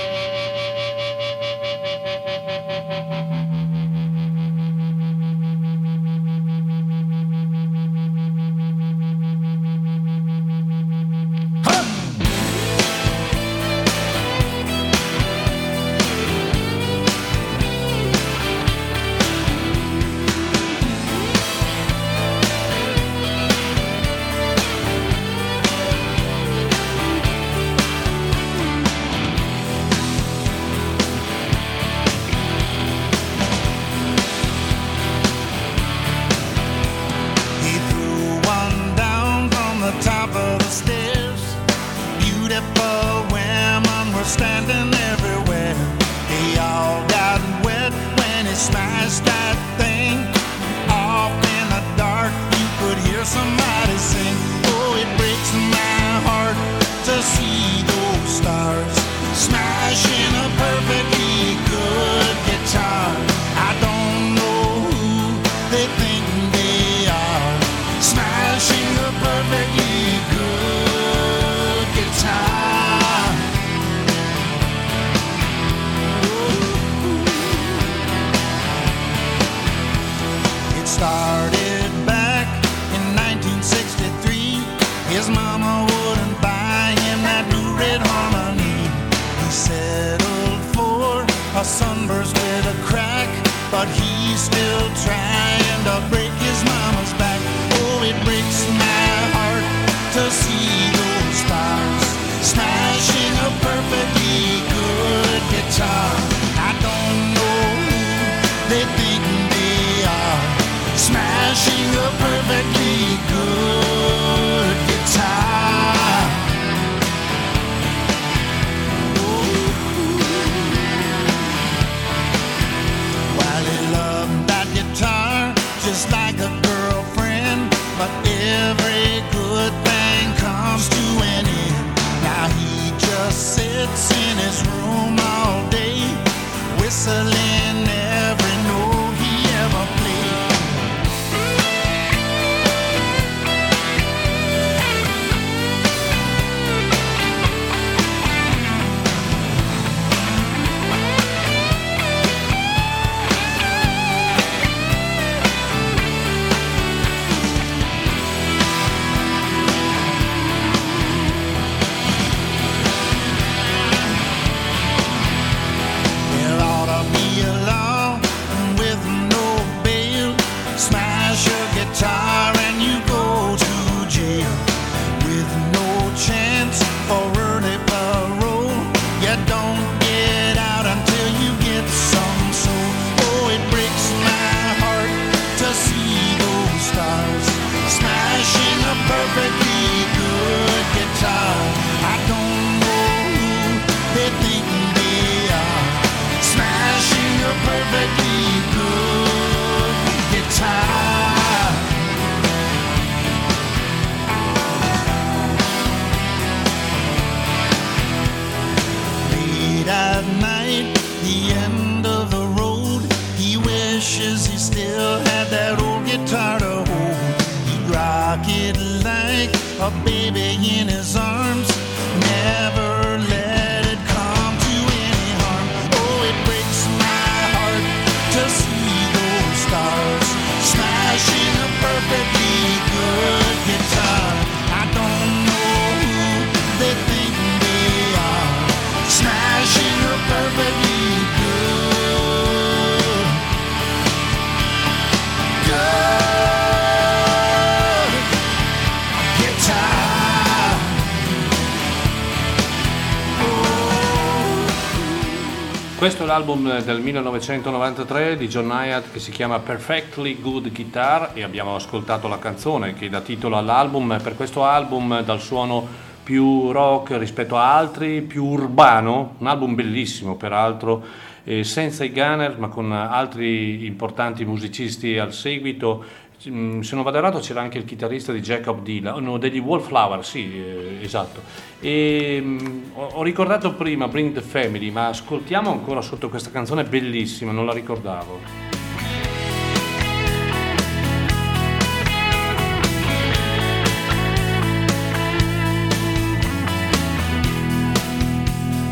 L'album 256.34 256.82
del 256.82 257.00
1993 257.00 258.38
di 258.38 258.48
John 258.48 258.72
Hyatt 258.72 259.12
che 259.12 259.20
si 259.20 259.30
chiama 259.30 259.60
Perfectly 259.60 260.42
Good 260.42 260.72
Guitar 260.72 261.30
e 261.36 261.44
abbiamo 261.44 261.76
ascoltato 261.76 262.28
la 262.28 262.40
canzone 262.40 262.96
che 262.96 263.08
dà 263.08 263.22
titolo 263.22 263.56
all'album. 263.56 264.20
Per 264.20 264.36
questo 264.36 264.64
album 264.64 265.22
dal 265.22 265.40
suono 265.40 265.88
più 266.24 266.72
rock 266.72 267.20
rispetto 267.20 267.56
a 267.56 267.76
altri, 267.76 268.22
più 268.22 268.46
urbano, 268.46 269.36
un 269.38 269.46
album 269.46 269.76
bellissimo 269.76 270.36
peraltro, 270.36 271.04
eh, 271.44 271.64
senza 271.64 272.04
i 272.04 272.12
Gunner 272.12 272.58
ma 272.58 272.68
con 272.70 272.92
altri 272.92 273.86
importanti 273.86 274.44
musicisti 274.44 275.20
al 275.20 275.34
seguito 275.34 276.04
Se 276.44 276.50
non 276.50 277.04
vado 277.04 277.16
errato 277.20 277.40
c'era 277.40 277.62
anche 277.62 277.78
il 277.78 277.86
chitarrista 277.86 278.34
di 278.34 278.42
Jacob 278.42 278.82
Dylan, 278.82 279.24
no, 279.24 279.38
degli 279.38 279.60
Wallflower, 279.60 280.26
sì, 280.26 280.54
eh, 280.54 280.98
esatto. 281.02 281.42
E, 281.80 282.38
mm, 282.44 282.84
ho, 282.96 283.12
ho 283.14 283.24
ricordato 283.24 283.74
prima 283.76 284.10
Bring 284.10 284.34
the 284.34 284.42
Family, 284.42 284.90
ma 284.90 285.08
ascoltiamo 285.08 285.72
ancora 285.72 286.02
sotto 286.02 286.28
questa 286.28 286.52
canzone 286.52 286.84
bellissima, 286.84 287.54
non 287.54 287.66
la 287.66 287.72
ricordavo. 287.72 288.42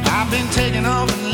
I've 0.06 0.30
been 0.30 0.48
taking 0.52 0.86
off 0.86 1.31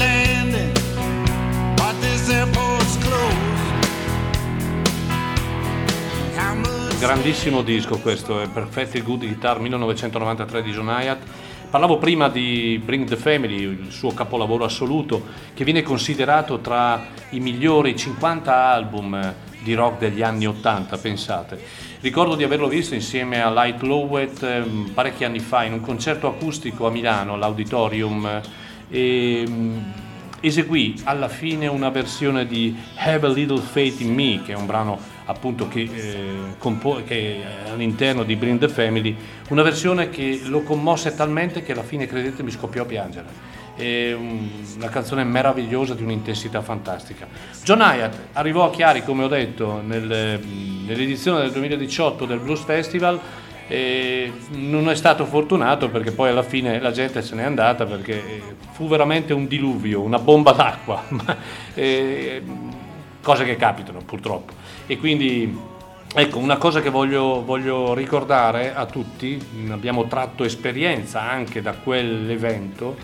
Grandissimo 7.00 7.62
disco 7.62 8.00
questo, 8.00 8.42
è 8.42 8.50
Perfectly 8.50 9.04
Good 9.04 9.20
Guitar 9.20 9.60
1993 9.60 10.64
di 10.64 10.72
John 10.72 10.88
Hyatt. 10.88 11.22
Parlavo 11.70 12.00
prima 12.00 12.28
di 12.28 12.82
Bring 12.84 13.08
the 13.08 13.16
Family, 13.16 13.62
il 13.62 13.92
suo 13.92 14.14
capolavoro 14.14 14.64
assoluto, 14.64 15.24
che 15.54 15.64
viene 15.64 15.84
considerato 15.84 16.58
tra 16.58 17.06
i 17.30 17.40
migliori 17.40 17.96
50 17.96 18.52
album 18.52 19.36
di 19.62 19.76
rock 19.76 20.00
degli 20.00 20.24
anni 20.24 20.48
80, 20.48 20.98
pensate. 20.98 21.62
Ricordo 22.00 22.34
di 22.34 22.44
averlo 22.44 22.68
visto 22.68 22.96
insieme 22.96 23.44
a 23.44 23.52
Light 23.52 23.84
Lowett 23.84 24.42
ehm, 24.42 24.90
parecchi 24.96 25.24
anni 25.24 25.40
fa 25.40 25.66
in 25.66 25.74
un 25.74 25.82
concerto 25.82 26.28
acustico 26.28 26.88
a 26.88 26.90
Milano, 26.90 27.36
all'Auditorium, 27.36 28.42
e 28.90 29.44
mm, 29.48 29.78
eseguì 30.40 31.00
alla 31.04 31.30
fine 31.30 31.68
una 31.68 31.90
versione 31.90 32.48
di 32.48 32.76
Have 32.96 33.28
a 33.28 33.30
Little 33.30 33.62
Faith 33.62 34.00
in 34.00 34.16
Me, 34.16 34.42
che 34.44 34.54
è 34.54 34.56
un 34.56 34.66
brano 34.66 35.16
appunto 35.28 35.68
che, 35.68 35.82
eh, 35.82 36.26
compo- 36.58 37.02
che 37.06 37.42
all'interno 37.72 38.24
di 38.24 38.36
Bring 38.36 38.60
the 38.60 38.68
Family, 38.68 39.16
una 39.50 39.62
versione 39.62 40.10
che 40.10 40.42
lo 40.46 40.62
commosse 40.64 41.16
talmente 41.16 41.64
che 41.64 41.72
alla 41.74 41.84
fine, 41.84 42.08
credete, 42.08 42.44
mi 42.44 42.52
scoppiò 42.52 42.84
a 42.84 42.86
piangere. 42.86 43.56
È 43.76 44.14
un- 44.14 44.50
una 44.78 44.90
canzone 44.90 45.24
meravigliosa 45.24 45.94
di 45.94 46.02
un'intensità 46.02 46.62
fantastica. 46.62 47.28
John 47.64 47.82
Hyatt 47.82 48.16
arrivò 48.34 48.66
a 48.66 48.72
Chiari, 48.72 49.04
come 49.04 49.24
ho 49.26 49.28
detto, 49.28 49.82
nel- 49.86 50.40
nell'edizione 50.86 51.42
del 51.42 51.52
2018 51.52 52.26
del 52.26 52.40
Blues 52.40 52.62
Festival 52.64 53.20
non 54.52 54.90
è 54.90 54.96
stato 54.96 55.26
fortunato 55.26 55.90
perché 55.90 56.12
poi 56.12 56.30
alla 56.30 56.42
fine 56.42 56.80
la 56.80 56.92
gente 56.92 57.22
se 57.22 57.36
n'è 57.36 57.44
andata 57.44 57.86
perché 57.86 58.14
eh, 58.14 58.42
fu 58.72 58.88
veramente 58.88 59.34
un 59.34 59.46
diluvio, 59.46 60.00
una 60.02 60.20
bomba 60.20 60.54
d'acqua, 60.54 61.04
eh, 61.76 62.42
cose 63.22 63.44
che 63.44 63.58
capitano 63.58 64.00
purtroppo. 64.06 64.54
E 64.88 64.98
quindi 64.98 65.56
ecco, 66.14 66.38
una 66.40 66.58
cosa 66.58 66.82
che 66.82 66.90
voglio, 66.90 67.44
voglio 67.44 67.94
ricordare 67.94 68.74
a 68.74 68.86
tutti, 68.86 69.38
abbiamo 69.70 70.08
tratto 70.08 70.46
esperienza 70.46 71.22
anche 71.22 71.62
da 71.62 71.74
quell'evento, 71.74 72.96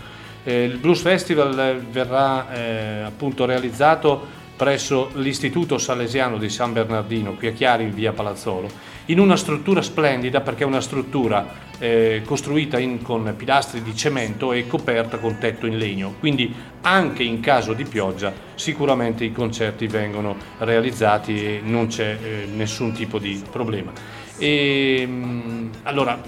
eh, 0.44 0.64
il 0.64 0.78
Blues 0.78 1.02
Festival 1.02 1.84
verrà 1.90 2.52
eh, 2.54 3.00
appunto 3.02 3.44
realizzato 3.44 4.42
presso 4.56 5.10
l'Istituto 5.14 5.78
Salesiano 5.78 6.38
di 6.38 6.48
San 6.48 6.72
Bernardino, 6.72 7.34
qui 7.34 7.48
a 7.48 7.52
Chiari 7.52 7.84
in 7.84 7.94
via 7.94 8.12
Palazzolo, 8.12 8.68
in 9.06 9.18
una 9.18 9.36
struttura 9.36 9.82
splendida 9.82 10.40
perché 10.40 10.64
è 10.64 10.66
una 10.66 10.80
struttura 10.80 11.62
eh, 11.78 12.22
costruita 12.24 12.78
in- 12.78 13.02
con 13.02 13.34
pilastri 13.36 13.82
di 13.82 13.94
cemento 13.94 14.52
e 14.52 14.66
coperta 14.66 15.18
con 15.18 15.38
tetto 15.38 15.66
in 15.66 15.76
legno, 15.76 16.14
quindi 16.20 16.54
anche 16.82 17.22
in 17.22 17.40
caso 17.40 17.72
di 17.72 17.84
pioggia 17.84 18.32
sicuramente 18.54 19.24
i 19.24 19.32
concerti 19.32 19.86
vengono 19.86 20.36
realizzati 20.58 21.34
e 21.34 21.60
non 21.62 21.88
c'è 21.88 22.16
eh, 22.22 22.48
nessun 22.54 22.92
tipo 22.92 23.18
di 23.18 23.42
problema. 23.50 23.92
E, 24.38 25.06
mh, 25.06 25.70
allora, 25.82 26.20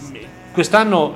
quest'anno 0.52 1.14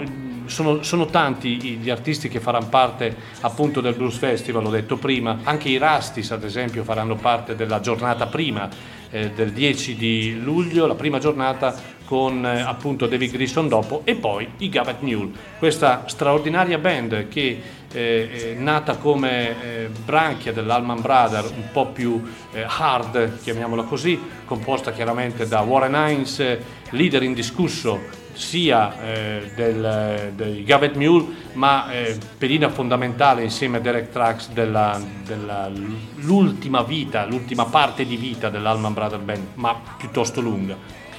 sono, 0.51 0.83
sono 0.83 1.07
tanti 1.07 1.57
gli 1.57 1.91
artisti 1.91 2.29
che 2.29 2.41
faranno 2.41 2.69
parte 2.69 3.15
appunto 3.41 3.81
del 3.81 3.95
Blues 3.95 4.19
Festival, 4.19 4.63
l'ho 4.65 4.71
detto 4.71 4.97
prima, 4.97 5.39
anche 5.45 5.69
i 5.69 5.79
Rastis 5.79 6.31
ad 6.33 6.45
esempio 6.45 6.83
faranno 6.83 7.15
parte 7.15 7.55
della 7.55 7.81
giornata 7.81 8.27
prima 8.27 8.69
eh, 9.11 9.31
del 9.31 9.53
10 9.53 9.97
di 9.97 10.41
luglio, 10.41 10.87
la 10.87 10.95
prima 10.95 11.19
giornata 11.19 11.99
con 12.05 12.45
eh, 12.45 12.61
appunto 12.61 13.07
David 13.07 13.31
Grissom 13.31 13.69
dopo 13.69 14.03
e 14.05 14.17
poi 14.17 14.49
i 14.59 14.69
Gavet 14.69 15.01
Mule, 15.01 15.31
questa 15.59 16.05
straordinaria 16.07 16.79
band 16.79 17.29
che 17.29 17.61
eh, 17.93 18.55
è 18.57 18.61
nata 18.61 18.97
come 18.97 19.63
eh, 19.63 19.89
branchia 20.05 20.53
dell'Alman 20.53 21.01
Brother, 21.01 21.45
un 21.45 21.69
po' 21.73 21.87
più 21.87 22.21
eh, 22.53 22.65
hard, 22.67 23.43
chiamiamola 23.43 23.83
così, 23.85 24.19
composta 24.45 24.93
chiaramente 24.93 25.47
da 25.47 25.61
Warren 25.61 25.95
Hines, 25.95 26.41
eh, 26.41 26.61
leader 26.91 27.23
indiscusso 27.23 28.01
sia 28.41 28.99
eh, 29.03 29.53
del, 29.55 30.33
dei 30.35 30.65
Gavet 30.65 30.97
Mule, 30.97 31.27
ma 31.53 31.93
eh, 31.93 32.19
pedina 32.39 32.71
fondamentale 32.71 33.43
insieme 33.43 33.77
a 33.77 33.81
Derek 33.81 34.09
Trax 34.11 34.49
della, 34.49 34.99
della- 35.25 35.71
l'ultima 36.17 36.83
vita, 36.83 37.27
l'ultima 37.27 37.67
parte 37.67 38.07
di 38.07 38.17
vita 38.17 38.49
dell'Alman 38.49 38.95
Brother 38.95 39.19
Band, 39.19 39.47
ma 39.55 39.79
piuttosto 39.99 40.41
lunga. 40.41 40.75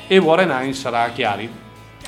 E 0.08 0.18
Warren 0.18 0.50
Hines 0.50 0.80
sarà 0.80 1.04
a 1.04 1.10
Chiari 1.12 1.48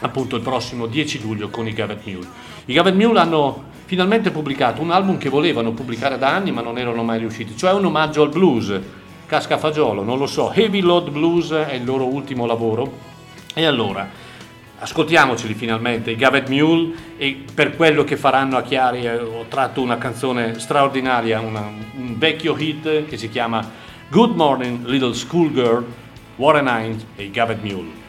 appunto 0.01 0.35
il 0.35 0.41
prossimo 0.41 0.87
10 0.87 1.21
luglio 1.21 1.49
con 1.49 1.67
i 1.67 1.73
Gavet 1.73 2.05
Mule. 2.05 2.27
I 2.65 2.73
Gavet 2.73 2.95
Mule 2.95 3.19
hanno 3.19 3.63
finalmente 3.85 4.31
pubblicato 4.31 4.81
un 4.81 4.89
album 4.89 5.19
che 5.19 5.29
volevano 5.29 5.73
pubblicare 5.73 6.17
da 6.17 6.29
anni 6.29 6.51
ma 6.51 6.61
non 6.61 6.79
erano 6.79 7.03
mai 7.03 7.19
riusciti, 7.19 7.55
cioè 7.55 7.71
un 7.73 7.85
omaggio 7.85 8.23
al 8.23 8.29
blues, 8.29 8.77
cascafagiolo, 9.27 10.03
non 10.03 10.17
lo 10.17 10.25
so, 10.25 10.51
Heavy 10.51 10.81
Load 10.81 11.11
Blues 11.11 11.51
è 11.51 11.73
il 11.73 11.85
loro 11.85 12.05
ultimo 12.05 12.47
lavoro. 12.47 13.11
E 13.53 13.65
allora, 13.65 14.09
ascoltiamoceli 14.79 15.53
finalmente, 15.53 16.11
i 16.11 16.15
Gavet 16.15 16.49
Mule, 16.49 16.93
e 17.17 17.43
per 17.53 17.75
quello 17.75 18.03
che 18.03 18.17
faranno 18.17 18.57
a 18.57 18.61
Chiari 18.63 19.05
eh, 19.05 19.15
ho 19.17 19.45
tratto 19.47 19.81
una 19.81 19.97
canzone 19.97 20.59
straordinaria, 20.59 21.39
una- 21.39 21.71
un 21.95 22.17
vecchio 22.17 22.55
hit 22.57 23.05
che 23.05 23.17
si 23.17 23.29
chiama 23.29 23.65
Good 24.09 24.35
Morning 24.35 24.85
Little 24.85 25.13
Schoolgirl, 25.13 25.85
Warren 26.35 26.67
Hines 26.67 27.05
e 27.15 27.23
i 27.23 27.31
Gavet 27.31 27.61
Mule. 27.61 28.01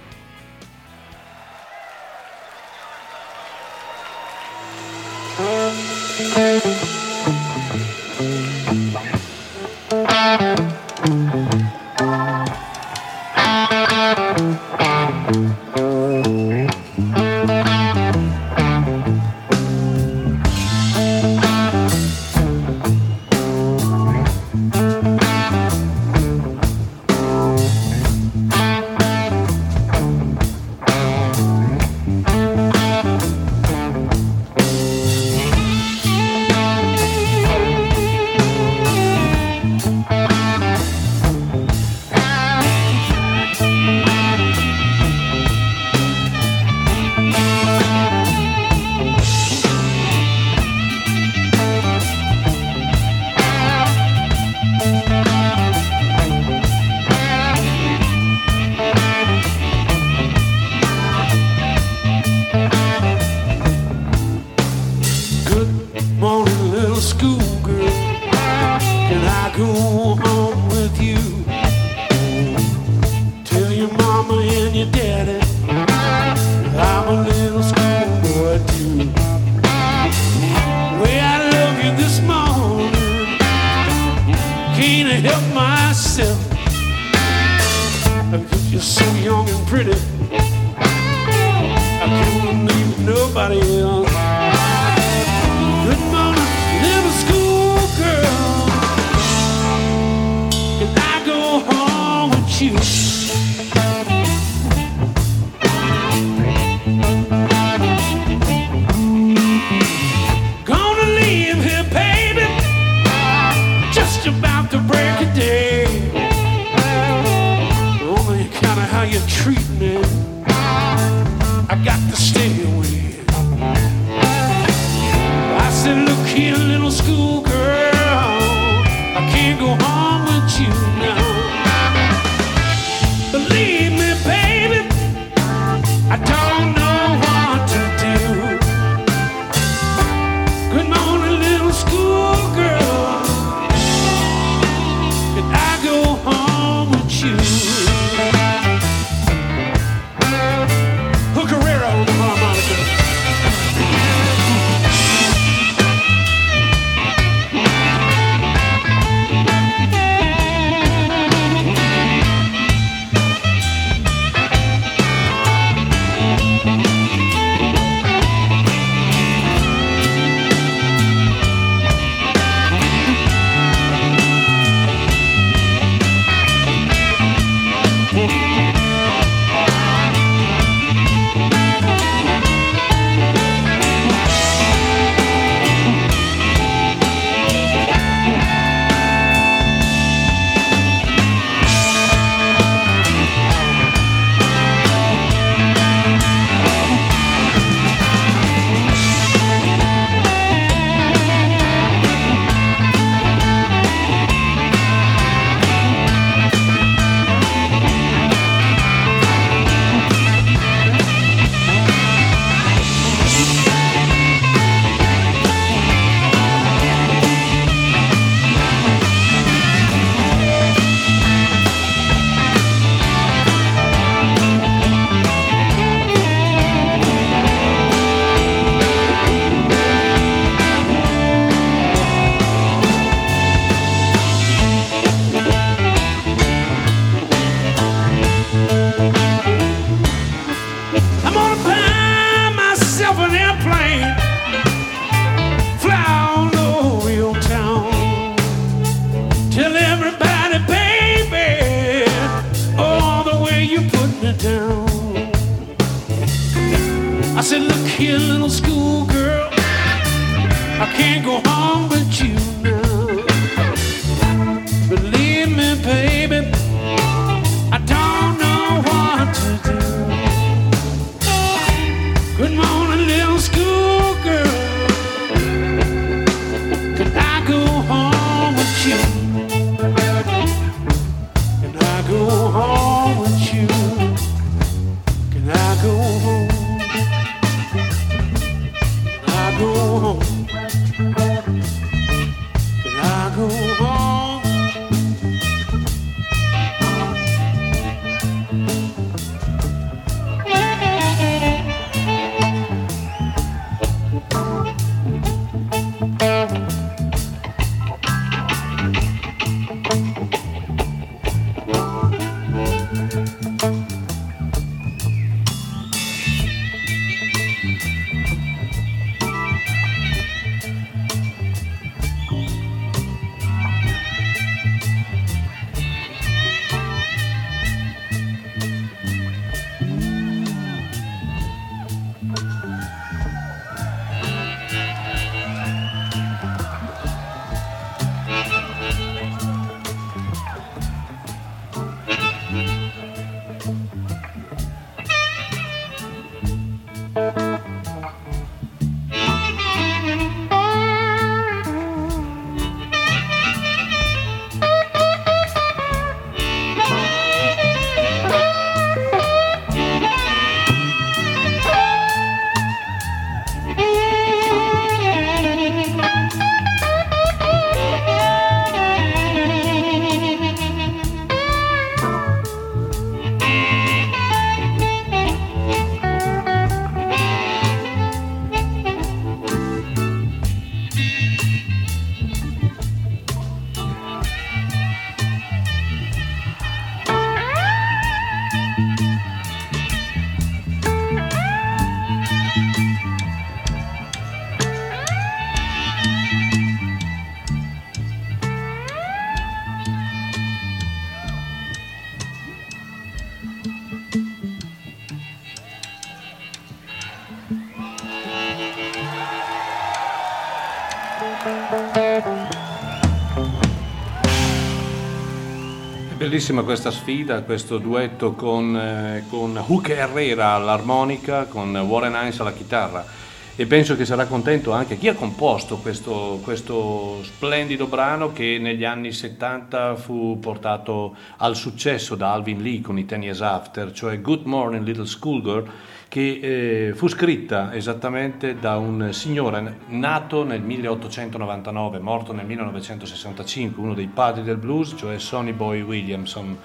Bellissima 416.35 416.65
questa 416.65 416.91
sfida, 416.91 417.43
questo 417.43 417.79
duetto 417.79 418.33
con, 418.33 418.77
eh, 418.77 419.23
con 419.31 419.57
Hook 419.57 419.91
Herrera 419.91 420.55
all'armonica, 420.55 421.45
con 421.45 421.77
Warren 421.77 422.13
Hines 422.13 422.41
alla 422.41 422.53
chitarra. 422.53 423.07
E 423.55 423.67
penso 423.67 423.95
che 423.95 424.05
sarà 424.05 424.27
contento 424.27 424.73
anche 424.73 424.99
chi 424.99 425.07
ha 425.07 425.15
composto 425.15 425.77
questo, 425.77 426.41
questo, 426.43 427.23
splendido 427.23 427.87
brano 427.87 428.33
che 428.33 428.59
negli 428.61 428.85
anni 428.85 429.13
70 429.13 429.95
fu 429.95 430.41
portato 430.41 431.15
al 431.37 431.55
successo 431.55 432.17
da 432.17 432.33
Alvin 432.33 432.61
Lee 432.61 432.81
con 432.81 432.99
i 432.99 433.05
Ten 433.05 433.23
Years 433.23 433.41
After, 433.41 433.93
cioè 433.93 434.21
Good 434.21 434.43
Morning 434.43 434.85
Little 434.85 435.07
Schoolgirl, 435.07 435.71
che 436.15 436.87
eh, 436.89 436.95
fu 436.95 437.09
scritta 437.09 437.75
esattamente 437.75 438.57
da 438.57 438.77
un 438.77 439.09
signore 439.13 439.79
nato 439.89 440.45
nel 440.45 440.63
1899, 440.63 441.99
morto 441.99 442.33
nel 442.33 442.47
1965, 442.47 443.83
uno 443.83 443.95
dei 443.95 444.07
padri 444.07 444.45
del 444.45 444.59
blues, 444.59 444.95
cioè 444.97 445.19
Sonny 445.19 445.51
Boy 445.51 445.81
Williamson 445.81 446.57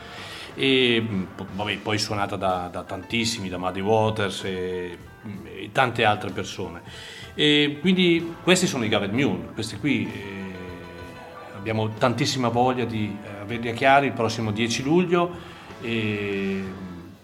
e 0.53 1.03
vabbè, 1.56 1.78
poi 1.78 1.98
suonata 1.98 2.36
da, 2.36 2.69
da, 2.72 2.84
tantissimi, 2.84 3.50
da 3.50 3.58
Muddy 3.58 3.80
Waters 3.80 4.44
e 4.44 4.98
e 5.45 5.69
tante 5.72 6.03
altre 6.06 6.30
persone. 6.32 6.82
E 7.34 7.78
quindi 7.82 8.36
questi 8.44 8.68
sono 8.68 8.86
i 8.86 8.88
Gavet 8.88 9.11
Mule, 9.11 9.50
questi 9.53 9.78
qui 9.78 10.06
eh, 10.06 10.53
abbiamo 11.56 11.90
tantissima 11.90 12.50
voglia 12.50 12.86
di 12.86 13.18
eh, 13.24 13.42
averli 13.42 13.69
a 13.69 13.74
chiari 13.74 14.08
il 14.08 14.14
prossimo 14.14 14.52
10 14.52 14.84
luglio 14.84 15.58
e 15.82 16.64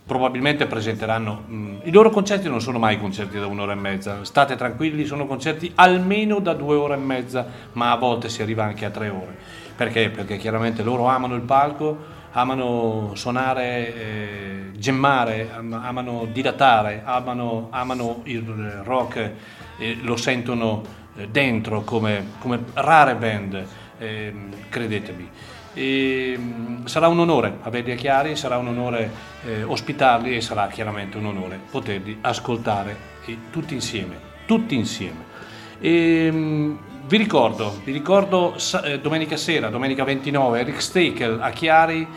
probabilmente 0.05 0.67
presenteranno 0.67 1.43
mh, 1.47 1.75
i 1.83 1.91
loro 1.91 2.09
concerti 2.09 2.47
non 2.47 2.61
sono 2.61 2.77
mai 2.79 2.99
concerti 2.99 3.39
da 3.39 3.47
un'ora 3.47 3.71
e 3.71 3.75
mezza 3.75 4.23
state 4.23 4.55
tranquilli 4.55 5.05
sono 5.05 5.25
concerti 5.25 5.71
almeno 5.75 6.39
da 6.39 6.53
due 6.53 6.75
ore 6.75 6.93
e 6.93 6.97
mezza 6.97 7.45
ma 7.73 7.91
a 7.91 7.95
volte 7.95 8.29
si 8.29 8.41
arriva 8.41 8.63
anche 8.63 8.85
a 8.85 8.89
tre 8.89 9.09
ore 9.09 9.35
perché? 9.75 10.09
perché 10.09 10.37
chiaramente 10.37 10.83
loro 10.83 11.07
amano 11.07 11.35
il 11.35 11.41
palco 11.41 12.13
amano 12.35 13.11
suonare, 13.15 13.95
eh, 13.95 14.71
gemmare, 14.75 15.49
amano 15.53 16.27
dilatare, 16.31 17.01
amano, 17.05 17.67
amano 17.71 18.21
il 18.23 18.81
rock, 18.83 19.31
eh, 19.77 19.97
lo 20.01 20.17
sentono 20.17 20.83
eh, 21.15 21.29
dentro 21.29 21.81
come, 21.81 22.31
come, 22.39 22.59
rare 22.73 23.15
band, 23.15 23.65
ehm, 23.97 24.53
credetemi. 24.69 25.29
E, 25.75 26.35
mm, 26.37 26.85
sarà 26.85 27.07
un 27.07 27.19
onore 27.19 27.57
averli 27.61 27.91
a 27.91 27.95
Chiari, 27.95 28.35
sarà 28.35 28.57
un 28.57 28.67
onore 28.67 29.11
eh, 29.45 29.61
ospitarli 29.61 30.35
e 30.35 30.41
sarà 30.41 30.67
chiaramente 30.67 31.17
un 31.17 31.25
onore 31.25 31.59
poterli 31.69 32.17
ascoltare 32.21 33.13
tutti 33.51 33.75
insieme, 33.75 34.17
tutti 34.47 34.73
insieme. 34.73 35.33
E, 35.79 36.29
mm, 36.31 36.75
vi 37.07 37.17
ricordo, 37.17 37.81
vi 37.83 37.91
ricordo 37.91 38.55
eh, 38.83 38.99
domenica 38.99 39.37
sera, 39.37 39.69
domenica 39.69 40.03
29, 40.03 40.59
Eric 40.59 40.81
Stakel 40.81 41.39
a 41.39 41.51
Chiari 41.51 42.07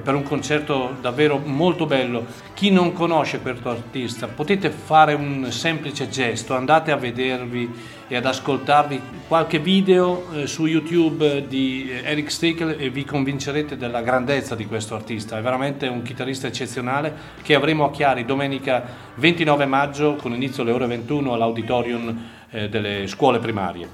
per 0.00 0.14
un 0.14 0.22
concerto 0.22 0.96
davvero 1.00 1.38
molto 1.38 1.84
bello. 1.84 2.24
Chi 2.54 2.70
non 2.70 2.92
conosce 2.92 3.40
questo 3.40 3.68
artista, 3.68 4.26
potete 4.26 4.70
fare 4.70 5.12
un 5.12 5.52
semplice 5.52 6.08
gesto, 6.08 6.54
andate 6.54 6.90
a 6.92 6.96
vedervi 6.96 7.70
e 8.12 8.16
ad 8.16 8.26
ascoltarvi 8.26 9.00
qualche 9.26 9.58
video 9.58 10.30
eh, 10.34 10.46
su 10.46 10.66
YouTube 10.66 11.46
di 11.48 11.88
eh, 11.88 12.10
Eric 12.10 12.30
Stakel 12.30 12.76
e 12.78 12.90
vi 12.90 13.06
convincerete 13.06 13.78
della 13.78 14.02
grandezza 14.02 14.54
di 14.54 14.66
questo 14.66 14.94
artista. 14.94 15.38
È 15.38 15.40
veramente 15.40 15.86
un 15.86 16.02
chitarrista 16.02 16.46
eccezionale 16.46 17.14
che 17.40 17.54
avremo 17.54 17.86
a 17.86 17.90
Chiari 17.90 18.26
domenica 18.26 18.84
29 19.14 19.64
maggio 19.64 20.16
con 20.16 20.34
inizio 20.34 20.62
alle 20.62 20.72
ore 20.72 20.86
21 20.88 21.32
all'auditorium 21.32 22.22
eh, 22.50 22.68
delle 22.68 23.06
scuole 23.06 23.38
primarie. 23.38 23.88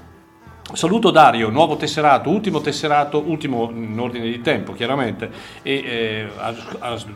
Saluto 0.73 1.11
Dario, 1.11 1.49
nuovo 1.49 1.77
tesserato, 1.77 2.29
ultimo 2.29 2.59
tesserato, 2.59 3.23
ultimo 3.25 3.71
in 3.73 3.97
ordine 3.97 4.25
di 4.25 4.41
tempo 4.41 4.73
chiaramente, 4.73 5.31
e 5.63 5.73
eh, 5.73 6.27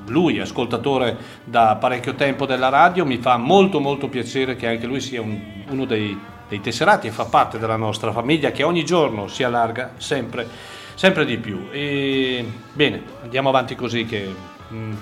lui, 0.06 0.40
ascoltatore 0.40 1.18
da 1.44 1.76
parecchio 1.76 2.16
tempo 2.16 2.46
della 2.46 2.70
radio, 2.70 3.06
mi 3.06 3.18
fa 3.18 3.36
molto 3.36 3.82
molto 3.82 4.08
piacere 4.08 4.56
che 4.56 4.68
anche 4.68 4.88
lui 4.88 5.02
sia 5.02 5.22
un, 5.22 5.38
uno 5.70 5.86
dei, 5.86 6.18
dei, 6.54 6.62
tesserati 6.62 7.08
e 7.08 7.12
fa 7.12 7.26
parte 7.26 7.58
della 7.58 7.76
nostra 7.76 8.12
famiglia 8.12 8.52
che 8.52 8.64
ogni 8.64 8.86
giorno 8.86 9.28
si 9.28 9.44
allarga 9.44 9.94
sempre, 9.98 10.48
sempre 10.96 11.26
di 11.26 11.38
più. 11.38 11.68
E, 11.72 12.46
bene, 12.74 13.04
andiamo 13.24 13.50
avanti 13.50 13.76
così 13.76 14.06
che 14.06 14.34
mh, 14.68 14.76
mm, 14.76 14.94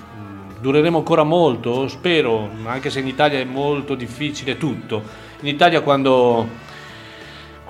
dureremo 0.60 0.98
ancora 0.98 1.24
molto, 1.24 1.88
spero, 1.88 2.50
anche 2.66 2.90
se 2.90 3.00
in 3.00 3.08
Italia 3.08 3.40
è 3.40 3.46
molto 3.46 3.96
difficile 3.96 4.58
tutto. 4.58 5.04
In 5.42 5.48
Italia 5.48 5.82
quando 5.82 6.70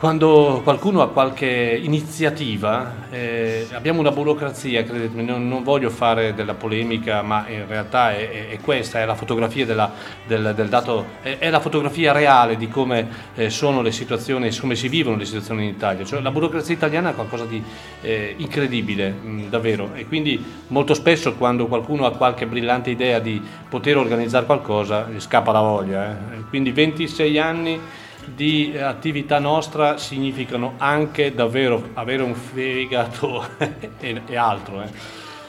quando 0.02 0.62
qualcuno 0.64 1.04
ha 1.04 1.10
qualche 1.10 1.80
iniziativa, 1.80 3.08
eh, 3.12 3.68
abbiamo 3.72 4.00
una 4.00 4.10
burocrazia, 4.10 4.84
credetemi, 4.84 5.24
non, 5.24 5.48
non, 5.48 5.62
voglio 5.62 5.92
fare 5.92 6.34
della 6.34 6.56
polemica, 6.56 7.22
ma 7.22 7.46
in 7.48 7.68
realtà 7.68 8.18
è, 8.18 8.48
è 8.50 8.60
questa, 8.62 9.00
è 9.00 9.06
la 9.06 9.14
fotografia 9.14 9.64
della, 9.64 9.92
del, 10.26 10.54
del, 10.56 10.70
dato, 10.70 11.06
è, 11.22 11.38
è, 11.38 11.52
la 11.52 11.60
fotografia 11.60 12.14
reale 12.14 12.58
di 12.58 12.68
come 12.68 13.08
eh, 13.36 13.52
sono 13.52 13.84
le 13.84 13.92
situazioni, 13.92 14.50
come 14.58 14.74
si 14.74 14.88
vivono 14.88 15.18
le 15.18 15.26
situazioni 15.26 15.66
in 15.66 15.70
Italia. 15.70 16.04
Cioè, 16.04 16.20
la 16.20 16.32
burocrazia 16.32 16.74
italiana 16.74 17.12
è 17.12 17.14
qualcosa 17.14 17.46
di 17.46 17.64
eh, 18.02 18.34
incredibile, 18.38 19.12
mh, 19.12 19.50
davvero, 19.50 19.92
e 19.94 20.08
quindi 20.08 20.44
molto 20.70 20.96
spesso 20.96 21.36
quando 21.36 21.68
qualcuno 21.68 22.08
ha 22.08 22.12
qualche 22.14 22.48
brillante 22.48 22.90
idea 22.90 23.20
di 23.20 23.40
poter 23.70 23.98
organizzare 23.98 24.48
qualcosa, 24.48 25.08
gli 25.14 25.20
scappa 25.20 25.52
la 25.52 25.62
voglia. 25.62 26.10
Eh. 26.10 26.44
Quindi 26.50 26.72
26 26.72 27.38
anni 27.38 27.80
di 28.26 28.78
attività 28.78 29.40
nostra 29.40 29.98
significano 29.98 30.74
anche 30.78 31.34
davvero 31.34 31.90
avere 31.94 32.24
un 32.24 32.34
fegato 32.34 33.46
e, 34.00 34.22
e, 34.26 34.36
altro. 34.36 34.82
Eh. 34.82 34.88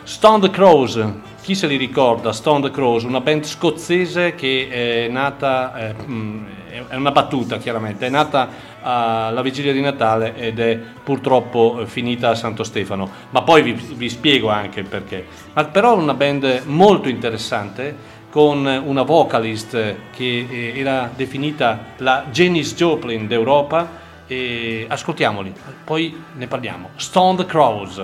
Stone 0.05 0.41
the 0.41 0.51
Crows, 0.51 1.05
chi 1.42 1.55
se 1.55 1.67
li 1.67 1.76
ricorda? 1.76 2.33
Stone 2.33 2.62
the 2.62 2.70
Crows, 2.70 3.05
una 3.05 3.20
band 3.20 3.44
scozzese 3.44 4.34
che 4.34 4.68
è 4.68 5.09
nata, 5.09 5.91
eh, 5.91 5.94
mm, 5.94 6.44
è 6.89 6.97
una 6.97 7.12
battuta 7.12 7.59
chiaramente, 7.59 8.07
è 8.07 8.10
nata 8.10 8.70
alla 8.83 9.42
vigilia 9.42 9.73
di 9.73 9.81
Natale 9.81 10.34
ed 10.34 10.59
è 10.59 10.76
purtroppo 10.76 11.83
finita 11.86 12.31
a 12.31 12.34
Santo 12.34 12.65
Stefano, 12.65 13.09
ma 13.31 13.42
poi 13.42 13.62
vi, 13.62 13.73
vi 13.73 14.09
spiego 14.09 14.49
anche 14.49 14.81
il 14.81 14.86
perché. 14.86 15.25
Ma 15.52 15.65
però 15.67 15.97
una 15.97 16.15
band 16.15 16.62
molto 16.65 17.09
interessante 17.09 18.11
con 18.33 18.65
una 18.65 19.02
vocalist 19.02 19.73
che 20.11 20.47
eh, 20.49 20.73
era 20.75 21.11
definita 21.15 21.89
la 21.99 22.25
Janis 22.31 22.75
Joplin 22.75 23.27
d'Europa 23.27 24.01
e 24.27 24.86
ascoltiamoli, 24.89 25.52
poi 25.85 26.25
ne 26.36 26.47
parliamo. 26.47 26.89
Stone 26.97 27.36
the 27.36 27.44
Crows. 27.44 28.02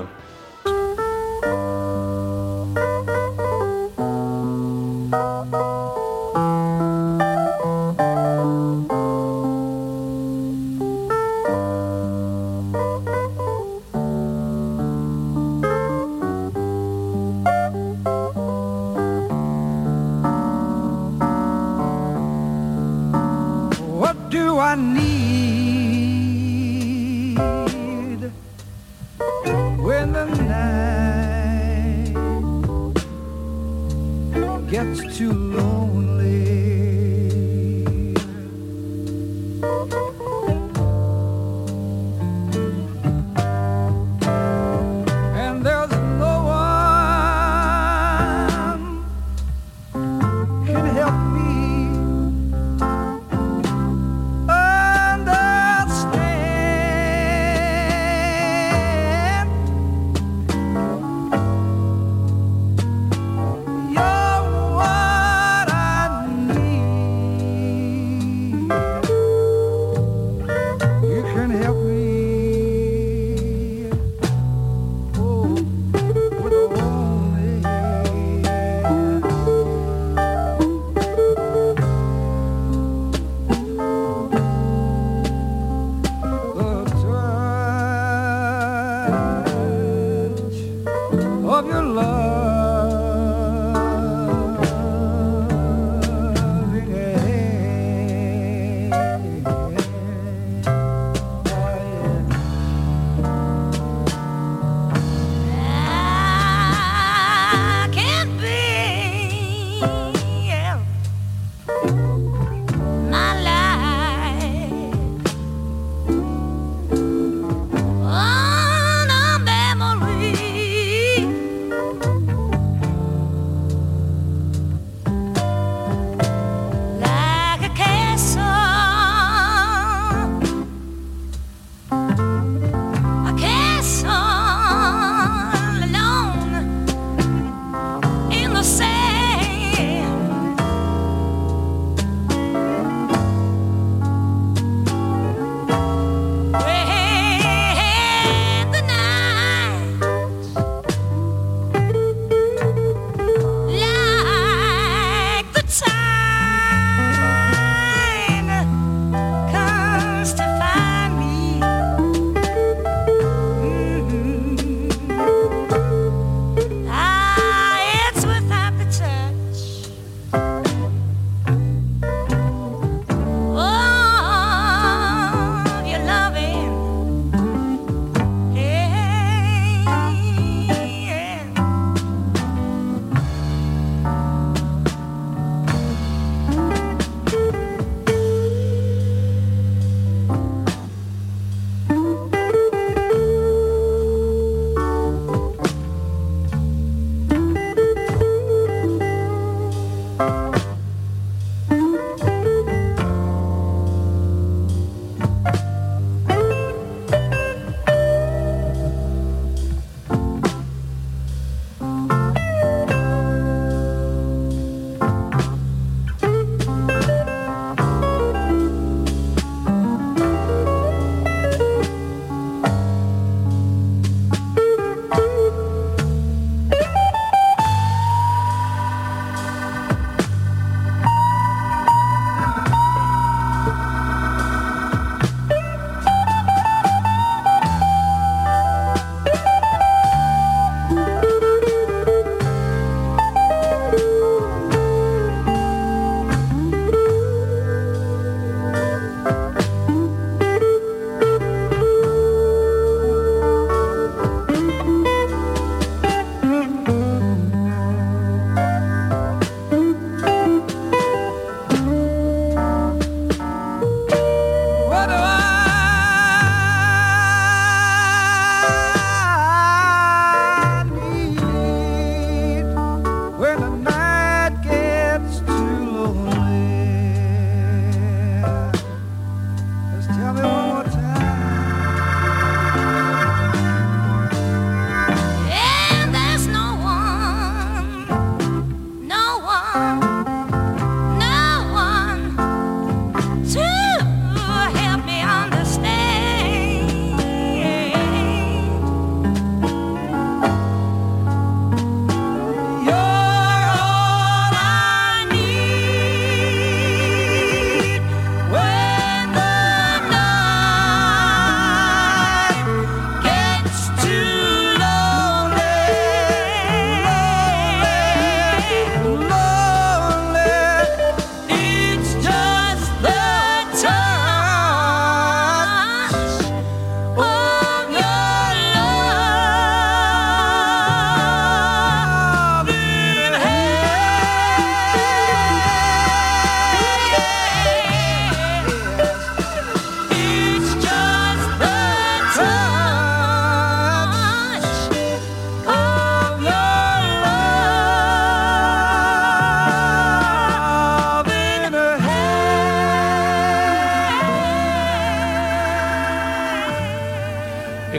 of 5.49 5.53
your 5.53 5.78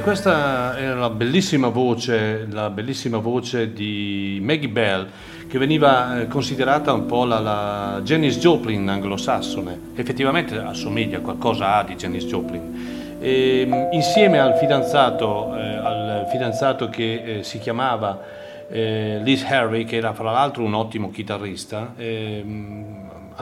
questa 0.10 0.76
è 0.76 0.88
la 0.88 1.12
bellissima 1.12 1.68
voce, 1.68 2.48
la 2.50 2.72
bellissima 2.72 3.20
voce 3.20 3.74
di 3.74 4.40
Maggie 4.42 4.68
Bell, 4.68 5.08
che 5.48 5.60
veniva 5.60 6.22
eh, 6.22 6.28
considerata 6.28 6.92
un 6.94 7.06
po' 7.06 7.26
la, 7.26 7.38
la 7.38 8.02
Janis 8.04 8.40
Joplin 8.40 8.90
anglosassone. 8.90 9.92
Effettivamente 9.94 10.58
assomiglia, 10.58 11.20
qualcosa 11.20 11.76
ha 11.76 11.84
di 11.84 11.94
Janis 11.94 12.26
Joplin. 12.26 13.18
E, 13.20 13.68
mm, 13.68 13.92
insieme 13.92 14.40
al 14.40 14.58
fidanzato, 14.58 15.56
eh, 15.56 15.76
al 15.76 16.28
fidanzato 16.32 16.90
che 16.90 17.38
eh, 17.38 17.44
si 17.44 17.60
chiamava 17.60 18.20
eh, 18.68 19.20
Liz 19.22 19.44
Harry, 19.44 19.86
che 19.86 19.98
era 19.98 20.14
fra 20.14 20.32
l'altro 20.32 20.64
un 20.64 20.74
ottimo 20.74 21.12
chitarrista, 21.12 21.94
ehm, 21.96 22.59
ha 22.59 22.59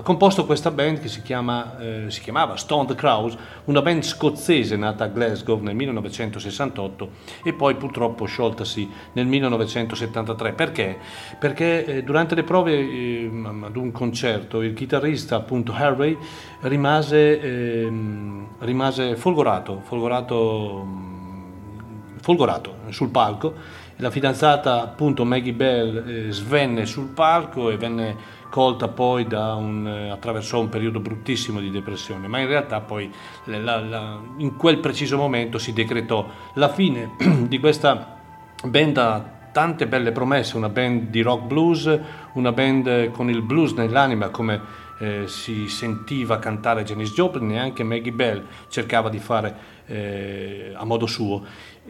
composto 0.07 0.45
questa 0.45 0.71
band 0.71 1.01
che 1.01 1.09
si, 1.09 1.21
chiama, 1.21 1.77
eh, 1.79 2.05
si 2.07 2.21
chiamava 2.21 2.55
Stone 2.55 2.87
the 2.87 2.95
Crows, 2.95 3.35
una 3.65 3.81
band 3.81 4.03
scozzese 4.03 4.77
nata 4.77 5.03
a 5.03 5.07
Glasgow 5.07 5.59
nel 5.59 5.75
1968 5.75 7.09
e 7.43 7.51
poi 7.51 7.75
purtroppo 7.75 8.23
scioltasi 8.23 8.89
nel 9.11 9.25
1973. 9.25 10.53
Perché? 10.53 10.97
Perché 11.37 11.83
eh, 11.83 12.03
durante 12.03 12.35
le 12.35 12.43
prove 12.43 12.71
eh, 12.71 13.29
ad 13.63 13.75
un 13.75 13.91
concerto 13.91 14.61
il 14.61 14.73
chitarrista 14.73 15.35
appunto 15.35 15.73
Harvey 15.73 16.17
rimase, 16.61 17.41
ehm, 17.41 18.47
rimase 18.59 19.17
folgorato, 19.17 19.81
folgorato, 19.83 20.87
folgorato 22.21 22.75
sul 22.91 23.09
palco. 23.09 23.55
La 23.97 24.11
fidanzata 24.11 24.83
appunto 24.83 25.25
Maggie 25.25 25.53
Bell 25.53 26.27
eh, 26.27 26.31
svenne 26.31 26.85
sul 26.85 27.07
palco 27.07 27.71
e 27.71 27.77
venne 27.77 28.36
colta 28.49 28.87
poi 28.87 29.25
da 29.25 29.55
un, 29.55 29.87
eh, 29.87 30.09
attraversò 30.09 30.59
un 30.59 30.69
periodo 30.69 30.99
bruttissimo 30.99 31.59
di 31.59 31.69
depressione, 31.69 32.27
ma 32.27 32.39
in 32.39 32.47
realtà 32.47 32.81
poi 32.81 33.11
la, 33.45 33.79
la, 33.79 34.19
in 34.37 34.55
quel 34.55 34.79
preciso 34.79 35.17
momento 35.17 35.57
si 35.57 35.73
decretò 35.73 36.27
la 36.53 36.69
fine 36.69 37.11
di 37.47 37.59
questa 37.59 38.15
band 38.63 38.97
a 38.97 39.35
tante 39.51 39.87
belle 39.87 40.11
promesse, 40.11 40.55
una 40.55 40.69
band 40.69 41.09
di 41.09 41.21
rock 41.21 41.45
blues, 41.45 41.99
una 42.33 42.51
band 42.51 43.11
con 43.11 43.29
il 43.29 43.41
blues 43.41 43.73
nell'anima 43.73 44.29
come 44.29 44.85
eh, 44.99 45.27
si 45.27 45.67
sentiva 45.67 46.39
cantare 46.39 46.83
Janis 46.83 47.13
Joplin 47.13 47.51
e 47.51 47.59
anche 47.59 47.83
Maggie 47.83 48.11
Bell 48.11 48.45
cercava 48.67 49.09
di 49.09 49.19
fare 49.19 49.55
eh, 49.85 50.73
a 50.75 50.83
modo 50.85 51.05
suo. 51.05 51.43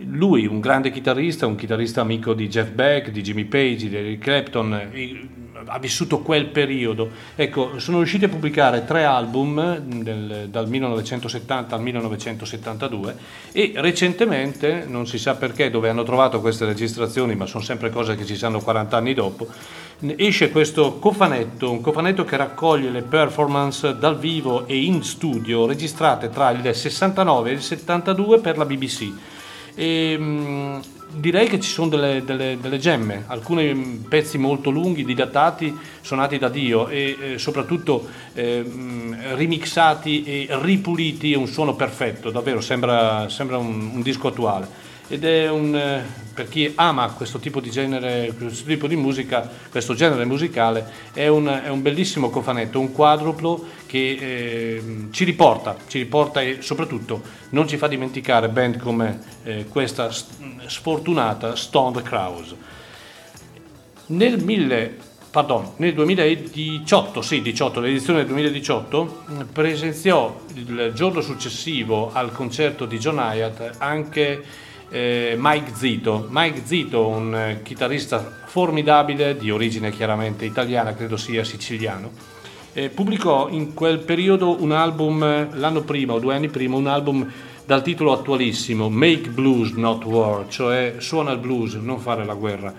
Lui, 0.06 0.46
un 0.46 0.60
grande 0.60 0.92
chitarrista, 0.92 1.48
un 1.48 1.56
chitarrista 1.56 2.02
amico 2.02 2.34
di 2.34 2.48
Jeff 2.48 2.70
Beck, 2.70 3.10
di 3.10 3.22
Jimmy 3.22 3.46
Page, 3.46 3.90
di 3.90 3.96
Eric 3.96 4.20
Clapton, 4.20 4.90
ha 5.66 5.80
vissuto 5.80 6.20
quel 6.20 6.46
periodo. 6.46 7.10
Ecco, 7.36 7.80
sono 7.80 7.98
riusciti 7.98 8.26
a 8.26 8.30
pubblicare 8.30 8.86
tre 8.86 9.04
album 9.06 9.78
del, 9.80 10.48
dal 10.50 10.68
1970 10.70 11.76
al 11.76 11.82
1972 11.82 13.16
e 13.52 13.74
recentemente, 13.76 14.86
non 14.88 15.08
si 15.08 15.18
sa 15.18 15.36
perché, 15.36 15.70
dove 15.70 15.90
hanno 15.90 16.04
trovato 16.04 16.42
queste 16.42 16.66
registrazioni, 16.66 17.36
ma 17.36 17.46
sono 17.46 17.64
sempre 17.64 17.90
cose 17.90 18.16
che 18.16 18.26
ci 18.26 18.36
sanno 18.36 18.60
40 18.60 18.98
anni 18.98 19.14
dopo, 19.14 19.48
esce 20.16 20.52
questo 20.52 21.00
cofanetto, 21.00 21.72
un 21.72 21.82
cofanetto 21.82 22.24
che 22.24 22.38
raccoglie 22.38 22.92
le 22.92 23.02
performance 23.02 23.98
dal 23.98 24.20
vivo 24.20 24.68
e 24.68 24.84
in 24.84 25.04
studio 25.04 25.66
registrate 25.66 26.30
tra 26.30 26.52
il 26.52 26.76
69 26.76 27.50
e 27.50 27.54
il 27.54 27.62
72 27.62 28.40
per 28.40 28.58
la 28.58 28.66
BBC. 28.66 29.12
E, 29.80 30.18
mh, 30.18 30.82
direi 31.20 31.48
che 31.48 31.60
ci 31.60 31.70
sono 31.70 31.88
delle, 31.90 32.24
delle, 32.24 32.58
delle, 32.60 32.80
gemme, 32.80 33.26
alcuni 33.28 34.04
pezzi 34.10 34.40
molto 34.40 34.72
lunghi, 34.72 35.06
didattati, 35.06 35.72
suonati 36.02 36.40
da 36.40 36.50
Dio 36.50 36.88
e 36.88 37.18
eh, 37.20 37.38
soprattutto 37.38 38.08
eh, 38.34 38.66
remixati 39.36 40.24
e 40.24 40.48
ripuliti, 40.62 41.36
un 41.36 41.46
suono 41.46 41.76
perfetto, 41.76 42.32
davvero 42.32 42.60
sembra, 42.60 43.30
sembra 43.30 43.58
un, 43.58 43.92
un 43.94 44.02
disco 44.02 44.30
attuale 44.30 44.87
ed 45.10 45.24
è 45.24 45.50
un, 45.50 45.76
eh, 45.76 46.04
per 46.34 46.50
chi 46.50 46.72
ama 46.76 47.10
questo 47.12 47.40
tipo 47.40 47.60
di 47.62 47.72
genere, 47.72 48.34
questo 48.38 48.66
tipo 48.66 48.88
di 48.88 48.96
musica, 48.96 49.50
questo 49.70 49.94
genere 49.94 50.26
musicale, 50.26 50.86
è 51.14 51.28
un, 51.28 51.48
è 51.48 51.70
un 51.70 51.82
bellissimo 51.82 52.30
cofanetto, 52.30 52.80
un 52.80 52.92
quadruplo 52.92 53.66
che 53.86 54.18
eh, 54.20 54.84
ci 55.12 55.24
riporta, 55.24 55.78
ci 55.88 56.00
riporta 56.00 56.42
e 56.42 56.58
soprattutto 56.62 57.22
non 57.52 57.68
ci 57.68 57.78
fa 57.78 57.88
dimenticare 57.88 58.50
band 58.50 58.78
come 58.78 59.20
eh, 59.44 59.66
questa 59.70 60.10
sfortunata 60.12 61.56
Stone 61.56 62.02
Crows. 62.02 62.56
Nel, 64.08 64.44
mille, 64.44 64.96
pardon, 65.32 65.72
nel 65.78 65.94
2018, 65.94 67.22
sì, 67.22 67.42
18, 67.42 67.80
l'edizione 67.80 68.20
del 68.20 68.28
2018, 68.28 69.24
presenziò 69.54 70.42
il 70.54 70.92
giorno 70.94 71.22
successivo 71.22 72.12
al 72.14 72.32
concerto 72.32 72.86
di 72.86 72.98
John 73.00 73.18
Hyatt 73.18 73.76
anche 73.80 74.66
eh, 74.90 75.36
Mike 75.38 75.72
Zito. 75.74 76.28
Mike 76.30 76.62
Zito, 76.66 77.08
un 77.08 77.36
eh, 77.36 77.62
chitarrista 77.64 78.36
formidabile, 78.46 79.38
di 79.38 79.52
origine 79.52 79.92
chiaramente 79.92 80.46
italiana, 80.46 80.94
credo 80.94 81.18
sia 81.18 81.44
siciliano, 81.44 82.12
eh, 82.74 82.90
pubblicò 82.90 83.50
in 83.50 83.74
quel 83.74 84.00
periodo 84.00 84.62
un 84.62 84.72
album, 84.72 85.24
eh, 85.24 85.50
l'anno 85.54 85.82
prima 85.82 86.14
o 86.14 86.20
due 86.20 86.36
anni 86.36 86.48
prima, 86.48 86.76
un 86.76 86.88
album 86.88 87.32
dal 87.66 87.82
titolo 87.82 88.14
attualissimo, 88.14 88.90
Make 88.90 89.30
Blues 89.30 89.72
Not 89.72 90.06
War, 90.06 90.48
cioè 90.48 90.96
suona 91.00 91.32
il 91.32 91.40
blues, 91.40 91.74
non 91.74 92.00
fare 92.00 92.24
la 92.24 92.34
guerra. 92.34 92.74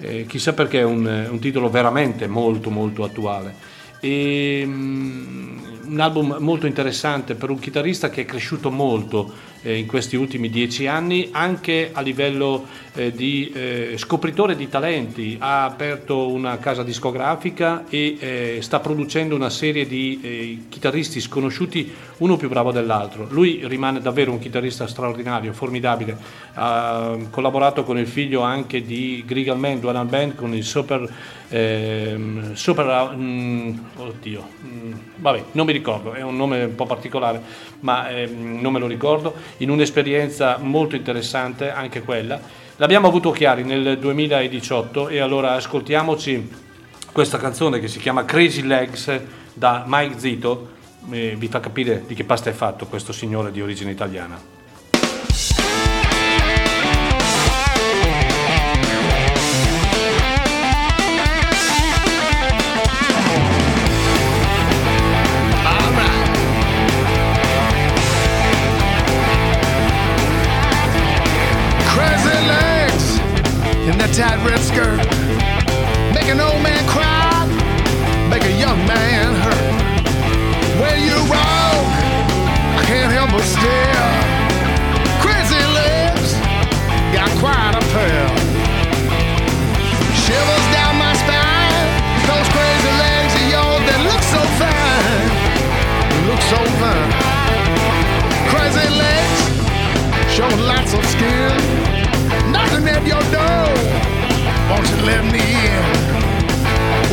Eh, 0.00 0.26
chissà 0.26 0.52
perché 0.52 0.80
è 0.80 0.84
un, 0.84 1.28
un, 1.30 1.38
titolo 1.40 1.70
veramente 1.70 2.26
molto 2.26 2.70
molto 2.70 3.04
attuale. 3.04 3.54
E, 4.00 4.62
um, 4.64 5.60
un 5.88 6.00
album 6.00 6.36
molto 6.40 6.66
interessante 6.66 7.34
per 7.34 7.50
un 7.50 7.58
chitarrista 7.58 8.10
che 8.10 8.22
è 8.22 8.24
cresciuto 8.24 8.70
molto 8.70 9.32
eh, 9.57 9.57
in 9.62 9.86
questi 9.86 10.16
ultimi 10.16 10.48
dieci 10.48 10.86
anni, 10.86 11.28
anche 11.32 11.90
a 11.92 12.00
livello 12.00 12.66
eh, 12.94 13.12
di 13.12 13.50
eh, 13.54 13.94
scopritore 13.96 14.56
di 14.56 14.68
talenti. 14.68 15.36
Ha 15.38 15.64
aperto 15.64 16.28
una 16.28 16.58
casa 16.58 16.82
discografica 16.82 17.84
e 17.88 18.16
eh, 18.18 18.58
sta 18.60 18.80
producendo 18.80 19.34
una 19.34 19.50
serie 19.50 19.86
di 19.86 20.20
eh, 20.22 20.58
chitarristi 20.68 21.20
sconosciuti, 21.20 21.92
uno 22.18 22.36
più 22.36 22.48
bravo 22.48 22.72
dell'altro. 22.72 23.26
Lui 23.30 23.60
rimane 23.64 24.00
davvero 24.00 24.32
un 24.32 24.38
chitarrista 24.38 24.86
straordinario, 24.86 25.52
formidabile. 25.52 26.16
Ha 26.54 27.16
collaborato 27.30 27.84
con 27.84 27.98
il 27.98 28.06
figlio 28.06 28.42
anche 28.42 28.82
di 28.82 29.22
Grigal 29.26 29.58
Man, 29.58 29.80
Duanan 29.80 30.08
Band, 30.08 30.34
con 30.34 30.54
il 30.54 30.64
Super... 30.64 31.36
Ehm, 31.50 32.52
super 32.52 33.14
mm, 33.16 33.78
oddio, 33.96 34.48
mm, 34.66 34.92
vabbè, 35.16 35.44
non 35.52 35.64
mi 35.64 35.72
ricordo, 35.72 36.12
è 36.12 36.20
un 36.20 36.36
nome 36.36 36.64
un 36.64 36.74
po' 36.74 36.84
particolare, 36.84 37.40
ma 37.80 38.10
ehm, 38.10 38.60
non 38.60 38.70
me 38.70 38.78
lo 38.78 38.86
ricordo 38.86 39.34
in 39.58 39.70
un'esperienza 39.70 40.58
molto 40.60 40.96
interessante 40.96 41.70
anche 41.70 42.02
quella. 42.02 42.40
L'abbiamo 42.76 43.08
avuto 43.08 43.30
chiari 43.30 43.64
nel 43.64 43.98
2018 43.98 45.08
e 45.08 45.18
allora 45.18 45.52
ascoltiamoci 45.52 46.48
questa 47.10 47.38
canzone 47.38 47.80
che 47.80 47.88
si 47.88 47.98
chiama 47.98 48.24
Crazy 48.24 48.62
Legs 48.62 49.20
da 49.52 49.84
Mike 49.86 50.18
Zito, 50.18 50.68
eh, 51.10 51.34
vi 51.36 51.48
fa 51.48 51.58
capire 51.58 52.04
di 52.06 52.14
che 52.14 52.24
pasta 52.24 52.50
è 52.50 52.52
fatto 52.52 52.86
questo 52.86 53.12
signore 53.12 53.50
di 53.50 53.60
origine 53.60 53.90
italiana. 53.90 54.57
Tight 74.12 74.38
red 74.46 74.60
skirt. 74.60 74.98
Make 76.14 76.28
an 76.28 76.40
old 76.40 76.62
man 76.62 76.82
cry, 76.88 77.46
make 78.30 78.44
a 78.44 78.52
young 78.52 78.78
man 78.86 79.34
hurt. 79.34 79.74
When 80.80 80.96
you 81.02 81.18
walk, 81.28 81.86
I 82.78 82.82
can't 82.86 83.12
help 83.12 83.30
but 83.30 83.44
stare. 83.44 84.10
Crazy 85.24 85.62
lips, 85.78 86.34
got 87.12 87.28
quite 87.42 87.74
a 87.74 87.84
pair. 87.92 88.28
Shivers 90.22 90.66
down 90.72 90.94
my 90.96 91.12
spine, 91.22 91.88
those 92.28 92.48
crazy 92.54 92.92
legs 93.04 93.32
of 93.40 93.46
yours 93.54 93.82
that 93.88 94.00
look 94.08 94.22
so 94.34 94.42
fine, 94.60 95.28
look 96.28 96.42
so 96.52 96.60
fine. 96.80 97.10
Crazy 98.52 98.88
legs, 99.04 99.40
show 100.32 100.48
lots 100.64 100.94
of 100.94 101.04
skin 101.06 101.88
knocking 102.50 102.88
at 102.88 103.06
your 103.06 103.22
door. 103.30 103.97
Let 105.04 105.24
me 105.24 105.40
in? 105.40 105.84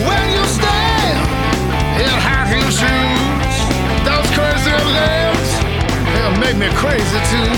When 0.08 0.24
you 0.36 0.44
stand 0.46 1.20
in 2.02 2.16
high 2.28 2.48
shoes, 2.74 3.58
those 4.04 4.30
crazy 4.36 4.72
they'll 6.14 6.38
make 6.40 6.58
me 6.58 6.70
crazy 6.76 7.20
too. 7.32 7.54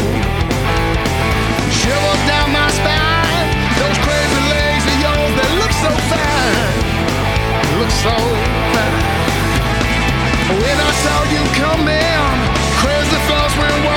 Down 2.28 2.52
my 2.52 2.68
spine, 2.72 3.48
those 3.80 3.98
crazy 4.04 4.42
legs 4.52 4.84
of 4.84 4.98
yours 5.00 5.32
look 5.60 5.72
so 5.72 5.92
fine, 6.12 6.76
look 7.80 7.92
so 8.04 8.16
fine. 8.76 9.04
When 10.60 10.78
I 10.78 10.92
saw 11.04 11.18
you 11.32 11.44
come 11.56 11.88
in, 11.88 12.28
crazy 12.84 13.20
thoughts 13.32 13.56
were 13.56 13.78
walking 13.88 13.97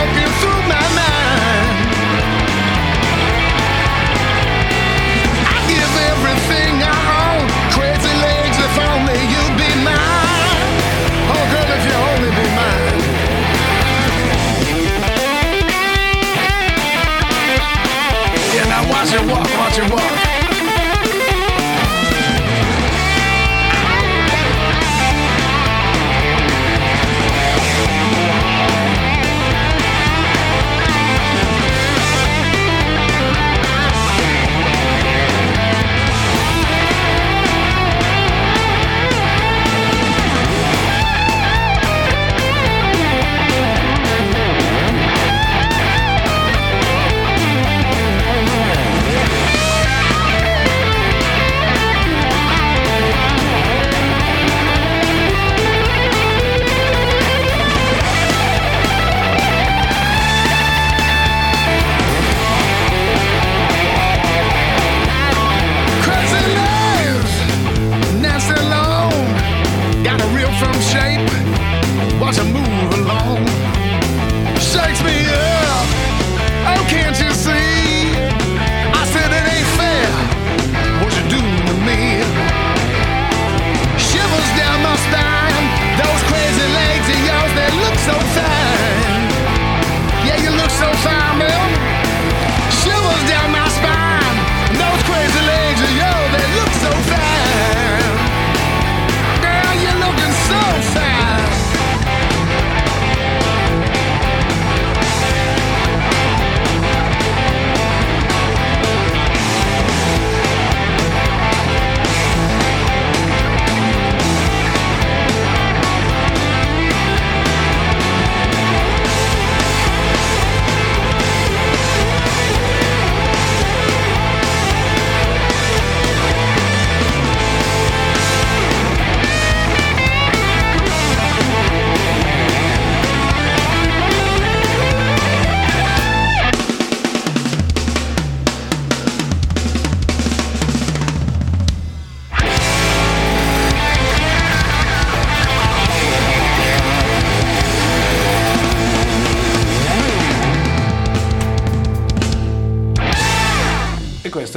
watch 19.10 19.22
it 19.22 19.28
walk, 19.28 19.44
watch 19.58 19.78
it 19.78 19.90
walk. 19.92 20.29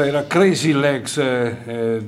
Era 0.06 0.26
Crazy 0.26 0.74
Legs, 0.74 1.18
eh, 1.18 1.58
eh, 1.66 2.02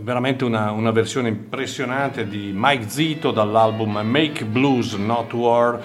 veramente 0.00 0.44
una, 0.44 0.70
una, 0.72 0.90
versione 0.90 1.28
impressionante 1.28 2.26
di 2.26 2.52
Mike 2.54 2.88
Zito 2.88 3.30
dall'album 3.30 4.00
Make 4.02 4.44
Blues 4.44 4.94
Not 4.94 5.32
War 5.32 5.80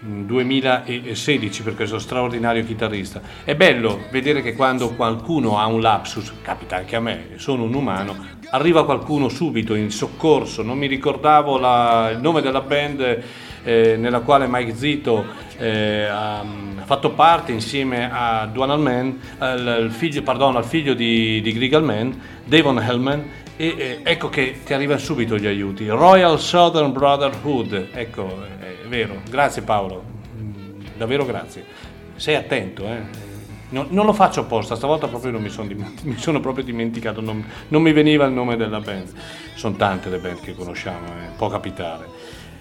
2016 0.00 1.62
per 1.62 1.74
questo 1.74 1.98
straordinario 1.98 2.64
chitarrista. 2.64 3.20
È 3.44 3.54
bello 3.54 4.00
vedere 4.10 4.42
che 4.42 4.54
quando 4.54 4.90
qualcuno 4.94 5.58
ha 5.58 5.66
un 5.66 5.80
lapsus, 5.80 6.32
capita 6.42 6.76
anche 6.76 6.96
a 6.96 7.00
me, 7.00 7.28
sono 7.36 7.62
un 7.62 7.74
umano, 7.74 8.16
arriva 8.50 8.84
qualcuno 8.84 9.28
subito 9.28 9.74
in 9.74 9.90
soccorso, 9.90 10.62
non 10.62 10.76
mi 10.76 10.86
ricordavo 10.86 11.58
la, 11.58 12.10
il 12.12 12.20
nome 12.20 12.42
della 12.42 12.60
band 12.60 13.22
eh, 13.64 13.96
nella 13.96 14.20
quale 14.20 14.46
Mike 14.48 14.76
Zito 14.76 15.24
eh, 15.58 16.04
ha, 16.04 16.44
fatto 16.84 17.10
parte 17.10 17.52
insieme 17.52 18.10
a 18.12 18.46
Duanal 18.46 18.78
Man, 18.78 19.18
al, 19.38 19.88
figlio, 19.90 20.22
pardon, 20.22 20.56
al 20.56 20.64
figlio 20.64 20.94
di, 20.94 21.40
di 21.40 21.52
Grigal 21.52 21.82
Man, 21.82 22.20
Davon 22.44 22.78
Hellman, 22.78 23.24
e 23.56 23.74
eh, 23.76 24.00
ecco 24.02 24.28
che 24.28 24.60
ti 24.64 24.74
arrivano 24.74 24.98
subito 24.98 25.38
gli 25.38 25.46
aiuti. 25.46 25.88
Royal 25.88 26.38
Southern 26.38 26.92
Brotherhood, 26.92 27.88
ecco, 27.92 28.44
è 28.60 28.86
vero, 28.86 29.22
grazie 29.28 29.62
Paolo, 29.62 30.04
mm, 30.36 30.80
davvero 30.96 31.24
grazie. 31.24 31.64
Sei 32.16 32.34
attento, 32.34 32.84
eh. 32.86 33.32
No, 33.70 33.86
non 33.88 34.06
lo 34.06 34.12
faccio 34.12 34.40
apposta, 34.40 34.76
stavolta 34.76 35.08
proprio 35.08 35.32
non 35.32 35.42
mi 35.42 35.48
sono, 35.48 35.68
mi 36.02 36.16
sono 36.18 36.38
proprio 36.40 36.64
dimenticato, 36.64 37.20
non, 37.20 37.44
non, 37.68 37.82
mi 37.82 37.92
veniva 37.92 38.24
il 38.26 38.32
nome 38.32 38.56
della 38.56 38.80
band. 38.80 39.12
Sono 39.54 39.74
tante 39.76 40.10
le 40.10 40.18
band 40.18 40.40
che 40.40 40.54
conosciamo, 40.54 41.06
eh, 41.06 41.36
può 41.36 41.48
capitare. 41.48 42.06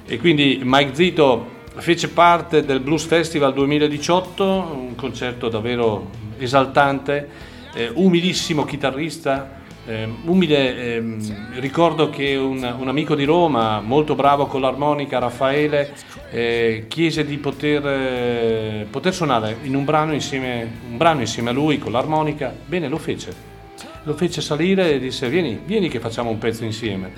E 0.06 0.18
quindi 0.18 0.60
Mike 0.64 0.94
Zito 0.96 1.52
fece 1.76 2.10
parte 2.10 2.66
del 2.66 2.82
Blues 2.82 3.06
Festival 3.06 3.54
2018, 3.54 4.44
un 4.44 4.96
concerto 4.96 5.48
davvero 5.50 6.10
esaltante, 6.38 7.30
eh, 7.74 7.90
umilissimo 7.94 8.66
chitarrista, 8.66 9.62
eh, 9.86 10.08
umile, 10.26 10.78
eh, 10.78 11.18
ricordo 11.60 12.10
che 12.10 12.36
un, 12.36 12.76
un, 12.80 12.88
amico 12.88 13.16
di 13.16 13.24
Roma, 13.24 13.82
molto 13.82 14.16
bravo 14.16 14.46
con 14.46 14.62
l'armonica, 14.62 15.20
Raffaele, 15.20 15.94
eh, 16.32 16.86
chiese 16.88 17.26
di 17.26 17.38
poter, 17.38 17.86
eh, 17.86 18.88
poter 18.90 19.14
suonare 19.14 19.58
in 19.64 19.76
un 19.76 19.86
brano, 19.86 20.14
insieme, 20.14 20.70
un 20.90 20.98
brano 20.98 21.22
insieme 21.22 21.50
a 21.50 21.54
lui 21.54 21.80
con 21.80 21.92
l'armonica. 21.92 22.54
Bene, 22.66 22.88
lo 22.88 22.98
fece. 22.98 23.52
Lo 24.04 24.14
fece 24.16 24.42
salire 24.42 24.94
e 24.94 25.00
disse 25.00 25.30
vieni, 25.30 25.60
vieni 25.66 25.88
che 25.88 26.00
facciamo 26.00 26.30
un 26.30 26.38
pezzo 26.38 26.64
insieme. 26.66 27.12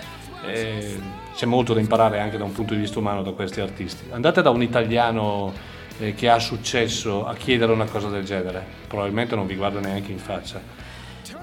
C'è 1.36 1.46
molto 1.46 1.74
da 1.74 1.82
imparare 1.82 2.22
anche 2.22 2.38
da 2.38 2.46
un 2.46 2.54
punto 2.54 2.74
di 2.74 2.80
vista 2.80 2.98
umano 3.00 3.22
da 3.22 3.32
questi 3.32 3.60
artisti. 3.60 4.06
Andate 4.10 4.42
da 4.42 4.52
un 4.52 4.64
italiano 4.64 5.52
eh, 5.98 6.14
che 6.14 6.30
ha 6.30 6.40
successo 6.40 7.26
a 7.26 7.36
chiedere 7.36 7.74
una 7.74 7.84
cosa 7.84 8.08
del 8.08 8.24
genere, 8.24 8.66
probabilmente 8.88 9.36
non 9.36 9.46
vi 9.46 9.56
guarda 9.56 9.82
neanche 9.82 10.14
in 10.14 10.18
faccia. 10.18 10.62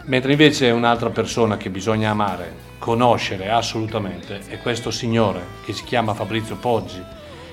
Mentre 0.05 0.33
invece 0.33 0.71
un'altra 0.71 1.11
persona 1.11 1.59
che 1.59 1.69
bisogna 1.69 2.09
amare, 2.09 2.71
conoscere 2.79 3.51
assolutamente, 3.51 4.41
è 4.49 4.59
questo 4.61 4.91
signore 4.91 5.43
che 5.63 5.75
si 5.75 5.85
chiama 5.85 6.15
Fabrizio 6.15 6.57
Poggi, 6.57 7.03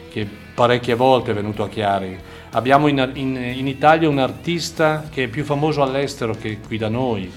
che 0.10 0.26
parecchie 0.54 0.96
volte 0.96 1.32
è 1.32 1.34
venuto 1.34 1.64
a 1.64 1.68
Chiari. 1.68 2.18
Abbiamo 2.52 2.88
in, 2.88 3.12
in, 3.16 3.36
in 3.36 3.68
Italia 3.68 4.08
un 4.08 4.18
artista 4.18 5.04
che 5.12 5.26
è 5.26 5.28
più 5.28 5.44
famoso 5.44 5.82
all'estero 5.82 6.34
che 6.34 6.60
qui 6.66 6.78
da 6.78 6.88
noi. 6.88 7.30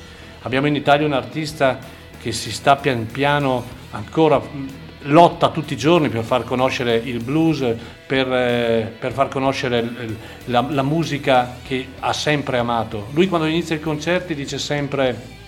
Abbiamo 0.43 0.69
in 0.69 0.77
Italia 0.77 1.07
un 1.07 1.13
artista 1.13 1.79
che 2.21 2.31
si 2.31 2.53
sta 2.53 2.77
pian 2.77 3.07
piano 3.07 3.65
ancora 3.91 4.41
lotta 5.05 5.51
tutti 5.51 5.73
i 5.75 5.77
giorni 5.77 6.09
per 6.09 6.25
far 6.25 6.45
conoscere 6.45 6.97
il 6.97 7.23
blues, 7.23 7.75
per, 8.07 8.33
eh, 8.33 8.93
per 8.99 9.13
far 9.13 9.29
conoscere 9.29 9.89
la, 10.47 10.65
la, 10.69 10.83
musica 10.83 11.57
che 11.63 11.87
ha 12.01 12.13
sempre 12.13 12.59
amato. 12.59 13.09
Lui 13.13 13.29
quando 13.29 13.47
inizia 13.47 13.77
i 13.77 13.81
concerti 13.81 14.35
dice 14.35 14.59
sempre 14.59 15.41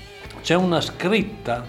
c'è 0.43 0.55
una 0.55 0.81
scritta, 0.81 1.65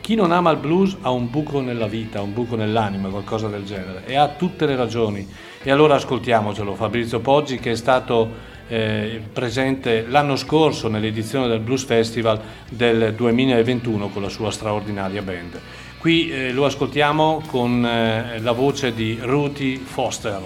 chi 0.00 0.14
non 0.14 0.30
ama 0.30 0.50
il 0.50 0.58
blues 0.58 0.96
ha 1.00 1.10
un 1.10 1.28
buco 1.28 1.60
nella 1.60 1.86
vita, 1.86 2.22
un 2.22 2.32
buco 2.32 2.56
nell'anima, 2.56 3.08
qualcosa 3.08 3.48
del 3.48 3.64
genere, 3.64 4.02
e 4.06 4.16
ha 4.16 4.28
tutte 4.28 4.66
le 4.66 4.76
ragioni. 4.76 5.26
E 5.62 5.70
allora 5.70 5.96
ascoltiamocelo, 5.96 6.74
Fabrizio 6.74 7.20
Poggi 7.20 7.58
che 7.58 7.72
è 7.72 7.76
stato 7.76 8.54
eh, 8.68 9.20
presente 9.32 10.06
l'anno 10.06 10.36
scorso 10.36 10.88
nell'edizione 10.88 11.48
del 11.48 11.60
Blues 11.60 11.84
Festival 11.84 12.40
del 12.68 13.14
2021 13.14 14.08
con 14.08 14.22
la 14.22 14.28
sua 14.28 14.50
straordinaria 14.50 15.22
band. 15.22 15.60
Qui 16.06 16.30
eh, 16.30 16.52
lo 16.52 16.66
ascoltiamo 16.66 17.42
con 17.48 17.84
eh, 17.84 18.38
la 18.38 18.52
voce 18.52 18.94
di 18.94 19.18
Ruthie 19.20 19.76
Foster. 19.76 20.40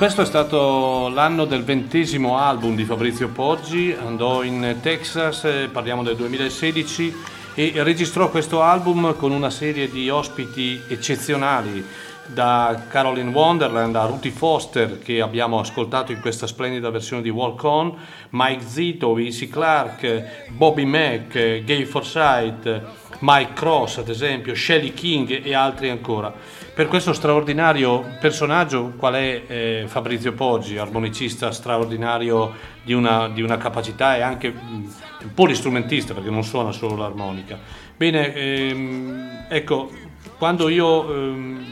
Questo 0.00 0.22
è 0.22 0.24
stato 0.24 1.10
l'anno 1.10 1.44
del 1.44 1.62
ventesimo 1.62 2.38
album 2.38 2.74
di 2.74 2.86
Fabrizio 2.86 3.28
Poggi, 3.28 3.94
andò 3.94 4.42
in 4.42 4.78
Texas, 4.80 5.44
eh, 5.44 5.68
parliamo 5.70 6.02
del 6.02 6.16
2016 6.16 7.14
e 7.54 7.72
registrò 7.82 8.30
questo 8.30 8.62
album 8.62 9.14
con 9.14 9.30
una 9.30 9.50
serie 9.50 9.90
di 9.90 10.08
ospiti 10.08 10.80
eccezionali 10.88 11.84
da 12.24 12.84
Caroline 12.88 13.30
Wonderland 13.30 13.94
a 13.94 14.06
Ruthie 14.06 14.30
Foster 14.30 15.00
che 15.00 15.20
abbiamo 15.20 15.60
ascoltato 15.60 16.12
in 16.12 16.20
questa 16.22 16.46
splendida 16.46 16.88
versione 16.88 17.20
di 17.20 17.28
Walk 17.28 17.62
On, 17.64 17.94
Mike 18.30 18.64
Zito, 18.64 19.12
Vincy 19.12 19.48
Clark, 19.48 20.48
Bobby 20.48 20.86
Mack, 20.86 21.62
Gay 21.62 21.84
Forsyth, 21.84 22.82
Mike 23.18 23.52
Cross 23.52 23.98
ad 23.98 24.08
esempio, 24.08 24.54
Shelly 24.54 24.94
King 24.94 25.44
e 25.44 25.54
altri 25.54 25.90
ancora. 25.90 26.32
Per 26.80 26.88
questo 26.88 27.12
straordinario 27.12 28.16
personaggio 28.18 28.94
qual 28.96 29.12
è 29.12 29.42
eh, 29.46 29.84
Fabrizio 29.86 30.32
Poggi, 30.32 30.78
armonicista 30.78 31.50
straordinario 31.50 32.54
di 32.82 32.94
una, 32.94 33.28
di 33.28 33.42
una 33.42 33.58
capacità 33.58 34.16
e 34.16 34.22
anche 34.22 34.48
mh, 34.48 34.92
un 35.24 35.34
polistrumentista 35.34 36.14
perché 36.14 36.30
non 36.30 36.42
suona 36.42 36.72
solo 36.72 36.96
l'armonica. 36.96 37.58
Bene, 37.94 38.32
ehm, 38.32 39.46
ecco, 39.50 39.90
quando 40.38 40.70
io 40.70 41.14
ehm, 41.14 41.64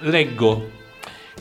leggo 0.00 0.70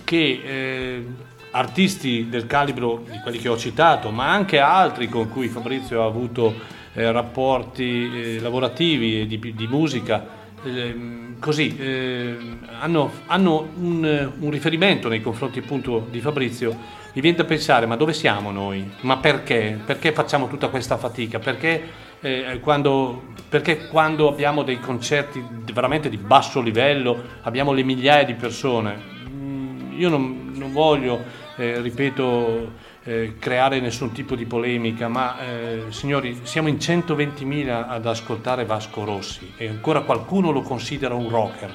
che 0.05 0.41
eh, 0.45 1.05
artisti 1.51 2.29
del 2.29 2.47
calibro 2.47 3.03
di 3.11 3.19
quelli 3.19 3.39
che 3.39 3.49
ho 3.49 3.57
citato, 3.57 4.09
ma 4.11 4.31
anche 4.31 4.57
altri 4.57 5.09
con 5.09 5.29
cui 5.29 5.49
Fabrizio 5.49 6.01
ha 6.01 6.05
avuto 6.05 6.53
eh, 6.93 7.11
rapporti 7.11 8.37
eh, 8.37 8.39
lavorativi 8.39 9.19
e 9.19 9.27
di, 9.27 9.53
di 9.53 9.67
musica, 9.67 10.25
ehm, 10.63 11.30
così 11.41 11.75
eh, 11.75 12.37
hanno, 12.79 13.11
hanno 13.25 13.67
un, 13.75 14.31
un, 14.39 14.49
riferimento 14.51 15.09
nei 15.09 15.21
confronti 15.21 15.57
appunto 15.57 16.07
di 16.09 16.21
Fabrizio, 16.21 16.69
mi 17.13 17.19
viene 17.19 17.35
da 17.35 17.45
pensare 17.45 17.87
ma 17.87 17.95
dove 17.95 18.13
siamo 18.13 18.51
noi? 18.51 18.89
Ma 19.01 19.17
perché? 19.17 19.77
Perché 19.83 20.13
facciamo 20.13 20.47
tutta 20.47 20.69
questa 20.69 20.97
fatica? 20.97 21.39
Perché, 21.39 21.83
eh, 22.21 22.59
quando, 22.61 23.33
perché 23.49 23.87
quando 23.87 24.29
abbiamo 24.29 24.61
dei 24.61 24.79
concerti 24.79 25.43
veramente 25.73 26.09
di 26.09 26.17
basso 26.17 26.61
livello 26.61 27.21
abbiamo 27.41 27.73
le 27.73 27.83
migliaia 27.83 28.23
di 28.23 28.35
persone? 28.35 28.95
Mm, 29.27 29.99
io 29.99 30.09
non, 30.09 30.51
non 30.53 30.71
voglio, 30.71 31.23
eh, 31.57 31.81
ripeto, 31.81 32.71
eh, 33.03 33.35
creare 33.39 33.79
nessun 33.79 34.11
tipo 34.11 34.35
di 34.35 34.45
polemica, 34.45 35.07
ma 35.07 35.39
eh, 35.39 35.83
signori, 35.89 36.41
siamo 36.43 36.67
in 36.67 36.75
120.000 36.75 37.85
ad 37.87 38.05
ascoltare 38.05 38.65
Vasco 38.65 39.03
Rossi 39.03 39.53
e 39.57 39.67
ancora 39.67 40.01
qualcuno 40.01 40.51
lo 40.51 40.61
considera 40.61 41.15
un 41.15 41.29
rocker. 41.29 41.73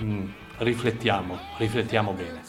Mm, 0.00 0.26
riflettiamo, 0.58 1.38
riflettiamo 1.58 2.12
bene. 2.12 2.40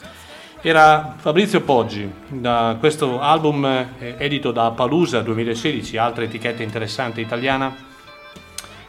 Era 0.62 1.16
Fabrizio 1.18 1.60
Poggi, 1.62 2.10
da 2.28 2.76
questo 2.78 3.20
album 3.20 3.64
eh, 3.64 4.14
edito 4.16 4.52
da 4.52 4.70
Palusa 4.70 5.20
2016, 5.20 5.96
altra 5.96 6.24
etichetta 6.24 6.62
interessante 6.62 7.20
italiana, 7.20 7.74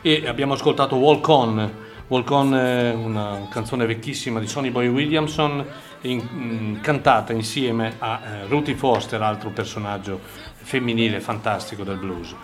e 0.01 0.23
abbiamo 0.27 0.53
ascoltato 0.53 0.95
Walk 0.97 1.27
On, 1.27 1.71
Walk 2.07 2.29
On 2.29 2.53
è 2.53 2.93
una 2.93 3.47
canzone 3.49 3.85
vecchissima 3.85 4.39
di 4.39 4.45
Sonny 4.45 4.69
Boy 4.69 4.87
Williamson, 4.87 5.65
in, 6.03 6.19
in, 6.33 6.79
cantata 6.81 7.33
insieme 7.33 7.95
a 7.99 8.21
eh, 8.23 8.47
Ruthie 8.47 8.75
Foster, 8.75 9.21
altro 9.21 9.49
personaggio 9.49 10.19
femminile 10.55 11.19
fantastico 11.19 11.83
del 11.83 11.97
blues. 11.97 12.35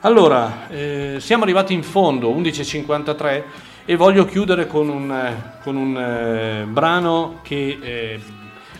Allora, 0.00 0.68
eh, 0.68 1.16
siamo 1.18 1.42
arrivati 1.42 1.72
in 1.72 1.82
fondo, 1.82 2.30
11.53, 2.30 3.42
e 3.84 3.96
voglio 3.96 4.26
chiudere 4.26 4.66
con 4.66 4.88
un, 4.88 5.10
eh, 5.10 5.60
con 5.62 5.76
un 5.76 5.96
eh, 5.96 6.66
brano 6.68 7.40
che 7.42 7.78
eh, 7.80 8.20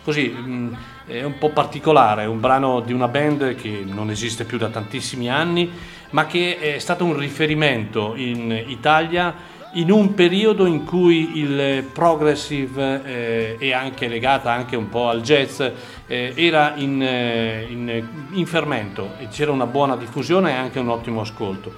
così 0.05 0.29
mh, 0.29 0.51
mm, 0.51 0.75
è 1.07 1.23
un 1.23 1.39
po' 1.39 1.51
particolare, 1.51 2.27
un 2.27 2.41
brano 2.41 2.81
di 2.81 2.93
una 2.93 3.09
band 3.09 3.55
che 3.55 3.83
non 3.87 4.11
esiste 4.11 4.45
più 4.45 4.59
da 4.59 4.69
tantissimi 4.69 5.31
anni, 5.31 5.71
ma 6.11 6.27
che 6.27 6.59
è 6.59 6.79
stato 6.79 7.05
un 7.05 7.17
riferimento 7.17 8.15
in 8.17 8.65
Italia 8.67 9.35
in 9.79 9.93
un 9.93 10.15
periodo 10.15 10.67
in 10.67 10.85
cui 10.85 11.39
il 11.39 11.85
progressive 11.93 13.03
eh, 13.05 13.57
e 13.61 13.73
anche 13.73 14.09
legata 14.09 14.53
anche 14.53 14.75
un 14.75 14.89
po' 14.89 15.09
al 15.09 15.23
jazz 15.23 15.61
eh, 15.61 16.33
era 16.35 16.75
in, 16.75 17.01
eh, 17.01 17.67
in, 17.69 18.07
in, 18.33 18.47
fermento 18.47 19.13
e 19.19 19.29
c'era 19.29 19.53
una 19.53 19.67
buona 19.67 19.97
diffusione 19.97 20.51
e 20.51 20.55
anche 20.55 20.81
un 20.81 20.89
ottimo 20.89 21.21
ascolto. 21.21 21.73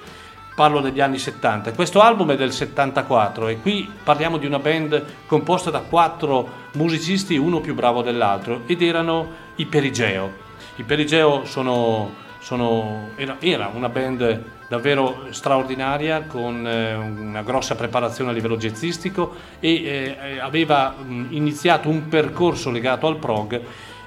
Parlo 0.54 0.80
degli 0.80 1.00
anni 1.00 1.18
70. 1.18 1.72
Questo 1.72 2.00
album 2.00 2.32
è 2.32 2.36
del 2.36 2.52
74 2.52 3.48
e 3.48 3.60
qui 3.60 3.90
parliamo 4.02 4.38
di 4.38 4.46
una 4.46 4.58
band 4.58 5.04
composta 5.26 5.70
da 5.70 5.80
quattro 5.80 6.48
musicisti, 6.72 7.36
uno 7.36 7.60
più 7.60 7.74
bravo 7.74 8.02
dell'altro, 8.02 8.62
ed 8.66 8.80
erano 8.80 9.28
i 9.56 9.66
Perigeo. 9.66 10.48
I 10.76 10.84
Perigeo 10.84 11.44
sono, 11.44 12.14
sono, 12.40 13.10
era, 13.16 13.36
era 13.40 13.70
una 13.74 13.88
band 13.90 14.58
davvero 14.70 15.26
straordinaria 15.30 16.22
con 16.22 16.64
eh, 16.64 16.94
una 16.94 17.42
grossa 17.42 17.74
preparazione 17.74 18.30
a 18.30 18.32
livello 18.32 18.56
jazzistico 18.56 19.34
e 19.58 19.82
eh, 19.82 20.38
aveva 20.38 20.94
iniziato 21.30 21.88
un 21.88 22.06
percorso 22.06 22.70
legato 22.70 23.08
al 23.08 23.16
prog 23.16 23.60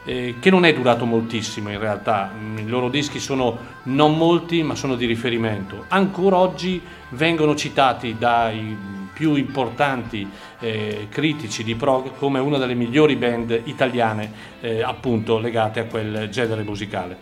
eh, 0.05 0.35
che 0.39 0.49
non 0.49 0.63
è 0.63 0.73
durato 0.73 1.03
moltissimo 1.03 1.69
in 1.69 1.79
realtà, 1.79 2.31
i 2.55 2.65
loro 2.65 2.87
dischi 2.87 3.19
sono 3.19 3.57
non 3.83 4.15
molti 4.17 4.63
ma 4.63 4.75
sono 4.75 4.95
di 4.95 5.05
riferimento. 5.05 5.83
Ancora 5.89 6.37
oggi 6.37 6.81
vengono 7.09 7.55
citati 7.55 8.15
dai 8.17 9.01
più 9.11 9.35
importanti 9.35 10.25
eh, 10.63 11.07
critici 11.09 11.63
di 11.63 11.75
prog 11.75 12.15
come 12.15 12.39
una 12.39 12.57
delle 12.57 12.73
migliori 12.73 13.17
band 13.17 13.61
italiane 13.65 14.31
eh, 14.61 14.81
appunto 14.81 15.37
legate 15.37 15.81
a 15.81 15.85
quel 15.85 16.29
genere 16.29 16.63
musicale. 16.63 17.17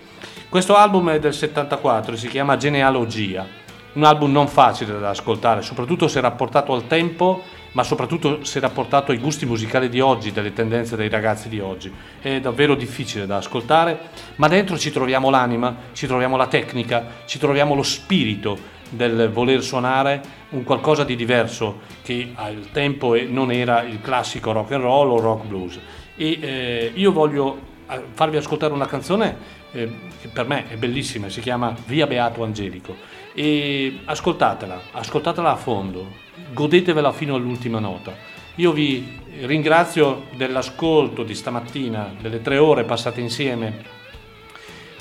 Questo 0.47 0.75
album 0.75 1.09
è 1.09 1.19
del 1.19 1.33
74, 1.33 2.15
si 2.15 2.27
chiama 2.27 2.57
Genealogia, 2.57 3.47
un 3.93 4.03
album 4.03 4.31
non 4.31 4.47
facile 4.47 4.99
da 4.99 5.09
ascoltare, 5.09 5.61
soprattutto 5.63 6.07
se 6.07 6.21
rapportato 6.21 6.73
al 6.73 6.85
tempo, 6.85 7.41
ma 7.71 7.83
soprattutto 7.83 8.43
se 8.43 8.59
rapportato 8.59 9.11
ai 9.11 9.17
gusti 9.17 9.45
musicali 9.45 9.89
di 9.89 10.01
oggi, 10.01 10.31
delle 10.31 10.53
tendenze 10.53 10.95
dei 10.95 11.09
ragazzi 11.09 11.49
di 11.49 11.59
oggi. 11.59 11.91
È 12.21 12.39
davvero 12.39 12.75
difficile 12.75 13.25
da 13.25 13.37
ascoltare, 13.37 13.99
ma 14.35 14.47
dentro 14.47 14.77
ci 14.77 14.91
troviamo 14.91 15.29
l'anima, 15.29 15.75
ci 15.93 16.05
troviamo 16.05 16.37
la 16.37 16.47
tecnica, 16.47 17.05
ci 17.25 17.39
troviamo 17.39 17.73
lo 17.73 17.83
spirito 17.83 18.79
del 18.91 19.29
voler 19.29 19.63
suonare 19.63 20.21
un 20.49 20.63
qualcosa 20.63 21.03
di 21.03 21.15
diverso 21.15 21.79
che 22.03 22.31
al 22.35 22.69
tempo 22.71 23.15
non 23.27 23.51
era 23.51 23.81
il 23.81 24.01
classico 24.01 24.51
rock 24.51 24.73
and 24.73 24.83
roll 24.83 25.11
o 25.11 25.19
rock 25.19 25.45
blues. 25.45 25.79
E 26.15 26.37
eh, 26.39 26.91
io 26.93 27.11
voglio 27.11 27.59
eh, 27.89 28.01
farvi 28.13 28.37
ascoltare 28.37 28.73
una 28.73 28.85
canzone 28.85 29.59
eh, 29.71 29.89
che 30.21 30.27
per 30.27 30.47
me 30.47 30.69
è 30.69 30.75
bellissima, 30.75 31.29
si 31.29 31.41
chiama 31.41 31.73
Via 31.85 32.05
Beato 32.05 32.43
Angelico 32.43 32.95
e 33.33 33.99
ascoltatela, 34.05 34.81
ascoltatela 34.91 35.51
a 35.51 35.55
fondo, 35.55 36.07
godetevela 36.53 37.11
fino 37.11 37.35
all'ultima 37.35 37.79
nota. 37.79 38.13
Io 38.55 38.73
vi 38.73 39.19
ringrazio 39.41 40.25
dell'ascolto 40.35 41.23
di 41.23 41.33
stamattina, 41.33 42.13
delle 42.19 42.41
tre 42.41 42.57
ore 42.57 42.83
passate 42.83 43.21
insieme, 43.21 43.99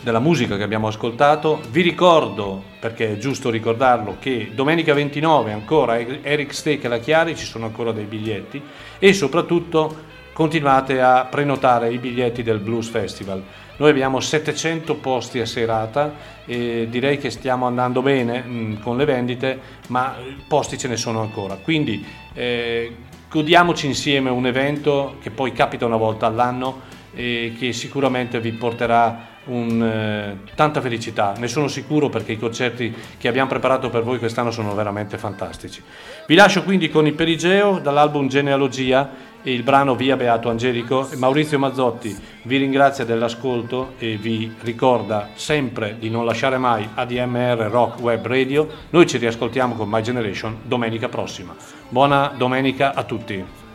della 0.02 0.18
musica 0.18 0.56
che 0.56 0.62
abbiamo 0.62 0.88
ascoltato. 0.88 1.60
Vi 1.70 1.82
ricordo, 1.82 2.62
perché 2.78 3.12
è 3.12 3.16
giusto 3.18 3.50
ricordarlo, 3.50 4.16
che 4.18 4.50
domenica 4.54 4.94
29 4.94 5.52
ancora 5.52 5.98
Eric 5.98 6.54
Steak 6.54 6.84
e 6.84 6.88
la 6.88 6.98
Chiari 6.98 7.36
ci 7.36 7.44
sono 7.44 7.66
ancora 7.66 7.92
dei 7.92 8.04
biglietti 8.04 8.60
e 8.98 9.12
soprattutto 9.12 10.08
continuate 10.32 11.00
a 11.00 11.26
prenotare 11.26 11.92
i 11.92 11.98
biglietti 11.98 12.42
del 12.42 12.60
Blues 12.60 12.88
Festival. 12.88 13.42
Noi 13.76 13.90
abbiamo 13.90 14.20
700 14.20 14.94
posti 14.96 15.40
a 15.40 15.46
serata 15.46 16.12
e 16.44 16.86
direi 16.90 17.18
che 17.18 17.30
stiamo 17.30 17.66
andando 17.66 18.02
bene 18.02 18.44
mm, 18.46 18.74
con 18.82 18.96
le 18.96 19.04
vendite, 19.06 19.58
ma 19.88 20.14
posti 20.46 20.76
ce 20.76 20.88
ne 20.88 20.96
sono 20.96 21.20
ancora. 21.20 21.56
Quindi 21.56 22.04
eh, 22.34 22.94
godiamoci 23.30 23.86
insieme 23.86 24.28
un 24.28 24.46
evento 24.46 25.16
che 25.22 25.30
poi 25.30 25.52
capita 25.52 25.86
una 25.86 25.96
volta 25.96 26.26
all'anno 26.26 26.80
e 27.12 27.54
che 27.58 27.72
sicuramente 27.72 28.40
vi 28.40 28.52
porterà 28.52 29.29
un, 29.50 29.82
eh, 29.82 30.38
tanta 30.54 30.80
felicità, 30.80 31.34
ne 31.38 31.48
sono 31.48 31.68
sicuro 31.68 32.08
perché 32.08 32.32
i 32.32 32.38
concerti 32.38 32.94
che 33.18 33.28
abbiamo 33.28 33.48
preparato 33.48 33.90
per 33.90 34.02
voi 34.02 34.18
quest'anno 34.18 34.50
sono 34.50 34.74
veramente 34.74 35.18
fantastici. 35.18 35.82
Vi 36.26 36.34
lascio 36.34 36.62
quindi 36.62 36.88
con 36.88 37.06
il 37.06 37.14
Perigeo 37.14 37.78
dall'album 37.78 38.28
Genealogia 38.28 39.28
e 39.42 39.52
il 39.52 39.62
brano 39.62 39.94
Via 39.94 40.16
Beato 40.16 40.50
Angelico. 40.50 41.08
Maurizio 41.16 41.58
Mazzotti 41.58 42.16
vi 42.42 42.56
ringrazia 42.56 43.04
dell'ascolto 43.04 43.94
e 43.98 44.16
vi 44.16 44.52
ricorda 44.60 45.30
sempre 45.34 45.96
di 45.98 46.10
non 46.10 46.24
lasciare 46.24 46.58
mai 46.58 46.88
ADMR 46.94 47.68
Rock 47.70 48.00
Web 48.00 48.26
Radio. 48.26 48.68
Noi 48.90 49.06
ci 49.06 49.18
riascoltiamo 49.18 49.74
con 49.74 49.88
My 49.88 50.02
Generation 50.02 50.58
domenica 50.62 51.08
prossima. 51.08 51.54
Buona 51.88 52.32
domenica 52.36 52.94
a 52.94 53.02
tutti. 53.04 53.69